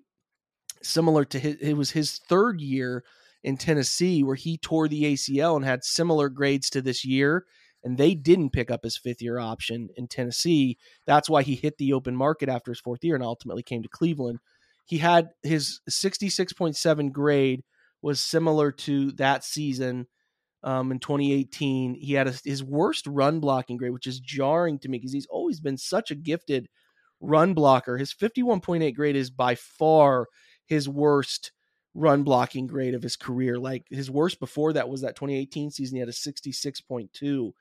similar 0.83 1.25
to 1.27 1.39
his. 1.39 1.57
It 1.57 1.75
was 1.75 1.91
his 1.91 2.19
third 2.29 2.61
year 2.61 3.05
in 3.43 3.57
Tennessee 3.57 4.23
where 4.23 4.35
he 4.35 4.59
tore 4.59 4.89
the 4.89 5.05
ACL 5.05 5.57
and 5.57 5.65
had 5.65 5.85
similar 5.85 6.29
grades 6.29 6.69
to 6.71 6.83
this 6.83 7.05
year. 7.05 7.47
And 7.87 7.99
they 7.99 8.17
didn't 8.17 8.51
pick 8.51 8.69
up 8.69 8.83
his 8.83 8.97
fifth 8.97 9.23
year 9.23 9.39
option 9.39 9.91
in 9.97 10.09
Tennessee. 10.09 10.77
That's 11.07 11.31
why 11.31 11.45
he 11.45 11.55
hit 11.55 11.79
the 11.79 11.93
open 11.93 12.17
market 12.17 12.49
after 12.49 12.73
his 12.73 12.81
fourth 12.81 13.05
year 13.05 13.15
and 13.15 13.23
ultimately 13.23 13.63
came 13.63 13.85
to 13.85 13.89
Cleveland. 13.89 14.41
He 14.87 14.99
had 14.99 15.29
his 15.45 15.81
66.7 15.89 17.13
grade 17.13 17.63
was 18.03 18.19
similar 18.19 18.73
to 18.73 19.13
that 19.13 19.45
season 19.45 20.09
um, 20.65 20.91
in 20.91 20.99
2018. 20.99 21.95
He 21.95 22.15
had 22.15 22.27
a, 22.27 22.35
his 22.45 22.65
worst 22.65 23.07
run 23.07 23.39
blocking 23.39 23.77
grade, 23.77 23.93
which 23.93 24.09
is 24.09 24.19
jarring 24.19 24.81
to 24.81 24.89
me 24.89 24.99
because 24.99 25.13
he's 25.13 25.29
always 25.31 25.61
been 25.61 25.79
such 25.79 26.11
a 26.11 26.17
gifted 26.17 26.67
run 27.21 27.55
blocker. 27.55 27.99
His 27.99 28.13
51.8 28.13 28.97
grade 28.97 29.15
is 29.15 29.31
by 29.31 29.55
far 29.55 30.27
his 30.67 30.89
worst 30.89 31.53
run 31.95 32.25
blocking 32.25 32.67
grade 32.67 32.95
of 32.95 33.05
his 33.05 33.15
career. 33.15 33.61
Like 33.61 33.85
his 33.91 34.11
worst 34.11 34.41
before 34.41 34.73
that 34.73 34.89
was 34.89 35.03
that 35.03 35.15
2018 35.15 35.71
season. 35.71 35.95
He 35.95 36.01
had 36.01 36.09
a 36.09 36.13
66.2. 36.13 37.53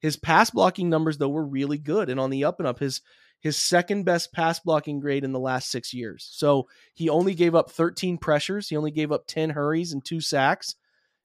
His 0.00 0.16
pass 0.16 0.50
blocking 0.50 0.88
numbers 0.88 1.18
though 1.18 1.28
were 1.28 1.46
really 1.46 1.78
good 1.78 2.08
and 2.08 2.18
on 2.18 2.30
the 2.30 2.44
up 2.44 2.58
and 2.58 2.66
up. 2.66 2.78
His 2.78 3.00
his 3.40 3.56
second 3.56 4.04
best 4.04 4.32
pass 4.32 4.60
blocking 4.60 5.00
grade 5.00 5.24
in 5.24 5.32
the 5.32 5.38
last 5.38 5.70
six 5.70 5.94
years. 5.94 6.28
So 6.30 6.68
he 6.94 7.08
only 7.08 7.34
gave 7.34 7.54
up 7.54 7.70
13 7.70 8.18
pressures. 8.18 8.68
He 8.68 8.76
only 8.76 8.90
gave 8.90 9.10
up 9.10 9.26
10 9.26 9.50
hurries 9.50 9.92
and 9.92 10.04
two 10.04 10.20
sacks. 10.20 10.76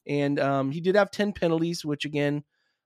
And 0.08 0.40
um, 0.40 0.72
he 0.72 0.80
did 0.80 0.96
have 0.96 1.12
10 1.12 1.34
penalties, 1.34 1.84
which 1.84 2.06
again, 2.06 2.44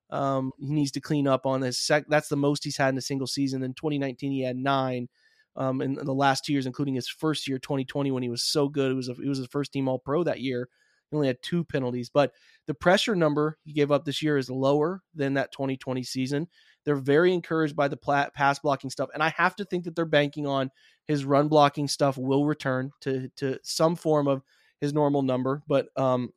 um, 0.10 0.52
he 0.58 0.74
needs 0.74 0.92
to 0.92 1.02
clean 1.02 1.28
up 1.28 1.46
on. 1.46 1.62
His 1.62 1.78
sec- 1.78 2.08
that's 2.10 2.30
the 2.30 2.36
most 2.36 2.64
he's 2.64 2.78
had 2.78 2.90
in 2.90 2.98
a 2.98 3.02
single 3.02 3.28
season. 3.28 3.62
In 3.62 3.74
2019, 3.74 4.32
he 4.32 4.42
had 4.42 4.58
nine. 4.58 5.10
Um, 5.56 5.82
in, 5.82 5.94
the 5.94 6.14
last 6.14 6.46
two 6.46 6.54
years, 6.54 6.66
including 6.66 6.96
his 6.96 7.10
first 7.10 7.48
year, 7.48 7.60
2020, 7.60 8.12
when 8.12 8.24
he 8.24 8.30
was 8.30 8.42
so 8.42 8.70
good, 8.70 8.92
it 8.92 8.96
was 8.96 9.10
a, 9.10 9.14
he 9.14 9.28
was 9.28 9.40
his 9.40 9.48
first 9.48 9.74
team 9.74 9.88
All 9.88 10.00
Pro 10.00 10.24
that 10.24 10.40
year. 10.40 10.70
He 11.10 11.16
only 11.16 11.28
had 11.28 11.42
two 11.42 11.64
penalties, 11.64 12.10
but 12.10 12.34
the 12.68 12.74
pressure 12.74 13.16
number 13.16 13.58
he 13.64 13.74
gave 13.74 13.92
up 13.92 14.06
this 14.06 14.22
year 14.22 14.38
is 14.38 14.50
lower 14.50 15.02
than 15.16 15.34
that 15.34 15.52
2020 15.52 16.04
season. 16.04 16.48
They're 16.86 16.96
very 16.96 17.34
encouraged 17.34 17.76
by 17.76 17.88
the 17.88 17.98
pass 17.98 18.60
blocking 18.60 18.90
stuff, 18.90 19.10
and 19.14 19.22
I 19.22 19.30
have 19.30 19.56
to 19.58 19.66
think 19.66 19.84
that 19.86 19.96
they're 19.96 20.06
banking 20.06 20.48
on 20.48 20.72
his 21.06 21.26
run 21.26 21.48
blocking 21.48 21.88
stuff 21.88 22.18
will 22.18 22.46
return 22.46 22.92
to 23.02 23.30
to 23.38 23.58
some 23.64 23.96
form 23.96 24.28
of 24.28 24.44
his 24.80 24.94
normal 24.94 25.22
number. 25.22 25.64
But 25.68 25.88
um, 25.98 26.32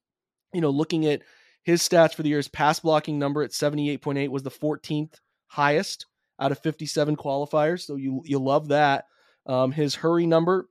you 0.53 0.61
know, 0.61 0.71
looking 0.71 1.07
at 1.07 1.23
his 1.63 1.87
stats 1.87 2.15
for 2.15 2.23
the 2.23 2.29
year's 2.29 2.49
pass 2.49 2.81
blocking 2.81 3.19
number 3.19 3.43
at 3.43 3.51
78.8 3.51 4.29
was 4.29 4.43
the 4.43 4.51
14th 4.51 5.15
highest 5.47 6.07
out 6.41 6.53
of 6.53 6.59
57 6.59 7.17
qualifiers. 7.17 7.83
So 7.87 7.97
you 7.97 8.23
you 8.25 8.39
love 8.39 8.69
that. 8.69 9.07
Um, 9.47 9.73
his 9.73 9.95
hurry 9.95 10.27
number 10.27 10.69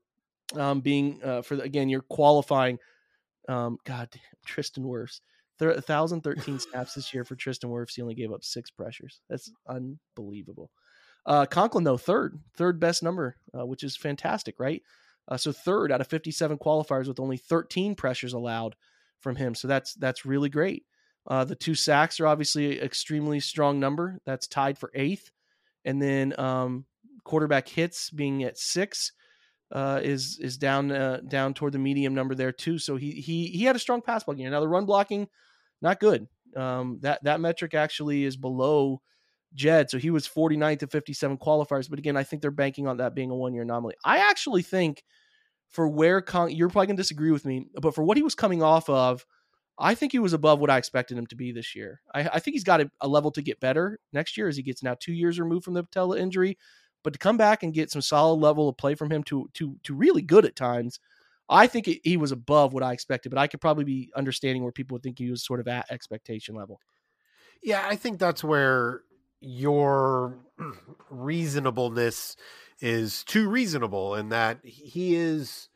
um, 0.56 0.82
being 0.82 1.22
uh, 1.24 1.42
for 1.42 1.56
again 1.56 1.90
you're 1.90 2.02
qualifying. 2.02 2.78
Um, 3.48 3.78
God 3.86 4.10
damn, 4.12 4.22
Tristan 4.46 4.84
Wirfs. 4.84 5.22
1,013 5.60 6.60
snaps 6.60 6.96
this 6.96 7.14
year 7.14 7.24
for 7.24 7.36
Tristan 7.36 7.70
Wirfs. 7.70 7.96
He 7.96 8.02
only 8.02 8.16
gave 8.16 8.32
up 8.32 8.44
six 8.44 8.72
pressures. 8.72 9.22
That's 9.30 9.52
unbelievable. 9.68 10.72
Uh, 11.26 11.46
Conklin, 11.46 11.84
though, 11.84 11.98
third, 11.98 12.40
third 12.56 12.80
best 12.80 13.04
number, 13.04 13.36
uh, 13.58 13.66
which 13.66 13.84
is 13.84 13.96
fantastic, 13.96 14.60
right? 14.60 14.82
Uh, 15.28 15.38
so 15.38 15.52
third 15.52 15.92
out 15.92 16.02
of 16.02 16.08
57 16.08 16.58
qualifiers 16.58 17.08
with 17.08 17.20
only 17.20 17.38
13 17.38 17.96
pressures 17.96 18.34
allowed 18.34 18.76
from 19.20 19.36
him. 19.36 19.54
So 19.54 19.68
that's 19.68 19.94
that's 19.94 20.26
really 20.26 20.50
great. 20.50 20.84
Uh, 21.28 21.46
the 21.46 21.56
two 21.56 21.76
sacks 21.76 22.20
are 22.20 22.28
obviously 22.28 22.80
an 22.80 22.84
extremely 22.84 23.40
strong 23.40 23.80
number. 23.80 24.20
That's 24.26 24.48
tied 24.48 24.78
for 24.78 24.92
eighth. 24.96 25.30
And 25.86 26.02
then 26.02 26.38
um, 26.40 26.86
quarterback 27.24 27.68
hits 27.68 28.10
being 28.10 28.44
at 28.44 28.58
six 28.58 29.12
uh, 29.72 30.00
is 30.04 30.38
is 30.40 30.58
down 30.58 30.92
uh, 30.92 31.22
down 31.28 31.54
toward 31.54 31.74
the 31.74 31.80
medium 31.80 32.14
number 32.14 32.36
there 32.36 32.52
too. 32.52 32.78
So 32.78 32.96
he 32.96 33.12
he 33.12 33.48
he 33.48 33.64
had 33.64 33.76
a 33.76 33.80
strong 33.80 34.02
pass 34.02 34.24
blocking. 34.24 34.50
Now 34.50 34.60
the 34.60 34.68
run 34.68 34.86
blocking 34.86 35.28
not 35.82 36.00
good. 36.00 36.28
Um, 36.56 37.00
that 37.02 37.24
that 37.24 37.40
metric 37.40 37.74
actually 37.74 38.24
is 38.24 38.36
below 38.38 39.02
Jed. 39.54 39.90
So 39.90 39.98
he 39.98 40.10
was 40.10 40.28
49 40.28 40.78
to 40.80 40.88
57 40.88 41.38
qualifiers. 41.38 41.90
But 41.90 42.00
again, 42.00 42.18
I 42.18 42.24
think 42.24 42.42
they're 42.42 42.52
banking 42.52 42.88
on 42.88 42.98
that 42.98 43.16
being 43.16 43.32
a 43.32 43.36
one 43.36 43.54
year 43.54 43.64
anomaly. 43.64 43.96
I 44.04 44.30
actually 44.30 44.62
think 44.62 45.04
for 45.70 45.88
where 45.88 46.22
Con- 46.22 46.52
you're 46.52 46.70
probably 46.70 46.88
gonna 46.88 46.98
disagree 46.98 47.32
with 47.32 47.46
me, 47.46 47.68
but 47.82 47.96
for 47.96 48.04
what 48.04 48.18
he 48.18 48.24
was 48.24 48.36
coming 48.36 48.62
off 48.62 48.90
of, 48.90 49.26
I 49.80 49.96
think 49.96 50.12
he 50.12 50.20
was 50.20 50.34
above 50.34 50.60
what 50.60 50.70
I 50.70 50.78
expected 50.78 51.18
him 51.18 51.28
to 51.28 51.36
be 51.36 51.52
this 51.52 51.76
year. 51.76 52.02
I, 52.14 52.30
I 52.34 52.40
think 52.40 52.56
he's 52.56 52.64
got 52.64 52.82
a, 52.82 52.92
a, 53.00 53.08
level 53.08 53.32
to 53.32 53.42
get 53.42 53.60
better 53.60 54.00
next 54.14 54.38
year 54.38 54.48
as 54.48 54.58
he 54.58 54.64
gets 54.64 54.84
now 54.84 54.96
two 55.00 55.14
years 55.14 55.40
removed 55.40 55.64
from 55.64 55.74
the 55.74 55.84
patella 55.84 56.20
injury. 56.20 56.58
But 57.04 57.14
to 57.14 57.20
come 57.20 57.38
back 57.38 57.64
and 57.64 57.74
get 57.74 57.92
some 57.92 58.02
solid 58.02 58.36
level 58.40 58.70
of 58.70 58.78
play 58.78 58.96
from 58.96 59.12
him 59.12 59.24
to 59.24 59.50
to 59.56 59.76
to 59.84 59.96
really 59.96 60.22
good 60.22 60.46
at 60.46 60.56
times, 60.56 61.00
I 61.50 61.68
think 61.68 61.88
it, 61.88 62.00
he 62.04 62.18
was 62.18 62.32
above 62.32 62.74
what 62.74 62.84
I 62.84 62.94
expected, 62.94 63.30
but 63.30 63.40
I 63.40 63.48
could 63.48 63.62
probably 63.62 63.84
be 63.84 64.12
understanding 64.16 64.64
where 64.64 64.72
people 64.72 64.96
would 64.96 65.04
think 65.04 65.20
he 65.20 65.30
was 65.30 65.44
sort 65.44 65.60
of 65.60 65.68
at 65.68 65.92
expectation 65.92 66.56
level. 66.56 66.80
Yeah, 67.62 67.86
I 67.88 67.96
think 67.96 68.20
that's 68.20 68.44
where 68.44 69.02
your 69.42 70.40
reasonableness 71.10 72.36
is 72.80 73.24
too 73.24 73.50
reasonable 73.50 74.16
in 74.16 74.30
that 74.30 74.60
he 74.64 75.16
is 75.16 75.70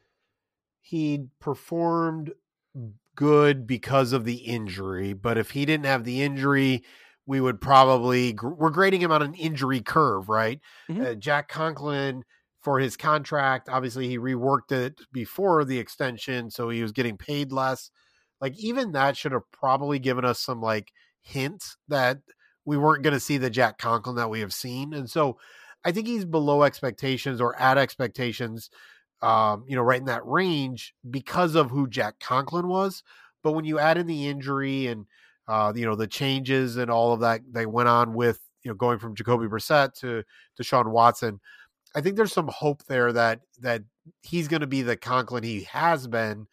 he 0.82 1.26
performed 1.40 2.32
good 3.16 3.66
because 3.66 4.14
of 4.14 4.26
the 4.26 4.36
injury, 4.36 5.14
but 5.14 5.38
if 5.38 5.52
he 5.52 5.66
didn't 5.66 5.86
have 5.86 6.04
the 6.04 6.22
injury, 6.22 6.84
we 7.26 7.42
would 7.42 7.60
probably 7.60 8.36
we're 8.42 8.70
grading 8.70 9.02
him 9.02 9.12
on 9.12 9.22
an 9.22 9.34
injury 9.34 9.82
curve, 9.82 10.30
right? 10.30 10.60
Mm-hmm. 10.90 11.02
Uh, 11.02 11.14
Jack 11.16 11.50
Conklin 11.50 12.24
for 12.62 12.80
his 12.80 12.98
contract. 12.98 13.70
Obviously, 13.70 14.08
he 14.08 14.18
reworked 14.18 14.72
it 14.72 15.00
before 15.12 15.66
the 15.66 15.80
extension, 15.80 16.50
so 16.50 16.70
he 16.70 16.82
was 16.82 16.92
getting 16.92 17.18
paid 17.18 17.52
less. 17.52 17.90
Like 18.42 18.58
even 18.58 18.92
that 18.92 19.18
should 19.18 19.32
have 19.32 19.50
probably 19.52 20.00
given 20.00 20.26
us 20.26 20.40
some 20.40 20.62
like 20.62 20.92
hints 21.22 21.78
that 21.88 22.20
we 22.66 22.78
weren't 22.78 23.04
going 23.04 23.14
to 23.14 23.20
see 23.20 23.38
the 23.38 23.50
Jack 23.50 23.78
Conklin 23.78 24.16
that 24.18 24.30
we 24.30 24.42
have 24.42 24.54
seen, 24.54 24.94
and 24.94 25.10
so 25.10 25.38
I 25.84 25.92
think 25.92 26.08
he's 26.08 26.26
below 26.26 26.64
expectations 26.64 27.42
or 27.42 27.60
at 27.60 27.78
expectations. 27.78 28.70
Um, 29.22 29.64
you 29.66 29.76
know, 29.76 29.82
right 29.82 30.00
in 30.00 30.06
that 30.06 30.26
range 30.26 30.94
because 31.10 31.56
of 31.56 31.72
who 31.72 31.88
Jack 31.88 32.20
Conklin 32.20 32.68
was. 32.68 33.02
But 33.42 33.54
when 33.54 33.64
you 33.64 33.80
add 33.80 33.98
in 33.98 34.08
the 34.08 34.28
injury 34.28 34.88
and 34.88 35.06
uh, 35.48 35.74
you 35.76 35.86
know 35.86 35.96
the 35.96 36.08
changes 36.08 36.78
and 36.78 36.90
all 36.90 37.14
of 37.14 37.20
that 37.22 37.42
they 37.52 37.66
went 37.66 37.90
on 37.90 38.14
with 38.14 38.40
you 38.64 38.72
know 38.72 38.76
going 38.76 39.00
from 39.00 39.16
Jacoby 39.16 39.48
Brissett 39.48 39.94
to 40.00 40.24
to 40.56 40.64
Sean 40.64 40.92
Watson, 40.92 41.40
I 41.96 42.02
think 42.02 42.16
there's 42.16 42.34
some 42.34 42.50
hope 42.50 42.84
there 42.86 43.14
that 43.14 43.42
that 43.62 43.84
he's 44.22 44.48
going 44.48 44.62
to 44.62 44.68
be 44.68 44.82
the 44.82 44.98
Conklin 44.98 45.44
he 45.44 45.64
has 45.64 46.08
been 46.08 46.48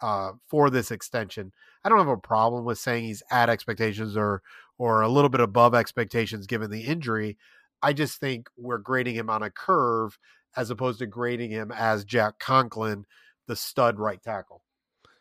uh, 0.00 0.32
for 0.48 0.70
this 0.70 0.90
extension. 0.90 1.52
I 1.84 1.88
don't 1.88 1.98
have 1.98 2.08
a 2.08 2.16
problem 2.16 2.64
with 2.64 2.78
saying 2.78 3.04
he's 3.04 3.22
at 3.30 3.48
expectations 3.48 4.16
or 4.16 4.42
or 4.78 5.02
a 5.02 5.08
little 5.08 5.30
bit 5.30 5.40
above 5.40 5.74
expectations 5.74 6.46
given 6.46 6.70
the 6.70 6.82
injury. 6.82 7.36
I 7.82 7.92
just 7.92 8.18
think 8.18 8.48
we're 8.56 8.78
grading 8.78 9.14
him 9.14 9.30
on 9.30 9.42
a 9.42 9.50
curve 9.50 10.18
as 10.56 10.70
opposed 10.70 10.98
to 10.98 11.06
grading 11.06 11.50
him 11.50 11.70
as 11.70 12.04
Jack 12.04 12.38
Conklin, 12.38 13.04
the 13.46 13.56
stud 13.56 13.98
right 13.98 14.20
tackle. 14.22 14.62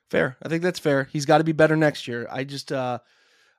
Fair. 0.09 0.37
I 0.41 0.47
think 0.49 0.63
that's 0.63 0.79
fair. 0.79 1.03
He's 1.11 1.25
got 1.25 1.39
to 1.39 1.43
be 1.43 1.51
better 1.51 1.75
next 1.75 2.07
year. 2.07 2.27
I 2.31 2.43
just 2.43 2.71
uh 2.71 2.99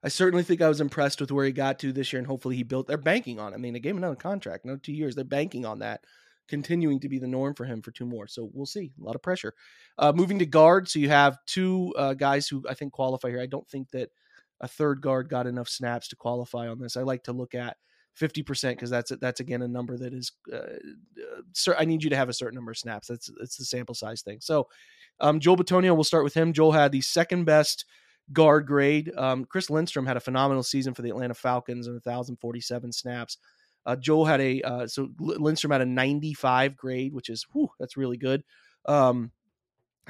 I 0.03 0.09
certainly 0.09 0.45
think 0.45 0.63
I 0.63 0.69
was 0.69 0.81
impressed 0.81 1.21
with 1.21 1.33
where 1.33 1.45
he 1.45 1.53
got 1.53 1.79
to 1.81 1.93
this 1.93 2.13
year, 2.13 2.19
and 2.19 2.27
hopefully 2.27 2.57
he 2.57 2.63
built. 2.63 2.87
They're 2.87 2.97
banking 2.97 3.41
on. 3.41 3.53
It. 3.53 3.57
I 3.57 3.59
mean, 3.59 3.73
they 3.73 3.81
gave 3.81 3.93
him 3.93 3.99
another 3.99 4.17
contract, 4.17 4.65
no 4.65 4.77
two 4.77 4.93
years. 4.93 5.15
They're 5.15 5.25
banking 5.25 5.67
on 5.67 5.81
that 5.81 6.05
continuing 6.49 6.99
to 7.01 7.09
be 7.09 7.19
the 7.19 7.27
norm 7.27 7.55
for 7.55 7.65
him 7.65 7.83
for 7.83 7.91
two 7.91 8.07
more. 8.07 8.27
So 8.27 8.51
we'll 8.53 8.67
see. 8.67 8.93
A 9.01 9.05
lot 9.05 9.15
of 9.15 9.23
pressure. 9.23 9.55
Uh, 9.99 10.13
moving 10.15 10.39
to 10.39 10.47
guard, 10.47 10.89
so 10.89 10.99
you 10.99 11.09
have 11.11 11.39
two 11.47 11.95
uh, 11.97 12.15
guys 12.15 12.49
who 12.49 12.65
I 12.69 12.75
think 12.75 12.93
qualify 12.93 13.29
here. 13.29 13.41
I 13.41 13.47
don't 13.47 13.69
think 13.69 13.91
that 13.91 14.11
a 14.61 14.69
third 14.69 15.01
guard 15.01 15.29
got 15.29 15.47
enough 15.47 15.69
snaps 15.69 16.09
to 16.09 16.17
qualify 16.17 16.69
on 16.69 16.81
this. 16.81 16.97
I 16.97 17.03
like 17.03 17.25
to 17.25 17.33
look 17.33 17.55
at 17.55 17.77
50% 18.19 18.71
because 18.71 18.91
that's 18.91 19.13
that's 19.21 19.39
again 19.39 19.63
a 19.63 19.69
number 19.69 19.97
that 19.97 20.13
is 20.13 20.33
uh, 20.53 20.57
uh 20.57 21.75
I 21.79 21.85
need 21.85 22.03
you 22.03 22.11
to 22.11 22.17
have 22.17 22.29
a 22.29 22.33
certain 22.33 22.57
number 22.57 22.73
of 22.73 22.79
snaps. 22.79 23.07
That's 23.07 23.31
it's 23.41 23.57
the 23.57 23.65
sample 23.65 23.95
size 23.95 24.23
thing. 24.23 24.39
So 24.41 24.69
um, 25.21 25.39
Joel 25.39 25.57
Bitonio, 25.57 25.95
we'll 25.95 26.05
start 26.05 26.25
with 26.25 26.35
him. 26.35 26.53
Joel 26.53 26.73
had 26.73 26.91
the 26.91 27.01
second 27.01 27.45
best 27.45 27.85
guard 28.33 28.67
grade. 28.67 29.13
Um, 29.17 29.45
Chris 29.45 29.71
Lindstrom 29.71 30.07
had 30.07 30.17
a 30.17 30.21
phenomenal 30.21 30.63
season 30.63 30.95
for 30.95 31.03
the 31.03 31.11
Atlanta 31.11 31.35
Falcons 31.35 31.87
and 31.87 31.95
1,047 31.95 32.93
snaps. 32.93 33.39
Uh, 33.87 33.97
Joel 33.97 34.27
had 34.27 34.41
a 34.41 34.61
uh, 34.63 34.87
so 34.87 35.09
Lindstrom 35.19 35.71
had 35.71 35.81
a 35.81 35.87
95 35.87 36.77
grade, 36.77 37.15
which 37.15 37.31
is 37.31 37.47
whew, 37.53 37.71
that's 37.79 37.97
really 37.97 38.19
good. 38.19 38.43
Um, 38.85 39.31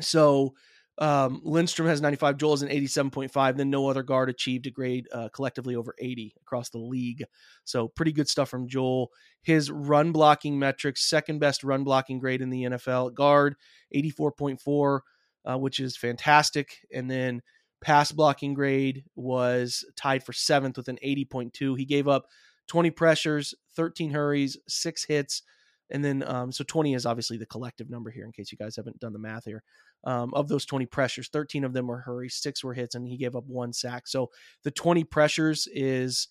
so 0.00 0.54
um, 0.98 1.40
Lindstrom 1.44 1.86
has 1.86 2.00
95, 2.00 2.38
Joel 2.38 2.54
is 2.54 2.62
an 2.62 2.70
87.5. 2.70 3.56
Then 3.56 3.70
no 3.70 3.88
other 3.88 4.02
guard 4.02 4.30
achieved 4.30 4.66
a 4.66 4.70
grade 4.70 5.06
uh, 5.12 5.28
collectively 5.28 5.76
over 5.76 5.94
80 5.98 6.34
across 6.40 6.70
the 6.70 6.78
league. 6.78 7.22
So 7.64 7.86
pretty 7.86 8.12
good 8.12 8.28
stuff 8.28 8.48
from 8.48 8.66
Joel. 8.66 9.12
His 9.42 9.70
run 9.70 10.10
blocking 10.10 10.58
metrics, 10.58 11.08
second 11.08 11.38
best 11.38 11.62
run 11.62 11.84
blocking 11.84 12.18
grade 12.18 12.42
in 12.42 12.50
the 12.50 12.64
NFL. 12.64 13.14
Guard 13.14 13.54
84.4 13.94 15.00
uh, 15.48 15.56
which 15.56 15.80
is 15.80 15.96
fantastic. 15.96 16.86
And 16.92 17.10
then 17.10 17.42
pass 17.80 18.12
blocking 18.12 18.54
grade 18.54 19.04
was 19.14 19.84
tied 19.96 20.22
for 20.22 20.32
seventh 20.32 20.76
with 20.76 20.88
an 20.88 20.98
80.2. 21.04 21.78
He 21.78 21.84
gave 21.84 22.08
up 22.08 22.26
20 22.68 22.90
pressures, 22.90 23.54
13 23.76 24.10
hurries, 24.10 24.56
six 24.68 25.04
hits, 25.04 25.42
and 25.90 26.04
then 26.04 26.22
um, 26.26 26.52
so 26.52 26.64
20 26.64 26.94
is 26.94 27.06
obviously 27.06 27.38
the 27.38 27.46
collective 27.46 27.88
number 27.88 28.10
here 28.10 28.24
in 28.24 28.32
case 28.32 28.52
you 28.52 28.58
guys 28.58 28.76
haven't 28.76 29.00
done 29.00 29.12
the 29.12 29.18
math 29.18 29.44
here. 29.44 29.62
Um, 30.04 30.32
of 30.34 30.48
those 30.48 30.64
20 30.64 30.86
pressures 30.86 31.28
13 31.28 31.64
of 31.64 31.72
them 31.72 31.88
were 31.88 31.98
hurries 31.98 32.36
six 32.36 32.62
were 32.62 32.74
hits 32.74 32.94
and 32.94 33.08
he 33.08 33.16
gave 33.16 33.34
up 33.34 33.44
one 33.46 33.72
sack. 33.72 34.06
So 34.06 34.30
the 34.62 34.70
20 34.70 35.04
pressures 35.04 35.66
is 35.72 36.28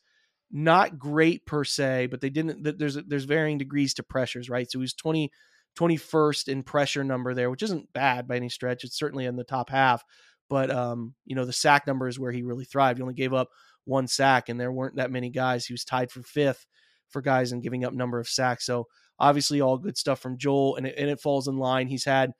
not 0.49 0.97
great 0.97 1.45
per 1.45 1.65
se 1.65 2.07
but 2.07 2.21
they 2.21 2.29
didn't 2.29 2.63
there's 2.79 2.97
there's 3.07 3.25
varying 3.25 3.57
degrees 3.57 3.93
to 3.95 4.03
pressures 4.03 4.49
right? 4.49 4.71
So 4.71 4.79
he 4.79 4.83
was 4.83 4.93
20 4.93 5.29
21st 5.77 6.47
in 6.47 6.63
pressure 6.63 7.03
number 7.03 7.33
there 7.33 7.51
which 7.51 7.61
isn't 7.61 7.91
bad 7.91 8.27
by 8.27 8.37
any 8.37 8.49
stretch. 8.49 8.85
It's 8.85 8.97
certainly 8.97 9.25
in 9.25 9.35
the 9.35 9.43
top 9.43 9.69
half 9.69 10.03
but 10.49 10.71
um, 10.71 11.13
you 11.25 11.35
know 11.35 11.45
the 11.45 11.53
sack 11.53 11.87
number 11.87 12.07
is 12.07 12.19
where 12.19 12.31
he 12.31 12.43
really 12.43 12.65
thrived 12.65 12.97
he 12.97 13.01
only 13.01 13.13
gave 13.13 13.33
up 13.33 13.49
one 13.85 14.07
sack 14.07 14.49
and 14.49 14.59
there 14.59 14.71
weren't 14.71 14.95
that 14.97 15.11
many 15.11 15.29
guys 15.29 15.65
he 15.65 15.73
was 15.73 15.85
tied 15.85 16.11
for 16.11 16.21
fifth 16.23 16.65
for 17.09 17.21
guys 17.21 17.51
and 17.51 17.63
giving 17.63 17.85
up 17.85 17.93
number 17.93 18.19
of 18.19 18.27
sacks 18.27 18.65
so 18.65 18.85
Obviously, 19.19 19.61
all 19.61 19.77
good 19.77 19.97
stuff 19.97 20.19
from 20.19 20.37
Joel, 20.37 20.75
and 20.75 20.85
it, 20.85 20.95
and 20.97 21.09
it 21.09 21.19
falls 21.19 21.47
in 21.47 21.57
line. 21.57 21.87
He's 21.87 22.05
had 22.05 22.33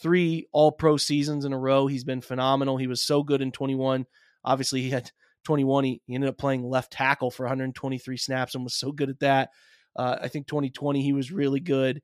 three 0.00 0.46
All 0.52 0.72
Pro 0.72 0.96
seasons 0.96 1.44
in 1.44 1.52
a 1.52 1.58
row. 1.58 1.86
He's 1.86 2.04
been 2.04 2.22
phenomenal. 2.22 2.78
He 2.78 2.86
was 2.86 3.02
so 3.02 3.22
good 3.22 3.42
in 3.42 3.52
21. 3.52 4.06
Obviously, 4.44 4.80
he 4.80 4.90
had 4.90 5.10
21. 5.44 5.84
He, 5.84 6.02
he 6.06 6.14
ended 6.14 6.30
up 6.30 6.38
playing 6.38 6.64
left 6.64 6.92
tackle 6.92 7.30
for 7.30 7.44
123 7.44 8.16
snaps 8.16 8.54
and 8.54 8.64
was 8.64 8.74
so 8.74 8.92
good 8.92 9.10
at 9.10 9.20
that. 9.20 9.50
Uh, 9.94 10.16
I 10.22 10.28
think 10.28 10.46
2020 10.46 11.02
he 11.02 11.12
was 11.12 11.30
really 11.30 11.60
good. 11.60 12.00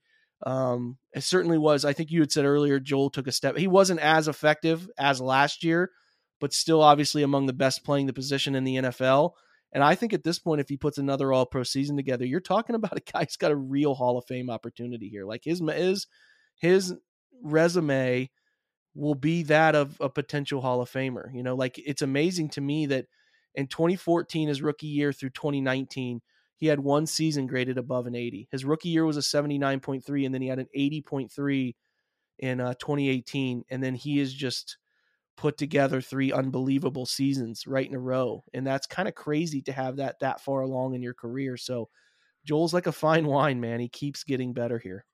Um, 0.47 0.99
it 1.13 1.23
certainly 1.23 1.59
was. 1.59 1.85
I 1.85 1.93
think 1.93 2.11
you 2.11 2.21
had 2.21 2.33
said 2.33 2.45
earlier 2.45 2.79
Joel 2.79 3.11
took 3.11 3.27
a 3.27 3.33
step. 3.33 3.57
He 3.57 3.67
wasn't 3.67 4.01
as 4.01 4.29
effective 4.29 4.89
as 4.99 5.21
last 5.21 5.65
year, 5.65 5.91
but 6.41 6.53
still 6.53 6.83
obviously 6.83 7.23
among 7.23 7.47
the 7.47 7.53
best 7.53 7.85
playing 7.85 8.07
the 8.07 8.13
position 8.13 8.55
in 8.55 8.65
the 8.65 8.77
NFL. 8.77 9.33
And 9.73 9.85
I 9.85 9.95
think 9.95 10.13
at 10.13 10.25
this 10.25 10.39
point, 10.39 10.61
if 10.61 10.69
he 10.69 10.77
puts 10.77 10.99
another 10.99 11.33
All 11.33 11.45
Pro 11.45 11.63
season 11.63 11.97
together, 11.97 12.25
you're 12.25 12.41
talking 12.41 12.75
about 12.75 12.97
a 12.97 13.01
guy 13.13 13.21
who's 13.25 13.37
got 13.37 13.53
a 13.53 13.57
real 13.57 13.95
Hall 13.95 14.17
of 14.17 14.25
Fame 14.27 14.51
opportunity 14.51 15.09
here. 15.09 15.25
Like 15.25 15.45
his 15.45 15.61
his 15.75 16.07
his 16.57 16.95
resume 17.43 18.31
will 18.95 19.15
be 19.15 19.45
that 19.45 19.75
of 19.75 19.97
a 20.01 20.09
potential 20.09 20.61
Hall 20.61 20.81
of 20.81 20.91
Famer. 20.91 21.33
You 21.35 21.43
know, 21.43 21.55
like 21.55 21.79
it's 21.79 22.03
amazing 22.03 22.51
to 22.51 22.61
me 22.61 22.87
that 22.87 23.07
in 23.55 23.67
2014, 23.67 24.49
his 24.49 24.63
rookie 24.63 24.87
year 24.87 25.13
through 25.13 25.31
2019, 25.31 26.21
he 26.59 26.67
had 26.67 26.81
one 26.81 27.07
season 27.07 27.47
graded 27.47 27.79
above 27.79 28.07
an 28.07 28.15
80. 28.15 28.49
His 28.51 28.65
rookie 28.65 28.91
year 28.91 29.07
was 29.07 29.17
a 29.17 29.21
79.3, 29.21 30.27
and 30.27 30.35
then 30.35 30.43
he 30.43 30.49
had 30.49 30.59
an 30.59 30.69
80.3 30.77 31.75
in 32.41 32.61
uh, 32.61 32.75
2018, 32.75 33.65
and 33.71 33.83
then 33.83 33.95
he 33.95 34.21
is 34.21 34.35
just 34.35 34.77
put 35.39 35.57
together 35.57 36.01
three 36.01 36.33
unbelievable 36.33 37.07
seasons 37.07 37.65
right 37.65 37.89
in 37.89 37.95
a 37.95 37.99
row 37.99 38.43
and 38.53 38.67
that's 38.67 38.89
kind 38.89 39.07
of 39.07 39.15
crazy 39.15 39.63
to 39.63 39.71
have 39.71 39.97
that 39.97 40.19
that 40.19 40.41
far 40.41 40.63
along 40.63 40.95
in 40.95 41.01
your 41.01 41.15
career 41.15 41.57
so 41.57 41.89
joel's 42.45 42.75
like 42.75 42.89
a 42.89 42.93
fine 42.93 43.25
wine 43.25 43.61
man 43.61 43.79
he 43.79 43.89
keeps 43.89 44.25
getting 44.25 44.53
better 44.53 44.81
here 44.81 45.07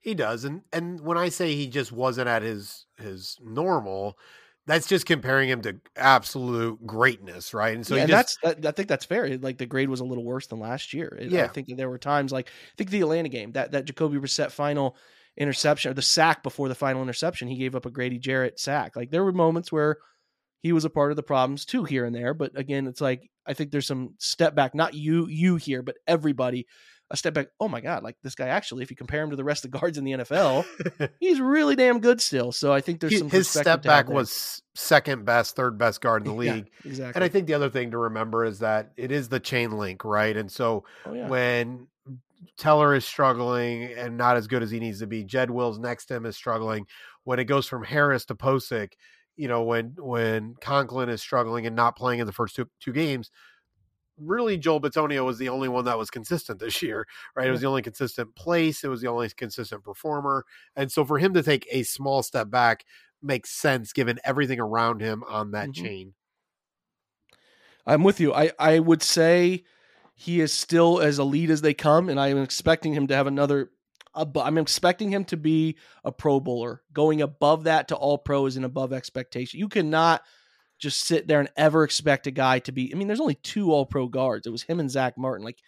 he 0.00 0.14
does 0.14 0.44
and 0.44 0.62
and 0.72 0.98
when 1.02 1.18
i 1.18 1.28
say 1.28 1.54
he 1.54 1.66
just 1.66 1.92
wasn't 1.92 2.26
at 2.26 2.40
his 2.40 2.86
his 2.96 3.36
normal 3.42 4.18
that's 4.66 4.88
just 4.88 5.06
comparing 5.06 5.48
him 5.48 5.62
to 5.62 5.76
absolute 5.96 6.84
greatness, 6.84 7.54
right? 7.54 7.74
And 7.74 7.86
so 7.86 7.94
yeah, 7.94 8.06
just, 8.06 8.38
that's 8.42 8.66
I 8.66 8.70
think 8.72 8.88
that's 8.88 9.04
fair. 9.04 9.38
Like 9.38 9.58
the 9.58 9.66
grade 9.66 9.88
was 9.88 10.00
a 10.00 10.04
little 10.04 10.24
worse 10.24 10.48
than 10.48 10.58
last 10.58 10.92
year. 10.92 11.16
Yeah, 11.20 11.44
I 11.44 11.48
think 11.48 11.68
that 11.68 11.76
there 11.76 11.88
were 11.88 11.98
times 11.98 12.32
like 12.32 12.48
I 12.48 12.74
think 12.76 12.90
the 12.90 13.00
Atlanta 13.00 13.28
game 13.28 13.52
that 13.52 13.72
that 13.72 13.84
Jacoby 13.84 14.18
Brissett 14.18 14.50
final 14.50 14.96
interception 15.36 15.90
or 15.90 15.94
the 15.94 16.02
sack 16.02 16.42
before 16.42 16.68
the 16.68 16.74
final 16.74 17.02
interception, 17.02 17.48
he 17.48 17.58
gave 17.58 17.76
up 17.76 17.86
a 17.86 17.90
Grady 17.90 18.18
Jarrett 18.18 18.58
sack. 18.58 18.96
Like 18.96 19.10
there 19.10 19.24
were 19.24 19.32
moments 19.32 19.70
where 19.70 19.98
he 20.62 20.72
was 20.72 20.84
a 20.84 20.90
part 20.90 21.12
of 21.12 21.16
the 21.16 21.22
problems 21.22 21.64
too 21.64 21.84
here 21.84 22.04
and 22.04 22.14
there. 22.14 22.34
But 22.34 22.58
again, 22.58 22.88
it's 22.88 23.00
like 23.00 23.30
I 23.46 23.54
think 23.54 23.70
there's 23.70 23.86
some 23.86 24.14
step 24.18 24.56
back, 24.56 24.74
not 24.74 24.94
you 24.94 25.28
you 25.28 25.56
here, 25.56 25.82
but 25.82 25.96
everybody 26.08 26.66
a 27.10 27.16
step 27.16 27.34
back. 27.34 27.48
Oh 27.60 27.68
my 27.68 27.80
God, 27.80 28.02
like 28.02 28.16
this 28.22 28.34
guy 28.34 28.48
actually, 28.48 28.82
if 28.82 28.90
you 28.90 28.96
compare 28.96 29.22
him 29.22 29.30
to 29.30 29.36
the 29.36 29.44
rest 29.44 29.64
of 29.64 29.70
the 29.70 29.78
guards 29.78 29.98
in 29.98 30.04
the 30.04 30.12
NFL, 30.12 30.64
he's 31.20 31.40
really 31.40 31.76
damn 31.76 32.00
good 32.00 32.20
still. 32.20 32.52
So 32.52 32.72
I 32.72 32.80
think 32.80 33.00
there's 33.00 33.12
he, 33.12 33.18
some 33.18 33.30
his 33.30 33.48
step 33.48 33.82
back 33.82 34.08
was 34.08 34.62
second 34.74 35.24
best, 35.24 35.56
third 35.56 35.78
best 35.78 36.00
guard 36.00 36.26
in 36.26 36.32
the 36.32 36.34
league. 36.38 36.70
Yeah, 36.84 36.90
exactly. 36.90 37.14
And 37.14 37.24
I 37.24 37.28
think 37.28 37.46
the 37.46 37.54
other 37.54 37.70
thing 37.70 37.92
to 37.92 37.98
remember 37.98 38.44
is 38.44 38.58
that 38.60 38.92
it 38.96 39.12
is 39.12 39.28
the 39.28 39.40
chain 39.40 39.72
link, 39.72 40.04
right? 40.04 40.36
And 40.36 40.50
so 40.50 40.84
oh, 41.04 41.12
yeah. 41.12 41.28
when 41.28 41.86
Teller 42.58 42.94
is 42.94 43.04
struggling 43.04 43.84
and 43.96 44.16
not 44.16 44.36
as 44.36 44.46
good 44.46 44.62
as 44.62 44.70
he 44.70 44.80
needs 44.80 45.00
to 45.00 45.06
be. 45.06 45.24
Jed 45.24 45.50
Wills 45.50 45.78
next 45.78 46.06
to 46.06 46.14
him 46.14 46.26
is 46.26 46.36
struggling. 46.36 46.86
When 47.24 47.38
it 47.38 47.44
goes 47.44 47.66
from 47.66 47.84
Harris 47.84 48.24
to 48.26 48.34
Pocic, 48.34 48.92
you 49.36 49.48
know, 49.48 49.62
when 49.62 49.94
when 49.98 50.54
Conklin 50.60 51.08
is 51.08 51.20
struggling 51.20 51.66
and 51.66 51.76
not 51.76 51.96
playing 51.96 52.20
in 52.20 52.26
the 52.26 52.32
first 52.32 52.56
two 52.56 52.68
two 52.80 52.92
games, 52.92 53.30
really 54.18 54.56
Joel 54.56 54.80
Bitonio 54.80 55.24
was 55.24 55.38
the 55.38 55.48
only 55.48 55.68
one 55.68 55.84
that 55.84 55.98
was 55.98 56.10
consistent 56.10 56.58
this 56.58 56.82
year, 56.82 57.06
right? 57.34 57.48
It 57.48 57.50
was 57.50 57.60
the 57.60 57.66
only 57.66 57.82
consistent 57.82 58.34
place, 58.34 58.84
it 58.84 58.88
was 58.88 59.00
the 59.00 59.08
only 59.08 59.28
consistent 59.30 59.84
performer. 59.84 60.44
And 60.74 60.90
so 60.90 61.04
for 61.04 61.18
him 61.18 61.34
to 61.34 61.42
take 61.42 61.66
a 61.70 61.82
small 61.82 62.22
step 62.22 62.50
back 62.50 62.84
makes 63.22 63.50
sense 63.50 63.92
given 63.92 64.18
everything 64.24 64.60
around 64.60 65.00
him 65.00 65.24
on 65.28 65.52
that 65.52 65.70
mm-hmm. 65.70 65.84
chain. 65.84 66.14
I'm 67.86 68.02
with 68.02 68.20
you. 68.20 68.34
I 68.34 68.50
I 68.58 68.78
would 68.80 69.02
say 69.02 69.64
he 70.14 70.40
is 70.40 70.52
still 70.52 71.00
as 71.00 71.18
elite 71.18 71.50
as 71.50 71.60
they 71.60 71.74
come, 71.74 72.08
and 72.08 72.18
I 72.18 72.28
am 72.28 72.42
expecting 72.42 72.92
him 72.92 73.06
to 73.08 73.14
have 73.14 73.26
another. 73.26 73.70
I'm 74.14 74.56
expecting 74.56 75.10
him 75.10 75.24
to 75.26 75.36
be 75.36 75.76
a 76.02 76.10
Pro 76.10 76.40
Bowler. 76.40 76.82
Going 76.94 77.20
above 77.20 77.64
that 77.64 77.88
to 77.88 77.96
All 77.96 78.16
Pro 78.16 78.46
is 78.46 78.56
an 78.56 78.64
above 78.64 78.94
expectation. 78.94 79.60
You 79.60 79.68
cannot 79.68 80.22
just 80.78 81.04
sit 81.04 81.26
there 81.26 81.40
and 81.40 81.48
ever 81.56 81.84
expect 81.84 82.26
a 82.26 82.30
guy 82.30 82.58
to 82.60 82.72
be. 82.72 82.92
I 82.92 82.96
mean, 82.96 83.08
there's 83.08 83.20
only 83.20 83.36
two 83.36 83.72
All 83.72 83.86
Pro 83.86 84.08
guards. 84.08 84.46
It 84.46 84.50
was 84.50 84.62
him 84.62 84.80
and 84.80 84.90
Zach 84.90 85.16
Martin. 85.16 85.44
Like, 85.44 85.58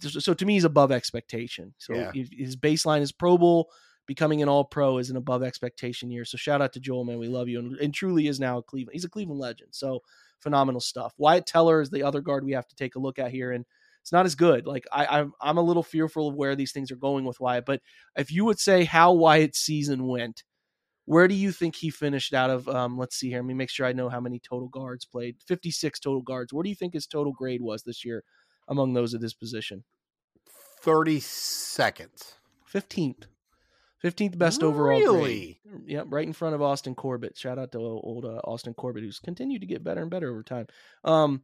so 0.00 0.34
to 0.34 0.46
me, 0.46 0.54
he's 0.54 0.64
above 0.64 0.92
expectation. 0.92 1.74
So 1.78 1.94
yeah. 1.94 2.12
his 2.12 2.56
baseline 2.56 3.00
is 3.00 3.12
Pro 3.12 3.38
Bowl. 3.38 3.70
Becoming 4.06 4.42
an 4.42 4.48
All 4.48 4.64
Pro 4.64 4.98
is 4.98 5.08
an 5.08 5.16
above 5.16 5.42
expectation 5.42 6.10
year. 6.10 6.24
So 6.26 6.36
shout 6.36 6.60
out 6.60 6.74
to 6.74 6.80
Joel, 6.80 7.04
man. 7.04 7.18
We 7.18 7.28
love 7.28 7.48
you, 7.48 7.58
and, 7.58 7.76
and 7.78 7.94
truly 7.94 8.26
is 8.26 8.38
now 8.38 8.58
a 8.58 8.62
Cleveland. 8.62 8.94
He's 8.94 9.06
a 9.06 9.08
Cleveland 9.08 9.40
legend. 9.40 9.70
So 9.72 10.00
phenomenal 10.40 10.80
stuff. 10.80 11.14
Wyatt 11.16 11.46
Teller 11.46 11.80
is 11.80 11.88
the 11.88 12.02
other 12.02 12.20
guard 12.20 12.44
we 12.44 12.52
have 12.52 12.68
to 12.68 12.76
take 12.76 12.96
a 12.96 13.00
look 13.00 13.18
at 13.18 13.30
here, 13.30 13.52
and 13.52 13.64
it's 14.02 14.12
not 14.12 14.26
as 14.26 14.34
good. 14.34 14.66
Like 14.66 14.84
I, 14.92 15.06
I'm, 15.06 15.32
I'm 15.40 15.56
a 15.56 15.62
little 15.62 15.82
fearful 15.82 16.28
of 16.28 16.34
where 16.34 16.54
these 16.54 16.72
things 16.72 16.90
are 16.90 16.96
going 16.96 17.24
with 17.24 17.40
Wyatt. 17.40 17.64
But 17.64 17.80
if 18.14 18.30
you 18.30 18.44
would 18.44 18.58
say 18.58 18.84
how 18.84 19.14
Wyatt's 19.14 19.58
season 19.58 20.06
went, 20.06 20.44
where 21.06 21.28
do 21.28 21.34
you 21.34 21.52
think 21.52 21.76
he 21.76 21.90
finished 21.90 22.32
out 22.32 22.50
of? 22.50 22.68
Um, 22.68 22.96
let's 22.96 23.16
see 23.16 23.28
here. 23.28 23.38
Let 23.38 23.46
me 23.46 23.54
make 23.54 23.70
sure 23.70 23.86
I 23.86 23.92
know 23.92 24.08
how 24.08 24.20
many 24.20 24.38
total 24.38 24.68
guards 24.68 25.04
played. 25.04 25.36
56 25.46 26.00
total 26.00 26.22
guards. 26.22 26.52
Where 26.52 26.62
do 26.62 26.70
you 26.70 26.74
think 26.74 26.94
his 26.94 27.06
total 27.06 27.32
grade 27.32 27.60
was 27.60 27.82
this 27.82 28.04
year 28.04 28.24
among 28.68 28.94
those 28.94 29.14
at 29.14 29.20
this 29.20 29.34
position? 29.34 29.84
32nd. 30.82 32.34
15th. 32.72 33.24
15th 34.02 34.36
best 34.36 34.62
overall 34.62 35.00
really? 35.00 35.60
grade. 35.64 35.82
Yep, 35.86 36.06
right 36.10 36.26
in 36.26 36.34
front 36.34 36.54
of 36.54 36.60
Austin 36.60 36.94
Corbett. 36.94 37.38
Shout 37.38 37.58
out 37.58 37.72
to 37.72 37.78
old 37.78 38.26
uh, 38.26 38.40
Austin 38.44 38.74
Corbett, 38.74 39.02
who's 39.02 39.18
continued 39.18 39.60
to 39.60 39.66
get 39.66 39.82
better 39.82 40.02
and 40.02 40.10
better 40.10 40.30
over 40.30 40.42
time. 40.42 40.66
Um, 41.04 41.42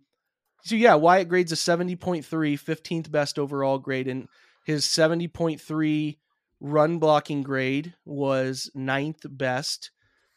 so 0.62 0.74
yeah, 0.74 0.94
Wyatt 0.94 1.28
grades 1.28 1.52
a 1.52 1.54
70.3, 1.54 2.22
15th 2.22 3.10
best 3.10 3.38
overall 3.38 3.78
grade, 3.78 4.08
and 4.08 4.28
his 4.64 4.84
70.3 4.84 6.18
run 6.60 6.98
blocking 6.98 7.42
grade 7.42 7.94
was 8.04 8.70
ninth 8.74 9.24
best 9.24 9.90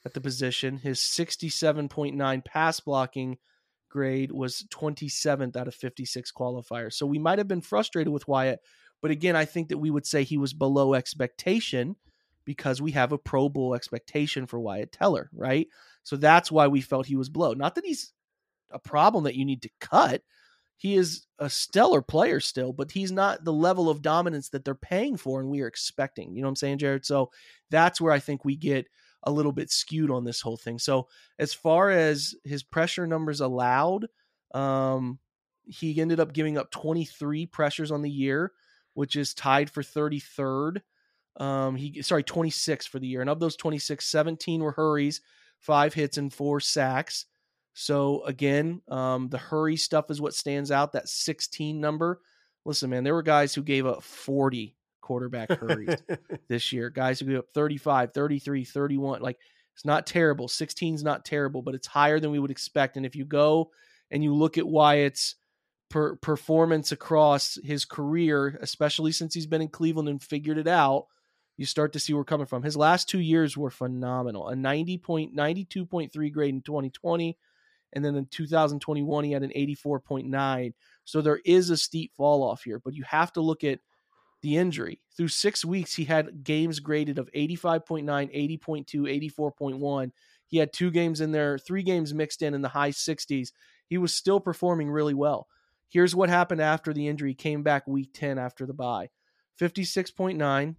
at 0.06 0.14
the 0.14 0.22
position. 0.22 0.78
His 0.78 1.00
67.9 1.00 2.46
pass 2.46 2.80
blocking 2.80 3.38
grade 3.90 4.32
was 4.32 4.66
27th 4.74 5.56
out 5.56 5.68
of 5.68 5.76
56 5.76 6.32
qualifiers. 6.32 6.94
So 6.94 7.06
we 7.06 7.20
might 7.20 7.38
have 7.38 7.48
been 7.48 7.62
frustrated 7.62 8.12
with 8.12 8.28
Wyatt, 8.28 8.60
but 9.02 9.12
again, 9.12 9.36
I 9.36 9.46
think 9.46 9.70
that 9.70 9.78
we 9.78 9.92
would 9.92 10.06
say 10.06 10.24
he 10.24 10.38
was 10.38 10.54
below 10.54 10.94
expectation 10.94 11.96
because 12.46 12.82
we 12.82 12.92
have 12.92 13.12
a 13.12 13.18
Pro 13.18 13.50
Bowl 13.50 13.76
expectation 13.76 14.48
for 14.48 14.60
Wyatt 14.60 14.92
Teller, 14.92 15.30
right? 15.34 15.68
So 16.04 16.18
that's 16.18 16.52
why 16.52 16.68
we 16.68 16.82
felt 16.82 17.06
he 17.06 17.16
was 17.16 17.30
below. 17.30 17.54
Not 17.54 17.76
that 17.76 17.86
he's 17.86 18.12
a 18.72 18.80
problem 18.80 19.26
that 19.26 19.36
you 19.36 19.46
need 19.46 19.62
to 19.62 19.70
cut. 19.80 20.22
He 20.84 20.96
is 20.96 21.26
a 21.40 21.50
stellar 21.50 22.02
player 22.02 22.42
still, 22.42 22.74
but 22.74 22.92
he's 22.92 23.12
not 23.12 23.46
the 23.46 23.54
level 23.54 23.90
of 23.90 24.02
dominance 24.02 24.50
that 24.50 24.66
they're 24.66 24.76
paying 24.76 25.16
for 25.16 25.40
and 25.40 25.50
we 25.50 25.62
are 25.62 25.68
expecting. 25.68 26.36
You 26.36 26.42
know 26.42 26.48
what 26.48 26.52
I'm 26.52 26.56
saying, 26.58 26.80
Jared? 26.80 27.06
So 27.06 27.32
that's 27.72 28.02
where 28.02 28.12
I 28.12 28.20
think 28.20 28.44
we 28.44 28.58
get 28.58 28.88
a 29.24 29.32
little 29.32 29.54
bit 29.54 29.72
skewed 29.72 30.12
on 30.12 30.26
this 30.26 30.42
whole 30.42 30.58
thing. 30.58 30.78
So 30.80 31.08
as 31.40 31.54
far 31.54 31.90
as 31.90 32.36
his 32.44 32.64
pressure 32.64 33.08
numbers 33.08 33.40
allowed, 33.40 34.08
um, 34.54 35.20
he 35.66 36.02
ended 36.02 36.20
up 36.20 36.34
giving 36.34 36.58
up 36.58 36.70
23 36.70 37.46
pressures 37.46 37.90
on 37.90 38.02
the 38.02 38.12
year, 38.12 38.52
which 38.94 39.16
is 39.16 39.34
tied 39.34 39.70
for 39.70 39.84
33rd. 39.84 40.82
Um, 41.38 41.78
he 41.78 42.02
sorry, 42.02 42.24
26 42.24 42.86
for 42.88 43.00
the 43.00 43.08
year, 43.08 43.22
and 43.22 43.30
of 43.30 43.40
those 43.40 43.56
26, 43.56 44.06
17 44.06 44.62
were 44.62 44.74
hurries, 44.74 45.22
five 45.60 45.94
hits, 45.94 46.18
and 46.18 46.32
four 46.34 46.60
sacks. 46.60 47.26
So 47.74 48.24
again, 48.26 48.82
um, 48.88 49.30
the 49.30 49.38
hurry 49.38 49.76
stuff 49.76 50.12
is 50.12 50.22
what 50.22 50.34
stands 50.34 50.72
out. 50.72 50.94
That 50.94 51.10
16 51.10 51.80
number. 51.80 52.22
Listen, 52.66 52.90
man, 52.90 53.04
there 53.04 53.14
were 53.14 53.24
guys 53.24 53.54
who 53.54 53.64
gave 53.64 53.86
up 53.86 54.04
40 54.04 54.76
quarterback 55.02 55.52
hurries 55.52 56.02
this 56.48 56.72
year. 56.72 56.90
Guys 56.90 57.20
who 57.20 57.26
gave 57.26 57.40
up 57.40 57.50
35, 57.54 58.14
33, 58.14 58.64
31. 58.64 59.22
Like 59.22 59.40
It's 59.76 59.86
not 59.86 60.08
terrible. 60.08 60.48
16 60.48 60.96
is 60.96 61.04
not 61.04 61.26
terrible, 61.26 61.62
but 61.62 61.76
it's 61.76 61.88
higher 61.88 62.20
than 62.20 62.32
we 62.32 62.40
would 62.40 62.52
expect. 62.52 62.96
And 62.96 63.06
if 63.06 63.16
you 63.16 63.26
go 63.26 63.72
and 64.12 64.24
you 64.24 64.34
look 64.34 64.58
at 64.58 64.68
Wyatt's 64.68 65.36
per- 65.90 66.16
performance 66.16 66.92
across 66.92 67.58
his 67.64 67.86
career, 67.86 68.58
especially 68.62 69.12
since 69.12 69.34
he's 69.34 69.48
been 69.48 69.62
in 69.62 69.68
Cleveland 69.70 70.10
and 70.10 70.22
figured 70.22 70.58
it 70.58 70.68
out, 70.68 71.08
you 71.58 71.66
start 71.66 71.94
to 71.94 72.00
see 72.00 72.14
where 72.14 72.22
we're 72.22 72.26
coming 72.26 72.48
from. 72.48 72.64
His 72.64 72.78
last 72.78 73.10
two 73.10 73.20
years 73.20 73.58
were 73.58 73.70
phenomenal. 73.70 74.48
A 74.48 74.56
90 74.56 74.98
point, 75.00 75.36
92.3 75.36 76.32
grade 76.32 76.54
in 76.54 76.62
2020. 76.62 77.38
And 77.94 78.04
then 78.04 78.16
in 78.16 78.26
2021, 78.26 79.24
he 79.24 79.32
had 79.32 79.44
an 79.44 79.52
84.9. 79.56 80.74
So 81.06 81.22
there 81.22 81.40
is 81.46 81.70
a 81.70 81.78
steep 81.78 82.12
fall 82.16 82.44
off 82.44 82.64
here, 82.64 82.80
but 82.84 82.94
you 82.94 83.04
have 83.04 83.32
to 83.34 83.42
look 83.42 83.64
at 83.64 83.80
the 84.42 84.58
injury. 84.58 85.00
Through 85.16 85.30
six 85.30 85.64
weeks, 85.64 85.94
he 85.94 86.06
had 86.06 86.44
games 86.44 86.80
graded 86.80 87.18
of 87.18 87.30
85.9, 87.34 88.04
80.2, 88.04 89.32
84.1. 89.40 90.12
He 90.48 90.58
had 90.58 90.74
two 90.74 90.92
games 90.92 91.22
in 91.22 91.32
there, 91.32 91.58
three 91.58 91.84
games 91.84 92.14
mixed 92.14 92.42
in 92.42 92.54
in 92.54 92.62
the 92.62 92.70
high 92.70 92.92
60s. 92.92 93.52
He 93.88 93.98
was 93.98 94.14
still 94.14 94.40
performing 94.40 94.90
really 94.90 95.14
well. 95.14 95.48
Here's 95.90 96.16
what 96.16 96.30
happened 96.30 96.62
after 96.62 96.94
the 96.94 97.08
injury. 97.08 97.34
Came 97.34 97.64
back 97.64 97.88
week 97.88 98.10
10 98.14 98.38
after 98.38 98.66
the 98.66 98.74
bye 98.74 99.10
56.9. 99.60 100.76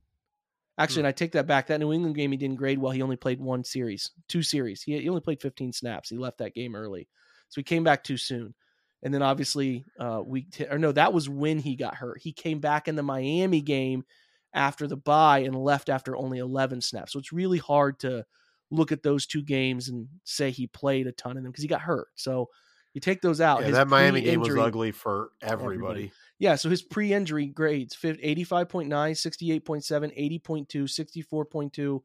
Actually, 0.76 1.00
and 1.00 1.08
I 1.08 1.12
take 1.12 1.32
that 1.32 1.46
back. 1.46 1.68
That 1.68 1.78
New 1.78 1.92
England 1.92 2.16
game, 2.16 2.32
he 2.32 2.36
didn't 2.36 2.56
grade 2.56 2.78
well. 2.78 2.90
He 2.90 3.02
only 3.02 3.16
played 3.16 3.40
one 3.40 3.62
series, 3.62 4.10
two 4.28 4.42
series. 4.42 4.82
He, 4.82 4.98
he 4.98 5.08
only 5.08 5.20
played 5.20 5.40
15 5.40 5.72
snaps. 5.72 6.10
He 6.10 6.16
left 6.16 6.38
that 6.38 6.54
game 6.54 6.74
early. 6.74 7.08
So 7.48 7.60
he 7.60 7.62
came 7.62 7.84
back 7.84 8.02
too 8.02 8.16
soon. 8.16 8.54
And 9.02 9.12
then 9.12 9.22
obviously, 9.22 9.84
uh, 10.00 10.22
week 10.24 10.50
10, 10.50 10.68
or 10.70 10.78
no, 10.78 10.90
that 10.92 11.12
was 11.12 11.28
when 11.28 11.58
he 11.58 11.76
got 11.76 11.94
hurt. 11.94 12.20
He 12.20 12.32
came 12.32 12.58
back 12.58 12.88
in 12.88 12.96
the 12.96 13.02
Miami 13.02 13.60
game 13.60 14.04
after 14.52 14.86
the 14.86 14.96
bye 14.96 15.40
and 15.40 15.54
left 15.54 15.88
after 15.88 16.16
only 16.16 16.38
11 16.38 16.80
snaps. 16.80 17.12
So 17.12 17.18
it's 17.18 17.32
really 17.32 17.58
hard 17.58 18.00
to 18.00 18.24
look 18.70 18.92
at 18.92 19.02
those 19.02 19.26
two 19.26 19.42
games 19.42 19.88
and 19.88 20.08
say 20.24 20.50
he 20.50 20.66
played 20.66 21.06
a 21.06 21.12
ton 21.12 21.36
of 21.36 21.42
them 21.42 21.52
because 21.52 21.62
he 21.62 21.68
got 21.68 21.82
hurt. 21.82 22.08
So 22.14 22.48
you 22.94 23.00
take 23.00 23.20
those 23.20 23.40
out. 23.40 23.62
Yeah, 23.62 23.72
that 23.72 23.88
Miami 23.88 24.22
game 24.22 24.40
was 24.40 24.56
ugly 24.56 24.92
for 24.92 25.30
everybody. 25.42 25.74
everybody. 25.74 26.12
Yeah, 26.44 26.56
so 26.56 26.68
his 26.68 26.82
pre-injury 26.82 27.46
grades 27.46 27.96
85.9, 27.96 28.86
68.7, 28.86 30.42
80.2, 30.42 30.66
64.2, 30.68 32.00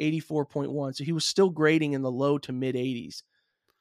84.1. 0.00 0.96
So 0.96 1.04
he 1.04 1.12
was 1.12 1.24
still 1.24 1.48
grading 1.48 1.92
in 1.92 2.02
the 2.02 2.10
low 2.10 2.36
to 2.38 2.52
mid 2.52 2.74
80s 2.74 3.22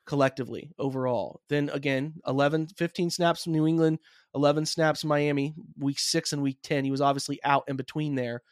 collectively 0.06 0.70
overall. 0.78 1.42
Then 1.50 1.72
again, 1.74 2.14
11 2.28 2.68
15 2.78 3.10
snaps 3.10 3.44
from 3.44 3.54
New 3.54 3.66
England, 3.66 3.98
11 4.36 4.68
snaps 4.68 5.04
Miami, 5.04 5.56
week 5.80 5.98
6 5.98 6.32
and 6.32 6.44
week 6.44 6.60
10. 6.62 6.86
He 6.86 6.92
was 6.92 7.02
obviously 7.02 7.44
out 7.44 7.64
in 7.68 7.76
between 7.76 8.14
there. 8.14 8.44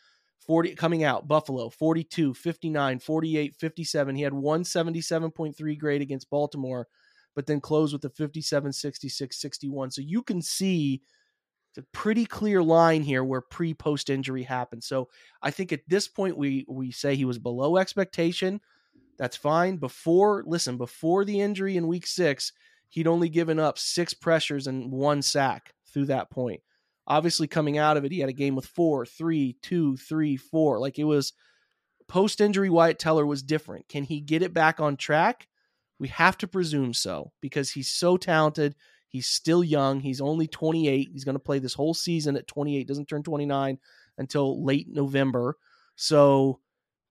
40 0.47 0.73
coming 0.73 1.03
out 1.03 1.27
Buffalo 1.27 1.69
42, 1.69 2.33
59, 2.33 2.97
48, 2.97 3.55
57. 3.55 4.15
He 4.15 4.23
had 4.23 4.33
177.3 4.33 5.77
grade 5.77 6.01
against 6.01 6.31
Baltimore, 6.31 6.87
but 7.35 7.45
then 7.45 7.61
closed 7.61 7.93
with 7.93 8.03
a 8.05 8.09
57, 8.09 8.73
66, 8.73 9.39
61. 9.39 9.91
So 9.91 10.01
you 10.01 10.23
can 10.23 10.41
see 10.41 11.03
it's 11.71 11.77
a 11.77 11.97
pretty 11.97 12.25
clear 12.25 12.61
line 12.61 13.01
here 13.01 13.23
where 13.23 13.39
pre 13.39 13.73
post 13.73 14.09
injury 14.09 14.43
happened. 14.43 14.83
So 14.83 15.07
I 15.41 15.51
think 15.51 15.71
at 15.71 15.87
this 15.87 16.07
point 16.07 16.37
we 16.37 16.65
we 16.67 16.91
say 16.91 17.15
he 17.15 17.25
was 17.25 17.39
below 17.39 17.77
expectation. 17.77 18.59
That's 19.17 19.37
fine. 19.37 19.77
Before 19.77 20.43
listen, 20.45 20.77
before 20.77 21.23
the 21.23 21.39
injury 21.39 21.77
in 21.77 21.87
week 21.87 22.07
six, 22.07 22.51
he'd 22.89 23.07
only 23.07 23.29
given 23.29 23.57
up 23.57 23.77
six 23.77 24.13
pressures 24.13 24.67
and 24.67 24.91
one 24.91 25.21
sack 25.21 25.73
through 25.93 26.07
that 26.07 26.29
point. 26.29 26.61
Obviously, 27.07 27.47
coming 27.47 27.77
out 27.77 27.95
of 27.95 28.03
it, 28.03 28.11
he 28.11 28.19
had 28.19 28.29
a 28.29 28.33
game 28.33 28.55
with 28.55 28.65
four, 28.65 29.05
three, 29.05 29.55
two, 29.61 29.95
three, 29.95 30.35
four. 30.35 30.77
Like 30.77 30.99
it 30.99 31.05
was 31.05 31.31
post 32.09 32.41
injury. 32.41 32.69
Wyatt 32.69 32.99
Teller 32.99 33.25
was 33.25 33.43
different. 33.43 33.87
Can 33.87 34.03
he 34.03 34.19
get 34.19 34.43
it 34.43 34.53
back 34.53 34.81
on 34.81 34.97
track? 34.97 35.47
We 35.99 36.09
have 36.09 36.37
to 36.39 36.47
presume 36.47 36.93
so 36.93 37.31
because 37.39 37.69
he's 37.71 37.89
so 37.89 38.17
talented. 38.17 38.75
He's 39.11 39.27
still 39.27 39.63
young. 39.63 39.99
He's 39.99 40.21
only 40.21 40.47
28. 40.47 41.09
He's 41.11 41.23
going 41.25 41.35
to 41.35 41.39
play 41.39 41.59
this 41.59 41.73
whole 41.73 41.93
season 41.93 42.37
at 42.37 42.47
28. 42.47 42.87
Doesn't 42.87 43.07
turn 43.07 43.23
29 43.23 43.77
until 44.17 44.63
late 44.63 44.87
November. 44.89 45.57
So 45.95 46.59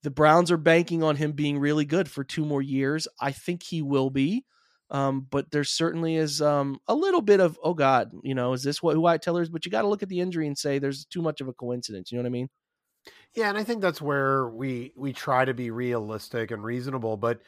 the 0.03 0.11
Browns 0.11 0.51
are 0.51 0.57
banking 0.57 1.03
on 1.03 1.17
him 1.17 1.33
being 1.33 1.59
really 1.59 1.85
good 1.85 2.09
for 2.09 2.25
two 2.25 2.45
more 2.45 2.63
years. 2.63 3.07
I 3.21 3.33
think 3.33 3.63
he 3.63 3.83
will 3.83 4.11
be. 4.11 4.45
Um, 4.91 5.27
but 5.31 5.53
there 5.53 5.63
certainly 5.63 6.17
is 6.17 6.43
um, 6.43 6.81
a 6.89 6.95
little 6.95 7.21
bit 7.21 7.39
of, 7.39 7.59
oh 7.63 7.75
God, 7.75 8.11
you 8.25 8.35
know, 8.35 8.55
is 8.55 8.65
this 8.65 8.83
what 8.83 8.95
who 8.95 9.03
Wyatt 9.03 9.23
Teller 9.23 9.43
is? 9.43 9.49
But 9.49 9.65
you 9.65 9.71
got 9.71 9.83
to 9.83 9.89
look 9.89 10.03
at 10.03 10.09
the 10.09 10.21
injury 10.21 10.49
and 10.49 10.59
say 10.59 10.79
there's 10.79 11.05
too 11.05 11.23
much 11.23 11.41
of 11.41 11.47
a 11.47 11.53
coincidence. 11.53 12.11
You 12.11 12.19
know 12.19 12.23
what 12.23 12.29
I 12.29 12.33
mean? 12.33 12.49
Yeah, 13.35 13.49
and 13.49 13.57
I 13.57 13.63
think 13.63 13.83
that's 13.83 14.03
where 14.03 14.49
we 14.49 14.93
we 14.97 15.13
try 15.13 15.45
to 15.45 15.55
be 15.55 15.71
realistic 15.71 16.51
and 16.51 16.65
reasonable, 16.65 17.17
but 17.17 17.41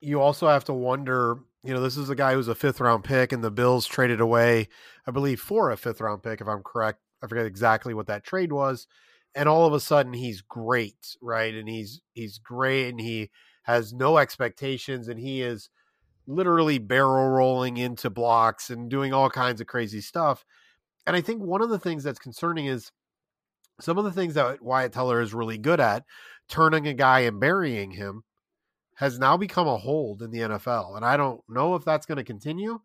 you 0.00 0.20
also 0.20 0.48
have 0.48 0.64
to 0.64 0.72
wonder, 0.72 1.38
you 1.62 1.74
know, 1.74 1.80
this 1.80 1.96
is 1.96 2.10
a 2.10 2.14
guy 2.14 2.34
who's 2.34 2.48
a 2.48 2.54
fifth 2.54 2.80
round 2.80 3.04
pick 3.04 3.32
and 3.32 3.44
the 3.44 3.50
Bills 3.50 3.86
traded 3.86 4.20
away, 4.20 4.68
I 5.06 5.10
believe, 5.10 5.40
for 5.40 5.70
a 5.70 5.76
fifth 5.76 6.00
round 6.00 6.22
pick, 6.22 6.40
if 6.40 6.48
I'm 6.48 6.62
correct. 6.62 7.00
I 7.22 7.26
forget 7.26 7.46
exactly 7.46 7.92
what 7.92 8.06
that 8.06 8.24
trade 8.24 8.52
was. 8.52 8.86
And 9.34 9.48
all 9.48 9.66
of 9.66 9.72
a 9.72 9.80
sudden 9.80 10.12
he's 10.14 10.40
great, 10.40 11.16
right? 11.20 11.54
And 11.54 11.68
he's 11.68 12.00
he's 12.14 12.38
great 12.38 12.88
and 12.88 13.00
he 13.00 13.30
has 13.64 13.92
no 13.92 14.18
expectations 14.18 15.06
and 15.06 15.20
he 15.20 15.42
is 15.42 15.68
literally 16.26 16.78
barrel 16.78 17.28
rolling 17.28 17.76
into 17.76 18.08
blocks 18.08 18.70
and 18.70 18.88
doing 18.90 19.12
all 19.12 19.28
kinds 19.28 19.60
of 19.60 19.66
crazy 19.66 20.00
stuff. 20.00 20.44
And 21.06 21.16
I 21.16 21.20
think 21.20 21.42
one 21.42 21.62
of 21.62 21.70
the 21.70 21.78
things 21.78 22.04
that's 22.04 22.18
concerning 22.18 22.66
is 22.66 22.90
some 23.80 23.98
of 23.98 24.04
the 24.04 24.12
things 24.12 24.34
that 24.34 24.62
Wyatt 24.62 24.92
Teller 24.92 25.20
is 25.20 25.34
really 25.34 25.58
good 25.58 25.80
at, 25.80 26.04
turning 26.48 26.86
a 26.86 26.94
guy 26.94 27.20
and 27.20 27.40
burying 27.40 27.92
him, 27.92 28.22
has 29.00 29.18
now 29.18 29.34
become 29.34 29.66
a 29.66 29.78
hold 29.78 30.20
in 30.20 30.30
the 30.30 30.40
NFL. 30.40 30.94
And 30.94 31.06
I 31.06 31.16
don't 31.16 31.40
know 31.48 31.74
if 31.74 31.86
that's 31.86 32.04
going 32.04 32.18
to 32.18 32.24
continue. 32.24 32.78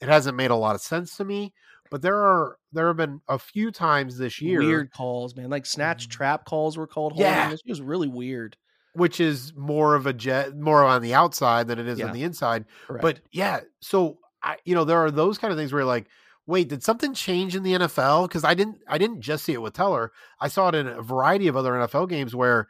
It 0.00 0.08
hasn't 0.08 0.36
made 0.36 0.52
a 0.52 0.56
lot 0.56 0.76
of 0.76 0.80
sense 0.80 1.16
to 1.16 1.24
me, 1.24 1.52
but 1.90 2.00
there 2.00 2.16
are 2.16 2.58
there 2.72 2.86
have 2.86 2.96
been 2.96 3.20
a 3.28 3.40
few 3.40 3.72
times 3.72 4.16
this 4.16 4.40
year 4.40 4.60
Weird 4.60 4.92
calls, 4.92 5.34
man. 5.34 5.50
Like 5.50 5.66
snatch 5.66 6.04
mm-hmm. 6.04 6.16
trap 6.16 6.44
calls 6.44 6.78
were 6.78 6.86
called. 6.86 7.14
holding. 7.14 7.26
Yeah. 7.26 7.50
This 7.50 7.62
was 7.66 7.82
really 7.82 8.06
weird. 8.06 8.56
which 8.92 9.18
is 9.18 9.52
more 9.56 9.96
of 9.96 10.06
a 10.06 10.12
jet 10.12 10.56
more 10.56 10.84
on 10.84 11.02
the 11.02 11.12
outside 11.12 11.66
than 11.66 11.80
it 11.80 11.88
is 11.88 11.98
Yeah. 11.98 12.06
on 12.06 12.12
the 12.12 12.22
inside. 12.22 12.64
Correct. 12.86 13.02
But 13.02 13.20
yeah, 13.32 13.60
so 13.80 14.18
I 14.44 14.58
you 14.64 14.76
know 14.76 14.84
there 14.84 14.98
are 14.98 15.10
those 15.10 15.38
kind 15.38 15.52
of 15.52 15.58
things 15.58 15.72
where 15.72 15.80
you're 15.80 15.86
like, 15.86 16.06
wait, 16.46 16.68
did 16.68 16.84
something 16.84 17.14
change 17.14 17.56
in 17.56 17.64
the 17.64 17.72
NFL? 17.72 18.28
Because 18.28 18.44
I 18.44 18.54
didn't 18.54 18.78
I 18.86 18.96
didn't 18.96 19.22
just 19.22 19.44
see 19.44 19.54
it 19.54 19.62
with 19.62 19.74
Teller. 19.74 20.12
I 20.40 20.46
saw 20.46 20.68
it 20.68 20.76
in 20.76 20.86
a 20.86 21.02
variety 21.02 21.48
of 21.48 21.56
other 21.56 21.72
NFL 21.72 22.08
games 22.08 22.32
where 22.36 22.68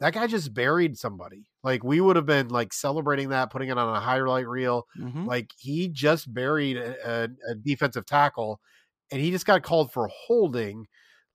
that 0.00 0.12
guy 0.12 0.26
just 0.26 0.52
buried 0.52 0.98
somebody. 0.98 1.48
Like 1.62 1.82
we 1.82 2.00
would 2.00 2.16
have 2.16 2.26
been 2.26 2.48
like 2.48 2.72
celebrating 2.72 3.30
that, 3.30 3.50
putting 3.50 3.68
it 3.70 3.78
on 3.78 3.96
a 3.96 4.00
highlight 4.00 4.46
reel. 4.46 4.86
Mhm. 4.98 5.26
Like 5.26 5.50
he 5.58 5.88
just 5.88 6.32
buried 6.32 6.76
a, 6.76 6.94
a, 7.04 7.28
a 7.50 7.54
defensive 7.54 8.06
tackle, 8.06 8.60
and 9.10 9.20
he 9.20 9.30
just 9.30 9.46
got 9.46 9.62
called 9.62 9.92
for 9.92 10.08
holding. 10.26 10.86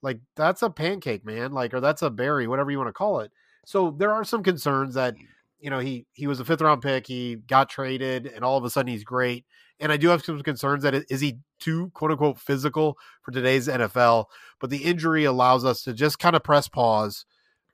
Like 0.03 0.19
that's 0.35 0.61
a 0.61 0.69
pancake, 0.69 1.25
man. 1.25 1.51
Like 1.51 1.73
or 1.73 1.79
that's 1.79 2.01
a 2.01 2.09
berry, 2.09 2.47
whatever 2.47 2.71
you 2.71 2.77
want 2.77 2.89
to 2.89 2.93
call 2.93 3.19
it. 3.21 3.31
So 3.65 3.91
there 3.97 4.11
are 4.11 4.23
some 4.23 4.43
concerns 4.43 4.95
that 4.95 5.15
you 5.59 5.69
know 5.69 5.79
he 5.79 6.05
he 6.13 6.27
was 6.27 6.39
a 6.39 6.45
fifth 6.45 6.61
round 6.61 6.81
pick, 6.81 7.07
he 7.07 7.35
got 7.35 7.69
traded, 7.69 8.25
and 8.27 8.43
all 8.43 8.57
of 8.57 8.63
a 8.63 8.69
sudden 8.69 8.91
he's 8.91 9.03
great. 9.03 9.45
And 9.79 9.91
I 9.91 9.97
do 9.97 10.09
have 10.09 10.23
some 10.23 10.39
concerns 10.43 10.83
that 10.83 10.93
is 11.09 11.21
he 11.21 11.39
too 11.59 11.89
quote 11.95 12.11
unquote 12.11 12.39
physical 12.39 12.97
for 13.23 13.31
today's 13.31 13.67
NFL. 13.67 14.25
But 14.59 14.69
the 14.69 14.83
injury 14.83 15.25
allows 15.25 15.65
us 15.65 15.81
to 15.83 15.93
just 15.93 16.19
kind 16.19 16.35
of 16.35 16.43
press 16.43 16.67
pause. 16.67 17.25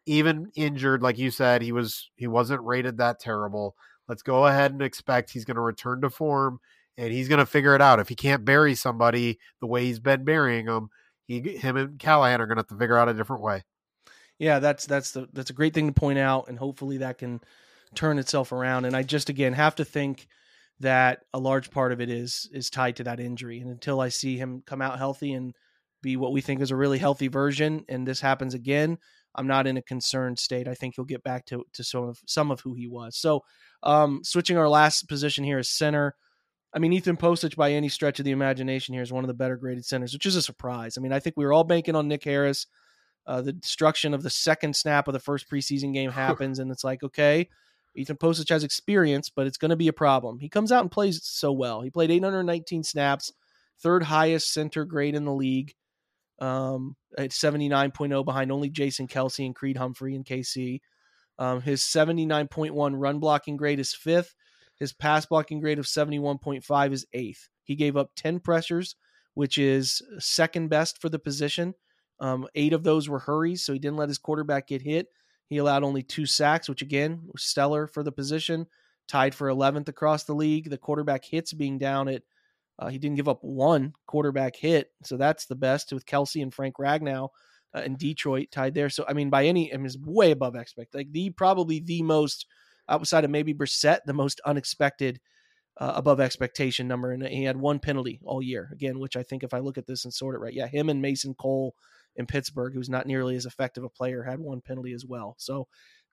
Even 0.07 0.51
injured, 0.55 1.01
like 1.01 1.17
you 1.17 1.29
said, 1.29 1.61
he 1.61 1.71
was 1.71 2.09
he 2.15 2.27
wasn't 2.27 2.63
rated 2.63 2.97
that 2.97 3.19
terrible. 3.19 3.75
Let's 4.07 4.23
go 4.23 4.47
ahead 4.47 4.71
and 4.71 4.81
expect 4.81 5.31
he's 5.31 5.45
going 5.45 5.55
to 5.55 5.61
return 5.61 6.01
to 6.01 6.09
form 6.09 6.59
and 6.97 7.11
he's 7.11 7.27
going 7.27 7.39
to 7.39 7.45
figure 7.45 7.75
it 7.75 7.81
out. 7.81 7.99
If 7.99 8.09
he 8.09 8.15
can't 8.15 8.45
bury 8.45 8.73
somebody 8.73 9.37
the 9.59 9.67
way 9.67 9.85
he's 9.85 9.99
been 9.99 10.23
burying 10.23 10.65
them, 10.65 10.89
he 11.27 11.41
him 11.41 11.77
and 11.77 11.99
Callahan 11.99 12.41
are 12.41 12.47
going 12.47 12.55
to 12.55 12.61
have 12.61 12.67
to 12.67 12.77
figure 12.77 12.97
out 12.97 13.09
a 13.09 13.13
different 13.13 13.43
way. 13.43 13.63
Yeah, 14.39 14.59
that's 14.59 14.85
that's 14.85 15.11
the 15.11 15.27
that's 15.33 15.49
a 15.49 15.53
great 15.53 15.73
thing 15.73 15.87
to 15.87 15.93
point 15.93 16.19
out, 16.19 16.47
and 16.47 16.57
hopefully 16.57 16.97
that 16.97 17.17
can 17.17 17.41
turn 17.95 18.19
itself 18.19 18.51
around. 18.51 18.85
And 18.85 18.95
I 18.95 19.03
just 19.03 19.29
again 19.29 19.53
have 19.53 19.75
to 19.75 19.85
think 19.85 20.27
that 20.79 21.23
a 21.33 21.39
large 21.39 21.71
part 21.71 21.91
of 21.91 22.01
it 22.01 22.09
is 22.09 22.49
is 22.53 22.69
tied 22.69 22.95
to 22.97 23.03
that 23.05 23.19
injury. 23.19 23.59
And 23.59 23.69
until 23.69 23.99
I 23.99 24.09
see 24.09 24.37
him 24.37 24.63
come 24.65 24.81
out 24.81 24.97
healthy 24.97 25.33
and 25.33 25.53
be 26.01 26.17
what 26.17 26.31
we 26.31 26.41
think 26.41 26.61
is 26.61 26.71
a 26.71 26.75
really 26.75 26.99
healthy 26.99 27.27
version, 27.27 27.85
and 27.89 28.07
this 28.07 28.21
happens 28.21 28.53
again, 28.53 28.99
I'm 29.37 29.47
not 29.47 29.67
in 29.67 29.77
a 29.77 29.81
concerned 29.81 30.39
state. 30.39 30.67
I 30.67 30.73
think 30.73 30.95
he'll 30.95 31.05
get 31.05 31.23
back 31.23 31.45
to 31.47 31.63
to 31.73 31.83
some 31.83 32.03
of 32.03 32.19
some 32.25 32.51
of 32.51 32.61
who 32.61 32.73
he 32.73 32.87
was. 32.87 33.15
So, 33.15 33.43
um, 33.83 34.21
switching 34.23 34.57
our 34.57 34.69
last 34.69 35.07
position 35.07 35.43
here 35.43 35.59
is 35.59 35.69
center. 35.69 36.15
I 36.73 36.79
mean, 36.79 36.93
Ethan 36.93 37.17
Pocic, 37.17 37.55
by 37.55 37.71
any 37.71 37.89
stretch 37.89 38.19
of 38.19 38.25
the 38.25 38.31
imagination, 38.31 38.93
here 38.93 39.03
is 39.03 39.11
one 39.11 39.23
of 39.23 39.29
the 39.29 39.33
better 39.33 39.55
graded 39.55 39.85
centers, 39.85 40.13
which 40.13 40.25
is 40.25 40.35
a 40.35 40.41
surprise. 40.41 40.97
I 40.97 41.01
mean, 41.01 41.13
I 41.13 41.19
think 41.19 41.37
we 41.37 41.45
were 41.45 41.53
all 41.53 41.63
banking 41.63 41.95
on 41.95 42.07
Nick 42.07 42.23
Harris. 42.23 42.67
Uh, 43.25 43.41
the 43.41 43.53
destruction 43.53 44.13
of 44.13 44.23
the 44.23 44.29
second 44.29 44.75
snap 44.75 45.07
of 45.07 45.13
the 45.13 45.19
first 45.19 45.49
preseason 45.49 45.93
game 45.93 46.11
happens, 46.25 46.59
and 46.59 46.71
it's 46.71 46.83
like, 46.83 47.03
okay, 47.03 47.47
Ethan 47.95 48.17
Pocic 48.17 48.49
has 48.49 48.63
experience, 48.63 49.29
but 49.29 49.47
it's 49.47 49.57
going 49.57 49.69
to 49.69 49.75
be 49.75 49.87
a 49.87 49.93
problem. 49.93 50.39
He 50.39 50.49
comes 50.49 50.71
out 50.71 50.81
and 50.81 50.91
plays 50.91 51.21
so 51.23 51.51
well. 51.51 51.81
He 51.81 51.89
played 51.89 52.11
819 52.11 52.83
snaps, 52.83 53.33
third 53.81 54.03
highest 54.03 54.53
center 54.53 54.85
grade 54.85 55.15
in 55.15 55.25
the 55.25 55.33
league, 55.33 55.73
um, 56.39 56.95
at 57.17 57.31
79.0 57.31 58.25
behind 58.25 58.51
only 58.51 58.69
Jason 58.69 59.07
Kelce 59.07 59.45
and 59.45 59.55
Creed 59.55 59.77
Humphrey 59.77 60.15
and 60.15 60.25
KC. 60.25 60.81
Um, 61.39 61.61
his 61.61 61.81
79.1 61.81 62.93
run 62.95 63.19
blocking 63.19 63.57
grade 63.57 63.79
is 63.79 63.93
fifth. 63.93 64.35
His 64.79 64.93
pass 64.93 65.25
blocking 65.25 65.59
grade 65.59 65.79
of 65.79 65.85
71.5 65.85 66.93
is 66.93 67.05
eighth. 67.13 67.49
He 67.63 67.75
gave 67.75 67.97
up 67.97 68.11
10 68.15 68.39
pressures, 68.39 68.95
which 69.33 69.57
is 69.57 70.01
second 70.19 70.69
best 70.69 71.01
for 71.01 71.09
the 71.09 71.19
position. 71.19 71.73
Um, 72.19 72.47
eight 72.55 72.73
of 72.73 72.83
those 72.83 73.09
were 73.09 73.19
hurries, 73.19 73.63
so 73.63 73.73
he 73.73 73.79
didn't 73.79 73.97
let 73.97 74.09
his 74.09 74.17
quarterback 74.17 74.67
get 74.67 74.81
hit. 74.81 75.07
He 75.47 75.57
allowed 75.57 75.83
only 75.83 76.03
two 76.03 76.25
sacks, 76.25 76.67
which 76.67 76.81
again 76.81 77.21
was 77.31 77.43
stellar 77.43 77.87
for 77.87 78.03
the 78.03 78.11
position. 78.11 78.67
Tied 79.07 79.33
for 79.33 79.47
11th 79.47 79.87
across 79.87 80.25
the 80.25 80.35
league. 80.35 80.69
The 80.69 80.77
quarterback 80.77 81.23
hits 81.23 81.53
being 81.53 81.77
down 81.77 82.09
at 82.09 82.23
uh, 82.79 82.87
he 82.87 82.97
didn't 82.97 83.17
give 83.17 83.27
up 83.27 83.39
one 83.41 83.93
quarterback 84.05 84.55
hit, 84.55 84.91
so 85.03 85.17
that's 85.17 85.45
the 85.45 85.55
best 85.55 85.91
with 85.91 86.05
Kelce 86.05 86.41
and 86.41 86.53
Frank 86.53 86.75
Ragnow 86.79 87.29
uh, 87.75 87.81
in 87.81 87.95
Detroit 87.95 88.49
tied 88.51 88.73
there. 88.73 88.89
So 88.89 89.05
I 89.07 89.13
mean, 89.13 89.29
by 89.29 89.45
any, 89.45 89.73
I 89.73 89.77
mean, 89.77 89.91
way 90.05 90.31
above 90.31 90.55
expect. 90.55 90.95
Like 90.95 91.11
the 91.11 91.29
probably 91.31 91.79
the 91.79 92.01
most 92.03 92.45
outside 92.89 93.25
of 93.25 93.31
maybe 93.31 93.53
Brissett, 93.53 93.99
the 94.05 94.13
most 94.13 94.39
unexpected 94.45 95.19
uh, 95.79 95.93
above 95.95 96.19
expectation 96.19 96.87
number, 96.87 97.11
and 97.11 97.23
he 97.23 97.43
had 97.43 97.57
one 97.57 97.79
penalty 97.79 98.19
all 98.23 98.41
year 98.41 98.69
again, 98.71 98.99
which 98.99 99.15
I 99.15 99.23
think 99.23 99.43
if 99.43 99.53
I 99.53 99.59
look 99.59 99.77
at 99.77 99.87
this 99.87 100.05
and 100.05 100.13
sort 100.13 100.35
it 100.35 100.39
right, 100.39 100.53
yeah, 100.53 100.67
him 100.67 100.89
and 100.89 101.01
Mason 101.01 101.33
Cole 101.35 101.75
in 102.15 102.25
Pittsburgh, 102.25 102.73
who's 102.73 102.89
not 102.89 103.05
nearly 103.05 103.35
as 103.35 103.45
effective 103.45 103.83
a 103.83 103.89
player, 103.89 104.23
had 104.23 104.39
one 104.39 104.61
penalty 104.61 104.93
as 104.93 105.05
well. 105.05 105.35
So, 105.37 105.67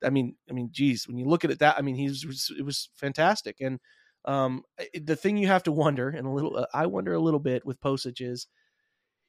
I 0.05 0.11
mean, 0.11 0.37
I 0.51 0.53
mean, 0.53 0.69
geez, 0.71 1.09
when 1.09 1.17
you 1.17 1.25
look 1.25 1.45
at 1.45 1.51
it, 1.51 1.61
that 1.61 1.77
I 1.79 1.83
mean, 1.83 1.97
he's 1.97 2.25
it 2.59 2.65
was 2.65 2.91
fantastic. 2.95 3.57
And 3.61 3.81
um, 4.25 4.65
the 4.95 5.17
thing 5.17 5.37
you 5.37 5.47
have 5.49 5.65
to 5.65 5.73
wonder, 5.73 6.09
and 6.09 6.27
a 6.27 6.31
little, 6.31 6.57
uh, 6.57 6.67
I 6.73 6.87
wonder 6.87 7.13
a 7.13 7.21
little 7.21 7.41
bit 7.41 7.67
with 7.67 7.81
Pocic 7.81 8.21
is, 8.21 8.47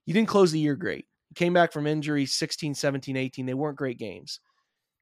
you 0.06 0.14
didn't 0.14 0.30
close 0.30 0.52
the 0.52 0.60
year 0.60 0.76
great. 0.76 1.06
Came 1.36 1.54
back 1.54 1.72
from 1.72 1.88
injury 1.88 2.26
16, 2.26 2.76
17, 2.76 3.18
18. 3.18 3.46
They 3.46 3.54
weren't 3.54 3.78
great 3.78 3.98
games. 3.98 4.40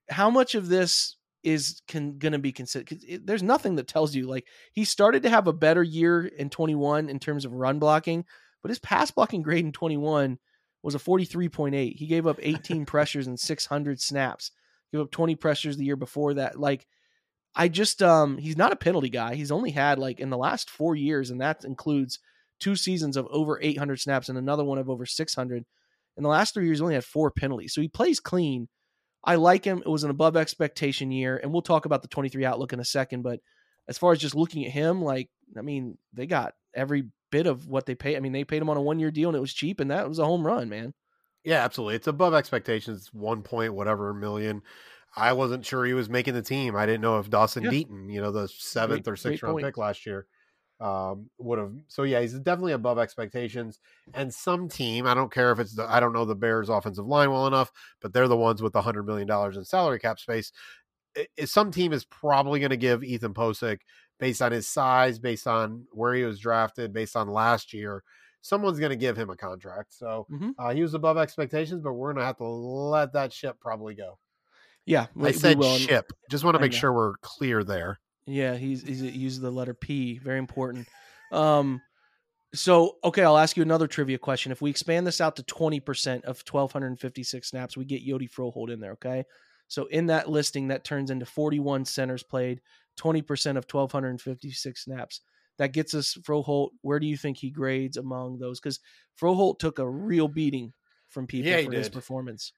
How 0.09 0.29
much 0.29 0.55
of 0.55 0.67
this 0.67 1.17
is 1.43 1.81
going 1.89 2.19
to 2.19 2.39
be 2.39 2.51
considered? 2.51 3.03
There's 3.23 3.43
nothing 3.43 3.75
that 3.75 3.87
tells 3.87 4.15
you 4.15 4.27
like 4.27 4.47
he 4.71 4.85
started 4.85 5.23
to 5.23 5.29
have 5.29 5.47
a 5.47 5.53
better 5.53 5.83
year 5.83 6.25
in 6.25 6.49
21 6.49 7.09
in 7.09 7.19
terms 7.19 7.45
of 7.45 7.53
run 7.53 7.79
blocking, 7.79 8.25
but 8.61 8.69
his 8.69 8.79
pass 8.79 9.11
blocking 9.11 9.43
grade 9.43 9.65
in 9.65 9.71
21 9.71 10.39
was 10.81 10.95
a 10.95 10.99
43.8. 10.99 11.95
He 11.95 12.07
gave 12.07 12.25
up 12.25 12.39
18 12.41 12.85
pressures 12.87 13.27
and 13.27 13.39
600 13.39 14.01
snaps. 14.01 14.51
Gave 14.91 15.01
up 15.01 15.11
20 15.11 15.35
pressures 15.35 15.77
the 15.77 15.85
year 15.85 15.95
before 15.95 16.35
that. 16.35 16.59
Like 16.59 16.87
I 17.55 17.67
just 17.67 18.01
um 18.01 18.37
he's 18.37 18.57
not 18.57 18.71
a 18.71 18.77
penalty 18.77 19.09
guy. 19.09 19.35
He's 19.35 19.51
only 19.51 19.71
had 19.71 19.99
like 19.99 20.19
in 20.19 20.29
the 20.29 20.37
last 20.37 20.69
4 20.69 20.95
years 20.95 21.29
and 21.29 21.41
that 21.41 21.65
includes 21.65 22.19
two 22.59 22.75
seasons 22.75 23.17
of 23.17 23.27
over 23.29 23.59
800 23.61 23.99
snaps 23.99 24.29
and 24.29 24.37
another 24.37 24.63
one 24.63 24.77
of 24.77 24.89
over 24.89 25.05
600. 25.05 25.65
In 26.15 26.23
the 26.23 26.29
last 26.29 26.53
3 26.53 26.65
years 26.65 26.81
only 26.81 26.95
had 26.95 27.03
4 27.05 27.31
penalties. 27.31 27.73
So 27.73 27.81
he 27.81 27.87
plays 27.87 28.19
clean. 28.19 28.69
I 29.23 29.35
like 29.35 29.65
him. 29.65 29.79
It 29.85 29.89
was 29.89 30.03
an 30.03 30.09
above 30.09 30.35
expectation 30.35 31.11
year 31.11 31.39
and 31.41 31.51
we'll 31.51 31.61
talk 31.61 31.85
about 31.85 32.01
the 32.01 32.07
23 32.07 32.45
outlook 32.45 32.73
in 32.73 32.79
a 32.79 32.85
second, 32.85 33.21
but 33.21 33.39
as 33.87 33.97
far 33.97 34.13
as 34.13 34.19
just 34.19 34.35
looking 34.35 34.65
at 34.65 34.71
him 34.71 35.01
like 35.01 35.29
I 35.57 35.61
mean, 35.61 35.97
they 36.13 36.25
got 36.25 36.53
every 36.73 37.05
bit 37.31 37.47
of 37.47 37.67
what 37.67 37.85
they 37.85 37.95
pay. 37.95 38.15
I 38.15 38.19
mean, 38.19 38.31
they 38.31 38.43
paid 38.43 38.61
him 38.61 38.69
on 38.69 38.77
a 38.77 38.81
one 38.81 38.99
year 38.99 39.11
deal 39.11 39.29
and 39.29 39.35
it 39.35 39.41
was 39.41 39.53
cheap, 39.53 39.79
and 39.79 39.91
that 39.91 40.07
was 40.07 40.19
a 40.19 40.25
home 40.25 40.45
run, 40.45 40.69
man. 40.69 40.93
Yeah, 41.43 41.63
absolutely. 41.63 41.95
It's 41.95 42.07
above 42.07 42.33
expectations. 42.33 43.09
One 43.11 43.41
point 43.41 43.73
whatever 43.73 44.13
million. 44.13 44.61
I 45.15 45.33
wasn't 45.33 45.65
sure 45.65 45.85
he 45.85 45.93
was 45.93 46.09
making 46.09 46.33
the 46.33 46.41
team. 46.41 46.75
I 46.75 46.85
didn't 46.85 47.01
know 47.01 47.19
if 47.19 47.29
Dawson 47.29 47.63
yeah. 47.63 47.69
Deaton, 47.69 48.11
you 48.11 48.21
know, 48.21 48.31
the 48.31 48.47
seventh 48.47 49.03
great, 49.03 49.13
or 49.13 49.15
sixth 49.15 49.43
round 49.43 49.55
point. 49.55 49.65
pick 49.65 49.77
last 49.77 50.05
year, 50.05 50.25
um, 50.79 51.29
would 51.37 51.59
have. 51.59 51.71
So 51.87 52.03
yeah, 52.03 52.21
he's 52.21 52.33
definitely 52.33 52.73
above 52.73 52.97
expectations. 52.97 53.79
And 54.13 54.33
some 54.33 54.67
team, 54.67 55.05
I 55.05 55.13
don't 55.13 55.31
care 55.31 55.51
if 55.51 55.59
it's 55.59 55.75
the, 55.75 55.91
I 55.91 55.99
don't 55.99 56.13
know 56.13 56.25
the 56.25 56.35
Bears 56.35 56.69
offensive 56.69 57.05
line 57.05 57.31
well 57.31 57.47
enough, 57.47 57.71
but 58.01 58.13
they're 58.13 58.27
the 58.27 58.37
ones 58.37 58.61
with 58.61 58.73
the 58.73 58.81
hundred 58.81 59.03
million 59.03 59.27
dollars 59.27 59.57
in 59.57 59.65
salary 59.65 59.99
cap 59.99 60.19
space. 60.19 60.51
It, 61.15 61.47
some 61.47 61.69
team 61.69 61.93
is 61.93 62.05
probably 62.05 62.59
going 62.59 62.71
to 62.71 62.77
give 62.77 63.03
Ethan 63.03 63.35
Pocic 63.35 63.81
based 64.19 64.41
on 64.41 64.51
his 64.51 64.67
size, 64.67 65.19
based 65.19 65.47
on 65.47 65.85
where 65.91 66.13
he 66.13 66.23
was 66.23 66.39
drafted, 66.39 66.93
based 66.93 67.15
on 67.15 67.27
last 67.27 67.73
year, 67.73 68.03
someone's 68.41 68.79
going 68.79 68.89
to 68.91 68.95
give 68.95 69.17
him 69.17 69.29
a 69.29 69.35
contract. 69.35 69.93
So 69.93 70.27
mm-hmm. 70.31 70.51
uh, 70.57 70.73
he 70.73 70.81
was 70.81 70.93
above 70.93 71.17
expectations, 71.17 71.81
but 71.81 71.93
we're 71.93 72.13
going 72.13 72.21
to 72.21 72.25
have 72.25 72.37
to 72.37 72.45
let 72.45 73.13
that 73.13 73.33
ship 73.33 73.57
probably 73.59 73.95
go. 73.95 74.17
Yeah, 74.85 75.07
we, 75.15 75.29
I 75.29 75.31
said 75.31 75.63
ship. 75.63 76.11
Just 76.29 76.43
want 76.43 76.55
to 76.55 76.61
make 76.61 76.73
sure 76.73 76.91
we're 76.91 77.15
clear 77.21 77.63
there. 77.63 77.99
Yeah, 78.25 78.55
he's 78.55 78.81
he's 78.81 79.01
used 79.01 79.41
the 79.41 79.51
letter 79.51 79.73
P. 79.73 80.17
Very 80.17 80.39
important. 80.39 80.87
Um, 81.31 81.81
so 82.53 82.97
okay, 83.03 83.23
I'll 83.23 83.37
ask 83.37 83.57
you 83.57 83.63
another 83.63 83.87
trivia 83.87 84.17
question. 84.17 84.51
If 84.51 84.61
we 84.61 84.69
expand 84.69 85.07
this 85.07 85.21
out 85.21 85.35
to 85.37 85.43
twenty 85.43 85.79
percent 85.79 86.25
of 86.25 86.43
twelve 86.43 86.71
hundred 86.71 86.87
and 86.87 86.99
fifty 86.99 87.23
six 87.23 87.49
snaps, 87.49 87.77
we 87.77 87.85
get 87.85 88.05
Hjalte 88.05 88.29
Froholdt 88.29 88.71
in 88.71 88.79
there. 88.79 88.93
Okay, 88.93 89.23
so 89.67 89.85
in 89.85 90.07
that 90.07 90.29
listing, 90.29 90.67
that 90.67 90.83
turns 90.83 91.11
into 91.11 91.25
forty 91.25 91.59
one 91.59 91.85
centers 91.85 92.23
played, 92.23 92.61
20% 92.99 93.57
of 93.57 93.65
1,256 93.71 94.83
snaps. 94.83 95.21
That 95.57 95.73
gets 95.73 95.93
us 95.93 96.17
Froholdt. 96.21 96.69
Where 96.81 96.99
do 96.99 97.07
you 97.07 97.17
think 97.17 97.37
he 97.37 97.51
grades 97.51 97.97
among 97.97 98.39
those? 98.39 98.59
Because 98.59 98.79
Froholdt 99.21 99.59
took 99.59 99.79
a 99.79 99.87
real 99.87 100.27
beating 100.27 100.73
from 101.09 101.27
people 101.27 101.51
yeah, 101.51 101.63
for 101.63 101.71
his 101.71 101.89
performance. 101.89 102.53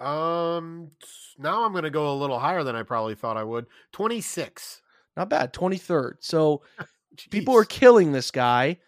Um, 0.00 0.90
now 1.38 1.64
I'm 1.64 1.72
going 1.72 1.84
to 1.84 1.90
go 1.90 2.12
a 2.12 2.16
little 2.18 2.38
higher 2.38 2.64
than 2.64 2.76
I 2.76 2.82
probably 2.82 3.14
thought 3.14 3.36
I 3.36 3.44
would. 3.44 3.66
26. 3.92 4.82
Not 5.16 5.30
bad. 5.30 5.52
23rd. 5.52 6.14
So 6.20 6.62
people 7.30 7.56
are 7.56 7.64
killing 7.64 8.12
this 8.12 8.30
guy, 8.30 8.78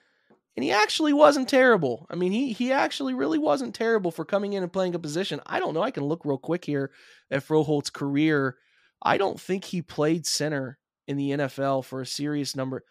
and 0.56 0.64
he 0.64 0.72
actually 0.72 1.12
wasn't 1.12 1.48
terrible. 1.48 2.06
I 2.10 2.16
mean, 2.16 2.32
he 2.32 2.52
he 2.52 2.72
actually 2.72 3.14
really 3.14 3.38
wasn't 3.38 3.74
terrible 3.74 4.10
for 4.10 4.24
coming 4.24 4.54
in 4.54 4.62
and 4.62 4.72
playing 4.72 4.94
a 4.94 4.98
position. 4.98 5.40
I 5.46 5.60
don't 5.60 5.74
know. 5.74 5.82
I 5.82 5.90
can 5.90 6.04
look 6.04 6.24
real 6.24 6.38
quick 6.38 6.64
here 6.64 6.90
at 7.30 7.46
Froholdt's 7.46 7.90
career 7.90 8.56
I 9.02 9.18
don't 9.18 9.40
think 9.40 9.64
he 9.64 9.82
played 9.82 10.26
center 10.26 10.78
in 11.06 11.16
the 11.16 11.30
NFL 11.30 11.84
for 11.84 12.00
a 12.00 12.06
serious 12.06 12.56
number. 12.56 12.82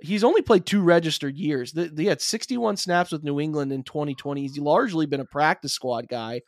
He's 0.00 0.22
only 0.22 0.42
played 0.42 0.66
two 0.66 0.82
registered 0.82 1.36
years. 1.36 1.72
He 1.96 2.06
had 2.06 2.20
61 2.20 2.76
snaps 2.76 3.10
with 3.10 3.24
New 3.24 3.40
England 3.40 3.72
in 3.72 3.82
2020. 3.82 4.40
He's 4.40 4.58
largely 4.58 5.06
been 5.06 5.20
a 5.20 5.24
practice 5.24 5.72
squad 5.72 6.08
guy, 6.08 6.42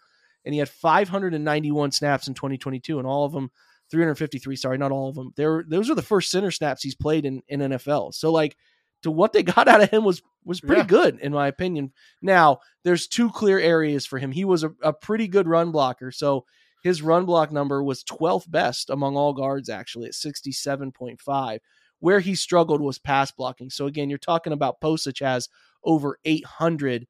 and 0.44 0.54
he 0.54 0.58
had 0.58 0.68
591 0.68 1.92
snaps 1.92 2.28
in 2.28 2.34
2022, 2.34 2.98
and 2.98 3.06
all 3.06 3.24
of 3.24 3.32
them 3.32 3.50
353. 3.90 4.56
Sorry, 4.56 4.78
not 4.78 4.92
all 4.92 5.08
of 5.08 5.14
them. 5.14 5.32
There, 5.36 5.64
those 5.66 5.90
are 5.90 5.94
the 5.94 6.02
first 6.02 6.30
center 6.30 6.50
snaps 6.50 6.82
he's 6.82 6.94
played 6.94 7.24
in 7.24 7.42
in 7.48 7.60
NFL. 7.60 8.14
So 8.14 8.32
like 8.32 8.56
to 9.02 9.10
what 9.10 9.32
they 9.32 9.42
got 9.44 9.68
out 9.68 9.82
of 9.82 9.90
him 9.90 10.04
was 10.04 10.22
was 10.44 10.60
pretty 10.60 10.82
yeah. 10.82 10.86
good 10.86 11.18
in 11.20 11.32
my 11.32 11.48
opinion. 11.48 11.92
Now 12.22 12.60
there's 12.84 13.06
two 13.06 13.30
clear 13.30 13.58
areas 13.58 14.06
for 14.06 14.18
him. 14.18 14.32
He 14.32 14.44
was 14.44 14.64
a, 14.64 14.72
a 14.82 14.92
pretty 14.92 15.28
good 15.28 15.48
run 15.48 15.70
blocker, 15.70 16.10
so 16.10 16.44
his 16.82 17.02
run 17.02 17.26
block 17.26 17.52
number 17.52 17.82
was 17.82 18.04
12th 18.04 18.50
best 18.50 18.90
among 18.90 19.16
all 19.16 19.32
guards, 19.32 19.68
actually, 19.68 20.06
at 20.06 20.14
67.5. 20.14 21.58
Where 21.98 22.20
he 22.20 22.34
struggled 22.34 22.80
was 22.80 22.98
pass 22.98 23.30
blocking. 23.30 23.68
So, 23.68 23.86
again, 23.86 24.08
you're 24.08 24.18
talking 24.18 24.54
about 24.54 24.80
Pocic 24.80 25.20
has 25.20 25.50
over 25.84 26.18
800 26.24 27.06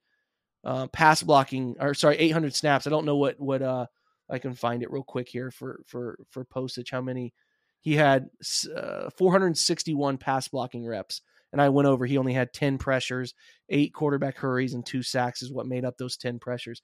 uh, 0.65 0.87
pass 0.89 1.23
blocking, 1.23 1.77
or 1.81 1.95
sorry, 1.95 2.17
800 2.19 2.55
snaps. 2.55 2.87
I 2.87 2.91
don't 2.91 3.07
know 3.07 3.17
what, 3.17 3.41
what, 3.41 3.63
uh, 3.63 3.87
I 4.29 4.39
can 4.39 4.55
find 4.55 4.83
it 4.83 4.91
real 4.91 5.03
quick 5.03 5.29
here 5.29 5.51
for, 5.51 5.81
for, 5.87 6.19
for 6.31 6.45
Pocic. 6.45 6.91
how 6.91 7.01
many 7.01 7.33
he 7.81 7.97
had 7.97 8.29
uh, 8.77 9.11
461 9.17 10.19
pass 10.19 10.49
blocking 10.49 10.87
reps. 10.87 11.23
And 11.53 11.61
I 11.61 11.69
went 11.71 11.89
over, 11.89 12.07
he 12.07 12.19
only 12.19 12.35
had 12.35 12.53
10 12.53 12.79
pressures, 12.79 13.35
eight 13.69 13.93
quarterback 13.93 14.37
hurries, 14.37 14.75
and 14.75 14.87
two 14.87 15.03
sacks 15.03 15.43
is 15.43 15.53
what 15.53 15.67
made 15.67 15.85
up 15.85 15.97
those 15.99 16.17
10 16.17 16.39
pressures. 16.39 16.83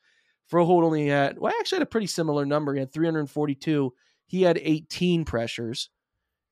Froholdt 0.50 0.82
only 0.84 1.08
had, 1.08 1.38
well, 1.38 1.52
I 1.54 1.58
actually 1.60 1.76
had 1.76 1.86
a 1.86 1.90
pretty 1.90 2.08
similar 2.08 2.44
number. 2.44 2.74
He 2.74 2.80
had 2.80 2.92
342. 2.92 3.92
He 4.26 4.42
had 4.42 4.58
18 4.60 5.24
pressures, 5.24 5.90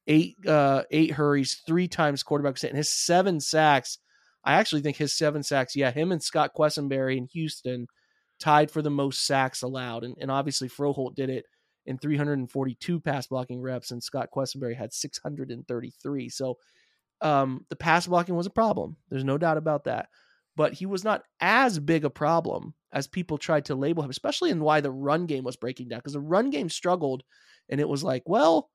eight 0.06 0.36
uh, 0.46 0.82
eight 0.90 1.12
hurries, 1.12 1.62
three 1.66 1.88
times 1.88 2.22
quarterback 2.22 2.62
and 2.62 2.76
his 2.76 2.90
seven 2.90 3.40
sacks. 3.40 3.98
I 4.44 4.54
actually 4.54 4.82
think 4.82 4.96
his 4.96 5.16
seven 5.16 5.42
sacks, 5.42 5.74
yeah, 5.74 5.90
him 5.90 6.12
and 6.12 6.22
Scott 6.22 6.50
Quessenberry 6.56 7.16
in 7.16 7.26
Houston 7.32 7.86
tied 8.38 8.70
for 8.70 8.82
the 8.82 8.90
most 8.90 9.26
sacks 9.26 9.62
allowed. 9.62 10.04
And, 10.04 10.16
and 10.20 10.30
obviously 10.30 10.68
Froholdt 10.68 11.14
did 11.14 11.30
it 11.30 11.46
in 11.86 11.98
342 11.98 13.00
pass 13.00 13.26
blocking 13.26 13.60
reps, 13.60 13.90
and 13.90 14.02
Scott 14.02 14.28
Quessenberry 14.34 14.76
had 14.76 14.92
633. 14.92 16.28
So 16.28 16.58
um, 17.20 17.64
the 17.68 17.76
pass 17.76 18.06
blocking 18.06 18.36
was 18.36 18.46
a 18.46 18.50
problem. 18.50 18.96
There's 19.10 19.24
no 19.24 19.38
doubt 19.38 19.56
about 19.56 19.84
that. 19.84 20.08
But 20.56 20.72
he 20.72 20.86
was 20.86 21.02
not 21.02 21.22
as 21.40 21.78
big 21.80 22.04
a 22.04 22.10
problem 22.10 22.74
as 22.92 23.08
people 23.08 23.38
tried 23.38 23.64
to 23.66 23.74
label 23.74 24.04
him, 24.04 24.10
especially 24.10 24.50
in 24.50 24.60
why 24.60 24.80
the 24.80 24.90
run 24.90 25.26
game 25.26 25.42
was 25.42 25.56
breaking 25.56 25.88
down 25.88 25.98
because 25.98 26.12
the 26.12 26.20
run 26.20 26.50
game 26.50 26.68
struggled, 26.68 27.24
and 27.68 27.80
it 27.80 27.88
was 27.88 28.04
like, 28.04 28.22
well, 28.26 28.70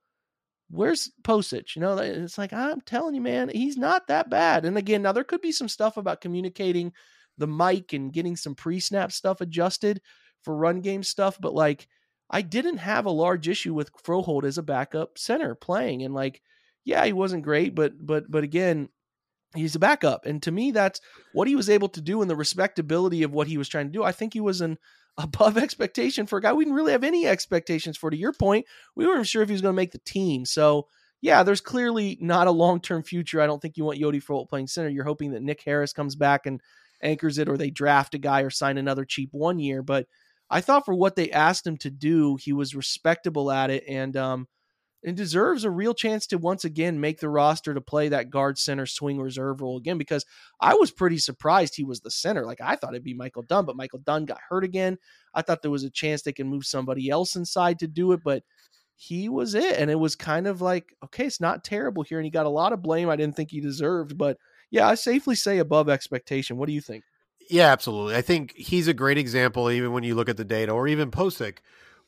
where's 0.70 1.12
Pocic? 1.24 1.76
You 1.76 1.82
know, 1.82 1.98
it's 1.98 2.38
like 2.38 2.54
I'm 2.54 2.82
telling 2.82 3.16
you, 3.16 3.22
man, 3.22 3.50
he's 3.50 3.78
not 3.78 4.08
that 4.08 4.30
bad. 4.30 4.66
And 4.66 4.78
again, 4.78 5.02
now 5.02 5.12
there 5.12 5.24
could 5.24 5.42
be 5.42 5.52
some 5.52 5.68
stuff 5.68 5.98
about 5.98 6.22
communicating 6.22 6.94
the 7.38 7.48
mic 7.48 7.94
and 7.94 8.14
getting 8.14 8.36
some 8.36 8.56
pre-snap 8.56 9.12
stuff 9.12 9.42
adjusted 9.42 10.02
for 10.44 10.56
run 10.56 10.82
game 10.82 11.04
stuff, 11.04 11.38
but 11.40 11.54
like 11.54 11.88
I 12.30 12.42
didn't 12.42 12.78
have 12.78 13.06
a 13.06 13.12
large 13.12 13.48
issue 13.48 13.74
with 13.74 13.92
Froholdt 13.94 14.46
as 14.46 14.58
a 14.58 14.64
backup 14.64 15.18
center 15.18 15.56
playing, 15.56 16.04
and 16.04 16.14
like, 16.14 16.42
yeah, 16.86 17.06
he 17.06 17.14
wasn't 17.14 17.44
great, 17.44 17.76
but 17.76 17.94
but 18.00 18.30
but 18.30 18.44
again, 18.44 18.90
he's 19.56 19.76
a 19.76 19.80
backup 19.80 20.26
and 20.26 20.44
to 20.44 20.52
me 20.52 20.72
that's 20.72 21.02
what 21.34 21.48
he 21.48 21.56
was 21.56 21.70
able 21.70 21.90
to 21.90 22.02
do 22.02 22.22
and 22.22 22.30
the 22.30 22.36
respectability 22.36 23.24
of 23.24 23.34
what 23.34 23.48
he 23.48 23.58
was 23.58 23.68
trying 23.68 23.88
to 23.88 23.92
do 23.92 24.04
i 24.04 24.12
think 24.12 24.34
he 24.34 24.40
was 24.40 24.62
an 24.62 24.78
above 25.20 25.58
expectation 25.58 26.26
for 26.26 26.38
a 26.38 26.42
guy 26.42 26.54
we 26.54 26.64
didn't 26.64 26.78
really 26.78 26.94
have 26.94 27.04
any 27.04 27.28
expectations 27.28 27.98
for. 27.98 28.10
To 28.10 28.18
your 28.18 28.34
point, 28.34 28.66
we 28.96 29.06
weren't 29.06 29.28
sure 29.28 29.44
if 29.44 29.50
he 29.50 29.54
was 29.54 29.62
going 29.62 29.74
to 29.74 29.82
make 29.82 29.92
the 29.92 30.00
team. 30.00 30.46
So, 30.46 30.88
yeah, 31.22 31.44
there's 31.44 31.62
clearly 31.62 32.18
not 32.22 32.48
a 32.48 32.52
long 32.52 32.80
term 32.80 33.04
future. 33.04 33.42
I 33.42 33.46
don't 33.46 33.62
think 33.62 33.78
you 33.78 33.84
want 33.84 34.00
Hjalte 34.00 34.24
Froholdt 34.24 34.50
playing 34.50 34.68
center. 34.68 34.90
You're 34.90 35.04
hoping 35.04 35.32
that 35.32 35.44
Nick 35.44 35.62
Harris 35.62 35.94
comes 35.94 36.16
back 36.16 36.46
and 36.46 36.62
anchors 37.04 37.38
it, 37.38 37.50
or 37.50 37.58
they 37.58 37.70
draft 37.70 38.16
a 38.16 38.18
guy 38.18 38.42
or 38.42 38.50
sign 38.50 38.78
another 38.78 39.06
cheap 39.06 39.30
one 39.34 39.60
year. 39.60 39.84
But 39.84 40.08
I 40.50 40.62
thought 40.62 40.86
for 40.86 40.96
what 40.96 41.16
they 41.16 41.32
asked 41.32 41.68
him 41.68 41.78
to 41.78 41.90
do, 41.90 42.38
he 42.38 42.54
was 42.54 42.74
respectable 42.74 43.52
at 43.52 43.70
it. 43.70 43.84
And, 43.88 44.16
um, 44.16 44.48
and 45.04 45.16
deserves 45.16 45.64
a 45.64 45.72
real 45.72 45.94
chance 45.94 46.28
to 46.28 46.38
once 46.38 46.66
again 46.66 47.00
make 47.00 47.20
the 47.20 47.30
roster 47.30 47.74
to 47.74 47.82
play 47.82 48.10
that 48.10 48.30
guard 48.30 48.58
center 48.58 48.86
swing 48.86 49.20
reserve 49.20 49.62
role 49.62 49.78
again 49.78 49.98
because 49.98 50.26
I 50.60 50.76
was 50.76 50.92
pretty 50.92 51.18
surprised 51.18 51.76
he 51.76 51.84
was 51.84 52.02
the 52.02 52.12
center. 52.12 52.46
Like 52.46 52.62
I 52.62 52.76
thought 52.76 52.94
it'd 52.94 53.04
be 53.04 53.14
Michael 53.14 53.44
Dunn, 53.44 53.66
but 53.66 53.78
Michael 53.78 54.00
Dunn 54.00 54.26
got 54.26 54.40
hurt 54.50 54.64
again. 54.64 54.98
I 55.34 55.42
thought 55.42 55.62
there 55.62 55.72
was 55.72 55.84
a 55.84 55.90
chance 55.90 56.22
they 56.22 56.34
can 56.34 56.48
move 56.48 56.66
somebody 56.66 57.10
else 57.10 57.36
inside 57.36 57.80
to 57.80 57.88
do 57.88 58.12
it, 58.12 58.22
but 58.24 58.44
he 58.96 59.30
was 59.30 59.56
it. 59.56 59.80
And 59.80 59.90
it 59.90 59.96
was 59.96 60.18
kind 60.18 60.46
of 60.46 60.62
like, 60.62 60.94
okay, 61.06 61.26
it's 61.26 61.40
not 61.40 61.64
terrible 61.64 62.04
here. 62.04 62.18
And 62.20 62.26
he 62.26 62.32
got 62.32 62.46
a 62.46 62.50
lot 62.50 62.74
of 62.74 62.82
blame 62.82 63.10
I 63.10 63.16
didn't 63.16 63.38
think 63.38 63.52
he 63.52 63.62
deserved. 63.62 64.18
But 64.18 64.38
yeah, 64.72 64.88
I 64.88 64.96
safely 64.96 65.36
say 65.36 65.60
above 65.60 65.88
expectation. 65.88 66.58
What 66.58 66.68
do 66.68 66.74
you 66.74 66.82
think? 66.82 67.06
Yeah, 67.50 67.72
absolutely. 67.72 68.16
I 68.16 68.22
think 68.22 68.54
he's 68.56 68.88
a 68.88 68.94
great 68.94 69.18
example, 69.18 69.72
even 69.72 69.94
when 69.94 70.04
you 70.04 70.16
look 70.16 70.30
at 70.30 70.38
the 70.38 70.46
data, 70.46 70.72
or 70.72 70.88
even 70.88 71.10
Pocic, 71.10 71.60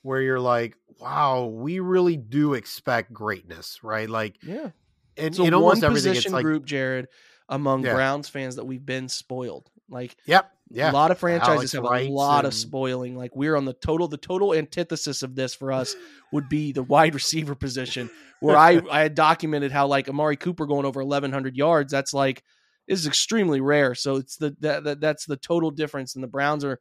where 0.02 0.22
you're 0.22 0.40
like, 0.40 0.76
wow, 1.00 1.46
we 1.46 1.80
really 1.80 2.18
do 2.18 2.54
expect 2.54 3.14
greatness, 3.14 3.80
right? 3.84 4.10
Like, 4.10 4.38
yeah, 4.44 4.70
in, 5.16 5.34
so 5.34 5.44
in 5.44 5.54
one 5.54 5.64
almost 5.64 5.84
everything, 5.84 6.12
position 6.12 6.30
it's 6.30 6.34
like, 6.34 6.44
group, 6.44 6.66
Jared, 6.66 7.08
among 7.50 7.84
Yeah. 7.84 7.94
Browns 7.94 8.30
fans 8.30 8.56
that 8.56 8.66
we've 8.66 8.86
been 8.86 9.10
spoiled. 9.10 9.70
Like 9.90 10.16
yep, 10.26 10.50
yeah, 10.70 10.90
a 10.90 10.94
lot 10.94 11.12
of 11.12 11.20
franchises 11.20 11.50
Alex 11.50 11.72
have 11.74 11.84
Wrights 11.84 12.08
a 12.08 12.12
lot 12.14 12.46
of 12.46 12.54
spoiling. 12.54 13.18
Like 13.18 13.36
we're 13.36 13.58
on 13.58 13.66
the 13.66 13.74
total, 13.74 14.08
the 14.08 14.16
total 14.16 14.54
antithesis 14.54 15.22
of 15.22 15.36
this 15.36 15.54
for 15.54 15.74
us 15.74 15.96
would 16.32 16.48
be 16.48 16.72
the 16.72 16.84
wide 16.84 17.14
receiver 17.22 17.56
position, 17.56 18.10
where 18.40 18.56
I 18.56 18.82
I 18.92 19.02
had 19.02 19.16
documented 19.16 19.74
how 19.74 19.88
like 19.88 20.08
Amari 20.08 20.38
Cooper 20.38 20.66
going 20.66 20.86
over 20.86 21.04
1100 21.04 21.58
yards. 21.58 21.92
That's 21.92 22.14
like 22.14 22.42
is 22.88 23.06
extremely 23.06 23.60
rare. 23.60 23.94
So 23.96 24.16
it's 24.16 24.38
the 24.38 24.56
that, 24.62 24.86
that 24.86 25.02
that's 25.02 25.26
the 25.26 25.38
total 25.38 25.72
difference. 25.72 26.16
And 26.16 26.24
the 26.24 26.30
Browns 26.30 26.64
are 26.64 26.80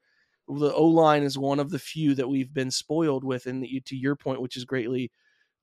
the 0.58 0.74
O 0.74 0.84
line 0.84 1.22
is 1.22 1.38
one 1.38 1.60
of 1.60 1.70
the 1.70 1.78
few 1.78 2.14
that 2.14 2.28
we've 2.28 2.52
been 2.52 2.70
spoiled 2.70 3.24
with. 3.24 3.46
And 3.46 3.66
to 3.86 3.96
your 3.96 4.16
point, 4.16 4.40
which 4.40 4.56
is 4.56 4.64
greatly 4.64 5.10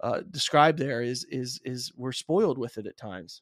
uh, 0.02 0.22
described 0.30 0.80
there, 0.80 1.02
is 1.02 1.26
is 1.30 1.60
is 1.64 1.92
we're 1.96 2.12
spoiled 2.12 2.58
with 2.58 2.78
it 2.78 2.88
at 2.88 2.98
times. 2.98 3.42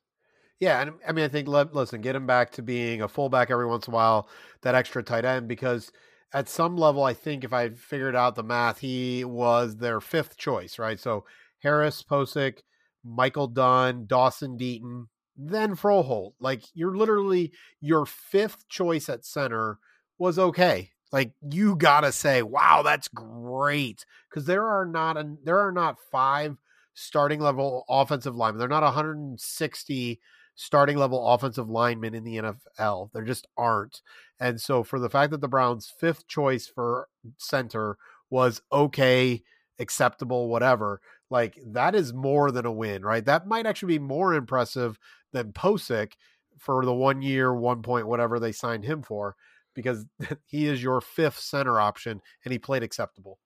Yeah, 0.59 0.81
and 0.81 0.91
I 1.07 1.11
mean, 1.11 1.25
I 1.25 1.27
think 1.27 1.47
listen, 1.47 2.01
get 2.01 2.15
him 2.15 2.25
back 2.25 2.51
to 2.51 2.61
being 2.61 3.01
a 3.01 3.07
fullback 3.07 3.51
every 3.51 3.65
once 3.65 3.87
in 3.87 3.93
a 3.93 3.95
while, 3.95 4.29
that 4.61 4.75
extra 4.75 5.03
tight 5.03 5.25
end, 5.25 5.47
because 5.47 5.91
at 6.33 6.49
some 6.49 6.77
level, 6.77 7.03
I 7.03 7.13
think 7.13 7.43
if 7.43 7.53
I 7.53 7.69
figured 7.69 8.15
out 8.15 8.35
the 8.35 8.43
math, 8.43 8.79
he 8.79 9.23
was 9.23 9.77
their 9.77 9.99
fifth 10.01 10.37
choice, 10.37 10.79
right? 10.79 10.99
So 10.99 11.25
Harris, 11.59 12.03
Pocic, 12.03 12.59
Michael 13.03 13.47
Dunn, 13.47 14.05
Dawson 14.07 14.57
Deaton, 14.57 15.05
then 15.37 15.75
Froholdt. 15.75 16.33
Like 16.39 16.63
you're 16.73 16.95
literally 16.95 17.51
your 17.81 18.05
fifth 18.05 18.67
choice 18.69 19.09
at 19.09 19.25
center 19.25 19.77
was 20.17 20.39
okay. 20.39 20.91
Like 21.15 21.31
you 21.49 21.77
gotta 21.77 22.11
say, 22.11 22.41
wow, 22.41 22.81
that's 22.83 23.07
great, 23.07 24.05
because 24.29 24.43
there 24.43 24.67
are 24.67 24.85
not 24.85 25.15
an, 25.15 25.37
there 25.45 25.59
are 25.59 25.71
not 25.71 25.95
five 26.11 26.57
starting 26.93 27.39
level 27.39 27.85
offensive 27.87 28.35
linemen. 28.35 28.59
They're 28.59 28.67
not 28.67 28.83
160 28.83 30.19
starting 30.55 30.97
level 30.97 31.25
offensive 31.25 31.69
linemen 31.69 32.15
in 32.15 32.25
the 32.25 32.35
NFL. 32.35 33.11
There 33.13 33.23
just 33.23 33.47
aren't. 33.55 34.01
And 34.41 34.59
so 34.59 34.83
for 34.83 34.99
the 34.99 35.09
fact 35.09 35.31
that 35.31 35.39
the 35.39 35.47
Browns' 35.47 35.89
fifth 36.01 36.27
choice 36.27 36.67
for 36.67 37.07
center 37.37 37.97
was 38.29 38.61
okay, 38.73 39.41
acceptable, 39.79 40.49
whatever, 40.49 40.99
like 41.29 41.57
that 41.65 41.95
is 41.95 42.13
more 42.13 42.51
than 42.51 42.65
a 42.65 42.71
win, 42.73 43.03
right? 43.03 43.23
That 43.23 43.47
might 43.47 43.65
actually 43.65 43.99
be 43.99 44.03
more 44.03 44.33
impressive 44.33 44.99
than 45.31 45.53
Pocic 45.53 46.11
for 46.59 46.83
the 46.83 46.93
one 46.93 47.21
year, 47.21 47.55
one 47.55 47.83
point, 47.83 48.05
whatever 48.05 48.37
they 48.37 48.51
signed 48.51 48.83
him 48.83 49.01
for, 49.01 49.37
because 49.75 50.05
he 50.45 50.65
is 50.65 50.81
your 50.81 51.01
fifth 51.01 51.39
center 51.39 51.79
option 51.79 52.21
and 52.43 52.51
he 52.51 52.57
played 52.57 52.83
acceptable. 52.83 53.39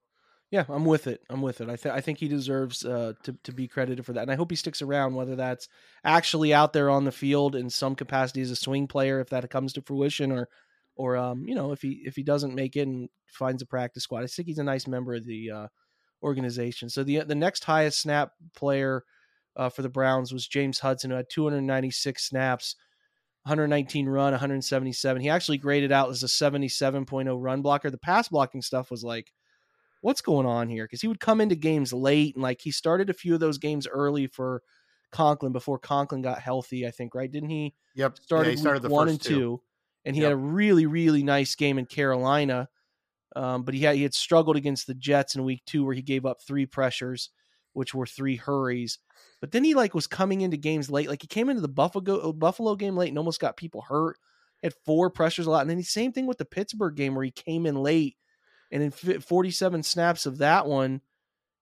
Yeah, 0.52 0.66
I'm 0.68 0.86
with 0.86 1.06
it. 1.06 1.22
I'm 1.30 1.44
with 1.44 1.62
it. 1.62 1.70
I, 1.70 1.76
th- 1.76 1.94
I 1.94 2.02
think 2.02 2.18
he 2.18 2.28
deserves 2.28 2.84
uh, 2.84 3.14
to 3.22 3.34
to 3.44 3.52
be 3.52 3.68
credited 3.68 4.04
for 4.04 4.14
that, 4.14 4.24
and 4.24 4.32
I 4.32 4.36
hope 4.36 4.50
he 4.50 4.56
sticks 4.56 4.82
around. 4.82 5.14
Whether 5.14 5.36
that's 5.36 5.68
actually 6.04 6.56
out 6.56 6.74
there 6.74 6.90
on 6.90 7.06
the 7.06 7.12
field 7.12 7.56
in 7.56 7.70
some 7.70 7.94
capacity 7.94 8.42
as 8.42 8.50
a 8.50 8.56
swing 8.56 8.88
player, 8.88 9.20
if 9.20 9.30
that 9.30 9.48
comes 9.52 9.74
to 9.74 9.84
fruition, 9.84 10.32
or 10.32 10.50
or 10.96 11.18
um, 11.18 11.48
you 11.48 11.54
know, 11.54 11.72
if 11.72 11.84
he 11.84 12.02
if 12.04 12.16
he 12.16 12.24
doesn't 12.24 12.56
make 12.56 12.76
it 12.76 12.88
and 12.88 13.10
finds 13.28 13.62
a 13.62 13.68
practice 13.68 14.04
squad, 14.04 14.24
I 14.24 14.28
think 14.28 14.48
he's 14.48 14.58
a 14.58 14.64
nice 14.64 14.88
member 14.88 15.14
of 15.14 15.24
the 15.24 15.52
uh, 15.52 15.68
organization. 16.24 16.90
So 16.90 17.04
the 17.04 17.20
the 17.20 17.36
next 17.36 17.64
highest 17.64 18.02
snap 18.02 18.32
player 18.56 19.04
uh, 19.56 19.70
for 19.70 19.84
the 19.84 19.90
Browns 19.90 20.34
was 20.34 20.48
James 20.48 20.80
Hudson, 20.80 21.12
who 21.12 21.18
had 21.18 21.30
296 21.30 22.28
snaps. 22.28 22.76
119 23.44 24.08
run, 24.08 24.32
177. 24.32 25.22
He 25.22 25.30
actually 25.30 25.58
graded 25.58 25.92
out 25.92 26.10
as 26.10 26.24
a 26.24 26.28
77.0 26.28 27.36
run 27.42 27.62
blocker. 27.62 27.90
The 27.90 27.98
pass 27.98 28.28
blocking 28.30 28.62
stuff 28.62 28.92
was 28.92 29.04
like, 29.04 29.32
what's 30.02 30.22
going 30.22 30.46
on 30.46 30.70
here? 30.70 30.86
Because 30.86 31.02
he 31.02 31.08
would 31.08 31.20
come 31.20 31.42
into 31.42 31.56
games 31.56 31.94
late 31.94 32.36
and 32.36 32.44
like 32.44 32.62
he 32.62 32.72
started 32.72 33.10
a 33.10 33.14
few 33.14 33.34
of 33.34 33.40
those 33.40 33.58
games 33.58 33.88
early 33.88 34.28
for 34.28 34.62
Conklin 35.12 35.52
before 35.52 35.80
Conklin 35.80 36.22
got 36.22 36.40
healthy. 36.40 36.86
I 36.88 36.92
think 36.92 37.16
right, 37.16 37.32
didn't 37.32 37.50
he? 37.50 37.74
Yep. 37.96 38.18
Started, 38.20 38.50
yeah, 38.50 38.52
he 38.52 38.58
started 38.58 38.84
the 38.84 38.90
one 38.90 39.08
first 39.08 39.14
and 39.14 39.22
two, 39.22 39.34
two. 39.34 39.62
and 40.06 40.16
he 40.16 40.22
Yep. 40.22 40.28
had 40.28 40.34
a 40.34 40.38
really 40.38 40.86
really 40.86 41.24
nice 41.24 41.56
game 41.56 41.78
in 41.80 41.86
Carolina. 41.86 42.70
Um, 43.36 43.64
but 43.64 43.74
he 43.74 43.82
had 43.82 43.96
he 43.96 44.04
had 44.04 44.14
struggled 44.14 44.56
against 44.56 44.88
the 44.88 44.96
Jets 44.96 45.36
in 45.36 45.44
week 45.44 45.62
two 45.66 45.86
where 45.86 45.94
he 45.96 46.02
gave 46.02 46.26
up 46.26 46.38
three 46.42 46.66
pressures, 46.66 47.30
which 47.74 47.94
were 47.94 48.06
three 48.06 48.36
hurries. 48.36 49.00
But 49.42 49.52
then 49.52 49.64
he 49.64 49.74
like 49.74 49.94
was 49.94 50.08
coming 50.08 50.42
into 50.42 50.58
games 50.58 50.90
late. 50.90 51.10
Like 51.10 51.22
he 51.22 51.28
came 51.28 51.50
into 51.50 51.62
the 51.62 51.68
Buffalo 51.68 52.30
uh, 52.30 52.32
Buffalo 52.32 52.76
game 52.76 52.96
late 52.96 53.10
and 53.10 53.18
almost 53.18 53.40
got 53.40 53.58
people 53.58 53.82
hurt. 53.82 54.18
Had 54.62 54.74
four 54.86 55.10
pressures 55.10 55.48
a 55.48 55.52
lot, 55.52 55.62
and 55.62 55.70
then 55.70 55.78
the 55.78 55.84
same 55.84 56.12
thing 56.12 56.28
with 56.28 56.38
the 56.38 56.44
Pittsburgh 56.44 56.96
game 56.96 57.16
where 57.16 57.24
he 57.24 57.32
came 57.32 57.66
in 57.66 57.76
late, 57.76 58.18
and 58.72 58.84
in 58.84 58.92
47 58.92 59.84
snaps 59.84 60.26
of 60.26 60.40
that 60.40 60.68
one, 60.68 61.00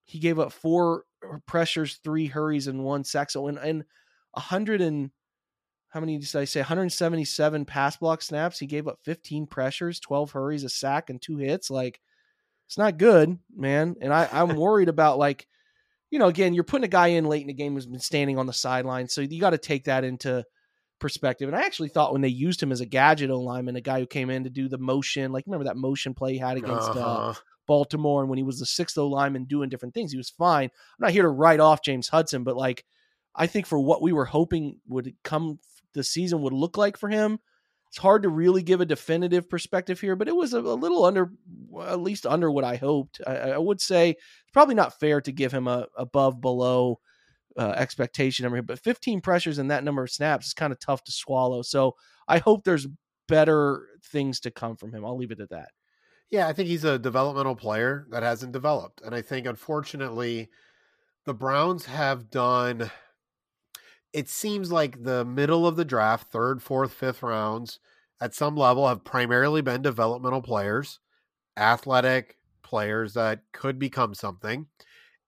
he 0.04 0.18
gave 0.18 0.40
up 0.40 0.52
four 0.52 1.04
uh, 1.22 1.38
pressures, 1.46 2.00
three 2.02 2.26
hurries, 2.26 2.66
and 2.66 2.82
one 2.82 3.04
sack. 3.04 3.30
So 3.30 3.46
in 3.46 3.56
and 3.56 3.84
a 4.34 4.40
hundred 4.40 4.80
and 4.80 5.10
how 5.90 6.00
many 6.00 6.18
did 6.18 6.36
I 6.36 6.44
say? 6.44 6.60
177 6.60 7.64
pass 7.64 7.96
block 7.96 8.22
snaps. 8.22 8.58
He 8.58 8.66
gave 8.66 8.86
up 8.86 8.98
15 9.04 9.46
pressures, 9.46 10.00
12 10.00 10.32
hurries, 10.32 10.64
a 10.64 10.68
sack, 10.68 11.08
and 11.08 11.20
two 11.20 11.38
hits. 11.38 11.70
Like 11.70 12.00
it's 12.66 12.76
not 12.78 12.98
good, 12.98 13.38
man. 13.56 13.96
And 14.00 14.12
I, 14.12 14.28
I'm 14.30 14.54
worried 14.56 14.90
about 14.90 15.18
like, 15.18 15.46
you 16.10 16.18
know, 16.18 16.28
again, 16.28 16.54
you're 16.54 16.64
putting 16.64 16.84
a 16.84 16.88
guy 16.88 17.08
in 17.08 17.26
late 17.26 17.42
in 17.42 17.48
the 17.48 17.54
game 17.54 17.74
who's 17.74 17.86
been 17.86 18.00
standing 18.00 18.38
on 18.38 18.46
the 18.46 18.52
sideline, 18.52 19.08
so 19.08 19.20
you 19.20 19.40
got 19.40 19.50
to 19.50 19.58
take 19.58 19.84
that 19.84 20.04
into 20.04 20.44
perspective. 21.00 21.48
And 21.48 21.56
I 21.56 21.62
actually 21.62 21.90
thought 21.90 22.12
when 22.12 22.22
they 22.22 22.28
used 22.28 22.62
him 22.62 22.72
as 22.72 22.80
a 22.80 22.86
gadget 22.86 23.30
O 23.30 23.40
lineman, 23.40 23.76
a 23.76 23.80
guy 23.80 24.00
who 24.00 24.06
came 24.06 24.30
in 24.30 24.44
to 24.44 24.50
do 24.50 24.68
the 24.68 24.78
motion, 24.78 25.32
like 25.32 25.44
remember 25.46 25.64
that 25.64 25.76
motion 25.76 26.14
play 26.14 26.32
he 26.32 26.38
had 26.38 26.56
against 26.56 26.90
uh, 26.90 27.00
Uh-huh. 27.00 27.40
Baltimore, 27.66 28.22
and 28.22 28.30
when 28.30 28.38
he 28.38 28.42
was 28.42 28.58
the 28.58 28.66
sixth 28.66 28.96
O 28.98 29.06
lineman 29.06 29.44
doing 29.44 29.68
different 29.68 29.94
things, 29.94 30.10
he 30.10 30.16
was 30.18 30.30
fine. 30.30 30.64
I'm 30.64 31.00
not 31.00 31.10
here 31.12 31.22
to 31.22 31.28
write 31.28 31.60
off 31.60 31.82
James 31.84 32.08
Hudson, 32.08 32.42
but 32.42 32.56
like 32.56 32.84
I 33.34 33.46
think 33.46 33.66
for 33.66 33.78
what 33.78 34.02
we 34.02 34.12
were 34.12 34.24
hoping 34.24 34.80
would 34.88 35.14
come 35.22 35.58
the 35.92 36.02
season 36.02 36.42
would 36.42 36.52
look 36.52 36.76
like 36.76 36.96
for 36.96 37.08
him, 37.08 37.38
it's 37.88 37.98
hard 37.98 38.22
to 38.22 38.28
really 38.28 38.62
give 38.62 38.80
a 38.80 38.86
definitive 38.86 39.48
perspective 39.48 40.00
here. 40.00 40.16
But 40.16 40.28
it 40.28 40.36
was 40.36 40.52
a, 40.52 40.58
a 40.58 40.60
little 40.60 41.04
under, 41.04 41.30
at 41.82 42.00
least 42.00 42.26
under 42.26 42.50
what 42.50 42.64
I 42.64 42.76
hoped. 42.76 43.20
I, 43.26 43.36
I 43.36 43.58
would 43.58 43.80
say 43.80 44.10
it's 44.10 44.52
probably 44.52 44.74
not 44.74 44.98
fair 45.00 45.20
to 45.22 45.32
give 45.32 45.52
him 45.52 45.66
a 45.68 45.86
above 45.96 46.40
below 46.40 47.00
uh, 47.56 47.74
expectation 47.76 48.44
number, 48.44 48.62
but 48.62 48.78
15 48.78 49.20
pressures 49.20 49.58
and 49.58 49.70
that 49.70 49.84
number 49.84 50.04
of 50.04 50.10
snaps 50.10 50.48
is 50.48 50.54
kind 50.54 50.72
of 50.72 50.78
tough 50.78 51.02
to 51.04 51.12
swallow. 51.12 51.62
So 51.62 51.96
I 52.28 52.38
hope 52.38 52.64
there's 52.64 52.86
better 53.26 53.86
things 54.04 54.40
to 54.40 54.50
come 54.50 54.76
from 54.76 54.92
him. 54.92 55.04
I'll 55.04 55.16
leave 55.16 55.32
it 55.32 55.40
at 55.40 55.50
that. 55.50 55.68
Yeah, 56.30 56.46
I 56.46 56.52
think 56.52 56.68
he's 56.68 56.84
a 56.84 56.98
developmental 56.98 57.56
player 57.56 58.06
that 58.10 58.22
hasn't 58.22 58.52
developed. 58.52 59.00
And 59.02 59.14
I 59.14 59.22
think, 59.22 59.46
unfortunately, 59.46 60.50
the 61.24 61.34
Browns 61.34 61.86
have 61.86 62.30
done, 62.30 62.90
it 64.12 64.28
seems 64.28 64.72
like 64.72 65.02
the 65.02 65.24
middle 65.24 65.66
of 65.66 65.76
the 65.76 65.84
draft, 65.84 66.30
third, 66.30 66.62
fourth, 66.62 66.92
fifth 66.92 67.22
rounds, 67.22 67.78
at 68.20 68.34
some 68.34 68.56
level 68.56 68.88
have 68.88 69.04
primarily 69.04 69.62
been 69.62 69.82
developmental 69.82 70.42
players, 70.42 70.98
athletic 71.56 72.36
players 72.62 73.14
that 73.14 73.42
could 73.52 73.78
become 73.78 74.14
something. 74.14 74.66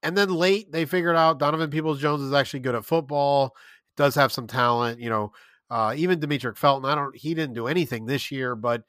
And 0.03 0.17
then 0.17 0.31
late, 0.31 0.73
they 0.73 0.87
figured 0.87 1.17
out 1.17 1.39
Donovan 1.39 1.71
Peoples 1.71 2.01
Jones 2.01 2.23
is 2.23 2.33
actually 2.33 2.61
good 2.61 2.75
at 2.75 2.85
football, 2.85 3.55
does 3.97 4.15
have 4.15 4.33
some 4.33 4.47
talent. 4.47 4.99
You 4.99 5.11
know, 5.11 5.33
uh, 5.71 5.95
even 5.97 6.19
Demetric 6.21 6.57
Felton, 6.57 6.91
I 6.91 6.95
don't, 6.95 7.15
he 7.17 7.35
didn't 7.35 7.55
do 7.55 7.67
anything 7.67 8.07
this 8.07 8.31
year, 8.31 8.57
but 8.57 8.83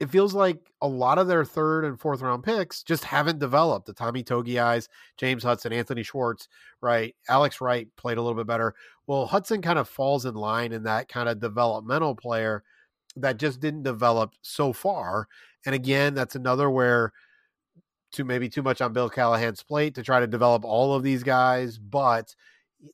it 0.00 0.10
feels 0.10 0.32
like 0.32 0.58
a 0.80 0.88
lot 0.88 1.18
of 1.18 1.26
their 1.26 1.44
third 1.44 1.84
and 1.84 1.98
fourth 1.98 2.20
round 2.20 2.44
picks 2.44 2.82
just 2.82 3.04
haven't 3.04 3.40
developed. 3.40 3.86
The 3.86 3.92
Tommy 3.92 4.22
Togiai, 4.22 4.86
James 5.16 5.42
Hudson, 5.42 5.72
Anthony 5.72 6.02
Schwartz, 6.02 6.48
right? 6.80 7.16
Alex 7.28 7.60
Wright 7.60 7.88
played 7.96 8.18
a 8.18 8.22
little 8.22 8.36
bit 8.36 8.46
better. 8.46 8.74
Well, 9.06 9.26
Hudson 9.26 9.60
kind 9.60 9.78
of 9.78 9.88
falls 9.88 10.24
in 10.24 10.34
line 10.34 10.72
in 10.72 10.84
that 10.84 11.08
kind 11.08 11.28
of 11.28 11.40
developmental 11.40 12.14
player 12.14 12.62
that 13.16 13.38
just 13.38 13.58
didn't 13.60 13.82
develop 13.82 14.34
so 14.42 14.72
far. 14.72 15.26
And 15.66 15.74
again, 15.74 16.14
that's 16.14 16.36
another 16.36 16.70
where 16.70 17.12
too 18.12 18.24
maybe 18.24 18.48
too 18.48 18.62
much 18.62 18.80
on 18.80 18.92
Bill 18.92 19.10
Callahan's 19.10 19.62
plate 19.62 19.94
to 19.96 20.02
try 20.02 20.20
to 20.20 20.26
develop 20.26 20.64
all 20.64 20.94
of 20.94 21.02
these 21.02 21.22
guys, 21.22 21.78
but 21.78 22.34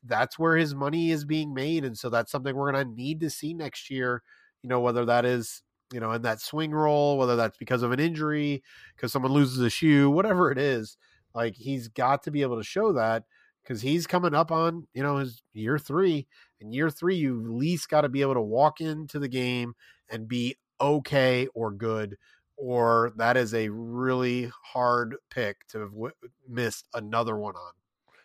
that's 0.05 0.39
where 0.39 0.57
his 0.57 0.75
money 0.75 1.11
is 1.11 1.25
being 1.25 1.53
made, 1.53 1.85
and 1.85 1.97
so 1.97 2.09
that's 2.09 2.33
something 2.33 2.57
we're 2.57 2.73
going 2.73 2.87
to 2.87 2.95
need 2.95 3.21
to 3.21 3.31
see 3.31 3.55
next 3.55 3.91
year. 3.91 4.23
You 4.63 4.71
know, 4.71 4.81
whether 4.81 5.05
that 5.05 5.25
is 5.27 5.63
you 5.95 6.01
know 6.01 6.13
in 6.13 6.23
that 6.23 6.41
swing 6.41 6.73
role, 6.73 7.17
whether 7.17 7.37
that's 7.37 7.57
because 7.57 7.83
of 7.83 7.93
an 7.93 8.01
injury, 8.01 8.63
because 8.95 9.13
someone 9.13 9.33
loses 9.33 9.61
a 9.61 9.71
shoe, 9.71 10.11
whatever 10.11 10.51
it 10.51 10.59
is, 10.59 10.99
like 11.35 11.55
he's 11.55 11.89
got 11.89 12.25
to 12.25 12.31
be 12.31 12.43
able 12.43 12.57
to 12.57 12.65
show 12.65 12.93
that 12.93 13.25
because 13.63 13.81
he's 13.83 14.07
coming 14.07 14.35
up 14.35 14.53
on 14.53 14.87
you 14.95 15.03
know 15.03 15.17
his 15.17 15.43
year 15.53 15.79
three 15.79 16.27
and 16.61 16.75
year 16.75 16.91
three 16.91 17.17
you 17.17 17.41
at 17.41 17.51
least 17.51 17.89
got 17.89 18.03
to 18.03 18.09
be 18.09 18.21
able 18.21 18.35
to 18.35 18.41
walk 18.41 18.81
into 18.81 19.19
the 19.19 19.29
game 19.29 19.75
and 20.11 20.29
be 20.29 20.57
okay 20.81 21.49
or 21.55 21.73
good 21.73 22.17
or 22.57 23.13
that 23.17 23.37
is 23.37 23.53
a 23.55 23.69
really 23.69 24.51
hard 24.63 25.17
pick 25.31 25.67
to 25.67 25.81
have 25.81 25.91
w- 25.91 26.15
missed 26.49 26.87
another 26.95 27.37
one 27.37 27.57
on. 27.57 27.73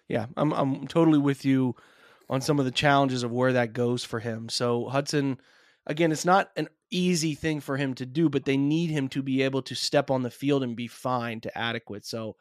Yeah 0.08 0.28
I'm, 0.38 0.54
I'm 0.54 0.88
totally 0.88 1.20
with 1.20 1.46
you 1.46 1.76
on 2.30 2.42
some 2.42 2.60
of 2.60 2.66
the 2.66 2.72
challenges 2.72 3.24
of 3.24 3.32
where 3.32 3.54
that 3.54 3.74
goes 3.74 4.04
for 4.04 4.20
him. 4.20 4.50
So 4.50 4.88
hudson 4.90 5.40
again 5.88 6.12
it's 6.12 6.26
not 6.26 6.52
an 6.58 6.68
easy 6.92 7.36
thing 7.36 7.60
for 7.60 7.78
him 7.78 7.94
to 7.94 8.06
do 8.06 8.30
but 8.30 8.46
they 8.46 8.58
need 8.58 8.90
him 8.90 9.08
to 9.08 9.22
be 9.22 9.44
able 9.44 9.62
to 9.62 9.76
step 9.76 10.10
on 10.10 10.24
the 10.24 10.32
field 10.32 10.64
and 10.64 10.76
be 10.76 10.88
fine 10.88 11.40
to 11.40 11.56
adequate 11.58 12.06
so 12.06 12.36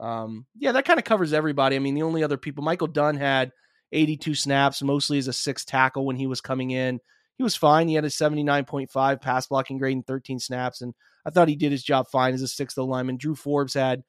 um, 0.00 0.46
yeah, 0.56 0.72
that 0.72 0.86
kind 0.86 0.98
of 0.98 1.04
covers 1.04 1.32
everybody. 1.32 1.76
I 1.76 1.78
mean, 1.78 1.94
the 1.94 2.02
only 2.02 2.24
other 2.24 2.38
people, 2.38 2.64
Michael 2.64 2.86
Dunn 2.86 3.16
had 3.16 3.52
82 3.92 4.34
snaps, 4.34 4.82
mostly 4.82 5.18
as 5.18 5.28
a 5.28 5.32
six 5.32 5.64
tackle 5.64 6.06
when 6.06 6.16
he 6.16 6.26
was 6.26 6.40
coming 6.40 6.70
in. 6.70 7.00
He 7.36 7.42
was 7.42 7.54
fine. 7.54 7.86
He 7.86 7.94
had 7.94 8.04
a 8.04 8.08
79.5 8.08 9.20
pass 9.20 9.46
blocking 9.46 9.78
grade 9.78 9.96
in 9.96 10.02
13 10.02 10.38
snaps, 10.38 10.80
and 10.80 10.94
I 11.24 11.30
thought 11.30 11.48
he 11.48 11.56
did 11.56 11.72
his 11.72 11.82
job 11.82 12.06
fine 12.10 12.34
as 12.34 12.42
a 12.42 12.48
sixth 12.48 12.78
lineman. 12.78 13.18
Drew 13.18 13.34
Forbes 13.34 13.74
had 13.74 14.02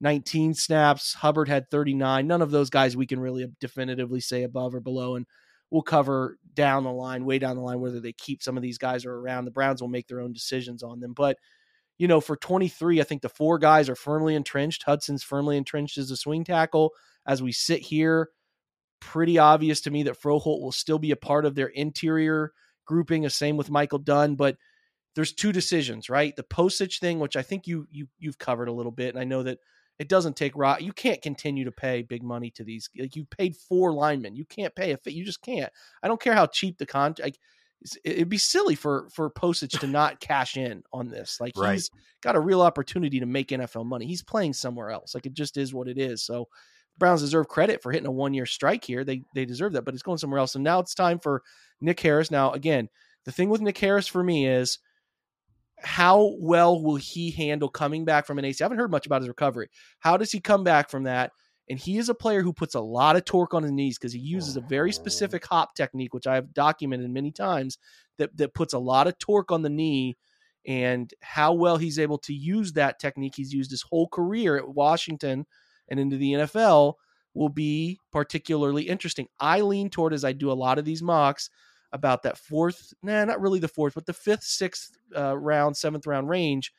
19 0.00 0.54
snaps. 0.54 1.14
Hubbard 1.14 1.48
had 1.48 1.68
39. 1.68 2.26
None 2.26 2.42
of 2.42 2.50
those 2.50 2.70
guys 2.70 2.96
we 2.96 3.06
can 3.06 3.20
really 3.20 3.46
definitively 3.60 4.20
say 4.20 4.44
above 4.44 4.74
or 4.74 4.80
below. 4.80 5.16
And 5.16 5.26
we'll 5.74 5.82
cover 5.82 6.38
down 6.54 6.84
the 6.84 6.92
line, 6.92 7.24
way 7.24 7.40
down 7.40 7.56
the 7.56 7.62
line, 7.62 7.80
whether 7.80 7.98
they 7.98 8.12
keep 8.12 8.44
some 8.44 8.56
of 8.56 8.62
these 8.62 8.78
guys 8.78 9.04
or 9.04 9.12
around. 9.12 9.44
The 9.44 9.50
Browns 9.50 9.80
will 9.80 9.88
make 9.88 10.06
their 10.06 10.20
own 10.20 10.32
decisions 10.32 10.84
on 10.84 11.00
them. 11.00 11.14
But 11.14 11.36
you 11.98 12.06
know, 12.06 12.20
for 12.20 12.36
23, 12.36 13.00
I 13.00 13.04
think 13.04 13.22
the 13.22 13.28
four 13.28 13.58
guys 13.58 13.88
are 13.88 13.96
firmly 13.96 14.36
entrenched. 14.36 14.84
Hudson's 14.84 15.24
firmly 15.24 15.56
entrenched 15.56 15.98
as 15.98 16.12
a 16.12 16.16
swing 16.16 16.44
tackle. 16.44 16.92
As 17.26 17.42
we 17.42 17.50
sit 17.50 17.80
here, 17.80 18.28
pretty 19.00 19.36
obvious 19.36 19.80
to 19.80 19.90
me 19.90 20.04
that 20.04 20.20
Froholdt 20.20 20.60
will 20.60 20.70
still 20.70 21.00
be 21.00 21.10
a 21.10 21.16
part 21.16 21.44
of 21.44 21.56
their 21.56 21.66
interior 21.66 22.52
grouping. 22.86 23.22
The 23.22 23.30
same 23.30 23.56
with 23.56 23.68
Michael 23.68 23.98
Dunn, 23.98 24.36
but 24.36 24.56
there's 25.16 25.32
two 25.32 25.50
decisions, 25.50 26.08
right? 26.08 26.36
The 26.36 26.44
Pocic 26.44 27.00
thing, 27.00 27.18
which 27.18 27.34
I 27.34 27.42
think 27.42 27.66
you 27.66 27.88
you 27.90 28.06
you've 28.20 28.38
covered 28.38 28.68
a 28.68 28.72
little 28.72 28.92
bit, 28.92 29.12
and 29.12 29.18
I 29.18 29.24
know 29.24 29.42
that 29.42 29.58
it 29.98 30.08
doesn't 30.08 30.36
take 30.36 30.56
rot. 30.56 30.82
You 30.82 30.92
can't 30.92 31.22
continue 31.22 31.64
to 31.64 31.72
pay 31.72 32.02
big 32.02 32.22
money 32.22 32.50
to 32.52 32.64
these. 32.64 32.88
Like 32.98 33.16
you 33.16 33.24
paid 33.24 33.56
four 33.56 33.92
linemen, 33.92 34.36
you 34.36 34.44
can't 34.44 34.74
pay 34.74 34.92
a 34.92 34.96
fit. 34.96 35.14
You 35.14 35.24
just 35.24 35.42
can't. 35.42 35.72
I 36.02 36.08
don't 36.08 36.20
care 36.20 36.34
how 36.34 36.46
cheap 36.46 36.78
the 36.78 36.86
contract. 36.86 37.20
Like, 37.20 37.38
it'd 38.02 38.28
be 38.28 38.38
silly 38.38 38.74
for 38.74 39.08
for 39.10 39.30
Pocic 39.30 39.78
to 39.80 39.86
not 39.86 40.20
cash 40.20 40.56
in 40.56 40.82
on 40.92 41.08
this. 41.08 41.38
Like 41.40 41.52
right. 41.56 41.74
he's 41.74 41.90
got 42.22 42.36
a 42.36 42.40
real 42.40 42.62
opportunity 42.62 43.20
to 43.20 43.26
make 43.26 43.48
NFL 43.48 43.86
money. 43.86 44.06
He's 44.06 44.22
playing 44.22 44.54
somewhere 44.54 44.90
else. 44.90 45.14
Like 45.14 45.26
it 45.26 45.34
just 45.34 45.56
is 45.56 45.74
what 45.74 45.88
it 45.88 45.98
is. 45.98 46.24
So 46.24 46.48
Browns 46.98 47.20
deserve 47.20 47.48
credit 47.48 47.82
for 47.82 47.92
hitting 47.92 48.06
a 48.06 48.12
one 48.12 48.34
year 48.34 48.46
strike 48.46 48.84
here. 48.84 49.04
They 49.04 49.22
they 49.34 49.44
deserve 49.44 49.72
that, 49.72 49.84
but 49.84 49.94
it's 49.94 50.02
going 50.02 50.18
somewhere 50.18 50.40
else. 50.40 50.54
And 50.54 50.64
now 50.64 50.80
it's 50.80 50.94
time 50.94 51.18
for 51.18 51.42
Nick 51.80 52.00
Harris. 52.00 52.30
Now 52.30 52.52
again, 52.52 52.88
the 53.24 53.32
thing 53.32 53.48
with 53.48 53.60
Nick 53.60 53.78
Harris 53.78 54.06
for 54.06 54.22
me 54.22 54.48
is 54.48 54.78
how 55.80 56.34
well 56.38 56.82
will 56.82 56.96
he 56.96 57.30
handle 57.30 57.68
coming 57.68 58.04
back 58.04 58.26
from 58.26 58.38
an 58.38 58.44
AC? 58.44 58.62
I 58.62 58.64
haven't 58.64 58.78
heard 58.78 58.90
much 58.90 59.06
about 59.06 59.22
his 59.22 59.28
recovery. 59.28 59.68
How 60.00 60.16
does 60.16 60.32
he 60.32 60.40
come 60.40 60.64
back 60.64 60.90
from 60.90 61.04
that? 61.04 61.32
And 61.68 61.78
he 61.78 61.96
is 61.98 62.08
a 62.08 62.14
player 62.14 62.42
who 62.42 62.52
puts 62.52 62.74
a 62.74 62.80
lot 62.80 63.16
of 63.16 63.24
torque 63.24 63.54
on 63.54 63.62
his 63.62 63.72
knees 63.72 63.98
because 63.98 64.12
he 64.12 64.18
uses 64.18 64.56
a 64.56 64.60
very 64.60 64.90
oh. 64.90 64.92
specific 64.92 65.44
hop 65.46 65.74
technique, 65.74 66.12
which 66.12 66.26
I 66.26 66.34
have 66.34 66.52
documented 66.52 67.10
many 67.10 67.30
times, 67.30 67.78
that, 68.18 68.36
that 68.36 68.54
puts 68.54 68.74
a 68.74 68.78
lot 68.78 69.06
of 69.06 69.18
torque 69.18 69.50
on 69.50 69.62
the 69.62 69.70
knee. 69.70 70.16
And 70.66 71.12
how 71.20 71.52
well 71.52 71.76
he's 71.76 71.98
able 71.98 72.18
to 72.18 72.32
use 72.32 72.72
that 72.72 72.98
technique 72.98 73.34
he's 73.36 73.52
used 73.52 73.70
his 73.70 73.82
whole 73.82 74.08
career 74.08 74.56
at 74.56 74.66
Washington 74.66 75.44
and 75.88 76.00
into 76.00 76.16
the 76.16 76.32
NFL 76.32 76.94
will 77.34 77.50
be 77.50 77.98
particularly 78.12 78.84
interesting. 78.84 79.26
I 79.38 79.60
lean 79.60 79.90
toward, 79.90 80.14
as 80.14 80.24
I 80.24 80.32
do 80.32 80.50
a 80.50 80.54
lot 80.54 80.78
of 80.78 80.84
these 80.84 81.02
mocks, 81.02 81.50
about 81.94 82.24
that 82.24 82.36
fourth, 82.36 82.92
nah, 83.02 83.24
not 83.24 83.40
really 83.40 83.60
the 83.60 83.68
fourth, 83.68 83.94
but 83.94 84.04
the 84.04 84.12
fifth, 84.12 84.42
sixth 84.42 84.90
uh, 85.16 85.36
round, 85.36 85.76
seventh 85.76 86.06
round 86.06 86.28
range, 86.28 86.72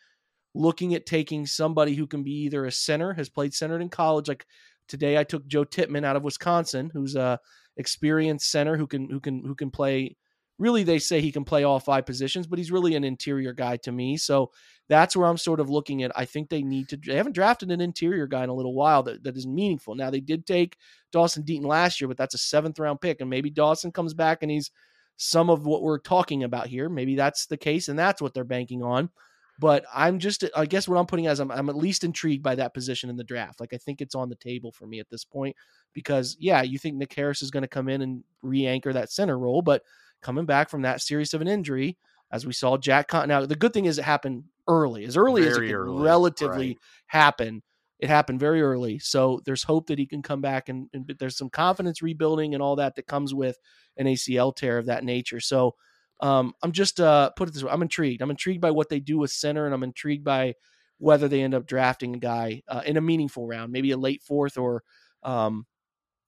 looking 0.54 0.94
at 0.94 1.08
taking 1.08 1.48
somebody 1.48 1.96
who 1.96 2.06
can 2.06 2.22
be 2.22 2.32
either 2.44 2.66
a 2.66 2.72
center, 2.72 3.14
has 3.14 3.30
played 3.30 3.54
center 3.54 3.80
in 3.80 3.90
college, 3.90 4.28
like 4.28 4.46
Today 4.88 5.18
I 5.18 5.24
took 5.24 5.48
Joe 5.48 5.64
Tippmann 5.64 6.06
out 6.06 6.16
of 6.16 6.24
Wisconsin, 6.24 6.92
who's 6.94 7.16
a 7.16 7.40
experienced 7.78 8.50
center 8.52 8.78
who 8.78 8.88
can 8.88 9.10
who 9.10 9.20
can 9.20 9.44
who 9.44 9.56
can 9.56 9.70
play 9.70 10.16
really 10.58 10.84
they 10.84 11.00
say 11.00 11.20
he 11.20 11.34
can 11.34 11.44
play 11.44 11.66
all 11.66 11.80
five 11.80 12.06
positions, 12.06 12.48
but 12.48 12.58
he's 12.58 12.72
really 12.72 12.96
an 12.96 13.04
interior 13.04 13.52
guy 13.52 13.76
to 13.76 13.92
me. 13.92 14.16
So 14.16 14.52
that's 14.88 15.14
where 15.14 15.28
I'm 15.28 15.38
sort 15.38 15.60
of 15.60 15.70
looking 15.70 16.04
at. 16.04 16.14
I 16.16 16.24
think 16.24 16.50
they 16.50 16.62
need 16.62 16.88
to 16.90 16.98
they 16.98 17.16
haven't 17.16 17.34
drafted 17.36 17.72
an 17.72 17.82
interior 17.82 18.28
guy 18.28 18.44
in 18.44 18.50
a 18.50 18.54
little 18.54 18.74
while 18.74 19.04
that, 19.04 19.24
that 19.24 19.36
is 19.36 19.48
meaningful. 19.48 19.96
Now 19.96 20.12
they 20.12 20.22
did 20.22 20.46
take 20.46 20.78
Dawson 21.12 21.44
Deaton 21.44 21.66
last 21.66 22.00
year, 22.00 22.08
but 22.08 22.18
that's 22.18 22.36
a 22.36 22.40
seventh 22.40 22.80
round 22.80 23.02
pick. 23.02 23.22
And 23.22 23.30
maybe 23.30 23.50
Dawson 23.50 23.92
comes 23.92 24.14
back 24.14 24.44
and 24.44 24.52
he's 24.52 24.72
some 25.18 25.50
of 25.50 25.66
what 25.66 25.82
we're 25.82 26.00
talking 26.00 26.44
about 26.44 26.68
here. 26.68 26.90
Maybe 26.90 27.16
that's 27.16 27.46
the 27.46 27.58
case, 27.58 27.88
and 27.88 27.98
that's 27.98 28.22
what 28.22 28.34
they're 28.34 28.44
banking 28.44 28.84
on. 28.84 29.10
But 29.58 29.86
I'm 29.94 30.20
just, 30.20 30.44
I 30.56 30.66
guess 30.66 30.88
what 30.88 30.98
I'm 30.98 31.06
putting 31.06 31.28
as 31.28 31.40
I'm, 31.40 31.50
I'm 31.50 31.70
at 31.70 31.78
least 31.78 32.04
intrigued 32.04 32.44
by 32.44 32.56
that 32.56 32.74
position 32.74 33.10
in 33.10 33.16
the 33.16 33.24
draft. 33.24 33.62
Like 33.62 33.74
I 33.74 33.78
think 33.78 34.02
it's 34.02 34.16
on 34.16 34.28
the 34.28 34.36
table 34.36 34.72
for 34.72 34.86
me 34.86 35.00
at 35.00 35.10
this 35.10 35.24
point 35.24 35.56
because 35.94 36.36
yeah, 36.40 36.62
you 36.62 36.78
think 36.78 36.98
Nick 36.98 37.14
Harris 37.14 37.42
is 37.42 37.52
going 37.52 37.64
to 37.64 37.70
come 37.70 37.88
in 37.88 38.02
and 38.02 38.24
re-anchor 38.42 38.92
that 38.92 39.12
center 39.12 39.40
role, 39.40 39.62
but 39.62 39.82
coming 40.22 40.46
back 40.46 40.70
from 40.70 40.82
that 40.82 41.02
series 41.02 41.34
of 41.34 41.40
an 41.40 41.48
injury, 41.48 41.98
as 42.32 42.46
we 42.46 42.52
saw 42.52 42.76
Jack 42.76 43.08
Con. 43.08 43.30
Now 43.30 43.46
the 43.46 43.56
good 43.56 43.72
thing 43.72 43.86
is 43.86 43.98
it 43.98 44.04
happened 44.04 44.44
early, 44.68 45.06
as 45.06 45.16
early 45.16 45.44
very 45.44 45.52
as 45.52 45.58
it 45.58 45.62
could 45.68 45.74
early, 45.74 46.04
relatively 46.04 46.68
right. 46.68 46.78
happen. 47.08 47.64
It 48.06 48.10
happened 48.10 48.40
very 48.40 48.62
early, 48.62 49.00
so 49.00 49.42
there's 49.46 49.64
hope 49.64 49.88
that 49.88 49.98
he 49.98 50.06
can 50.06 50.22
come 50.22 50.40
back, 50.40 50.70
and, 50.70 50.88
and 50.94 51.12
there's 51.18 51.36
some 51.36 51.50
confidence 51.50 52.04
rebuilding 52.04 52.54
and 52.54 52.62
all 52.62 52.76
that 52.76 52.94
that 52.96 53.08
comes 53.08 53.34
with 53.34 53.58
an 53.98 54.06
ACL 54.06 54.56
tear 54.56 54.78
of 54.78 54.86
that 54.86 55.04
nature. 55.04 55.40
So 55.40 55.74
um, 56.20 56.54
I'm 56.62 56.72
just 56.72 57.00
uh, 57.00 57.32
put 57.32 57.50
it 57.50 57.56
this 57.56 57.64
way: 57.64 57.72
I'm 57.72 57.82
intrigued. 57.82 58.22
I'm 58.22 58.30
intrigued 58.30 58.62
by 58.62 58.70
what 58.70 58.90
they 58.90 59.00
do 59.00 59.18
with 59.18 59.32
center, 59.32 59.66
and 59.66 59.74
I'm 59.74 59.82
intrigued 59.82 60.24
by 60.24 60.54
whether 61.00 61.28
they 61.28 61.42
end 61.42 61.56
up 61.56 61.66
drafting 61.66 62.16
a 62.16 62.20
guy 62.20 62.62
uh, 62.68 62.84
in 62.86 62.98
a 62.98 63.02
meaningful 63.02 63.48
round, 63.48 63.72
maybe 63.72 63.90
a 63.90 63.98
late 63.98 64.22
fourth 64.22 64.56
or 64.56 64.84
um, 65.24 65.66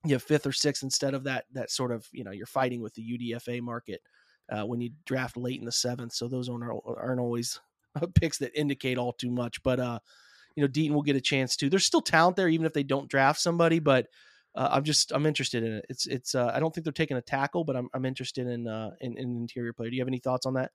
you 0.03 0.13
know, 0.13 0.19
fifth 0.19 0.47
or 0.47 0.51
sixth 0.51 0.81
instead 0.81 1.13
of 1.13 1.25
that 1.25 1.45
that 1.51 1.69
sort 1.69 1.91
of 1.91 2.07
you 2.11 2.23
know 2.23 2.31
you're 2.31 2.47
fighting 2.47 2.81
with 2.81 2.95
the 2.95 3.03
UDFA 3.03 3.61
market 3.61 4.01
uh, 4.51 4.65
when 4.65 4.81
you 4.81 4.89
draft 5.05 5.37
late 5.37 5.59
in 5.59 5.65
the 5.65 5.71
seventh. 5.71 6.13
So 6.13 6.27
those 6.27 6.49
aren't 6.49 6.63
aren't 6.87 7.21
always 7.21 7.59
picks 8.15 8.39
that 8.39 8.59
indicate 8.59 8.97
all 8.97 9.13
too 9.13 9.29
much. 9.31 9.61
But 9.61 9.79
uh, 9.79 9.99
you 10.57 10.63
know, 10.63 10.67
Deaton 10.67 10.93
will 10.93 11.03
get 11.03 11.15
a 11.15 11.21
chance 11.21 11.55
too. 11.55 11.69
There's 11.69 11.85
still 11.85 12.01
talent 12.01 12.35
there, 12.35 12.49
even 12.49 12.65
if 12.65 12.73
they 12.73 12.81
don't 12.81 13.07
draft 13.07 13.39
somebody. 13.39 13.77
But 13.77 14.07
uh, 14.55 14.69
I'm 14.71 14.83
just 14.83 15.11
I'm 15.11 15.27
interested 15.27 15.63
in 15.63 15.73
it. 15.73 15.85
It's 15.87 16.07
it's 16.07 16.33
uh, 16.33 16.51
I 16.53 16.59
don't 16.59 16.73
think 16.73 16.83
they're 16.83 16.91
taking 16.91 17.15
a 17.15 17.21
tackle, 17.21 17.63
but 17.63 17.75
I'm 17.75 17.89
I'm 17.93 18.05
interested 18.05 18.47
in 18.47 18.67
uh 18.67 18.89
in, 18.99 19.15
in 19.17 19.37
interior 19.37 19.71
play. 19.71 19.91
Do 19.91 19.95
you 19.95 20.01
have 20.01 20.07
any 20.07 20.17
thoughts 20.17 20.47
on 20.47 20.55
that? 20.55 20.71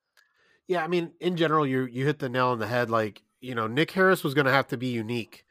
Yeah, 0.68 0.84
I 0.84 0.86
mean, 0.86 1.10
in 1.20 1.36
general, 1.36 1.66
you 1.66 1.86
you 1.86 2.06
hit 2.06 2.20
the 2.20 2.28
nail 2.28 2.48
on 2.48 2.60
the 2.60 2.68
head. 2.68 2.90
Like 2.90 3.22
you 3.40 3.56
know, 3.56 3.66
Nick 3.66 3.90
Harris 3.90 4.22
was 4.22 4.34
going 4.34 4.46
to 4.46 4.52
have 4.52 4.68
to 4.68 4.76
be 4.76 4.86
unique 4.86 5.44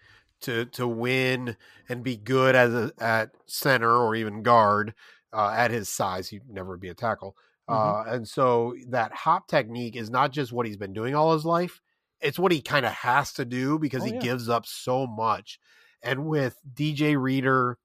to 0.44 0.64
to 0.68 0.88
win 0.88 1.58
and 1.90 2.06
be 2.06 2.16
good 2.16 2.56
as 2.56 2.74
a, 2.74 2.92
at 3.00 3.32
center 3.48 3.94
or 3.94 4.16
even 4.16 4.44
guard 4.44 4.94
uh, 5.34 5.54
at 5.54 5.72
his 5.72 5.90
size. 5.90 6.30
He'd 6.30 6.50
never 6.50 6.78
be 6.78 6.88
a 6.88 6.94
tackle. 6.94 7.36
Mm-hmm. 7.70 8.10
Uh, 8.10 8.16
and 8.16 8.26
so 8.26 8.76
that 8.88 9.14
hop 9.14 9.50
technique 9.50 9.98
is 9.98 10.10
not 10.10 10.32
just 10.32 10.54
what 10.54 10.66
he's 10.66 10.78
been 10.78 10.94
doing 10.94 11.16
all 11.16 11.34
his 11.34 11.44
life; 11.44 11.82
it's 12.22 12.40
what 12.40 12.52
he 12.52 12.62
kind 12.62 12.86
of 12.86 12.92
has 12.94 13.34
to 13.34 13.46
do 13.46 13.80
because 13.80 14.04
oh, 14.04 14.06
he 14.06 14.14
yeah. 14.14 14.20
gives 14.20 14.50
up 14.50 14.66
so 14.66 15.08
much. 15.08 15.60
And 16.04 16.26
with 16.26 16.58
DJ 16.74 17.20
Reader 17.20 17.78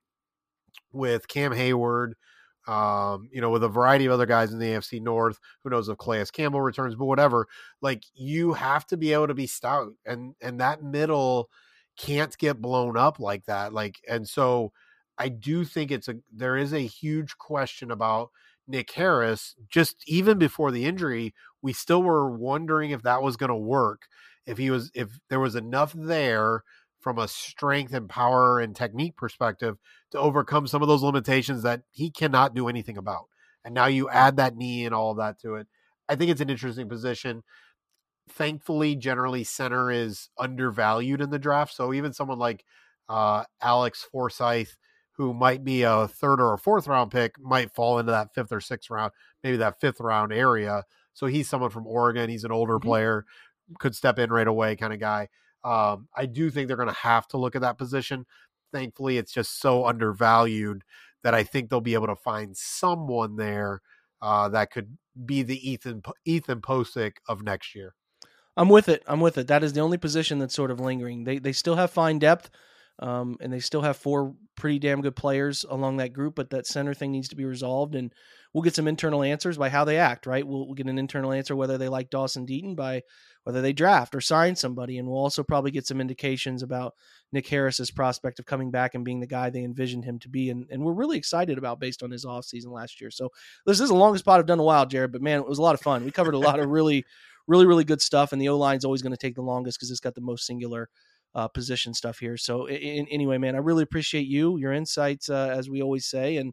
with 0.92 1.28
Cam 1.28 1.52
Heyward, 1.52 2.12
um, 2.66 3.28
you 3.32 3.40
know, 3.40 3.50
with 3.50 3.62
a 3.62 3.68
variety 3.68 4.06
of 4.06 4.12
other 4.12 4.26
guys 4.26 4.52
in 4.52 4.58
the 4.58 4.66
AFC 4.66 5.00
North. 5.00 5.38
Who 5.62 5.70
knows 5.70 5.88
if 5.88 5.98
Calais 5.98 6.24
Campbell 6.32 6.60
returns, 6.60 6.96
but 6.96 7.04
whatever. 7.04 7.46
Like 7.80 8.02
you 8.14 8.54
have 8.54 8.86
to 8.88 8.96
be 8.96 9.12
able 9.12 9.28
to 9.28 9.34
be 9.34 9.46
stout, 9.46 9.92
and 10.04 10.34
and 10.40 10.60
that 10.60 10.82
middle 10.82 11.48
can't 11.96 12.36
get 12.38 12.60
blown 12.60 12.96
up 12.96 13.20
like 13.20 13.44
that. 13.46 13.72
Like, 13.72 14.00
and 14.08 14.28
so 14.28 14.72
I 15.16 15.28
do 15.28 15.64
think 15.64 15.90
it's 15.90 16.08
a 16.08 16.16
there 16.32 16.56
is 16.56 16.72
a 16.72 16.80
huge 16.80 17.38
question 17.38 17.90
about 17.90 18.30
Nick 18.66 18.90
Harris. 18.90 19.54
Just 19.68 20.02
even 20.06 20.38
before 20.38 20.72
the 20.72 20.84
injury, 20.86 21.34
we 21.66 21.72
still 21.72 22.02
were 22.04 22.30
wondering 22.30 22.92
if 22.92 23.02
that 23.02 23.22
was 23.22 23.36
going 23.36 23.50
to 23.50 23.56
work. 23.56 24.02
If 24.46 24.56
he 24.56 24.70
was, 24.70 24.92
if 24.94 25.08
there 25.28 25.40
was 25.40 25.56
enough 25.56 25.92
there 25.92 26.62
from 27.00 27.18
a 27.18 27.26
strength 27.26 27.92
and 27.92 28.08
power 28.08 28.60
and 28.60 28.76
technique 28.76 29.16
perspective 29.16 29.76
to 30.12 30.18
overcome 30.18 30.68
some 30.68 30.82
of 30.82 30.86
those 30.88 31.02
limitations 31.02 31.64
that 31.64 31.82
he 31.90 32.10
cannot 32.10 32.54
do 32.54 32.68
anything 32.68 32.96
about. 32.96 33.24
And 33.64 33.74
now 33.74 33.86
you 33.86 34.08
add 34.08 34.36
that 34.36 34.56
knee 34.56 34.84
and 34.86 34.94
all 34.94 35.10
of 35.10 35.16
that 35.18 35.40
to 35.40 35.56
it. 35.56 35.66
I 36.08 36.14
think 36.14 36.30
it's 36.30 36.40
an 36.40 36.50
interesting 36.50 36.88
position. 36.88 37.42
thankfully, 38.28 38.96
generally 38.96 39.44
center 39.44 39.90
is 39.90 40.30
undervalued 40.38 41.20
in 41.20 41.30
the 41.30 41.38
draft. 41.38 41.74
So 41.74 41.92
even 41.92 42.12
someone 42.12 42.38
like 42.38 42.64
uh, 43.08 43.44
Alex 43.62 44.06
Forsyth, 44.10 44.76
who 45.12 45.32
might 45.32 45.64
be 45.64 45.82
a 45.82 46.08
third 46.08 46.40
or 46.40 46.54
a 46.54 46.58
fourth 46.58 46.86
round 46.86 47.10
pick, 47.10 47.40
might 47.40 47.74
fall 47.74 47.98
into 47.98 48.12
that 48.12 48.34
fifth 48.34 48.52
or 48.52 48.60
sixth 48.60 48.90
round, 48.90 49.12
maybe 49.42 49.56
that 49.58 49.80
fifth 49.80 50.00
round 50.00 50.32
area. 50.32 50.84
So 51.16 51.26
he's 51.26 51.48
someone 51.48 51.70
from 51.70 51.86
Oregon. 51.86 52.28
He's 52.28 52.44
an 52.44 52.52
older 52.52 52.74
mm-hmm. 52.74 52.88
player, 52.88 53.24
could 53.78 53.96
step 53.96 54.18
in 54.18 54.30
right 54.30 54.46
away 54.46 54.76
kind 54.76 54.92
of 54.92 55.00
guy. 55.00 55.28
Um, 55.64 56.08
I 56.14 56.26
do 56.26 56.50
think 56.50 56.68
they're 56.68 56.76
going 56.76 56.90
to 56.90 56.94
have 56.94 57.26
to 57.28 57.38
look 57.38 57.56
at 57.56 57.62
that 57.62 57.78
position. 57.78 58.26
Thankfully, 58.72 59.16
it's 59.16 59.32
just 59.32 59.58
so 59.60 59.86
undervalued 59.86 60.84
that 61.24 61.34
I 61.34 61.42
think 61.42 61.70
they'll 61.70 61.80
be 61.80 61.94
able 61.94 62.06
to 62.08 62.16
find 62.16 62.54
someone 62.54 63.36
there 63.36 63.80
uh, 64.20 64.50
that 64.50 64.70
could 64.70 64.96
be 65.24 65.42
the 65.42 65.70
Ethan 65.70 66.02
Ethan 66.26 66.60
Pocic 66.60 67.14
of 67.28 67.42
next 67.42 67.74
year. 67.74 67.94
I'm 68.56 68.68
with 68.68 68.88
it. 68.88 69.02
I'm 69.06 69.20
with 69.20 69.38
it. 69.38 69.48
That 69.48 69.64
is 69.64 69.72
the 69.72 69.80
only 69.80 69.98
position 69.98 70.38
that's 70.38 70.54
sort 70.54 70.70
of 70.70 70.80
lingering. 70.80 71.24
They 71.24 71.38
they 71.38 71.52
still 71.52 71.76
have 71.76 71.90
fine 71.90 72.18
depth, 72.18 72.50
um, 72.98 73.36
and 73.40 73.52
they 73.52 73.60
still 73.60 73.82
have 73.82 73.96
four 73.96 74.34
pretty 74.56 74.78
damn 74.78 75.02
good 75.02 75.16
players 75.16 75.64
along 75.68 75.98
that 75.98 76.12
group. 76.12 76.34
But 76.34 76.50
that 76.50 76.66
center 76.66 76.94
thing 76.94 77.12
needs 77.12 77.28
to 77.28 77.36
be 77.36 77.44
resolved, 77.44 77.94
and 77.94 78.12
we'll 78.52 78.62
get 78.62 78.74
some 78.74 78.88
internal 78.88 79.22
answers 79.22 79.58
by 79.58 79.68
how 79.68 79.84
they 79.84 79.98
act. 79.98 80.26
Right? 80.26 80.46
We'll, 80.46 80.66
we'll 80.66 80.74
get 80.74 80.86
an 80.86 80.98
internal 80.98 81.32
answer 81.32 81.54
whether 81.54 81.78
they 81.78 81.88
like 81.88 82.10
Dawson 82.10 82.46
Deaton 82.46 82.76
by 82.76 83.02
whether 83.44 83.62
they 83.62 83.72
draft 83.72 84.14
or 84.14 84.20
sign 84.20 84.56
somebody, 84.56 84.98
and 84.98 85.06
we'll 85.06 85.18
also 85.18 85.44
probably 85.44 85.70
get 85.70 85.86
some 85.86 86.00
indications 86.00 86.62
about 86.62 86.94
Nick 87.32 87.46
Harris's 87.46 87.92
prospect 87.92 88.40
of 88.40 88.46
coming 88.46 88.72
back 88.72 88.94
and 88.94 89.04
being 89.04 89.20
the 89.20 89.26
guy 89.26 89.50
they 89.50 89.62
envisioned 89.62 90.04
him 90.04 90.18
to 90.18 90.28
be, 90.28 90.50
and, 90.50 90.66
and 90.68 90.82
we're 90.82 90.92
really 90.92 91.16
excited 91.16 91.56
about 91.56 91.78
based 91.78 92.02
on 92.02 92.10
his 92.10 92.24
offseason 92.24 92.72
last 92.72 93.00
year. 93.00 93.10
So 93.10 93.30
this 93.64 93.78
is 93.78 93.90
the 93.90 93.94
longest 93.94 94.24
pod 94.24 94.40
I've 94.40 94.46
done 94.46 94.56
in 94.56 94.62
a 94.62 94.64
while, 94.64 94.84
Jared, 94.84 95.12
but 95.12 95.22
man, 95.22 95.38
it 95.38 95.48
was 95.48 95.58
a 95.58 95.62
lot 95.62 95.74
of 95.74 95.80
fun. 95.80 96.04
We 96.04 96.10
covered 96.10 96.34
a 96.34 96.38
lot 96.38 96.58
of 96.58 96.68
really 96.68 97.04
really, 97.46 97.66
really 97.66 97.84
good 97.84 98.00
stuff. 98.00 98.32
And 98.32 98.40
the 98.40 98.48
O 98.48 98.58
line 98.58 98.76
is 98.76 98.84
always 98.84 99.02
going 99.02 99.12
to 99.12 99.16
take 99.16 99.34
the 99.34 99.42
longest 99.42 99.78
because 99.78 99.90
it's 99.90 100.00
got 100.00 100.14
the 100.14 100.20
most 100.20 100.46
singular 100.46 100.88
uh, 101.36 101.46
position 101.46 101.92
stuff 101.92 102.18
here. 102.18 102.38
So 102.38 102.66
in, 102.66 103.06
anyway, 103.08 103.36
man, 103.36 103.54
I 103.54 103.58
really 103.58 103.82
appreciate 103.82 104.26
you, 104.26 104.56
your 104.56 104.72
insights, 104.72 105.28
uh, 105.28 105.54
as 105.56 105.68
we 105.68 105.82
always 105.82 106.06
say, 106.06 106.38
and 106.38 106.52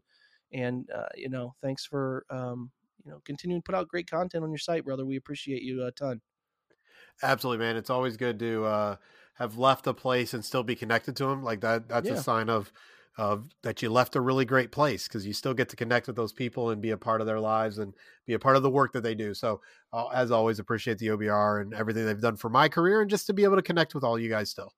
and 0.52 0.88
uh, 0.94 1.08
you 1.16 1.30
know, 1.30 1.54
thanks 1.62 1.86
for 1.86 2.24
um, 2.30 2.70
you 3.02 3.10
know 3.10 3.20
continuing 3.24 3.62
to 3.62 3.64
put 3.64 3.74
out 3.74 3.88
great 3.88 4.08
content 4.08 4.44
on 4.44 4.50
your 4.50 4.58
site, 4.58 4.84
brother. 4.84 5.06
We 5.06 5.16
appreciate 5.16 5.62
you 5.62 5.84
a 5.84 5.90
ton. 5.90 6.20
Absolutely, 7.22 7.64
man. 7.64 7.76
It's 7.76 7.90
always 7.90 8.18
good 8.18 8.38
to 8.40 8.64
uh, 8.66 8.96
have 9.36 9.56
left 9.56 9.86
a 9.86 9.94
place 9.94 10.34
and 10.34 10.44
still 10.44 10.62
be 10.62 10.76
connected 10.76 11.16
to 11.16 11.26
them. 11.26 11.42
Like 11.42 11.62
that, 11.62 11.88
that's 11.88 12.08
yeah. 12.08 12.14
a 12.14 12.22
sign 12.22 12.50
of 12.50 12.70
of 13.16 13.48
that 13.62 13.80
you 13.80 13.90
left 13.90 14.16
a 14.16 14.20
really 14.20 14.44
great 14.44 14.72
place 14.72 15.06
because 15.06 15.26
you 15.26 15.32
still 15.32 15.54
get 15.54 15.68
to 15.68 15.76
connect 15.76 16.06
with 16.06 16.16
those 16.16 16.32
people 16.32 16.70
and 16.70 16.82
be 16.82 16.90
a 16.90 16.96
part 16.96 17.20
of 17.20 17.26
their 17.26 17.40
lives 17.40 17.78
and 17.78 17.94
be 18.26 18.34
a 18.34 18.38
part 18.38 18.56
of 18.56 18.62
the 18.62 18.70
work 18.70 18.92
that 18.92 19.02
they 19.02 19.14
do. 19.14 19.34
So, 19.34 19.60
uh, 19.92 20.08
as 20.08 20.30
always, 20.30 20.58
appreciate 20.58 20.98
the 20.98 21.08
OBR 21.08 21.62
and 21.62 21.74
everything 21.74 22.06
they've 22.06 22.20
done 22.20 22.36
for 22.36 22.48
my 22.48 22.68
career 22.68 23.00
and 23.00 23.10
just 23.10 23.26
to 23.28 23.32
be 23.32 23.44
able 23.44 23.56
to 23.56 23.62
connect 23.62 23.94
with 23.94 24.04
all 24.04 24.18
you 24.18 24.28
guys 24.28 24.50
still. 24.50 24.72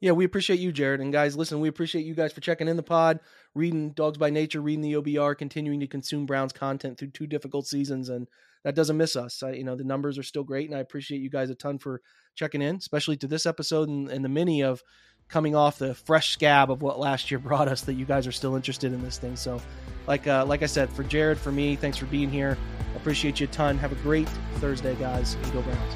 Yeah, 0.00 0.12
we 0.12 0.24
appreciate 0.24 0.60
you, 0.60 0.70
Jared. 0.70 1.00
And 1.00 1.12
guys, 1.12 1.36
listen, 1.36 1.60
we 1.60 1.68
appreciate 1.68 2.04
you 2.04 2.14
guys 2.14 2.32
for 2.32 2.40
checking 2.40 2.68
in 2.68 2.76
the 2.76 2.84
pod, 2.84 3.18
reading 3.54 3.90
Dawgs 3.90 4.16
by 4.16 4.30
Nature, 4.30 4.60
reading 4.60 4.82
the 4.82 4.92
OBR, 4.92 5.36
continuing 5.36 5.80
to 5.80 5.88
consume 5.88 6.24
Browns 6.24 6.52
content 6.52 6.98
through 6.98 7.10
two 7.10 7.26
difficult 7.26 7.66
seasons, 7.66 8.08
and 8.08 8.28
that 8.62 8.76
doesn't 8.76 8.96
miss 8.96 9.16
us. 9.16 9.42
I, 9.42 9.52
you 9.52 9.64
know, 9.64 9.74
the 9.74 9.82
numbers 9.82 10.16
are 10.16 10.22
still 10.22 10.44
great, 10.44 10.68
and 10.68 10.78
I 10.78 10.80
appreciate 10.80 11.20
you 11.20 11.30
guys 11.30 11.50
a 11.50 11.56
ton 11.56 11.78
for 11.78 12.00
checking 12.36 12.62
in, 12.62 12.76
especially 12.76 13.16
to 13.16 13.26
this 13.26 13.44
episode 13.44 13.88
and, 13.88 14.08
and 14.08 14.24
the 14.24 14.28
mini 14.28 14.62
of 14.62 14.84
coming 15.28 15.54
off 15.54 15.78
the 15.78 15.94
fresh 15.94 16.32
scab 16.32 16.70
of 16.70 16.82
what 16.82 16.98
last 16.98 17.30
year 17.30 17.38
brought 17.38 17.68
us 17.68 17.82
that 17.82 17.94
you 17.94 18.04
guys 18.04 18.26
are 18.26 18.32
still 18.32 18.56
interested 18.56 18.92
in 18.92 19.02
this 19.02 19.18
thing. 19.18 19.36
So, 19.36 19.60
like 20.06 20.26
uh, 20.26 20.44
like 20.46 20.62
I 20.62 20.66
said, 20.66 20.90
for 20.90 21.04
Jared, 21.04 21.38
for 21.38 21.52
me, 21.52 21.76
thanks 21.76 21.96
for 21.96 22.06
being 22.06 22.30
here. 22.30 22.56
Appreciate 22.96 23.40
you 23.40 23.46
a 23.46 23.50
ton. 23.50 23.78
Have 23.78 23.92
a 23.92 23.96
great 23.96 24.28
Thursday, 24.56 24.94
guys. 24.96 25.34
And 25.34 25.52
go 25.52 25.62
Browns. 25.62 25.94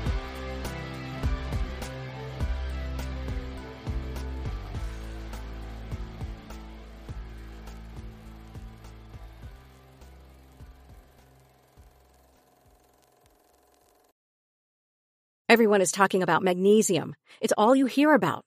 Everyone 15.52 15.82
is 15.82 15.92
talking 15.92 16.22
about 16.22 16.42
magnesium. 16.42 17.14
It's 17.42 17.52
all 17.58 17.76
you 17.76 17.84
hear 17.84 18.14
about. 18.14 18.46